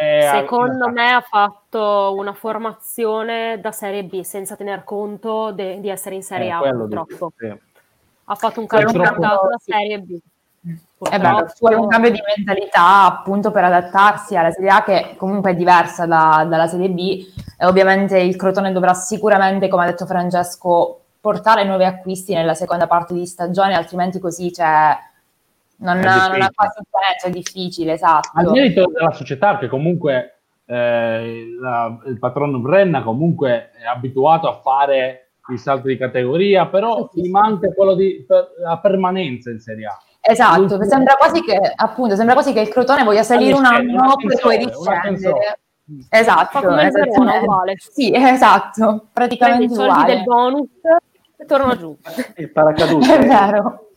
Eh, 0.00 0.28
Secondo 0.30 0.88
me 0.90 1.10
ha 1.10 1.20
fatto 1.20 2.14
una 2.16 2.32
formazione 2.32 3.60
da 3.60 3.72
Serie 3.72 4.04
B 4.04 4.20
senza 4.22 4.56
tener 4.56 4.84
conto 4.84 5.52
de- 5.52 5.80
di 5.80 5.88
essere 5.88 6.14
in 6.14 6.22
Serie 6.22 6.48
eh, 6.48 6.50
A, 6.50 6.60
purtroppo. 6.60 7.12
Dico, 7.12 7.32
sì. 7.36 7.58
ha 8.24 8.34
fatto 8.34 8.60
un 8.60 8.66
calcio 8.66 9.00
alla 9.00 9.58
Serie 9.58 9.98
B. 10.00 10.18
Eh 11.10 11.18
beh, 11.18 11.46
ci 11.48 11.56
vuole 11.60 11.74
un 11.76 11.88
cambio 11.88 12.10
di 12.10 12.20
mentalità 12.36 13.04
appunto 13.06 13.50
per 13.50 13.64
adattarsi 13.64 14.36
alla 14.36 14.50
Serie 14.50 14.70
A 14.70 14.82
che 14.84 15.14
comunque 15.16 15.50
è 15.50 15.54
diversa 15.54 16.06
da- 16.06 16.46
dalla 16.48 16.66
Serie 16.68 16.90
B 16.90 17.26
e 17.58 17.66
ovviamente 17.66 18.18
il 18.20 18.36
Crotone 18.36 18.72
dovrà 18.72 18.94
sicuramente, 18.94 19.68
come 19.68 19.82
ha 19.84 19.86
detto 19.86 20.06
Francesco, 20.06 21.00
portare 21.20 21.64
nuovi 21.64 21.84
acquisti 21.84 22.34
nella 22.34 22.54
seconda 22.54 22.86
parte 22.86 23.14
di 23.14 23.26
stagione, 23.26 23.74
altrimenti 23.74 24.18
così 24.18 24.52
cioè, 24.52 24.96
non, 25.76 25.98
È 25.98 26.02
non 26.02 26.08
ha 26.10 26.18
difficile. 26.20 26.50
quasi 26.54 26.80
senso, 26.90 27.26
è 27.26 27.30
difficile, 27.30 27.92
esatto. 27.94 28.30
Al 28.34 28.50
merito 28.50 28.86
della 28.92 29.12
società 29.12 29.58
che 29.58 29.68
comunque 29.68 30.36
eh, 30.66 31.46
la- 31.60 31.98
il 32.06 32.18
patrono 32.18 32.58
Brenna 32.60 33.02
comunque 33.02 33.70
è 33.72 33.84
abituato 33.86 34.48
a 34.48 34.60
fare 34.60 35.32
il 35.48 35.58
salto 35.58 35.88
di 35.88 35.96
categoria, 35.96 36.66
però 36.66 37.10
gli 37.12 37.28
manca 37.28 37.72
quello 37.72 37.94
di 37.94 38.24
per- 38.26 38.52
la 38.62 38.78
permanenza 38.78 39.50
in 39.50 39.58
Serie 39.58 39.86
A. 39.86 39.98
Esatto, 40.24 40.84
sembra 40.84 41.16
quasi 41.16 41.42
che 41.42 41.58
appunto 41.74 42.14
sembra 42.14 42.34
quasi 42.34 42.52
che 42.52 42.60
il 42.60 42.68
Crotone 42.68 43.02
voglia 43.02 43.24
salire 43.24 43.54
un 43.54 43.64
anno 43.64 44.14
per 44.16 44.40
poi 44.40 44.56
riscendere. 44.56 45.58
Esatto, 46.08 46.60
Fa 46.60 46.66
come 46.66 46.84
il 46.84 46.90
Verona, 46.92 47.40
uguale. 47.40 47.74
Sì, 47.76 48.12
esatto, 48.14 49.06
Prendi 49.12 49.36
praticamente 49.36 49.64
i 49.64 49.68
soldi 49.74 49.90
uguale. 49.90 50.14
del 50.14 50.22
bonus 50.22 50.68
e 51.36 51.44
torna 51.44 51.76
giù. 51.76 51.96
Il 52.36 52.50
paracadute. 52.52 53.14
È 53.14 53.26
vero, 53.26 53.88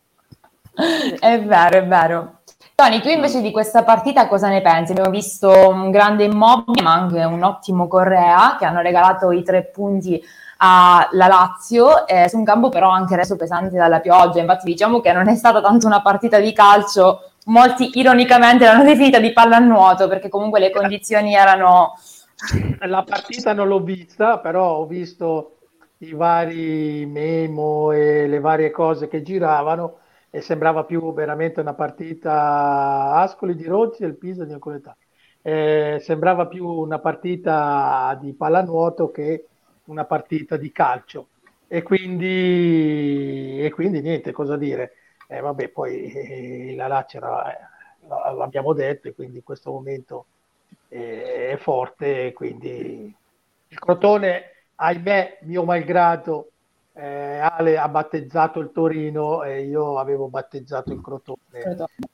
è 1.19 1.41
vero, 1.43 1.77
è 1.77 1.85
vero. 1.85 2.39
Tony, 2.73 3.01
tu 3.01 3.07
invece 3.07 3.41
di 3.41 3.51
questa 3.51 3.83
partita 3.83 4.27
cosa 4.27 4.49
ne 4.49 4.61
pensi? 4.61 4.91
Abbiamo 4.91 5.11
visto 5.11 5.69
un 5.69 5.91
grande 5.91 6.23
Immobile, 6.25 6.81
ma 6.81 6.93
anche 6.93 7.23
un 7.23 7.43
ottimo 7.43 7.87
Correa 7.87 8.55
che 8.57 8.65
hanno 8.65 8.81
regalato 8.81 9.31
i 9.31 9.43
tre 9.43 9.63
punti 9.65 10.21
alla 10.57 11.27
Lazio, 11.27 12.07
eh, 12.07 12.29
su 12.29 12.37
un 12.37 12.43
campo 12.43 12.69
però 12.69 12.89
anche 12.89 13.15
reso 13.15 13.35
pesante 13.35 13.75
dalla 13.75 13.99
pioggia. 13.99 14.39
Infatti 14.39 14.65
diciamo 14.65 15.01
che 15.01 15.11
non 15.11 15.27
è 15.27 15.35
stata 15.35 15.61
tanto 15.61 15.87
una 15.87 16.01
partita 16.01 16.39
di 16.39 16.53
calcio, 16.53 17.31
molti 17.45 17.97
ironicamente 17.99 18.65
l'hanno 18.65 18.83
definita 18.83 19.19
di 19.19 19.33
pallanuoto 19.33 20.07
perché 20.07 20.29
comunque 20.29 20.59
le 20.59 20.71
condizioni 20.71 21.33
erano... 21.33 21.93
La 22.85 23.03
partita 23.03 23.53
non 23.53 23.67
l'ho 23.69 23.79
vista, 23.79 24.39
però 24.39 24.75
ho 24.75 24.85
visto 24.85 25.55
i 25.99 26.13
vari 26.13 27.05
memo 27.05 27.91
e 27.91 28.27
le 28.27 28.39
varie 28.39 28.71
cose 28.71 29.07
che 29.07 29.21
giravano 29.21 29.99
e 30.29 30.41
sembrava 30.41 30.83
più 30.83 31.13
veramente 31.13 31.61
una 31.61 31.73
partita 31.73 33.13
Ascoli 33.13 33.55
di 33.55 33.65
Rozzi 33.65 34.03
e 34.03 34.07
il 34.07 34.17
Pisa 34.17 34.43
di 34.43 34.51
Ancoletà. 34.51 34.95
Eh, 35.41 35.99
sembrava 36.01 36.47
più 36.47 36.67
una 36.67 36.99
partita 36.99 38.17
di 38.19 38.33
pallanuoto 38.33 39.11
che 39.11 39.47
una 39.85 40.05
partita 40.05 40.57
di 40.57 40.71
calcio. 40.71 41.27
E 41.67 41.81
quindi, 41.81 43.63
e 43.63 43.71
quindi 43.71 44.01
niente, 44.01 44.31
cosa 44.31 44.55
dire. 44.57 44.93
Eh, 45.27 45.39
vabbè, 45.39 45.69
poi 45.69 46.11
eh, 46.11 46.75
la 46.75 46.87
Lazio 46.87 47.19
era- 47.19 47.51
eh, 47.51 47.67
l'abbiamo 48.35 48.73
detto, 48.73 49.07
e 49.07 49.15
quindi 49.15 49.37
in 49.37 49.43
questo 49.43 49.71
momento 49.71 50.25
eh, 50.89 51.49
è 51.51 51.57
forte, 51.57 52.33
quindi 52.33 53.13
il 53.67 53.79
Crotone, 53.79 54.43
ahimè, 54.75 55.39
mio 55.41 55.63
malgrado, 55.63 56.51
eh, 56.93 57.39
Ale 57.39 57.77
ha 57.77 57.87
battezzato 57.89 58.59
il 58.59 58.71
Torino 58.71 59.43
e 59.43 59.63
io 59.63 59.97
avevo 59.97 60.27
battezzato 60.27 60.93
il 60.93 61.01
Crotone. 61.01 61.39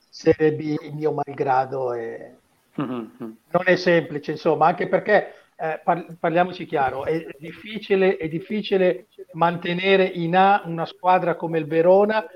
Serie 0.08 0.52
B, 0.54 0.76
mio 0.92 1.12
malgrado, 1.12 1.92
e 1.94 2.34
non 2.74 3.62
è 3.64 3.76
semplice, 3.76 4.32
insomma, 4.32 4.66
anche 4.66 4.88
perché 4.88 5.32
eh, 5.62 5.80
par- 5.84 6.16
parliamoci 6.18 6.66
chiaro, 6.66 7.04
è 7.04 7.24
difficile, 7.38 8.16
è 8.16 8.28
difficile 8.28 9.06
mantenere 9.34 10.04
in 10.04 10.34
A 10.34 10.62
una 10.64 10.84
squadra 10.84 11.36
come 11.36 11.58
il 11.58 11.66
Verona 11.66 12.26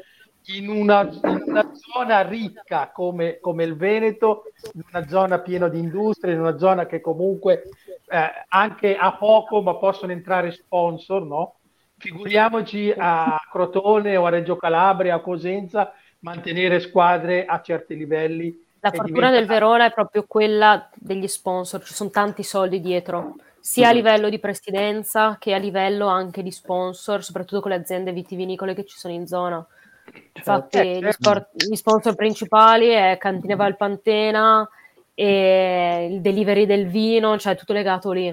in 0.48 0.68
una, 0.68 1.02
in 1.02 1.42
una 1.44 1.72
zona 1.74 2.20
ricca 2.20 2.90
come, 2.92 3.40
come 3.40 3.64
il 3.64 3.74
Veneto, 3.74 4.44
in 4.74 4.82
una 4.92 5.08
zona 5.08 5.40
piena 5.40 5.66
di 5.66 5.80
industrie, 5.80 6.34
in 6.34 6.40
una 6.40 6.56
zona 6.56 6.86
che 6.86 7.00
comunque 7.00 7.64
eh, 8.08 8.44
anche 8.46 8.96
a 8.96 9.16
poco, 9.16 9.60
ma 9.60 9.74
possono 9.74 10.12
entrare 10.12 10.52
sponsor, 10.52 11.24
no? 11.24 11.56
Figuriamoci 11.98 12.94
a 12.96 13.40
Crotone 13.50 14.16
o 14.16 14.26
a 14.26 14.30
Reggio 14.30 14.54
Calabria, 14.54 15.16
a 15.16 15.20
Cosenza, 15.20 15.92
mantenere 16.20 16.78
squadre 16.78 17.44
a 17.44 17.60
certi 17.60 17.96
livelli. 17.96 18.56
La 18.86 18.92
e 18.92 18.96
fortuna 18.96 19.30
del 19.30 19.46
Verona 19.46 19.86
è 19.86 19.92
proprio 19.92 20.24
quella 20.28 20.88
degli 20.94 21.26
sponsor, 21.26 21.82
ci 21.82 21.92
sono 21.92 22.10
tanti 22.10 22.44
soldi 22.44 22.80
dietro, 22.80 23.34
sia 23.58 23.88
a 23.88 23.90
Mhm. 23.90 23.96
livello 23.96 24.28
di 24.28 24.38
presidenza 24.38 25.38
che 25.40 25.54
a 25.54 25.58
livello 25.58 26.06
anche 26.06 26.42
di 26.42 26.52
sponsor, 26.52 27.24
soprattutto 27.24 27.60
con 27.60 27.72
le 27.72 27.78
aziende 27.78 28.12
vitivinicole 28.12 28.74
che 28.74 28.84
ci 28.84 28.96
sono 28.96 29.12
in 29.12 29.26
zona. 29.26 29.66
Infatti, 30.32 30.78
Eh, 30.78 30.98
gli, 30.98 31.02
certo. 31.02 31.10
sport- 31.10 31.50
gli 31.68 31.74
sponsor 31.74 32.14
principali 32.14 32.90
è 32.90 33.16
Cantina 33.18 33.56
Valpantena 33.56 34.68
e 35.14 36.08
il 36.08 36.20
delivery 36.20 36.64
del 36.66 36.86
vino, 36.86 37.36
cioè 37.38 37.56
tutto 37.56 37.72
legato 37.72 38.12
lì. 38.12 38.32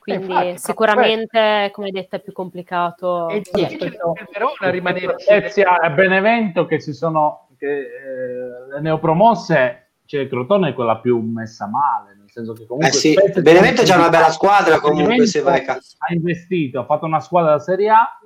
Quindi 0.00 0.24
infatti, 0.24 0.58
sicuramente, 0.58 1.70
come 1.72 1.90
detto, 1.90 2.16
è 2.16 2.20
più 2.20 2.32
complicato. 2.32 3.26
Per 3.52 3.70
il 3.70 3.98
Verona 4.32 4.70
rimanere 4.70 5.16
e 5.16 5.90
Benevento 5.94 6.66
che 6.66 6.80
si 6.80 6.92
sono 6.92 7.43
che, 7.64 7.78
eh, 7.80 8.72
le 8.74 8.80
neopromosse, 8.80 9.92
cioè 10.04 10.20
il 10.20 10.28
Crotone 10.28 10.70
è 10.70 10.74
quella 10.74 10.98
più 10.98 11.18
messa 11.20 11.66
male, 11.66 12.14
nel 12.16 12.30
senso 12.30 12.52
che 12.52 12.66
comunque 12.66 12.90
Eh 12.90 12.92
sì, 12.92 13.14
Benevento 13.40 13.82
c'ha 13.84 13.96
una 13.96 14.10
bella 14.10 14.30
squadra 14.30 14.80
comunque, 14.80 15.26
se 15.26 15.40
vai 15.40 15.64
a 15.64 15.72
ha 15.74 16.12
investito, 16.12 16.80
ha 16.80 16.84
fatto 16.84 17.06
una 17.06 17.20
squadra 17.20 17.52
da 17.52 17.58
Serie 17.58 17.88
A 17.88 18.18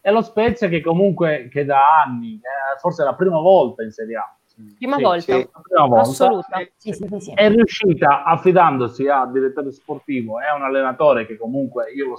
e 0.00 0.10
lo 0.10 0.20
Spezia 0.20 0.68
che 0.68 0.82
comunque 0.82 1.48
che 1.50 1.64
da 1.64 2.02
anni, 2.04 2.34
eh, 2.34 2.78
forse 2.80 3.02
è 3.02 3.04
la 3.04 3.14
prima 3.14 3.38
volta 3.38 3.82
in 3.82 3.90
Serie 3.92 4.16
A. 4.16 4.36
Prima 4.76 4.96
Sì, 4.96 5.02
volta, 5.02 5.20
sì, 5.20 5.30
la 5.32 5.60
prima 5.62 5.86
volta. 5.86 6.00
assoluta. 6.02 6.58
Sì, 6.76 6.92
sì, 6.92 7.06
sì, 7.08 7.20
sì. 7.20 7.32
È 7.34 7.48
riuscita 7.48 8.22
affidandosi 8.24 9.08
al 9.08 9.32
direttore 9.32 9.72
sportivo 9.72 10.40
e 10.40 10.46
a 10.46 10.54
un 10.54 10.62
allenatore 10.62 11.24
che 11.24 11.38
comunque 11.38 11.90
io 11.92 12.08
lo, 12.08 12.16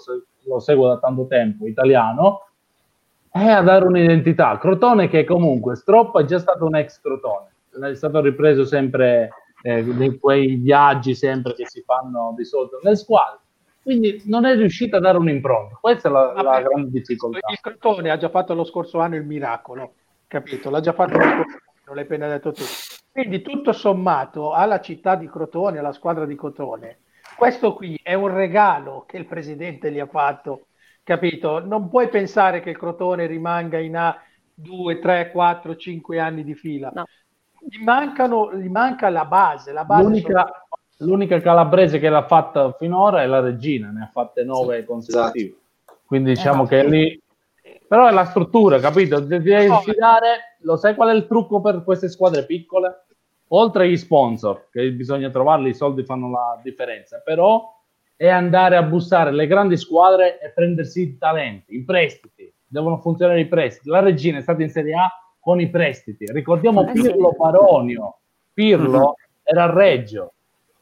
lo 0.47 0.59
seguo 0.59 0.87
da 0.87 0.97
tanto 0.97 1.27
tempo, 1.27 1.67
italiano, 1.67 2.47
e 3.35 3.49
a 3.49 3.61
dare 3.61 3.85
un'identità. 3.85 4.57
Crotone 4.59 5.07
che 5.07 5.23
comunque 5.23 5.75
Stroppa 5.75 6.21
è 6.21 6.25
già 6.25 6.37
stato 6.37 6.65
un 6.65 6.75
ex 6.75 7.01
Crotone, 7.01 7.49
è 7.89 7.95
stato 7.95 8.21
ripreso 8.21 8.63
sempre 8.63 9.29
eh, 9.63 9.83
di 9.83 10.19
quei 10.19 10.55
viaggi 10.55 11.15
sempre 11.15 11.53
che 11.55 11.65
si 11.67 11.81
fanno 11.81 12.33
di 12.37 12.45
solito 12.45 12.79
nelle 12.83 12.95
squadre. 12.95 13.39
Quindi 13.81 14.21
non 14.25 14.45
è 14.45 14.55
riuscita 14.55 14.97
a 14.97 14.99
dare 14.99 15.17
un'impronta. 15.17 15.77
Questa 15.81 16.07
è 16.07 16.11
la, 16.11 16.33
la 16.33 16.43
Vabbè, 16.43 16.63
grande 16.63 16.89
difficoltà. 16.91 17.39
Il 17.49 17.59
Crotone 17.59 18.11
ha 18.11 18.17
già 18.17 18.29
fatto 18.29 18.53
lo 18.53 18.63
scorso 18.63 18.99
anno 18.99 19.15
il 19.15 19.25
miracolo, 19.25 19.95
capito? 20.27 20.69
L'ha 20.69 20.79
già 20.79 20.93
fatto 20.93 21.17
lo 21.17 21.23
scorso 21.23 21.57
anno, 21.57 21.95
l'hai 21.95 22.03
appena 22.03 22.27
detto 22.27 22.51
tu. 22.51 22.63
Quindi 23.11 23.41
tutto 23.41 23.73
sommato 23.73 24.53
alla 24.53 24.79
città 24.79 25.15
di 25.15 25.27
Crotone, 25.27 25.79
alla 25.79 25.91
squadra 25.91 26.25
di 26.25 26.35
Crotone, 26.35 26.99
questo 27.35 27.73
qui 27.73 27.99
è 28.01 28.13
un 28.13 28.33
regalo 28.33 29.05
che 29.07 29.17
il 29.17 29.25
presidente 29.25 29.91
gli 29.91 29.99
ha 29.99 30.05
fatto, 30.05 30.67
capito? 31.03 31.63
Non 31.63 31.89
puoi 31.89 32.09
pensare 32.09 32.61
che 32.61 32.71
il 32.71 32.77
Crotone 32.77 33.25
rimanga 33.25 33.77
in 33.77 33.95
A 33.95 34.17
2, 34.53 34.99
3, 34.99 35.31
4, 35.31 35.75
5 35.75 36.19
anni 36.19 36.43
di 36.43 36.55
fila. 36.55 36.91
No. 36.93 37.05
Gli, 37.59 37.81
mancano, 37.81 38.53
gli 38.55 38.69
manca 38.69 39.09
la 39.09 39.25
base, 39.25 39.71
la 39.71 39.85
base 39.85 40.03
L'unica, 40.03 40.65
l'unica 40.97 41.39
calabrese 41.39 41.99
che 41.99 42.09
l'ha 42.09 42.25
fatta 42.25 42.73
finora 42.73 43.21
è 43.21 43.25
la 43.25 43.39
regina, 43.39 43.89
ne 43.89 44.03
ha 44.03 44.09
fatte 44.11 44.43
nove 44.43 44.83
consecutive. 44.85 45.55
Quindi 46.05 46.31
diciamo 46.33 46.65
che 46.65 46.83
lì. 46.83 47.21
Però 47.87 48.07
è 48.07 48.11
la 48.11 48.25
struttura, 48.25 48.79
capito? 48.79 49.19
Devi 49.19 49.67
No. 49.67 49.79
sfidare. 49.79 50.57
Lo 50.61 50.77
sai 50.77 50.95
qual 50.95 51.09
è 51.09 51.13
il 51.13 51.27
trucco 51.27 51.61
per 51.61 51.83
queste 51.83 52.09
squadre 52.09 52.45
piccole? 52.45 53.05
Oltre 53.49 53.83
agli 53.83 53.97
sponsor, 53.97 54.67
che 54.71 54.91
bisogna 54.91 55.29
trovarli, 55.29 55.69
i 55.69 55.75
soldi 55.75 56.03
fanno 56.03 56.29
la 56.31 56.59
differenza, 56.63 57.21
però 57.23 57.72
è 58.23 58.29
andare 58.29 58.75
a 58.77 58.83
bussare 58.83 59.31
le 59.31 59.47
grandi 59.47 59.75
squadre 59.77 60.39
e 60.39 60.49
prendersi 60.51 61.01
i 61.01 61.17
talenti, 61.17 61.75
i 61.75 61.83
prestiti. 61.83 62.51
Devono 62.65 62.97
funzionare 62.99 63.41
i 63.41 63.47
prestiti. 63.47 63.89
La 63.89 63.99
regina 63.99 64.37
è 64.37 64.41
stata 64.41 64.61
in 64.61 64.69
Serie 64.69 64.93
A 64.95 65.09
con 65.39 65.59
i 65.59 65.69
prestiti. 65.69 66.31
Ricordiamo 66.31 66.87
Eh. 66.87 66.91
Pirlo 66.93 67.31
Baronio. 67.37 68.19
Pirlo 68.53 68.99
Mhm. 68.99 69.13
era 69.43 69.63
a 69.63 69.73
Reggio, 69.73 70.33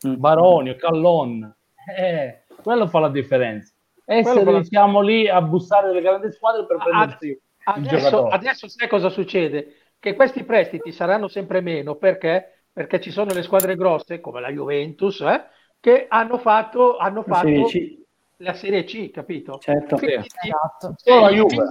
Mm. 0.07 0.15
Baronio, 0.18 0.76
Callon. 0.76 1.55
Eh, 1.97 2.43
quello 2.61 2.88
fa 2.88 2.99
la 2.99 3.09
differenza. 3.09 3.73
Essere, 4.05 4.43
la- 4.51 4.59
diciamo, 4.59 5.01
lì 5.01 5.27
a 5.27 5.41
bussare 5.41 5.91
le 5.93 6.01
grandi 6.01 6.31
squadre 6.31 6.65
per 6.65 6.77
Ad- 6.77 6.84
prendersi 6.84 7.27
il 7.27 7.39
Adesso, 7.63 7.97
giocatore. 7.97 8.35
adesso 8.35 8.68
sai 8.68 8.88
cosa 8.88 9.09
succede? 9.09 9.76
Che 9.99 10.15
questi 10.15 10.43
prestiti 10.43 10.91
saranno 10.91 11.27
sempre 11.27 11.61
meno 11.61 11.95
perché? 11.95 12.65
Perché 12.73 12.99
ci 12.99 13.09
sono 13.11 13.34
le 13.34 13.41
squadre 13.43 13.76
grosse 13.76 14.19
come 14.19 14.41
la 14.41 14.49
Juventus 14.51 15.22
eh, 15.22 15.43
che 15.81 16.05
hanno 16.07 16.37
fatto, 16.37 16.95
hanno 16.97 17.23
La 17.27 17.33
fatto 17.35 17.47
Serie 17.47 17.65
C, 17.65 17.97
la 18.37 18.53
Serie 18.53 18.83
C, 18.85 19.11
capito? 19.11 19.57
certo. 19.59 19.97
Quindi 19.97 20.15
Esatto. 20.43 20.93
Solo 20.95 21.19
la 21.21 21.29
Juve. 21.31 21.55
li 21.55 21.63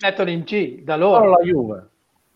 mettono 0.00 0.30
in 0.30 0.42
C 0.44 0.82
da 0.82 0.94
Solo 0.94 1.06
loro. 1.18 1.30
la 1.30 1.44
Juve. 1.44 1.88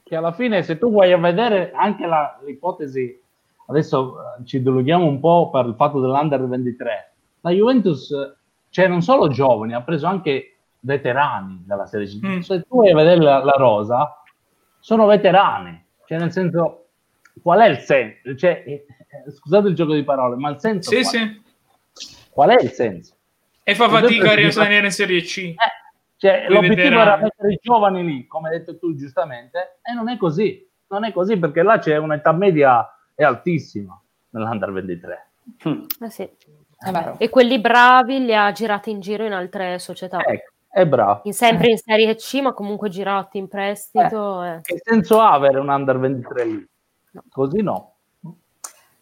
Che 0.04 0.16
alla 0.16 0.32
fine, 0.32 0.62
se 0.62 0.78
tu 0.78 0.90
vuoi 0.90 1.18
vedere 1.18 1.72
anche 1.74 2.06
la- 2.06 2.38
l'ipotesi, 2.44 3.18
adesso 3.66 4.16
eh, 4.38 4.44
ci 4.44 4.62
dilughiamo 4.62 5.04
un 5.06 5.18
po' 5.20 5.50
per 5.50 5.66
il 5.66 5.74
fatto 5.74 6.00
dell'Under 6.00 6.46
23. 6.46 7.12
La 7.40 7.50
Juventus, 7.50 8.14
cioè 8.68 8.86
non 8.88 9.00
solo 9.02 9.28
giovani, 9.28 9.72
ha 9.74 9.82
preso 9.82 10.06
anche 10.06 10.56
veterani 10.80 11.62
dalla 11.66 11.86
Serie 11.86 12.06
C. 12.06 12.18
Mm. 12.24 12.38
Se 12.40 12.60
tu 12.60 12.66
vuoi 12.76 12.92
vedere 12.92 13.20
la, 13.22 13.42
la 13.42 13.54
rosa, 13.56 14.22
sono 14.78 15.06
veterani, 15.06 15.82
cioè 16.06 16.18
nel 16.18 16.30
senso, 16.32 16.86
qual 17.42 17.60
è 17.60 17.68
il 17.68 17.78
senso? 17.78 18.34
Cioè, 18.36 18.84
scusate 19.34 19.68
il 19.68 19.74
gioco 19.74 19.94
di 19.94 20.04
parole, 20.04 20.36
ma 20.36 20.50
il 20.50 20.58
senso 20.58 20.90
Sì, 20.90 21.00
qual, 21.02 21.06
sì. 21.92 22.28
qual 22.30 22.50
è 22.50 22.62
il 22.62 22.70
senso? 22.70 23.14
E 23.62 23.74
fa 23.74 23.88
fatica 23.88 24.32
a 24.32 24.34
rimanere 24.34 24.86
in 24.86 24.92
Serie 24.92 25.20
C. 25.22 25.38
Eh, 25.38 25.56
cioè, 26.16 26.46
l'obiettivo 26.48 26.82
veterani. 26.82 27.00
era 27.00 27.16
mettere 27.16 27.52
i 27.52 27.58
giovani 27.60 28.04
lì, 28.04 28.26
come 28.26 28.48
hai 28.50 28.58
detto 28.58 28.78
tu 28.78 28.94
giustamente, 28.94 29.78
e 29.82 29.92
non 29.92 30.08
è 30.08 30.16
così. 30.16 30.68
Non 30.88 31.04
è 31.04 31.12
così 31.12 31.36
perché 31.38 31.62
là 31.62 31.78
c'è 31.78 31.96
un'età 31.96 32.32
media 32.32 32.86
è 33.14 33.22
altissima 33.24 33.98
nell'Under 34.30 34.72
23. 34.72 35.30
Eh 35.64 36.10
sì. 36.10 36.22
È 36.22 36.90
vero. 36.90 37.14
E 37.18 37.28
quelli 37.28 37.60
bravi 37.60 38.24
li 38.24 38.34
ha 38.34 38.50
girati 38.52 38.90
in 38.90 39.00
giro 39.00 39.24
in 39.24 39.32
altre 39.32 39.78
società. 39.78 40.18
Ecco, 40.24 40.52
è 40.68 40.84
bravo. 40.84 41.20
In- 41.24 41.32
sempre 41.32 41.70
in 41.70 41.76
Serie 41.78 42.14
C, 42.16 42.40
ma 42.42 42.52
comunque 42.52 42.88
girati 42.88 43.38
in 43.38 43.48
prestito. 43.48 44.42
eh. 44.42 44.58
Che 44.62 44.80
senso 44.82 45.20
ha 45.20 45.32
avere 45.32 45.58
un 45.60 45.68
Under 45.68 45.98
23 45.98 46.44
lì? 46.44 46.68
Così 47.30 47.62
no. 47.62 47.91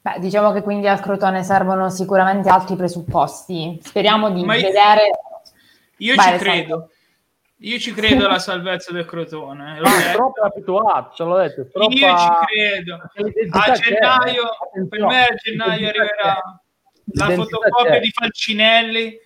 Beh, 0.03 0.19
diciamo 0.19 0.53
che 0.53 0.63
quindi 0.63 0.87
al 0.89 1.01
Crotone 1.01 1.43
servono 1.43 1.91
sicuramente 1.91 2.49
altri 2.49 2.75
presupposti. 2.77 3.79
Speriamo 3.83 4.31
di 4.31 4.45
Ma 4.45 4.55
io- 4.55 4.63
vedere. 4.69 5.11
Io 5.99 6.15
Vai, 6.15 6.33
ci 6.33 6.39
credo. 6.39 6.91
Io 7.63 7.79
ci 7.79 7.93
credo 7.93 8.25
alla 8.25 8.39
salvezza 8.39 8.91
del 8.93 9.05
Crotone. 9.05 9.79
L'ho 9.79 9.87
Ah, 9.87 9.95
è 9.95 10.03
detto. 10.05 10.17
troppo 10.17 10.41
abituato, 10.43 11.13
te 11.15 11.23
l'ho 11.25 11.37
detto. 11.37 11.69
troppa- 11.71 11.93
Io 11.95 12.17
ci 12.17 12.29
credo. 12.47 12.95
A 13.51 13.73
c'è, 13.73 13.81
gennaio, 13.83 14.49
per 14.89 15.05
me 15.05 15.25
a 15.27 15.35
gennaio 15.35 15.89
arriverà 15.89 16.35
c'è. 16.35 17.27
la 17.27 17.31
fotocopia 17.35 17.91
c'è. 17.93 18.01
di 18.01 18.11
Falcinelli. 18.11 19.19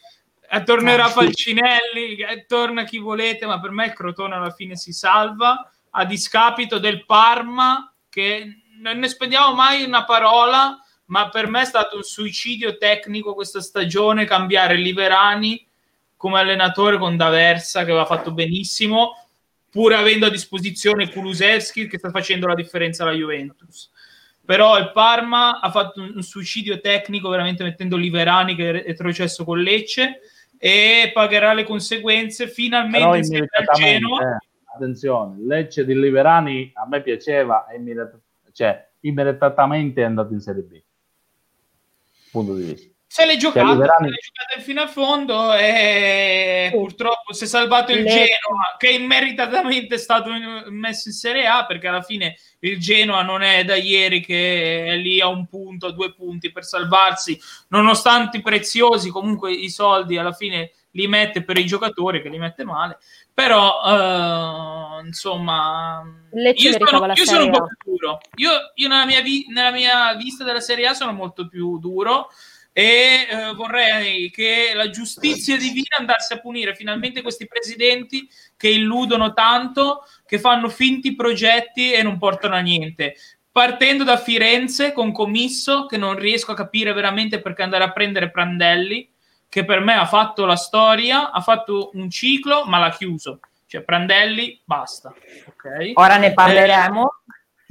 eh, 0.50 0.62
Tornerà 0.64 1.04
Ah. 1.04 1.08
Falcinelli, 1.08 2.16
eh, 2.16 2.44
torna 2.46 2.82
chi 2.84 2.98
volete, 2.98 3.46
ma 3.46 3.60
per 3.60 3.70
me 3.70 3.86
il 3.86 3.92
Crotone 3.92 4.34
alla 4.34 4.50
fine 4.50 4.74
si 4.76 4.92
salva 4.92 5.68
a 5.90 6.04
discapito 6.04 6.78
del 6.78 7.04
Parma 7.06 7.92
che 8.08 8.62
non 8.80 8.98
ne 8.98 9.08
spendiamo 9.08 9.54
mai 9.54 9.84
una 9.84 10.04
parola, 10.04 10.78
ma 11.06 11.28
per 11.28 11.48
me 11.48 11.62
è 11.62 11.66
stato 11.66 11.96
un 11.96 12.02
suicidio 12.02 12.76
tecnico 12.76 13.34
questa 13.34 13.60
stagione 13.60 14.24
cambiare 14.24 14.76
Liverani 14.76 15.66
come 16.16 16.38
allenatore 16.38 16.98
con 16.98 17.16
D'Aversa 17.16 17.84
che 17.84 17.90
aveva 17.90 18.06
fatto 18.06 18.32
benissimo 18.32 19.18
pur 19.70 19.92
avendo 19.92 20.26
a 20.26 20.30
disposizione 20.30 21.10
Kulusevski 21.10 21.88
che 21.88 21.98
sta 21.98 22.10
facendo 22.10 22.46
la 22.46 22.54
differenza 22.54 23.02
alla 23.02 23.12
Juventus. 23.12 23.90
Però 24.44 24.78
il 24.78 24.92
Parma 24.92 25.58
ha 25.58 25.70
fatto 25.70 26.00
un, 26.00 26.22
suicidio 26.22 26.80
tecnico 26.80 27.28
veramente 27.28 27.64
mettendo 27.64 27.96
Liverani 27.96 28.54
che 28.54 28.68
è 28.68 28.72
retrocesso 28.84 29.44
con 29.44 29.58
Lecce 29.58 30.20
e 30.58 31.10
pagherà 31.12 31.54
le 31.54 31.64
conseguenze 31.64 32.44
Però 32.44 32.54
finalmente 32.54 33.26
immediatamente, 33.26 33.98
Genoa. 33.98 34.36
eh, 34.36 34.46
attenzione, 34.74 35.36
Lecce 35.44 35.84
di 35.84 35.98
Liverani 35.98 36.70
a 36.74 36.86
me 36.86 37.02
piaceva, 37.02 37.66
e 37.66 37.76
immediat- 37.76 38.20
cioè 38.54 38.88
immediatamente 39.00 40.00
è 40.00 40.04
andato 40.04 40.32
in 40.32 40.40
Serie 40.40 40.62
B. 40.62 40.80
Punto 42.30 42.54
di 42.54 42.62
vista. 42.62 42.88
se 43.06 43.26
l'è 43.26 43.36
giocata, 43.36 43.72
Liverani- 43.72 44.08
se 44.08 44.14
l'è 44.14 44.20
giocata 44.20 44.60
fino 44.60 44.80
a 44.80 44.86
fondo 44.88 45.54
e 45.54 46.68
purtroppo 46.72 47.32
si 47.32 47.44
è 47.44 47.46
salvato 47.46 47.92
il 47.92 48.02
Le- 48.02 48.08
Genoa 48.08 48.76
che 48.76 48.90
immeritatamente 48.90 49.94
è 49.96 49.98
stato 49.98 50.30
messo 50.70 51.08
in 51.08 51.14
Serie 51.14 51.46
A 51.46 51.64
perché 51.66 51.86
alla 51.86 52.02
fine 52.02 52.36
il 52.60 52.78
Genoa 52.80 53.22
non 53.22 53.42
è 53.42 53.64
da 53.64 53.76
ieri 53.76 54.20
che 54.20 54.86
è 54.86 54.96
lì 54.96 55.20
a 55.20 55.28
un 55.28 55.46
punto, 55.46 55.86
a 55.86 55.92
due 55.92 56.12
punti 56.12 56.50
per 56.50 56.64
salvarsi, 56.64 57.38
nonostante 57.68 58.38
i 58.38 58.42
preziosi 58.42 59.10
comunque 59.10 59.52
i 59.52 59.68
soldi 59.68 60.16
alla 60.16 60.32
fine 60.32 60.72
li 60.94 61.06
mette 61.06 61.42
per 61.42 61.58
i 61.58 61.66
giocatori 61.66 62.22
che 62.22 62.28
li 62.28 62.38
mette 62.38 62.64
male, 62.64 62.98
però 63.32 63.80
eh, 63.84 65.06
insomma 65.06 66.02
Lecce 66.32 66.68
io 66.68 66.86
sono, 66.86 67.12
io 67.12 67.24
sono 67.24 67.44
un 67.44 67.50
po' 67.50 67.66
più 67.66 67.92
duro. 67.92 68.20
Io, 68.36 68.50
io 68.74 68.88
nella, 68.88 69.06
mia 69.06 69.20
vi- 69.20 69.46
nella 69.48 69.70
mia 69.70 70.14
vista 70.14 70.44
della 70.44 70.60
Serie 70.60 70.86
A 70.86 70.94
sono 70.94 71.12
molto 71.12 71.48
più 71.48 71.78
duro 71.78 72.28
e 72.72 73.26
eh, 73.30 73.54
vorrei 73.54 74.30
che 74.30 74.72
la 74.74 74.90
giustizia 74.90 75.56
divina 75.56 75.96
andasse 75.98 76.34
a 76.34 76.40
punire 76.40 76.74
finalmente 76.74 77.22
questi 77.22 77.46
presidenti 77.46 78.28
che 78.56 78.68
illudono 78.68 79.32
tanto, 79.32 80.04
che 80.26 80.38
fanno 80.38 80.68
finti 80.68 81.14
progetti 81.14 81.92
e 81.92 82.02
non 82.02 82.18
portano 82.18 82.56
a 82.56 82.60
niente. 82.60 83.16
Partendo 83.50 84.02
da 84.02 84.16
Firenze 84.16 84.92
con 84.92 85.12
Commisso, 85.12 85.86
che 85.86 85.96
non 85.96 86.16
riesco 86.16 86.50
a 86.50 86.56
capire 86.56 86.92
veramente 86.92 87.40
perché 87.40 87.62
andare 87.62 87.84
a 87.84 87.92
prendere 87.92 88.32
Prandelli, 88.32 89.08
che 89.54 89.64
per 89.64 89.78
me 89.78 89.94
ha 89.94 90.04
fatto 90.04 90.46
la 90.46 90.56
storia, 90.56 91.30
ha 91.30 91.40
fatto 91.40 91.90
un 91.92 92.10
ciclo, 92.10 92.64
ma 92.64 92.80
l'ha 92.80 92.90
chiuso. 92.90 93.38
Cioè, 93.68 93.82
Prandelli, 93.82 94.60
basta. 94.64 95.14
ok? 95.46 95.92
Ora 95.94 96.16
ne 96.16 96.32
parleremo. 96.32 97.22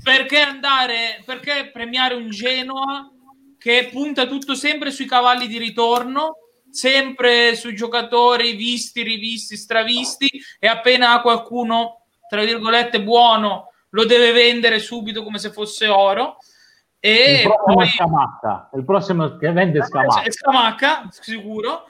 perché 0.02 0.40
andare, 0.40 1.22
perché 1.26 1.72
premiare 1.74 2.14
un 2.14 2.30
Genoa 2.30 3.12
che 3.60 3.90
punta 3.92 4.28
tutto 4.28 4.56
sempre 4.56 4.92
sui 4.92 5.06
cavalli 5.06 5.46
di 5.46 5.58
ritorno, 5.58 6.38
sempre 6.72 7.54
sui 7.58 7.76
giocatori 7.76 8.54
visti, 8.54 9.04
rivisti, 9.04 9.58
stravisti 9.58 10.42
e 10.60 10.68
appena 10.68 11.12
ha 11.12 11.22
qualcuno, 11.22 12.06
tra 12.30 12.46
virgolette, 12.46 13.04
buono, 13.04 13.74
lo 13.90 14.06
deve 14.06 14.32
vendere 14.32 14.80
subito 14.80 15.22
come 15.22 15.38
se 15.38 15.52
fosse 15.52 15.90
oro. 15.90 16.38
E 17.06 17.34
il 17.34 17.42
prossimo 17.44 17.76
poi 17.76 17.86
è 17.86 17.90
Scamacca, 17.90 18.70
il 18.76 18.86
prossimo 18.86 19.36
che 19.36 19.52
vende 19.52 19.84
Scamacca. 19.84 20.22
è 20.22 20.32
Scamacca, 20.32 21.08
sicuro. 21.10 21.84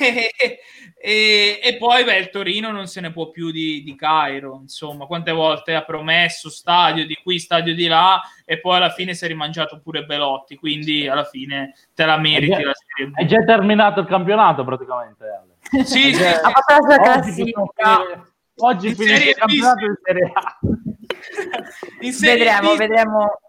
e, 0.00 0.30
e- 1.00 1.60
e 1.62 1.76
poi 1.76 2.02
beh, 2.02 2.16
il 2.16 2.30
Torino 2.30 2.72
non 2.72 2.88
se 2.88 3.00
ne 3.00 3.12
può 3.12 3.30
più 3.30 3.52
di, 3.52 3.84
di 3.84 3.94
Cairo. 3.94 4.58
Insomma, 4.62 5.06
quante 5.06 5.30
volte 5.30 5.76
ha 5.76 5.84
promesso 5.84 6.50
stadio 6.50 7.06
di 7.06 7.14
qui, 7.22 7.38
stadio 7.38 7.72
di 7.72 7.86
là, 7.86 8.20
e 8.44 8.58
poi 8.58 8.78
alla 8.78 8.90
fine 8.90 9.14
si 9.14 9.24
è 9.24 9.28
rimangiato 9.28 9.78
pure 9.80 10.04
Belotti. 10.04 10.56
Quindi 10.56 11.06
alla 11.06 11.22
fine 11.22 11.74
te 11.94 12.04
la 12.04 12.16
meriti 12.18 12.50
È 12.52 12.56
già- 12.58 12.66
la 12.66 12.72
Serie 12.74 13.12
È 13.14 13.24
già 13.26 13.44
terminato 13.44 14.00
il 14.00 14.06
campionato 14.08 14.64
praticamente. 14.64 15.24
Ale. 15.24 15.84
Sì, 15.84 16.12
sì, 16.12 16.24
Ha 16.24 16.32
fatto 16.50 16.84
la 16.88 16.96
classifica. 16.96 18.26
oggi 18.56 18.88
In 18.88 18.96
finisce 18.96 19.28
il 19.28 19.34
campionato 19.36 19.84
in 19.84 19.94
Serie 20.02 20.32
A. 20.34 20.58
in 22.00 22.12
Serie 22.12 22.44
Vedremo, 22.44 22.74
B- 22.74 22.76
vedremo, 22.76 23.40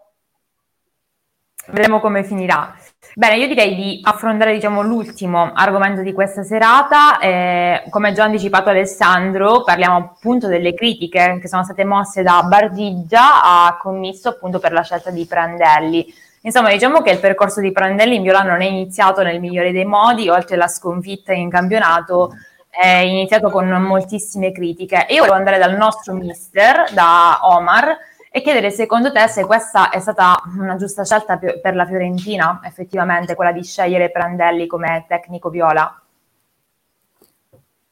vedremo 1.66 2.00
come 2.00 2.24
finirà. 2.24 2.74
Bene, 3.14 3.36
io 3.36 3.48
direi 3.48 3.74
di 3.74 4.00
affrontare 4.04 4.52
diciamo, 4.52 4.82
l'ultimo 4.82 5.50
argomento 5.52 6.00
di 6.02 6.12
questa 6.12 6.44
serata. 6.44 7.18
Eh, 7.18 7.82
come 7.90 8.12
già 8.12 8.24
anticipato 8.24 8.70
Alessandro, 8.70 9.62
parliamo 9.64 9.96
appunto 9.96 10.46
delle 10.46 10.74
critiche 10.74 11.38
che 11.40 11.48
sono 11.48 11.64
state 11.64 11.84
mosse 11.84 12.22
da 12.22 12.42
Bardigia 12.42 13.42
a 13.42 13.76
commisso 13.80 14.28
appunto 14.28 14.60
per 14.60 14.72
la 14.72 14.82
scelta 14.82 15.10
di 15.10 15.26
Prandelli. 15.26 16.06
Insomma, 16.42 16.70
diciamo 16.70 17.02
che 17.02 17.10
il 17.10 17.18
percorso 17.18 17.60
di 17.60 17.72
Prandelli 17.72 18.14
in 18.14 18.22
Viola 18.22 18.42
non 18.42 18.62
è 18.62 18.66
iniziato 18.66 19.22
nel 19.22 19.40
migliore 19.40 19.72
dei 19.72 19.84
modi, 19.84 20.28
oltre 20.28 20.54
alla 20.54 20.68
sconfitta 20.68 21.32
in 21.32 21.50
campionato, 21.50 22.30
è 22.70 22.98
iniziato 22.98 23.50
con 23.50 23.68
moltissime 23.68 24.52
critiche. 24.52 25.06
E 25.06 25.14
io 25.14 25.20
volevo 25.20 25.36
andare 25.36 25.58
dal 25.58 25.76
nostro 25.76 26.14
mister, 26.14 26.92
da 26.92 27.40
Omar, 27.42 27.96
e 28.30 28.42
chiedere 28.42 28.70
secondo 28.70 29.10
te 29.12 29.26
se 29.28 29.44
questa 29.44 29.90
è 29.90 29.98
stata 29.98 30.40
una 30.56 30.76
giusta 30.76 31.04
scelta 31.04 31.38
per 31.38 31.74
la 31.74 31.84
Fiorentina, 31.84 32.60
effettivamente, 32.64 33.34
quella 33.34 33.52
di 33.52 33.64
scegliere 33.64 34.10
Prandelli 34.10 34.66
come 34.66 35.04
tecnico 35.08 35.50
viola. 35.50 36.00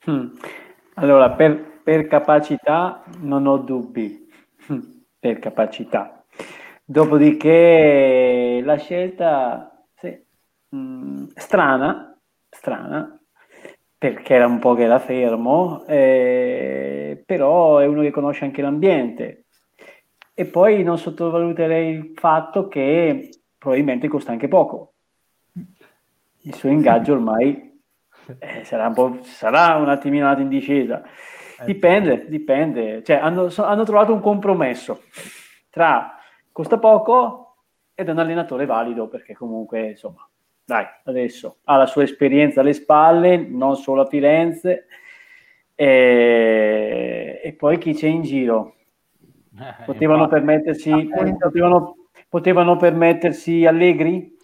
Mm. 0.09 0.27
Allora, 0.95 1.31
per, 1.31 1.81
per 1.83 2.07
capacità 2.07 3.03
non 3.21 3.47
ho 3.47 3.59
dubbi, 3.59 4.27
Mm, 4.73 4.81
per 5.19 5.39
capacità. 5.39 6.25
Dopodiché 6.85 8.61
la 8.65 8.77
scelta, 8.77 9.85
sì, 9.95 10.19
mm, 10.75 11.27
strana, 11.35 12.19
strana, 12.49 13.19
perché 13.97 14.35
era 14.35 14.47
un 14.47 14.59
po' 14.59 14.75
che 14.75 14.85
era 14.85 14.99
fermo, 14.99 15.85
eh, 15.87 17.23
però 17.27 17.79
è 17.79 17.87
uno 17.87 18.03
che 18.03 18.11
conosce 18.11 18.45
anche 18.45 18.63
l'ambiente. 18.63 19.47
E 20.39 20.45
poi 20.45 20.85
non 20.85 20.99
sottovaluterei 20.99 21.91
il 21.93 22.13
fatto 22.15 22.69
che 22.69 23.41
probabilmente 23.59 24.07
costa 24.07 24.31
anche 24.31 24.47
poco. 24.47 24.93
Il 26.43 26.55
suo 26.55 26.69
ingaggio 26.69 27.15
ormai 27.15 27.83
eh, 28.39 28.63
sarà, 28.63 28.87
un 28.87 28.95
po', 28.95 29.19
sarà 29.23 29.75
un 29.75 29.89
attimino 29.89 30.33
in 30.39 30.49
discesa. 30.49 31.03
Dipende, 31.65 32.29
dipende. 32.29 33.03
Cioè, 33.03 33.17
hanno, 33.17 33.49
so- 33.49 33.65
hanno 33.65 33.83
trovato 33.83 34.13
un 34.13 34.21
compromesso 34.21 35.03
tra 35.71 36.17
costa 36.53 36.79
poco 36.79 37.57
ed 37.93 38.07
è 38.07 38.13
un 38.13 38.21
allenatore 38.21 38.65
valido, 38.65 39.09
perché 39.09 39.35
comunque, 39.35 39.89
insomma, 39.89 40.25
dai, 40.65 40.87
adesso 41.07 41.57
ha 41.65 41.77
la 41.77 41.87
sua 41.87 42.05
esperienza 42.05 42.61
alle 42.61 42.75
spalle, 42.75 43.39
non 43.39 43.75
solo 43.75 44.03
a 44.03 44.07
Firenze. 44.07 44.87
E, 45.75 47.41
e 47.43 47.53
poi 47.55 47.79
chi 47.79 47.93
c'è 47.93 48.07
in 48.07 48.23
giro? 48.23 48.75
Potevano 49.85 50.23
Infatti. 50.25 50.41
permettersi, 50.45 51.09
potevano, 51.39 51.97
potevano 52.29 52.77
permettersi 52.77 53.67
Allegri? 53.67 54.37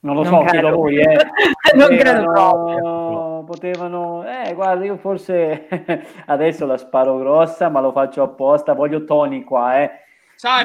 Non 0.00 0.16
lo 0.16 0.22
Non 0.22 0.32
so, 0.32 0.38
credo. 0.40 0.50
chiedo 0.50 0.68
a 0.68 0.70
voi. 0.72 0.96
Eh. 0.98 1.16
Non 1.74 1.86
credo 1.88 2.24
Potevano- 2.24 2.32
proprio. 2.32 3.44
Potevano. 3.44 4.24
Eh, 4.26 4.54
guarda, 4.54 4.84
io 4.84 4.96
forse 4.98 5.66
adesso 6.26 6.66
la 6.66 6.76
sparo 6.76 7.16
grossa, 7.18 7.68
ma 7.70 7.80
lo 7.80 7.90
faccio 7.92 8.22
apposta. 8.22 8.74
Voglio 8.74 9.04
Tony 9.04 9.42
qua, 9.44 9.80
eh. 9.82 9.90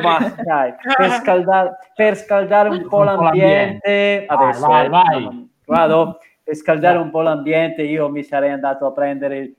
Ma 0.02 0.18
dai, 0.44 0.74
per 0.98 1.10
scaldare, 1.12 1.78
per 1.96 2.16
scaldare 2.18 2.70
un 2.70 2.88
po' 2.88 2.98
Un 3.00 3.06
po' 3.06 3.22
l'ambiente, 3.22 4.26
adesso, 4.28 4.68
Vai, 4.68 4.86
eh, 4.86 4.90
vai, 4.90 5.24
vai. 5.24 5.50
vado, 5.66 6.18
per 6.44 6.56
scaldare 6.56 6.98
un 6.98 7.10
po' 7.12 7.22
l'ambiente 7.22 7.84
io 7.84 8.10
mi 8.10 8.24
sarei 8.24 8.50
andato 8.52 8.86
a 8.88 8.92
prendere 8.92 9.38
il, 9.38 9.56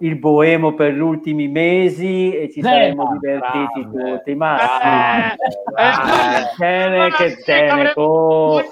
il 0.00 0.16
boemo 0.18 0.74
per 0.74 0.92
gli 0.94 0.98
ultimi 1.00 1.48
mesi 1.48 2.34
e 2.34 2.46
ci 2.48 2.60
Sì, 2.60 2.62
saremmo 2.62 3.18
divertiti 3.20 3.80
grande. 3.90 4.16
tutti. 4.16 4.34
Ma 4.34 4.56
Eh, 4.58 5.36
sì, 6.56 6.62
eh, 6.62 6.96
ma 6.98 7.08
che 7.10 7.30
sì, 7.30 7.44
Teneco. 7.44 8.62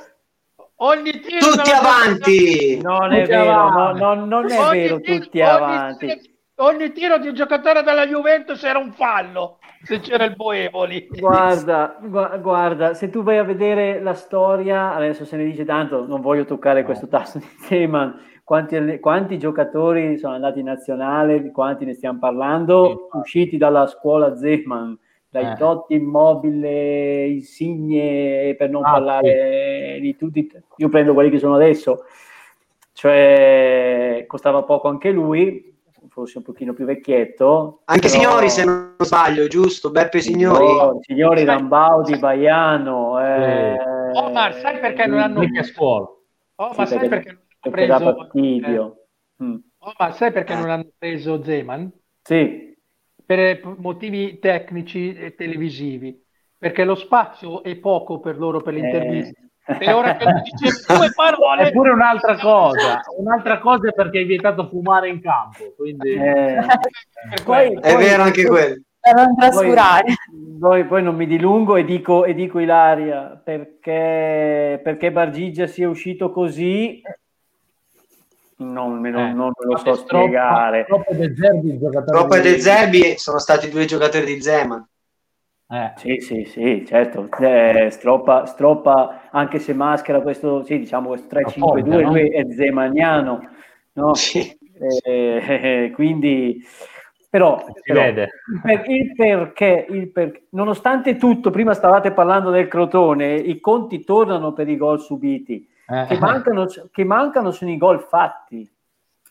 Ogni 0.76 1.12
tiro 1.20 1.46
Tutti 1.50 1.70
avanti! 1.70 2.80
Non 2.82 3.12
è 3.12 3.20
Tutti 3.20 3.30
vero, 3.30 3.52
no, 3.52 3.68
avanti. 3.88 4.00
no, 4.00 4.14
non 4.26 4.50
è 4.50 4.58
ogni 4.58 4.78
vero, 4.80 5.00
tiro- 5.00 5.18
tutti 5.20 5.40
ogni 5.40 5.48
avanti. 5.48 6.06
tiro- 6.06 6.20
ogni 6.56 6.92
tiro 6.92 7.18
di 7.18 7.28
un 7.28 7.34
giocatore 7.34 7.82
della 7.84 8.06
Juventus 8.06 8.62
era 8.64 8.78
un 8.78 8.90
fallo 8.92 9.58
se 9.84 10.00
c'era 10.00 10.24
il 10.24 10.34
Boevoli. 10.34 11.06
Guarda, 11.10 11.96
gua- 12.00 12.36
guarda, 12.38 12.94
se 12.94 13.10
tu 13.10 13.22
vai 13.22 13.38
a 13.38 13.44
vedere 13.44 14.00
la 14.00 14.14
storia, 14.14 14.92
adesso 14.94 15.24
se 15.24 15.36
ne 15.36 15.44
dice 15.44 15.64
tanto, 15.64 16.04
non 16.04 16.20
voglio 16.20 16.44
toccare 16.44 16.82
questo 16.82 17.06
tasto 17.06 17.38
di 17.38 17.46
Zeman, 17.60 18.18
quanti, 18.52 19.00
quanti 19.00 19.38
giocatori 19.38 20.18
sono 20.18 20.34
andati 20.34 20.58
in 20.58 20.66
nazionale, 20.66 21.40
di 21.40 21.50
quanti 21.50 21.86
ne 21.86 21.94
stiamo 21.94 22.18
parlando, 22.18 23.08
usciti 23.12 23.56
dalla 23.56 23.86
scuola 23.86 24.36
Zeman, 24.36 24.98
dai 25.30 25.52
Eh. 25.52 25.56
Totti, 25.56 25.94
Immobile, 25.94 27.28
Insigne, 27.28 28.54
per 28.58 28.68
non 28.68 28.84
Ah, 28.84 28.90
parlare 28.90 29.98
di 30.02 30.14
tutti, 30.18 30.50
io 30.76 30.88
prendo 30.90 31.14
quelli 31.14 31.30
che 31.30 31.38
sono 31.38 31.54
adesso, 31.54 32.04
cioè 32.92 34.24
costava 34.26 34.62
poco 34.64 34.88
anche 34.88 35.10
lui, 35.10 35.74
forse 36.10 36.36
un 36.36 36.44
pochino 36.44 36.74
più 36.74 36.84
vecchietto. 36.84 37.80
Anche 37.86 38.08
però- 38.08 38.20
signori, 38.20 38.50
se 38.50 38.64
non 38.66 38.96
sbaglio, 38.98 39.46
giusto? 39.46 39.90
Beppe 39.90 40.20
Signori. 40.20 40.64
Oh, 40.66 40.98
signori 41.00 41.44
Rambaudi, 41.44 42.18
Baiano. 42.18 43.18
Eh, 43.18 43.76
Omar, 44.12 44.52
sai 44.56 44.78
perché 44.78 45.06
non 45.06 45.20
hanno 45.20 45.40
Vecchia 45.40 45.62
scuola. 45.62 46.04
Oh, 46.56 46.74
ma 46.76 46.84
Sì, 46.84 46.98
sai 46.98 46.98
perché- 46.98 47.08
perché 47.08 47.30
non 47.30 47.41
hanno 47.62 47.74
perché 47.74 47.86
dà 47.86 47.96
preso 47.96 48.14
fastidio. 48.14 49.06
Mm. 49.42 49.56
Oh, 49.78 49.92
ma 49.98 50.12
sai 50.12 50.32
perché 50.32 50.54
non 50.54 50.70
hanno 50.70 50.90
preso 50.96 51.42
Zeman? 51.42 51.90
Sì, 52.22 52.76
Per 53.24 53.74
motivi 53.78 54.38
tecnici 54.38 55.14
e 55.14 55.34
televisivi. 55.34 56.20
Perché 56.58 56.84
lo 56.84 56.94
spazio 56.94 57.62
è 57.62 57.76
poco 57.76 58.20
per 58.20 58.38
loro 58.38 58.60
per 58.60 58.74
l'intervista. 58.74 59.40
Eh. 59.40 59.50
E 59.78 59.92
ora 59.92 60.16
che 60.16 60.26
dice 60.42 60.84
due 60.92 61.12
parole 61.14 61.68
Eppure 61.68 61.90
un'altra 61.92 62.36
cosa, 62.36 63.00
un'altra 63.16 63.60
cosa 63.60 63.88
è 63.88 63.92
perché 63.92 64.18
hai 64.18 64.24
vietato 64.24 64.66
fumare 64.68 65.08
in 65.08 65.20
campo, 65.20 65.72
quindi 65.76 66.10
eh, 66.14 66.58
per 67.30 67.42
poi-. 67.44 67.72
È 67.78 67.96
vero 67.96 68.24
anche 68.24 68.44
quello. 68.44 68.82
Per 68.98 69.14
non 69.14 69.34
poi, 69.36 69.36
trascurare. 69.36 70.14
poi- 70.58 70.84
poi 70.84 71.02
non 71.02 71.14
mi 71.14 71.26
dilungo 71.26 71.76
e 71.76 71.84
dico, 71.84 72.24
e 72.24 72.34
dico 72.34 72.58
Ilaria 72.58 73.40
perché, 73.42 74.80
perché 74.82 75.12
Bargigia 75.12 75.66
sia 75.68 75.88
uscito 75.88 76.30
così. 76.32 77.00
Non 78.62 78.98
me, 79.00 79.10
lo- 79.10 79.18
Eh, 79.18 79.32
non 79.32 79.46
me 79.58 79.66
lo 79.66 79.76
so 79.76 79.82
troppo- 79.84 79.96
spiegare. 79.98 80.84
Troppo 80.84 81.14
De 81.14 81.34
Zerbi 81.34 81.78
Troppo 82.06 82.34
di- 82.36 82.40
De 82.42 82.58
Zerbi 82.60 83.14
sono 83.16 83.38
stati 83.38 83.68
due 83.68 83.84
giocatori 83.84 84.24
di 84.24 84.40
Zeman. 84.40 84.86
Eh, 85.68 85.92
Sì, 85.96 86.18
sì, 86.20 86.44
sì, 86.44 86.84
certo. 86.86 87.28
Eh, 87.40 87.88
stroppa, 87.90 88.44
stroppa, 88.46 89.28
anche 89.30 89.58
se 89.58 89.72
maschera 89.72 90.20
questo, 90.20 90.62
sì, 90.64 90.78
diciamo 90.78 91.08
questo 91.08 91.28
3-5-2, 91.28 91.90
Forte, 91.92 92.02
no? 92.04 92.10
lui 92.10 92.28
è 92.28 92.46
zemaniano, 92.50 93.48
no? 93.94 94.14
Sì. 94.14 94.40
Eh, 95.04 95.42
eh, 95.46 95.90
quindi, 95.94 96.62
però, 97.30 97.58
si 97.64 97.72
però, 97.84 98.02
per- 98.12 98.30
il 98.88 99.14
perché, 99.14 99.86
il 99.88 100.10
perché, 100.10 100.42
nonostante 100.50 101.16
tutto, 101.16 101.50
prima 101.50 101.72
stavate 101.72 102.12
parlando 102.12 102.50
del 102.50 102.68
Crotone, 102.68 103.34
i 103.34 103.58
conti 103.58 104.04
tornano 104.04 104.52
per 104.52 104.68
i 104.68 104.76
gol 104.76 105.00
subiti, 105.00 105.66
Eh, 105.92 106.06
che 106.06 106.18
mancano, 106.18 106.66
che 106.90 107.04
mancano 107.04 107.50
sono 107.50 107.70
i 107.70 107.76
gol 107.76 108.00
fatti. 108.00 108.66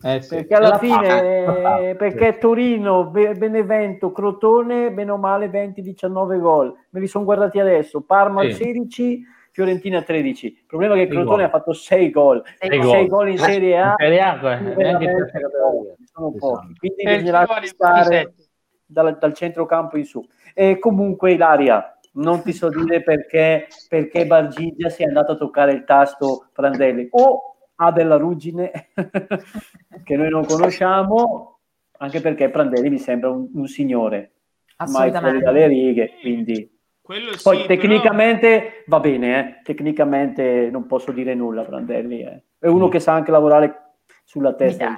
eh, 0.03 0.21
sì. 0.21 0.35
Perché 0.35 0.53
alla 0.55 0.69
La 0.69 0.77
fine, 0.77 1.89
eh, 1.89 1.95
perché 1.95 2.38
Torino, 2.38 3.05
Be- 3.05 3.33
Benevento, 3.35 4.11
Crotone, 4.11 4.91
bene 4.91 5.11
o 5.11 5.17
male 5.17 5.47
20-19 5.49 6.39
gol. 6.39 6.73
Me 6.91 6.99
li 6.99 7.07
sono 7.07 7.23
guardati 7.25 7.59
adesso. 7.59 8.01
Parma 8.01 8.41
Sì. 8.43 8.51
16, 8.53 9.21
Fiorentina 9.51 10.01
13. 10.01 10.47
Il 10.47 10.63
problema 10.67 10.93
è 10.95 10.97
che 10.97 11.07
Crotone 11.07 11.35
gol. 11.38 11.43
ha 11.45 11.49
fatto 11.49 11.73
6 11.73 12.09
gol. 12.09 12.43
Sei 12.57 12.69
6 12.69 12.79
gol. 12.79 13.07
gol 13.07 13.29
in 13.29 13.38
Serie 13.38 13.77
A. 13.79 13.88
In 13.89 13.95
Serie 13.97 14.21
A, 14.21 14.51
eh, 14.51 15.95
sono 16.13 16.31
pochi. 16.38 16.67
sì. 16.67 16.73
Quindi 16.77 17.03
bisognerà 17.03 17.45
stare 17.63 18.09
27. 18.09 18.49
dal, 18.85 19.17
dal 19.19 19.33
centrocampo 19.33 19.97
in 19.97 20.05
su. 20.05 20.23
E 20.53 20.79
comunque 20.79 21.31
Ilaria, 21.33 21.97
non 22.13 22.41
ti 22.41 22.51
so 22.51 22.69
dire 22.69 23.01
perché, 23.03 23.67
perché 23.88 24.25
Bargigia 24.25 24.89
sia 24.89 25.07
andato 25.07 25.33
a 25.33 25.38
toccare 25.38 25.71
il 25.71 25.83
tasto 25.85 26.49
Prandelli 26.51 27.07
o 27.11 27.55
ha 27.75 27.91
della 27.91 28.17
ruggine 28.17 28.89
che 30.03 30.15
noi 30.15 30.29
non 30.29 30.45
conosciamo, 30.45 31.59
anche 31.97 32.21
perché 32.21 32.49
Prandelli 32.49 32.89
mi 32.89 32.99
sembra 32.99 33.29
un, 33.29 33.49
un 33.53 33.67
signore, 33.67 34.31
mai 34.77 34.88
fuori 34.88 35.07
Assolutamente. 35.09 35.45
dalle 35.45 35.67
righe, 35.67 36.13
quindi... 36.21 36.79
Quello 37.01 37.31
Poi 37.41 37.61
sì, 37.61 37.67
tecnicamente 37.67 38.83
va 38.85 38.99
bene, 38.99 39.39
eh. 39.39 39.61
tecnicamente 39.63 40.69
non 40.71 40.85
posso 40.85 41.11
dire 41.11 41.33
nulla 41.33 41.63
Prandelli, 41.63 42.21
eh. 42.21 42.43
è 42.59 42.67
uno 42.67 42.88
Mm. 42.88 42.89
che 42.89 42.99
sa 42.99 43.13
anche 43.13 43.31
lavorare 43.31 43.95
sulla 44.23 44.53
testa. 44.53 44.95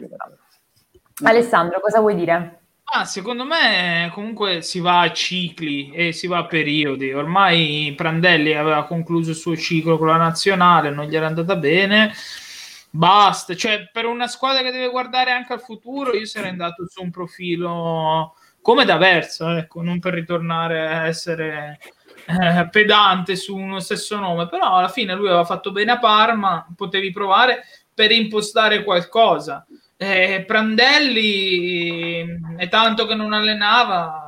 Alessandro, 1.23 1.79
cosa 1.79 2.01
vuoi 2.01 2.15
dire? 2.15 2.62
Ah, 2.85 3.05
secondo 3.05 3.43
me 3.43 4.11
comunque 4.13 4.61
si 4.61 4.79
va 4.79 5.01
a 5.01 5.11
cicli 5.11 5.91
e 5.91 6.11
si 6.11 6.27
va 6.27 6.39
a 6.39 6.45
periodi. 6.45 7.11
Ormai 7.13 7.93
Prandelli 7.95 8.53
aveva 8.53 8.85
concluso 8.85 9.31
il 9.31 9.35
suo 9.35 9.55
ciclo 9.57 9.97
con 9.97 10.07
la 10.07 10.17
nazionale, 10.17 10.91
non 10.91 11.05
gli 11.05 11.15
era 11.15 11.25
andata 11.27 11.55
bene. 11.55 12.13
Basta, 12.91 13.55
cioè 13.55 13.89
per 13.91 14.05
una 14.05 14.27
squadra 14.27 14.61
che 14.61 14.71
deve 14.71 14.89
guardare 14.89 15.31
anche 15.31 15.53
al 15.53 15.61
futuro, 15.61 16.13
io 16.13 16.25
sarei 16.25 16.49
andato 16.51 16.87
su 16.87 17.01
un 17.01 17.09
profilo 17.09 18.35
come 18.61 18.85
da 18.85 18.97
verso, 18.97 19.49
ecco, 19.49 19.81
non 19.81 19.99
per 19.99 20.13
ritornare 20.13 20.87
a 20.87 21.07
essere 21.07 21.79
eh, 22.27 22.67
pedante 22.69 23.35
su 23.35 23.55
uno 23.57 23.79
stesso 23.79 24.19
nome, 24.19 24.47
però 24.47 24.75
alla 24.77 24.89
fine 24.89 25.15
lui 25.15 25.27
aveva 25.27 25.43
fatto 25.43 25.71
bene 25.71 25.91
a 25.93 25.99
Parma, 25.99 26.65
potevi 26.75 27.11
provare 27.11 27.63
per 27.93 28.11
impostare 28.11 28.83
qualcosa. 28.83 29.65
Eh, 30.05 30.43
Prandelli 30.45 32.25
è 32.57 32.67
tanto 32.67 33.05
che 33.05 33.15
non 33.15 33.31
allenava, 33.31 34.27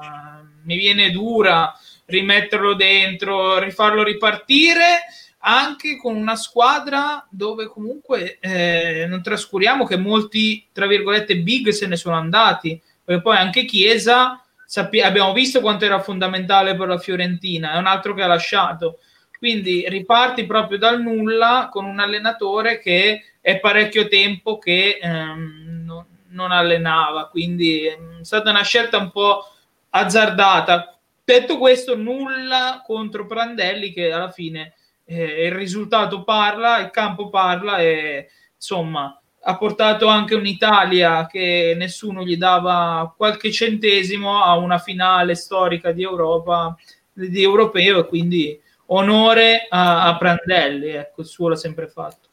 mi 0.63 0.77
viene 0.77 1.11
dura 1.11 1.77
rimetterlo 2.05 2.75
dentro, 2.75 3.59
rifarlo 3.59 4.01
ripartire 4.01 5.03
anche 5.39 5.97
con 5.97 6.15
una 6.15 6.37
squadra 6.37 7.27
dove 7.29 7.67
comunque 7.67 8.37
eh, 8.39 9.05
non 9.09 9.21
trascuriamo 9.21 9.83
che 9.85 9.97
molti, 9.97 10.65
tra 10.71 10.87
virgolette, 10.87 11.39
big 11.39 11.67
se 11.71 11.87
ne 11.87 11.97
sono 11.97 12.15
andati, 12.15 12.81
perché 13.03 13.21
poi 13.21 13.35
anche 13.35 13.65
Chiesa 13.65 14.41
sappi- 14.65 15.01
abbiamo 15.01 15.33
visto 15.33 15.59
quanto 15.59 15.83
era 15.83 15.99
fondamentale 15.99 16.77
per 16.77 16.87
la 16.87 16.99
Fiorentina, 16.99 17.73
è 17.73 17.77
un 17.77 17.87
altro 17.87 18.13
che 18.13 18.21
ha 18.21 18.27
lasciato. 18.27 18.99
Quindi 19.37 19.85
riparti 19.87 20.45
proprio 20.45 20.77
dal 20.77 21.01
nulla 21.01 21.69
con 21.71 21.85
un 21.85 21.99
allenatore 21.99 22.79
che 22.79 23.23
è 23.41 23.59
parecchio 23.59 24.07
tempo 24.07 24.57
che 24.57 24.99
ehm, 25.01 25.83
non, 25.85 26.05
non 26.29 26.51
allenava, 26.51 27.27
quindi 27.27 27.85
è 27.85 27.97
stata 28.21 28.49
una 28.49 28.63
scelta 28.63 28.97
un 28.97 29.11
po' 29.11 29.47
azzardata. 29.89 30.97
Detto 31.23 31.57
questo, 31.57 31.95
nulla 31.95 32.81
contro 32.85 33.25
Prandelli 33.25 33.91
che 33.91 34.11
alla 34.11 34.31
fine 34.31 34.73
eh, 35.05 35.45
il 35.45 35.51
risultato 35.51 36.23
parla, 36.23 36.79
il 36.79 36.89
campo 36.91 37.29
parla 37.29 37.77
e 37.77 38.29
insomma 38.55 39.19
ha 39.47 39.57
portato 39.57 40.07
anche 40.07 40.33
un'Italia 40.33 41.27
che 41.27 41.75
nessuno 41.77 42.23
gli 42.23 42.35
dava 42.35 43.13
qualche 43.15 43.51
centesimo 43.51 44.41
a 44.43 44.57
una 44.57 44.79
finale 44.79 45.35
storica 45.35 45.91
di 45.91 46.01
Europa, 46.01 46.75
di 47.13 47.43
europeo 47.43 48.07
quindi 48.07 48.59
onore 48.87 49.67
a, 49.69 50.07
a 50.07 50.17
Prandelli, 50.17 50.89
ecco, 50.89 51.21
il 51.21 51.27
suo 51.27 51.49
l'ha 51.49 51.55
sempre 51.55 51.87
fatto. 51.87 52.29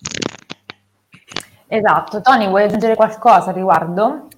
Esatto. 1.67 2.21
Tony, 2.21 2.49
vuoi 2.49 2.65
aggiungere 2.65 2.95
qualcosa 2.95 3.51
a 3.51 3.55
riguardo? 3.55 4.29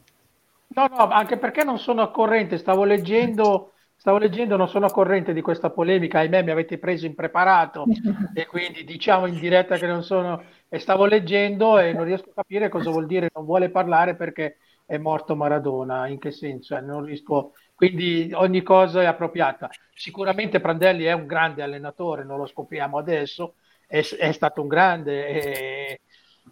No, 0.69 0.87
no, 0.89 1.09
anche 1.09 1.37
perché 1.37 1.65
non 1.65 1.79
sono 1.79 2.03
a 2.03 2.11
corrente, 2.11 2.59
stavo 2.59 2.85
leggendo, 2.85 3.73
stavo 3.97 4.19
leggendo, 4.19 4.57
non 4.57 4.69
sono 4.69 4.87
a 4.87 4.91
corrente 4.93 5.33
di 5.33 5.41
questa 5.41 5.71
polemica, 5.71 6.19
ahimè 6.19 6.43
mi 6.43 6.51
avete 6.51 6.79
preso 6.79 7.07
impreparato 7.07 7.85
e 8.35 8.47
quindi 8.47 8.85
diciamo 8.85 9.27
in 9.27 9.39
diretta 9.39 9.77
che 9.77 9.87
non 9.87 10.03
sono, 10.03 10.43
e 10.69 10.79
stavo 10.79 11.07
leggendo 11.07 11.79
e 11.79 11.93
non 11.93 12.05
riesco 12.05 12.31
a 12.31 12.35
capire 12.35 12.69
cosa 12.69 12.91
vuol 12.91 13.07
dire 13.07 13.31
non 13.35 13.45
vuole 13.45 13.71
parlare 13.71 14.17
perché 14.17 14.59
è 14.87 14.99
morto 14.99 15.35
Maradona, 15.35 16.07
in 16.09 16.19
che 16.19 16.31
senso? 16.31 16.77
Eh, 16.77 16.81
non 16.81 17.05
riesco, 17.05 17.53
quindi 17.75 18.31
ogni 18.35 18.63
cosa 18.63 19.03
è 19.03 19.07
appropriata. 19.07 19.69
Sicuramente 19.95 20.61
Prandelli 20.61 21.05
è 21.05 21.13
un 21.13 21.27
grande 21.27 21.63
allenatore, 21.63 22.25
non 22.25 22.39
lo 22.39 22.47
scopriamo 22.47 22.99
adesso, 22.99 23.55
è, 23.87 24.01
è 24.17 24.33
stato 24.33 24.61
un 24.63 24.69
grande, 24.69 25.27
e- 25.29 26.01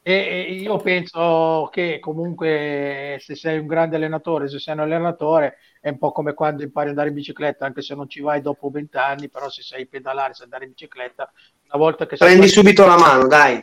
E, 0.04 0.56
io 0.60 0.78
penso 0.78 1.68
che 1.70 1.98
comunque 2.00 3.18
se 3.20 3.34
sei 3.34 3.58
un 3.58 3.66
grande 3.66 3.96
allenatore, 3.96 4.48
se 4.48 4.58
sei 4.58 4.74
un 4.74 4.80
allenatore, 4.80 5.58
è 5.80 5.90
un 5.90 5.98
po' 5.98 6.12
come 6.12 6.32
quando 6.32 6.62
impari 6.62 6.86
ad 6.86 6.92
andare 6.92 7.10
in 7.10 7.14
bicicletta, 7.14 7.66
anche 7.66 7.82
se 7.82 7.94
non 7.94 8.08
ci 8.08 8.20
vai 8.20 8.40
dopo 8.40 8.70
vent'anni, 8.70 9.28
però 9.28 9.50
se 9.50 9.62
sai 9.62 9.86
pedalare, 9.86 10.32
sai 10.32 10.44
andare 10.44 10.64
in 10.64 10.70
bicicletta, 10.70 11.30
una 11.68 11.82
volta 11.82 12.06
che 12.06 12.16
prendi 12.16 12.48
subito 12.48 12.86
la 12.86 12.96
mano, 12.96 13.26
dai. 13.26 13.62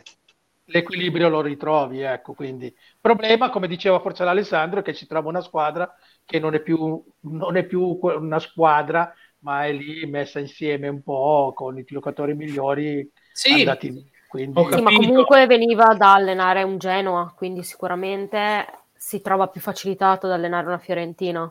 L'equilibrio 0.66 1.28
lo 1.28 1.40
ritrovi, 1.40 2.00
ecco, 2.00 2.32
quindi 2.32 2.66
il 2.66 2.74
problema, 3.00 3.50
come 3.50 3.66
diceva 3.66 3.98
forse 3.98 4.22
l'Alessandro, 4.22 4.80
è 4.80 4.82
che 4.84 4.94
si 4.94 5.08
trova 5.08 5.28
una 5.28 5.40
squadra 5.40 5.92
che 6.30 6.38
non 6.38 6.54
è 6.54 6.60
più, 6.60 7.02
non 7.22 7.56
è 7.56 7.64
più 7.64 7.98
una 8.00 8.38
squadra, 8.38 9.12
ma 9.40 9.66
è 9.66 9.72
lì 9.72 10.06
messa 10.06 10.38
insieme 10.38 10.86
un 10.86 11.02
po' 11.02 11.52
con 11.54 11.76
i 11.76 11.84
giocatori 11.84 12.34
migliori 12.34 13.10
sì. 13.32 13.52
andati 13.52 13.92
lì. 13.92 14.10
Quindi... 14.28 14.64
Sì, 14.70 14.80
ma 14.80 14.92
comunque 14.92 15.46
veniva 15.46 15.92
da 15.94 16.14
allenare 16.14 16.62
un 16.62 16.78
Genoa, 16.78 17.32
quindi 17.36 17.64
sicuramente 17.64 18.64
si 18.94 19.20
trova 19.20 19.48
più 19.48 19.60
facilitato 19.60 20.26
ad 20.26 20.32
allenare 20.32 20.66
una 20.66 20.78
Fiorentina. 20.78 21.50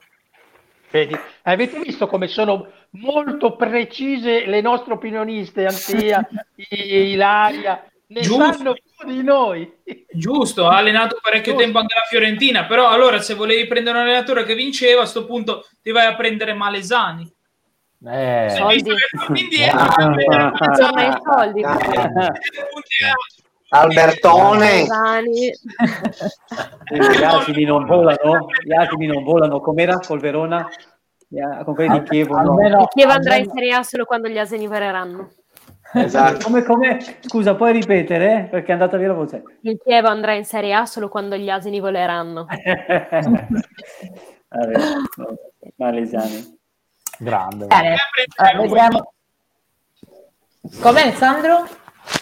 Vedi? 0.90 1.16
Avete 1.44 1.78
visto 1.82 2.08
come 2.08 2.28
sono 2.28 2.68
molto 2.92 3.58
precise 3.58 4.46
le 4.46 4.62
nostre 4.62 4.94
opinioniste, 4.94 5.66
Antia, 5.66 6.26
Ilaria, 6.56 7.86
ne 8.08 8.22
Giusto. 8.22 8.54
sanno 8.54 8.76
di 9.06 9.24
noi. 9.24 9.72
Giusto, 10.12 10.68
ha 10.68 10.78
allenato 10.78 11.18
parecchio 11.22 11.52
Giusto. 11.52 11.64
tempo 11.64 11.80
anche 11.80 11.94
la 11.96 12.06
Fiorentina, 12.10 12.66
però 12.66 12.90
allora 12.90 13.20
se 13.22 13.34
volevi 13.36 13.68
prendere 13.68 13.98
un 13.98 14.04
allenatore 14.04 14.44
che 14.44 14.56
vinceva, 14.56 15.02
a 15.04 15.06
sto 15.06 15.26
punto 15.26 15.66
ti 15.82 15.92
vai 15.92 16.06
a 16.06 16.16
prendere 16.16 16.54
Malesani. 16.54 17.32
Eh, 18.06 18.54
Soldi. 18.56 18.84
Che 18.84 19.18
punti 19.26 19.44
indietro, 19.44 19.80
Ah, 19.80 20.52
ah, 20.54 21.08
i 21.08 21.20
soldi. 21.24 21.62
Punti 21.62 23.04
a- 23.04 23.14
Albertone. 23.72 24.86
Gli 26.90 27.24
asini 27.24 27.64
non 27.66 27.86
volano, 27.86 28.48
gli 28.64 28.74
asini 28.74 29.06
non 29.06 29.24
volano, 29.24 29.60
com'era 29.60 29.98
col 30.00 30.20
Verona? 30.20 30.68
A- 30.68 31.64
Con 31.64 31.76
quelli 31.76 32.00
di 32.00 32.06
Chievo, 32.10 32.34
no. 32.34 32.40
almeno, 32.54 32.88
Chievo 32.88 33.12
andrà 33.12 33.36
in 33.36 33.42
almeno- 33.42 33.54
Serie 33.60 33.74
A 33.76 33.84
solo 33.84 34.06
quando 34.06 34.28
gli 34.30 34.40
asini 34.40 34.66
voleranno. 34.66 35.30
Esatto. 35.94 36.44
Come, 36.46 36.64
come? 36.64 37.18
Scusa, 37.22 37.56
puoi 37.56 37.72
ripetere? 37.74 38.48
Perché 38.50 38.68
è 38.70 38.72
andata 38.74 38.98
via 38.98 39.08
la 39.08 39.14
voce. 39.14 39.44
Il 39.62 39.80
Chievo 39.84 40.08
andrà 40.08 40.34
in 40.34 40.46
Serie 40.46 40.74
A 40.74 40.86
solo 40.86 41.10
quando 41.10 41.36
gli 41.36 41.50
asini 41.50 41.80
voleranno. 41.80 42.46
Vabbè, 44.50 44.80
Malesani. 45.76 46.58
grande. 47.20 47.66
Bene, 47.68 47.90
Vai 47.90 47.94
a 47.96 48.10
prendere 48.12 48.58
lui. 48.58 48.68
vedremo. 48.70 49.14
Come 50.82 51.02
Alessandro? 51.02 51.68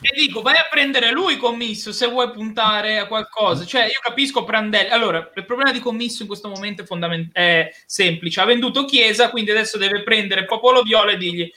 E 0.02 0.14
dico, 0.14 0.41
vai 0.41 0.56
a 0.57 0.68
prendere 0.69 1.11
lui 1.11 1.38
commisso 1.38 1.94
se 1.94 2.07
vuoi 2.07 2.30
puntare 2.31 2.99
a 2.99 3.07
qualcosa. 3.07 3.64
Cioè, 3.64 3.84
io 3.84 3.99
capisco 4.02 4.44
Prandelli. 4.44 4.89
Allora, 4.89 5.31
il 5.34 5.45
problema 5.45 5.72
di 5.72 5.80
commisso 5.80 6.23
in 6.23 6.27
questo 6.27 6.49
momento 6.49 6.81
è, 6.81 6.85
fondament- 6.85 7.31
è 7.34 7.69
semplice. 7.85 8.41
Ha 8.41 8.45
venduto 8.45 8.84
Chiesa, 8.84 9.30
quindi 9.30 9.52
adesso 9.52 9.77
deve 9.77 10.03
prendere 10.03 10.44
Popolo 10.44 10.81
Viola 10.81 11.11
e 11.11 11.18
dirgli 11.18 11.49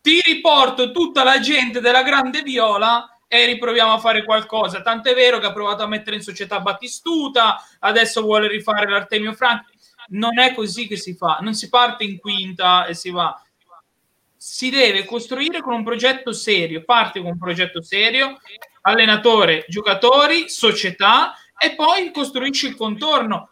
ti 0.00 0.20
riporto 0.24 0.90
tutta 0.90 1.24
la 1.24 1.40
gente 1.40 1.80
della 1.80 2.02
Grande 2.02 2.42
Viola 2.42 3.18
e 3.26 3.44
riproviamo 3.44 3.92
a 3.92 3.98
fare 3.98 4.24
qualcosa. 4.24 4.80
Tant'è 4.80 5.14
vero 5.14 5.38
che 5.38 5.46
ha 5.46 5.52
provato 5.52 5.82
a 5.82 5.88
mettere 5.88 6.16
in 6.16 6.22
società 6.22 6.60
Battistuta, 6.60 7.62
adesso 7.80 8.22
vuole 8.22 8.48
rifare 8.48 8.88
l'Artemio 8.88 9.34
Franchi. 9.34 9.76
Non 10.10 10.38
è 10.38 10.54
così 10.54 10.86
che 10.86 10.96
si 10.96 11.14
fa. 11.14 11.38
Non 11.42 11.54
si 11.54 11.68
parte 11.68 12.04
in 12.04 12.18
quinta 12.18 12.86
e 12.86 12.94
si 12.94 13.10
va 13.10 13.40
si 14.38 14.70
deve 14.70 15.04
costruire 15.04 15.60
con 15.60 15.74
un 15.74 15.84
progetto 15.84 16.32
serio. 16.32 16.84
Parti 16.84 17.20
con 17.20 17.32
un 17.32 17.38
progetto 17.38 17.82
serio, 17.82 18.38
allenatore, 18.82 19.66
giocatori, 19.68 20.48
società 20.48 21.34
e 21.58 21.74
poi 21.74 22.12
costruisci 22.12 22.68
il 22.68 22.76
contorno. 22.76 23.50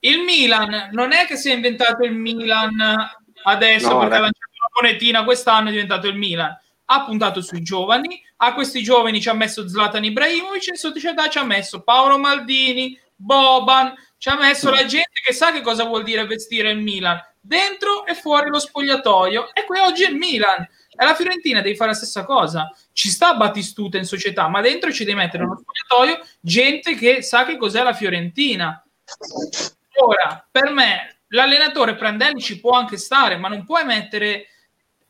Il 0.00 0.20
Milan 0.22 0.88
non 0.92 1.12
è 1.12 1.26
che 1.26 1.36
si 1.36 1.50
è 1.50 1.54
inventato 1.54 2.04
il 2.04 2.14
Milan 2.14 2.74
adesso 3.44 3.90
No, 3.90 3.98
perché 4.00 4.16
ha 4.16 4.20
lanciato 4.20 4.43
monetina 4.80 5.24
quest'anno 5.24 5.68
è 5.68 5.72
diventato 5.72 6.06
il 6.06 6.16
Milan. 6.16 6.56
Ha 6.86 7.04
puntato 7.04 7.40
sui 7.40 7.62
giovani, 7.62 8.22
a 8.38 8.52
questi 8.54 8.82
giovani 8.82 9.20
ci 9.20 9.28
ha 9.28 9.34
messo 9.34 9.66
Zlatan 9.66 10.04
Ibrahimovic, 10.04 10.68
in 10.68 10.76
società 10.76 11.28
ci 11.28 11.38
ha 11.38 11.44
messo 11.44 11.82
Paolo 11.82 12.18
Maldini, 12.18 12.98
Boban, 13.14 13.94
ci 14.18 14.28
ha 14.28 14.36
messo 14.36 14.70
la 14.70 14.84
gente 14.84 15.20
che 15.24 15.32
sa 15.32 15.52
che 15.52 15.62
cosa 15.62 15.84
vuol 15.84 16.02
dire 16.02 16.26
vestire 16.26 16.70
il 16.70 16.78
Milan 16.78 17.18
dentro 17.44 18.06
e 18.06 18.14
fuori 18.14 18.48
lo 18.48 18.58
spogliatoio. 18.58 19.54
E 19.54 19.64
qui 19.64 19.78
oggi 19.78 20.04
è 20.04 20.08
il 20.08 20.16
Milan. 20.16 20.66
E 20.96 21.04
la 21.04 21.14
Fiorentina 21.14 21.60
devi 21.60 21.76
fare 21.76 21.90
la 21.90 21.96
stessa 21.96 22.24
cosa. 22.24 22.72
Ci 22.92 23.10
sta 23.10 23.34
Battistuta 23.34 23.98
in 23.98 24.04
società, 24.04 24.48
ma 24.48 24.60
dentro 24.60 24.92
ci 24.92 25.04
devi 25.04 25.16
mettere 25.16 25.44
nello 25.44 25.60
spogliatoio 25.60 26.26
gente 26.40 26.94
che 26.94 27.22
sa 27.22 27.44
che 27.44 27.56
cos'è 27.56 27.82
la 27.82 27.92
Fiorentina. 27.92 28.82
Ora, 29.96 30.46
per 30.50 30.70
me, 30.70 31.18
l'allenatore 31.28 31.96
Prandelli 31.96 32.40
ci 32.40 32.60
può 32.60 32.72
anche 32.72 32.96
stare, 32.96 33.36
ma 33.36 33.48
non 33.48 33.64
puoi 33.64 33.84
mettere 33.84 34.46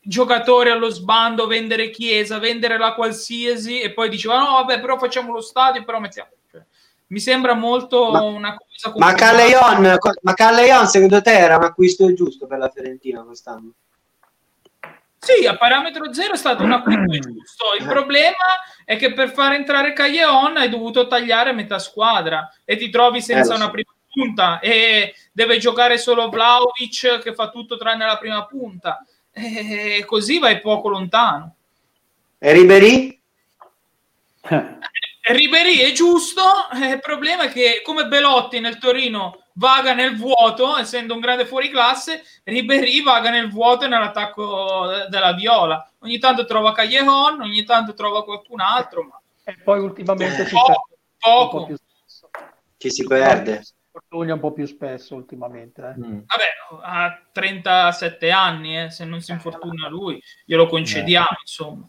giocatori 0.05 0.71
allo 0.71 0.91
sbando, 0.91 1.47
vendere 1.47 1.91
Chiesa, 1.91 2.39
vendere 2.39 2.79
la 2.79 2.95
qualsiasi 2.95 3.81
e 3.81 3.93
poi 3.93 4.09
dici, 4.09 4.27
"Ma 4.29 4.39
no, 4.39 4.53
vabbè, 4.53 4.81
però 4.81 4.99
facciamo 4.99 5.33
lo 5.33 5.41
stadio, 5.41 5.85
però 5.85 5.99
mettiamo... 5.99 6.31
Cioè, 6.51 6.63
mi 7.09 7.21
sembra 7.21 7.55
molto 7.55 8.11
Ma- 8.11 8.23
una 8.23 8.57
cosa 8.57 8.93
Ma. 8.97 9.15
Callejon, 9.15 9.99
ma 10.23 10.35
Callejon 10.35 10.87
secondo 10.87 11.21
te 11.23 11.33
era 11.33 11.57
un 11.57 11.65
acquisto 11.65 12.13
giusto 12.13 12.47
per 12.47 12.59
la 12.59 12.69
Fiorentina 12.69 13.23
quest'anno? 13.23 13.73
Sì, 15.19 15.47
a 15.47 15.57
parametro 15.57 16.13
zero 16.13 16.35
è 16.35 16.37
stato 16.37 16.63
un 16.65 16.73
acquisto 16.73 17.01
giusto. 17.33 17.65
Il 17.79 17.87
problema 17.87 18.37
è 18.85 18.97
che 18.97 19.15
per 19.15 19.31
far 19.31 19.55
entrare 19.55 19.95
Calleon 19.95 20.59
hai 20.59 20.69
dovuto 20.69 21.07
tagliare 21.07 21.53
metà 21.53 21.79
squadra 21.79 22.53
e 22.65 22.77
ti 22.77 22.91
trovi 22.91 23.23
senza 23.23 23.55
Eh, 23.55 23.57
una 23.57 23.71
prima 23.71 23.93
punta 24.11 24.61
e 24.61 25.15
deve 25.33 25.57
giocare 25.59 25.97
solo 25.99 26.29
Vlaovic 26.29 27.21
che 27.21 27.35
fa 27.35 27.49
tutto 27.49 27.77
tranne 27.79 28.05
la 28.07 28.19
prima 28.19 28.45
punta. 28.45 29.05
E 29.37 30.05
così 30.07 30.39
vai 30.39 30.61
poco 30.61 30.89
lontano. 30.89 31.57
E 32.39 32.53
Ribery? 32.53 33.21
Ribery 35.27 35.79
è 35.79 35.93
giusto, 35.93 36.43
eh, 36.73 36.93
il 36.93 37.01
problema 37.01 37.45
è 37.45 37.49
che 37.49 37.81
come 37.83 38.07
Belotti 38.07 38.61
nel 38.61 38.79
Torino 38.79 39.45
vaga 39.55 39.95
nel 39.95 40.17
vuoto, 40.17 40.77
essendo 40.77 41.15
un 41.15 41.21
grande 41.21 41.47
fuoriclasse, 41.47 42.23
Ribery 42.45 43.03
vaga 43.03 43.31
nel 43.31 43.51
vuoto 43.51 43.85
e 43.85 43.89
nell'attacco 43.89 44.87
de- 44.87 45.09
della 45.09 45.33
Viola. 45.33 45.91
Ogni 46.01 46.19
tanto 46.19 46.45
trova 46.45 46.73
Callejon, 46.73 47.41
ogni 47.41 47.65
tanto 47.65 47.95
trova 47.95 48.23
qualcun 48.23 48.61
altro, 48.61 49.03
ma 49.05 49.21
E 49.45 49.57
poi 49.63 49.81
ultimamente 49.81 50.47
si 50.47 50.55
Poco, 50.55 50.89
po' 51.19 51.49
poco. 51.49 51.75
Ci 52.77 52.91
si 52.91 53.05
perde. 53.05 53.63
Fortuna 53.95 54.35
un 54.35 54.41
po' 54.41 54.51
più 54.51 54.67
spesso 54.67 55.15
ultimamente. 55.15 55.81
eh. 55.81 56.01
Mm. 56.01 56.19
Vabbè, 56.27 56.83
ha 56.83 57.17
37 57.31 58.29
anni, 58.33 58.83
eh, 58.83 58.91
se 58.91 59.05
non 59.05 59.21
si 59.21 59.31
infortuna 59.31 59.89
lui, 59.89 60.21
glielo 60.45 60.67
concediamo, 60.67 61.29
insomma. 61.41 61.87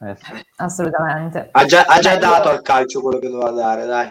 Eh, 0.00 0.16
sì. 0.16 0.46
Assolutamente. 0.56 1.50
Ha 1.52 1.64
già, 1.66 1.84
ha 1.86 1.98
già 1.98 2.16
dato 2.16 2.48
al 2.48 2.62
calcio 2.62 3.02
quello 3.02 3.18
che 3.18 3.28
doveva 3.28 3.50
dare, 3.50 3.84
dai. 3.84 4.10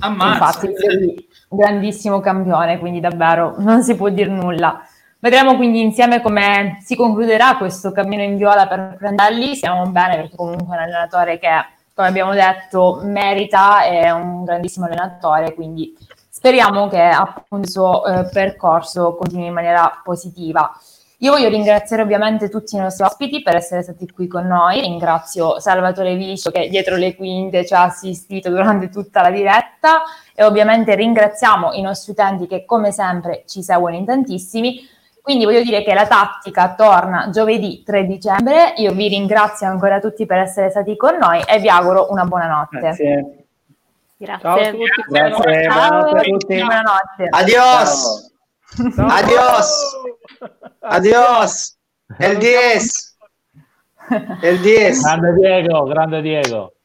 Ammazza. 0.00 0.66
Infatti, 0.66 1.28
grandissimo 1.48 2.20
campione, 2.20 2.78
quindi 2.78 3.00
davvero 3.00 3.54
non 3.56 3.82
si 3.82 3.94
può 3.94 4.10
dire 4.10 4.28
nulla. 4.28 4.86
Vedremo 5.18 5.56
quindi 5.56 5.80
insieme 5.80 6.20
come 6.20 6.76
si 6.84 6.94
concluderà 6.94 7.56
questo 7.56 7.90
cammino 7.90 8.22
in 8.22 8.36
viola 8.36 8.68
per 8.68 8.96
Prandelli. 8.98 9.56
Siamo 9.56 9.86
bene 9.90 10.16
perché 10.16 10.36
comunque 10.36 10.76
è 10.76 10.78
un 10.78 10.84
allenatore 10.84 11.38
che, 11.38 11.48
come 11.94 12.08
abbiamo 12.08 12.34
detto, 12.34 13.00
merita, 13.02 13.82
è 13.82 14.10
un 14.10 14.44
grandissimo 14.44 14.84
allenatore, 14.84 15.54
quindi 15.54 15.96
speriamo 16.36 16.86
che 16.88 17.00
appunto 17.00 17.64
il 17.64 17.70
suo 17.70 18.04
eh, 18.04 18.28
percorso 18.30 19.14
continui 19.14 19.46
in 19.46 19.54
maniera 19.54 20.02
positiva. 20.04 20.70
Io 21.20 21.32
voglio 21.32 21.48
ringraziare 21.48 22.02
ovviamente 22.02 22.50
tutti 22.50 22.76
i 22.76 22.78
nostri 22.78 23.04
ospiti 23.04 23.40
per 23.40 23.56
essere 23.56 23.82
stati 23.82 24.06
qui 24.10 24.26
con 24.26 24.46
noi. 24.46 24.82
Ringrazio 24.82 25.58
Salvatore 25.60 26.14
Viscio 26.14 26.50
che 26.50 26.68
dietro 26.68 26.96
le 26.96 27.16
quinte 27.16 27.64
ci 27.64 27.72
ha 27.72 27.84
assistito 27.84 28.50
durante 28.50 28.90
tutta 28.90 29.22
la 29.22 29.30
diretta 29.30 30.02
e 30.34 30.44
ovviamente 30.44 30.94
ringraziamo 30.94 31.72
i 31.72 31.80
nostri 31.80 32.12
utenti 32.12 32.46
che 32.46 32.66
come 32.66 32.92
sempre 32.92 33.44
ci 33.46 33.62
seguono 33.62 33.96
in 33.96 34.04
tantissimi. 34.04 34.86
Quindi 35.22 35.46
voglio 35.46 35.62
dire 35.62 35.82
che 35.82 35.94
la 35.94 36.06
tattica 36.06 36.74
torna 36.74 37.30
giovedì 37.30 37.82
3 37.82 38.04
dicembre. 38.04 38.74
Io 38.76 38.92
vi 38.92 39.08
ringrazio 39.08 39.68
ancora 39.68 40.00
tutti 40.00 40.26
per 40.26 40.36
essere 40.36 40.68
stati 40.68 40.96
con 40.96 41.16
noi 41.16 41.40
e 41.48 41.58
vi 41.60 41.70
auguro 41.70 42.08
una 42.10 42.26
buona 42.26 42.46
notte. 42.46 42.78
Grazie. 42.78 43.45
Grazie. 44.18 44.40
Ciao 44.40 44.58
a 44.58 44.70
tutti. 44.70 45.02
Grazie, 45.08 45.62
Ciao, 45.64 45.88
buonanotte 45.88 46.18
a 46.18 46.22
tutti. 46.22 46.56
buonanotte. 46.56 47.26
Adios! 47.30 48.32
Ciao. 48.94 49.06
Adios! 49.08 49.96
Adios! 50.80 51.78
El 52.18 52.38
10! 52.38 53.16
El 54.42 54.60
10! 54.60 55.02
Grande 55.02 55.32
Diego, 55.34 55.84
grande 55.84 56.22
Diego. 56.22 56.75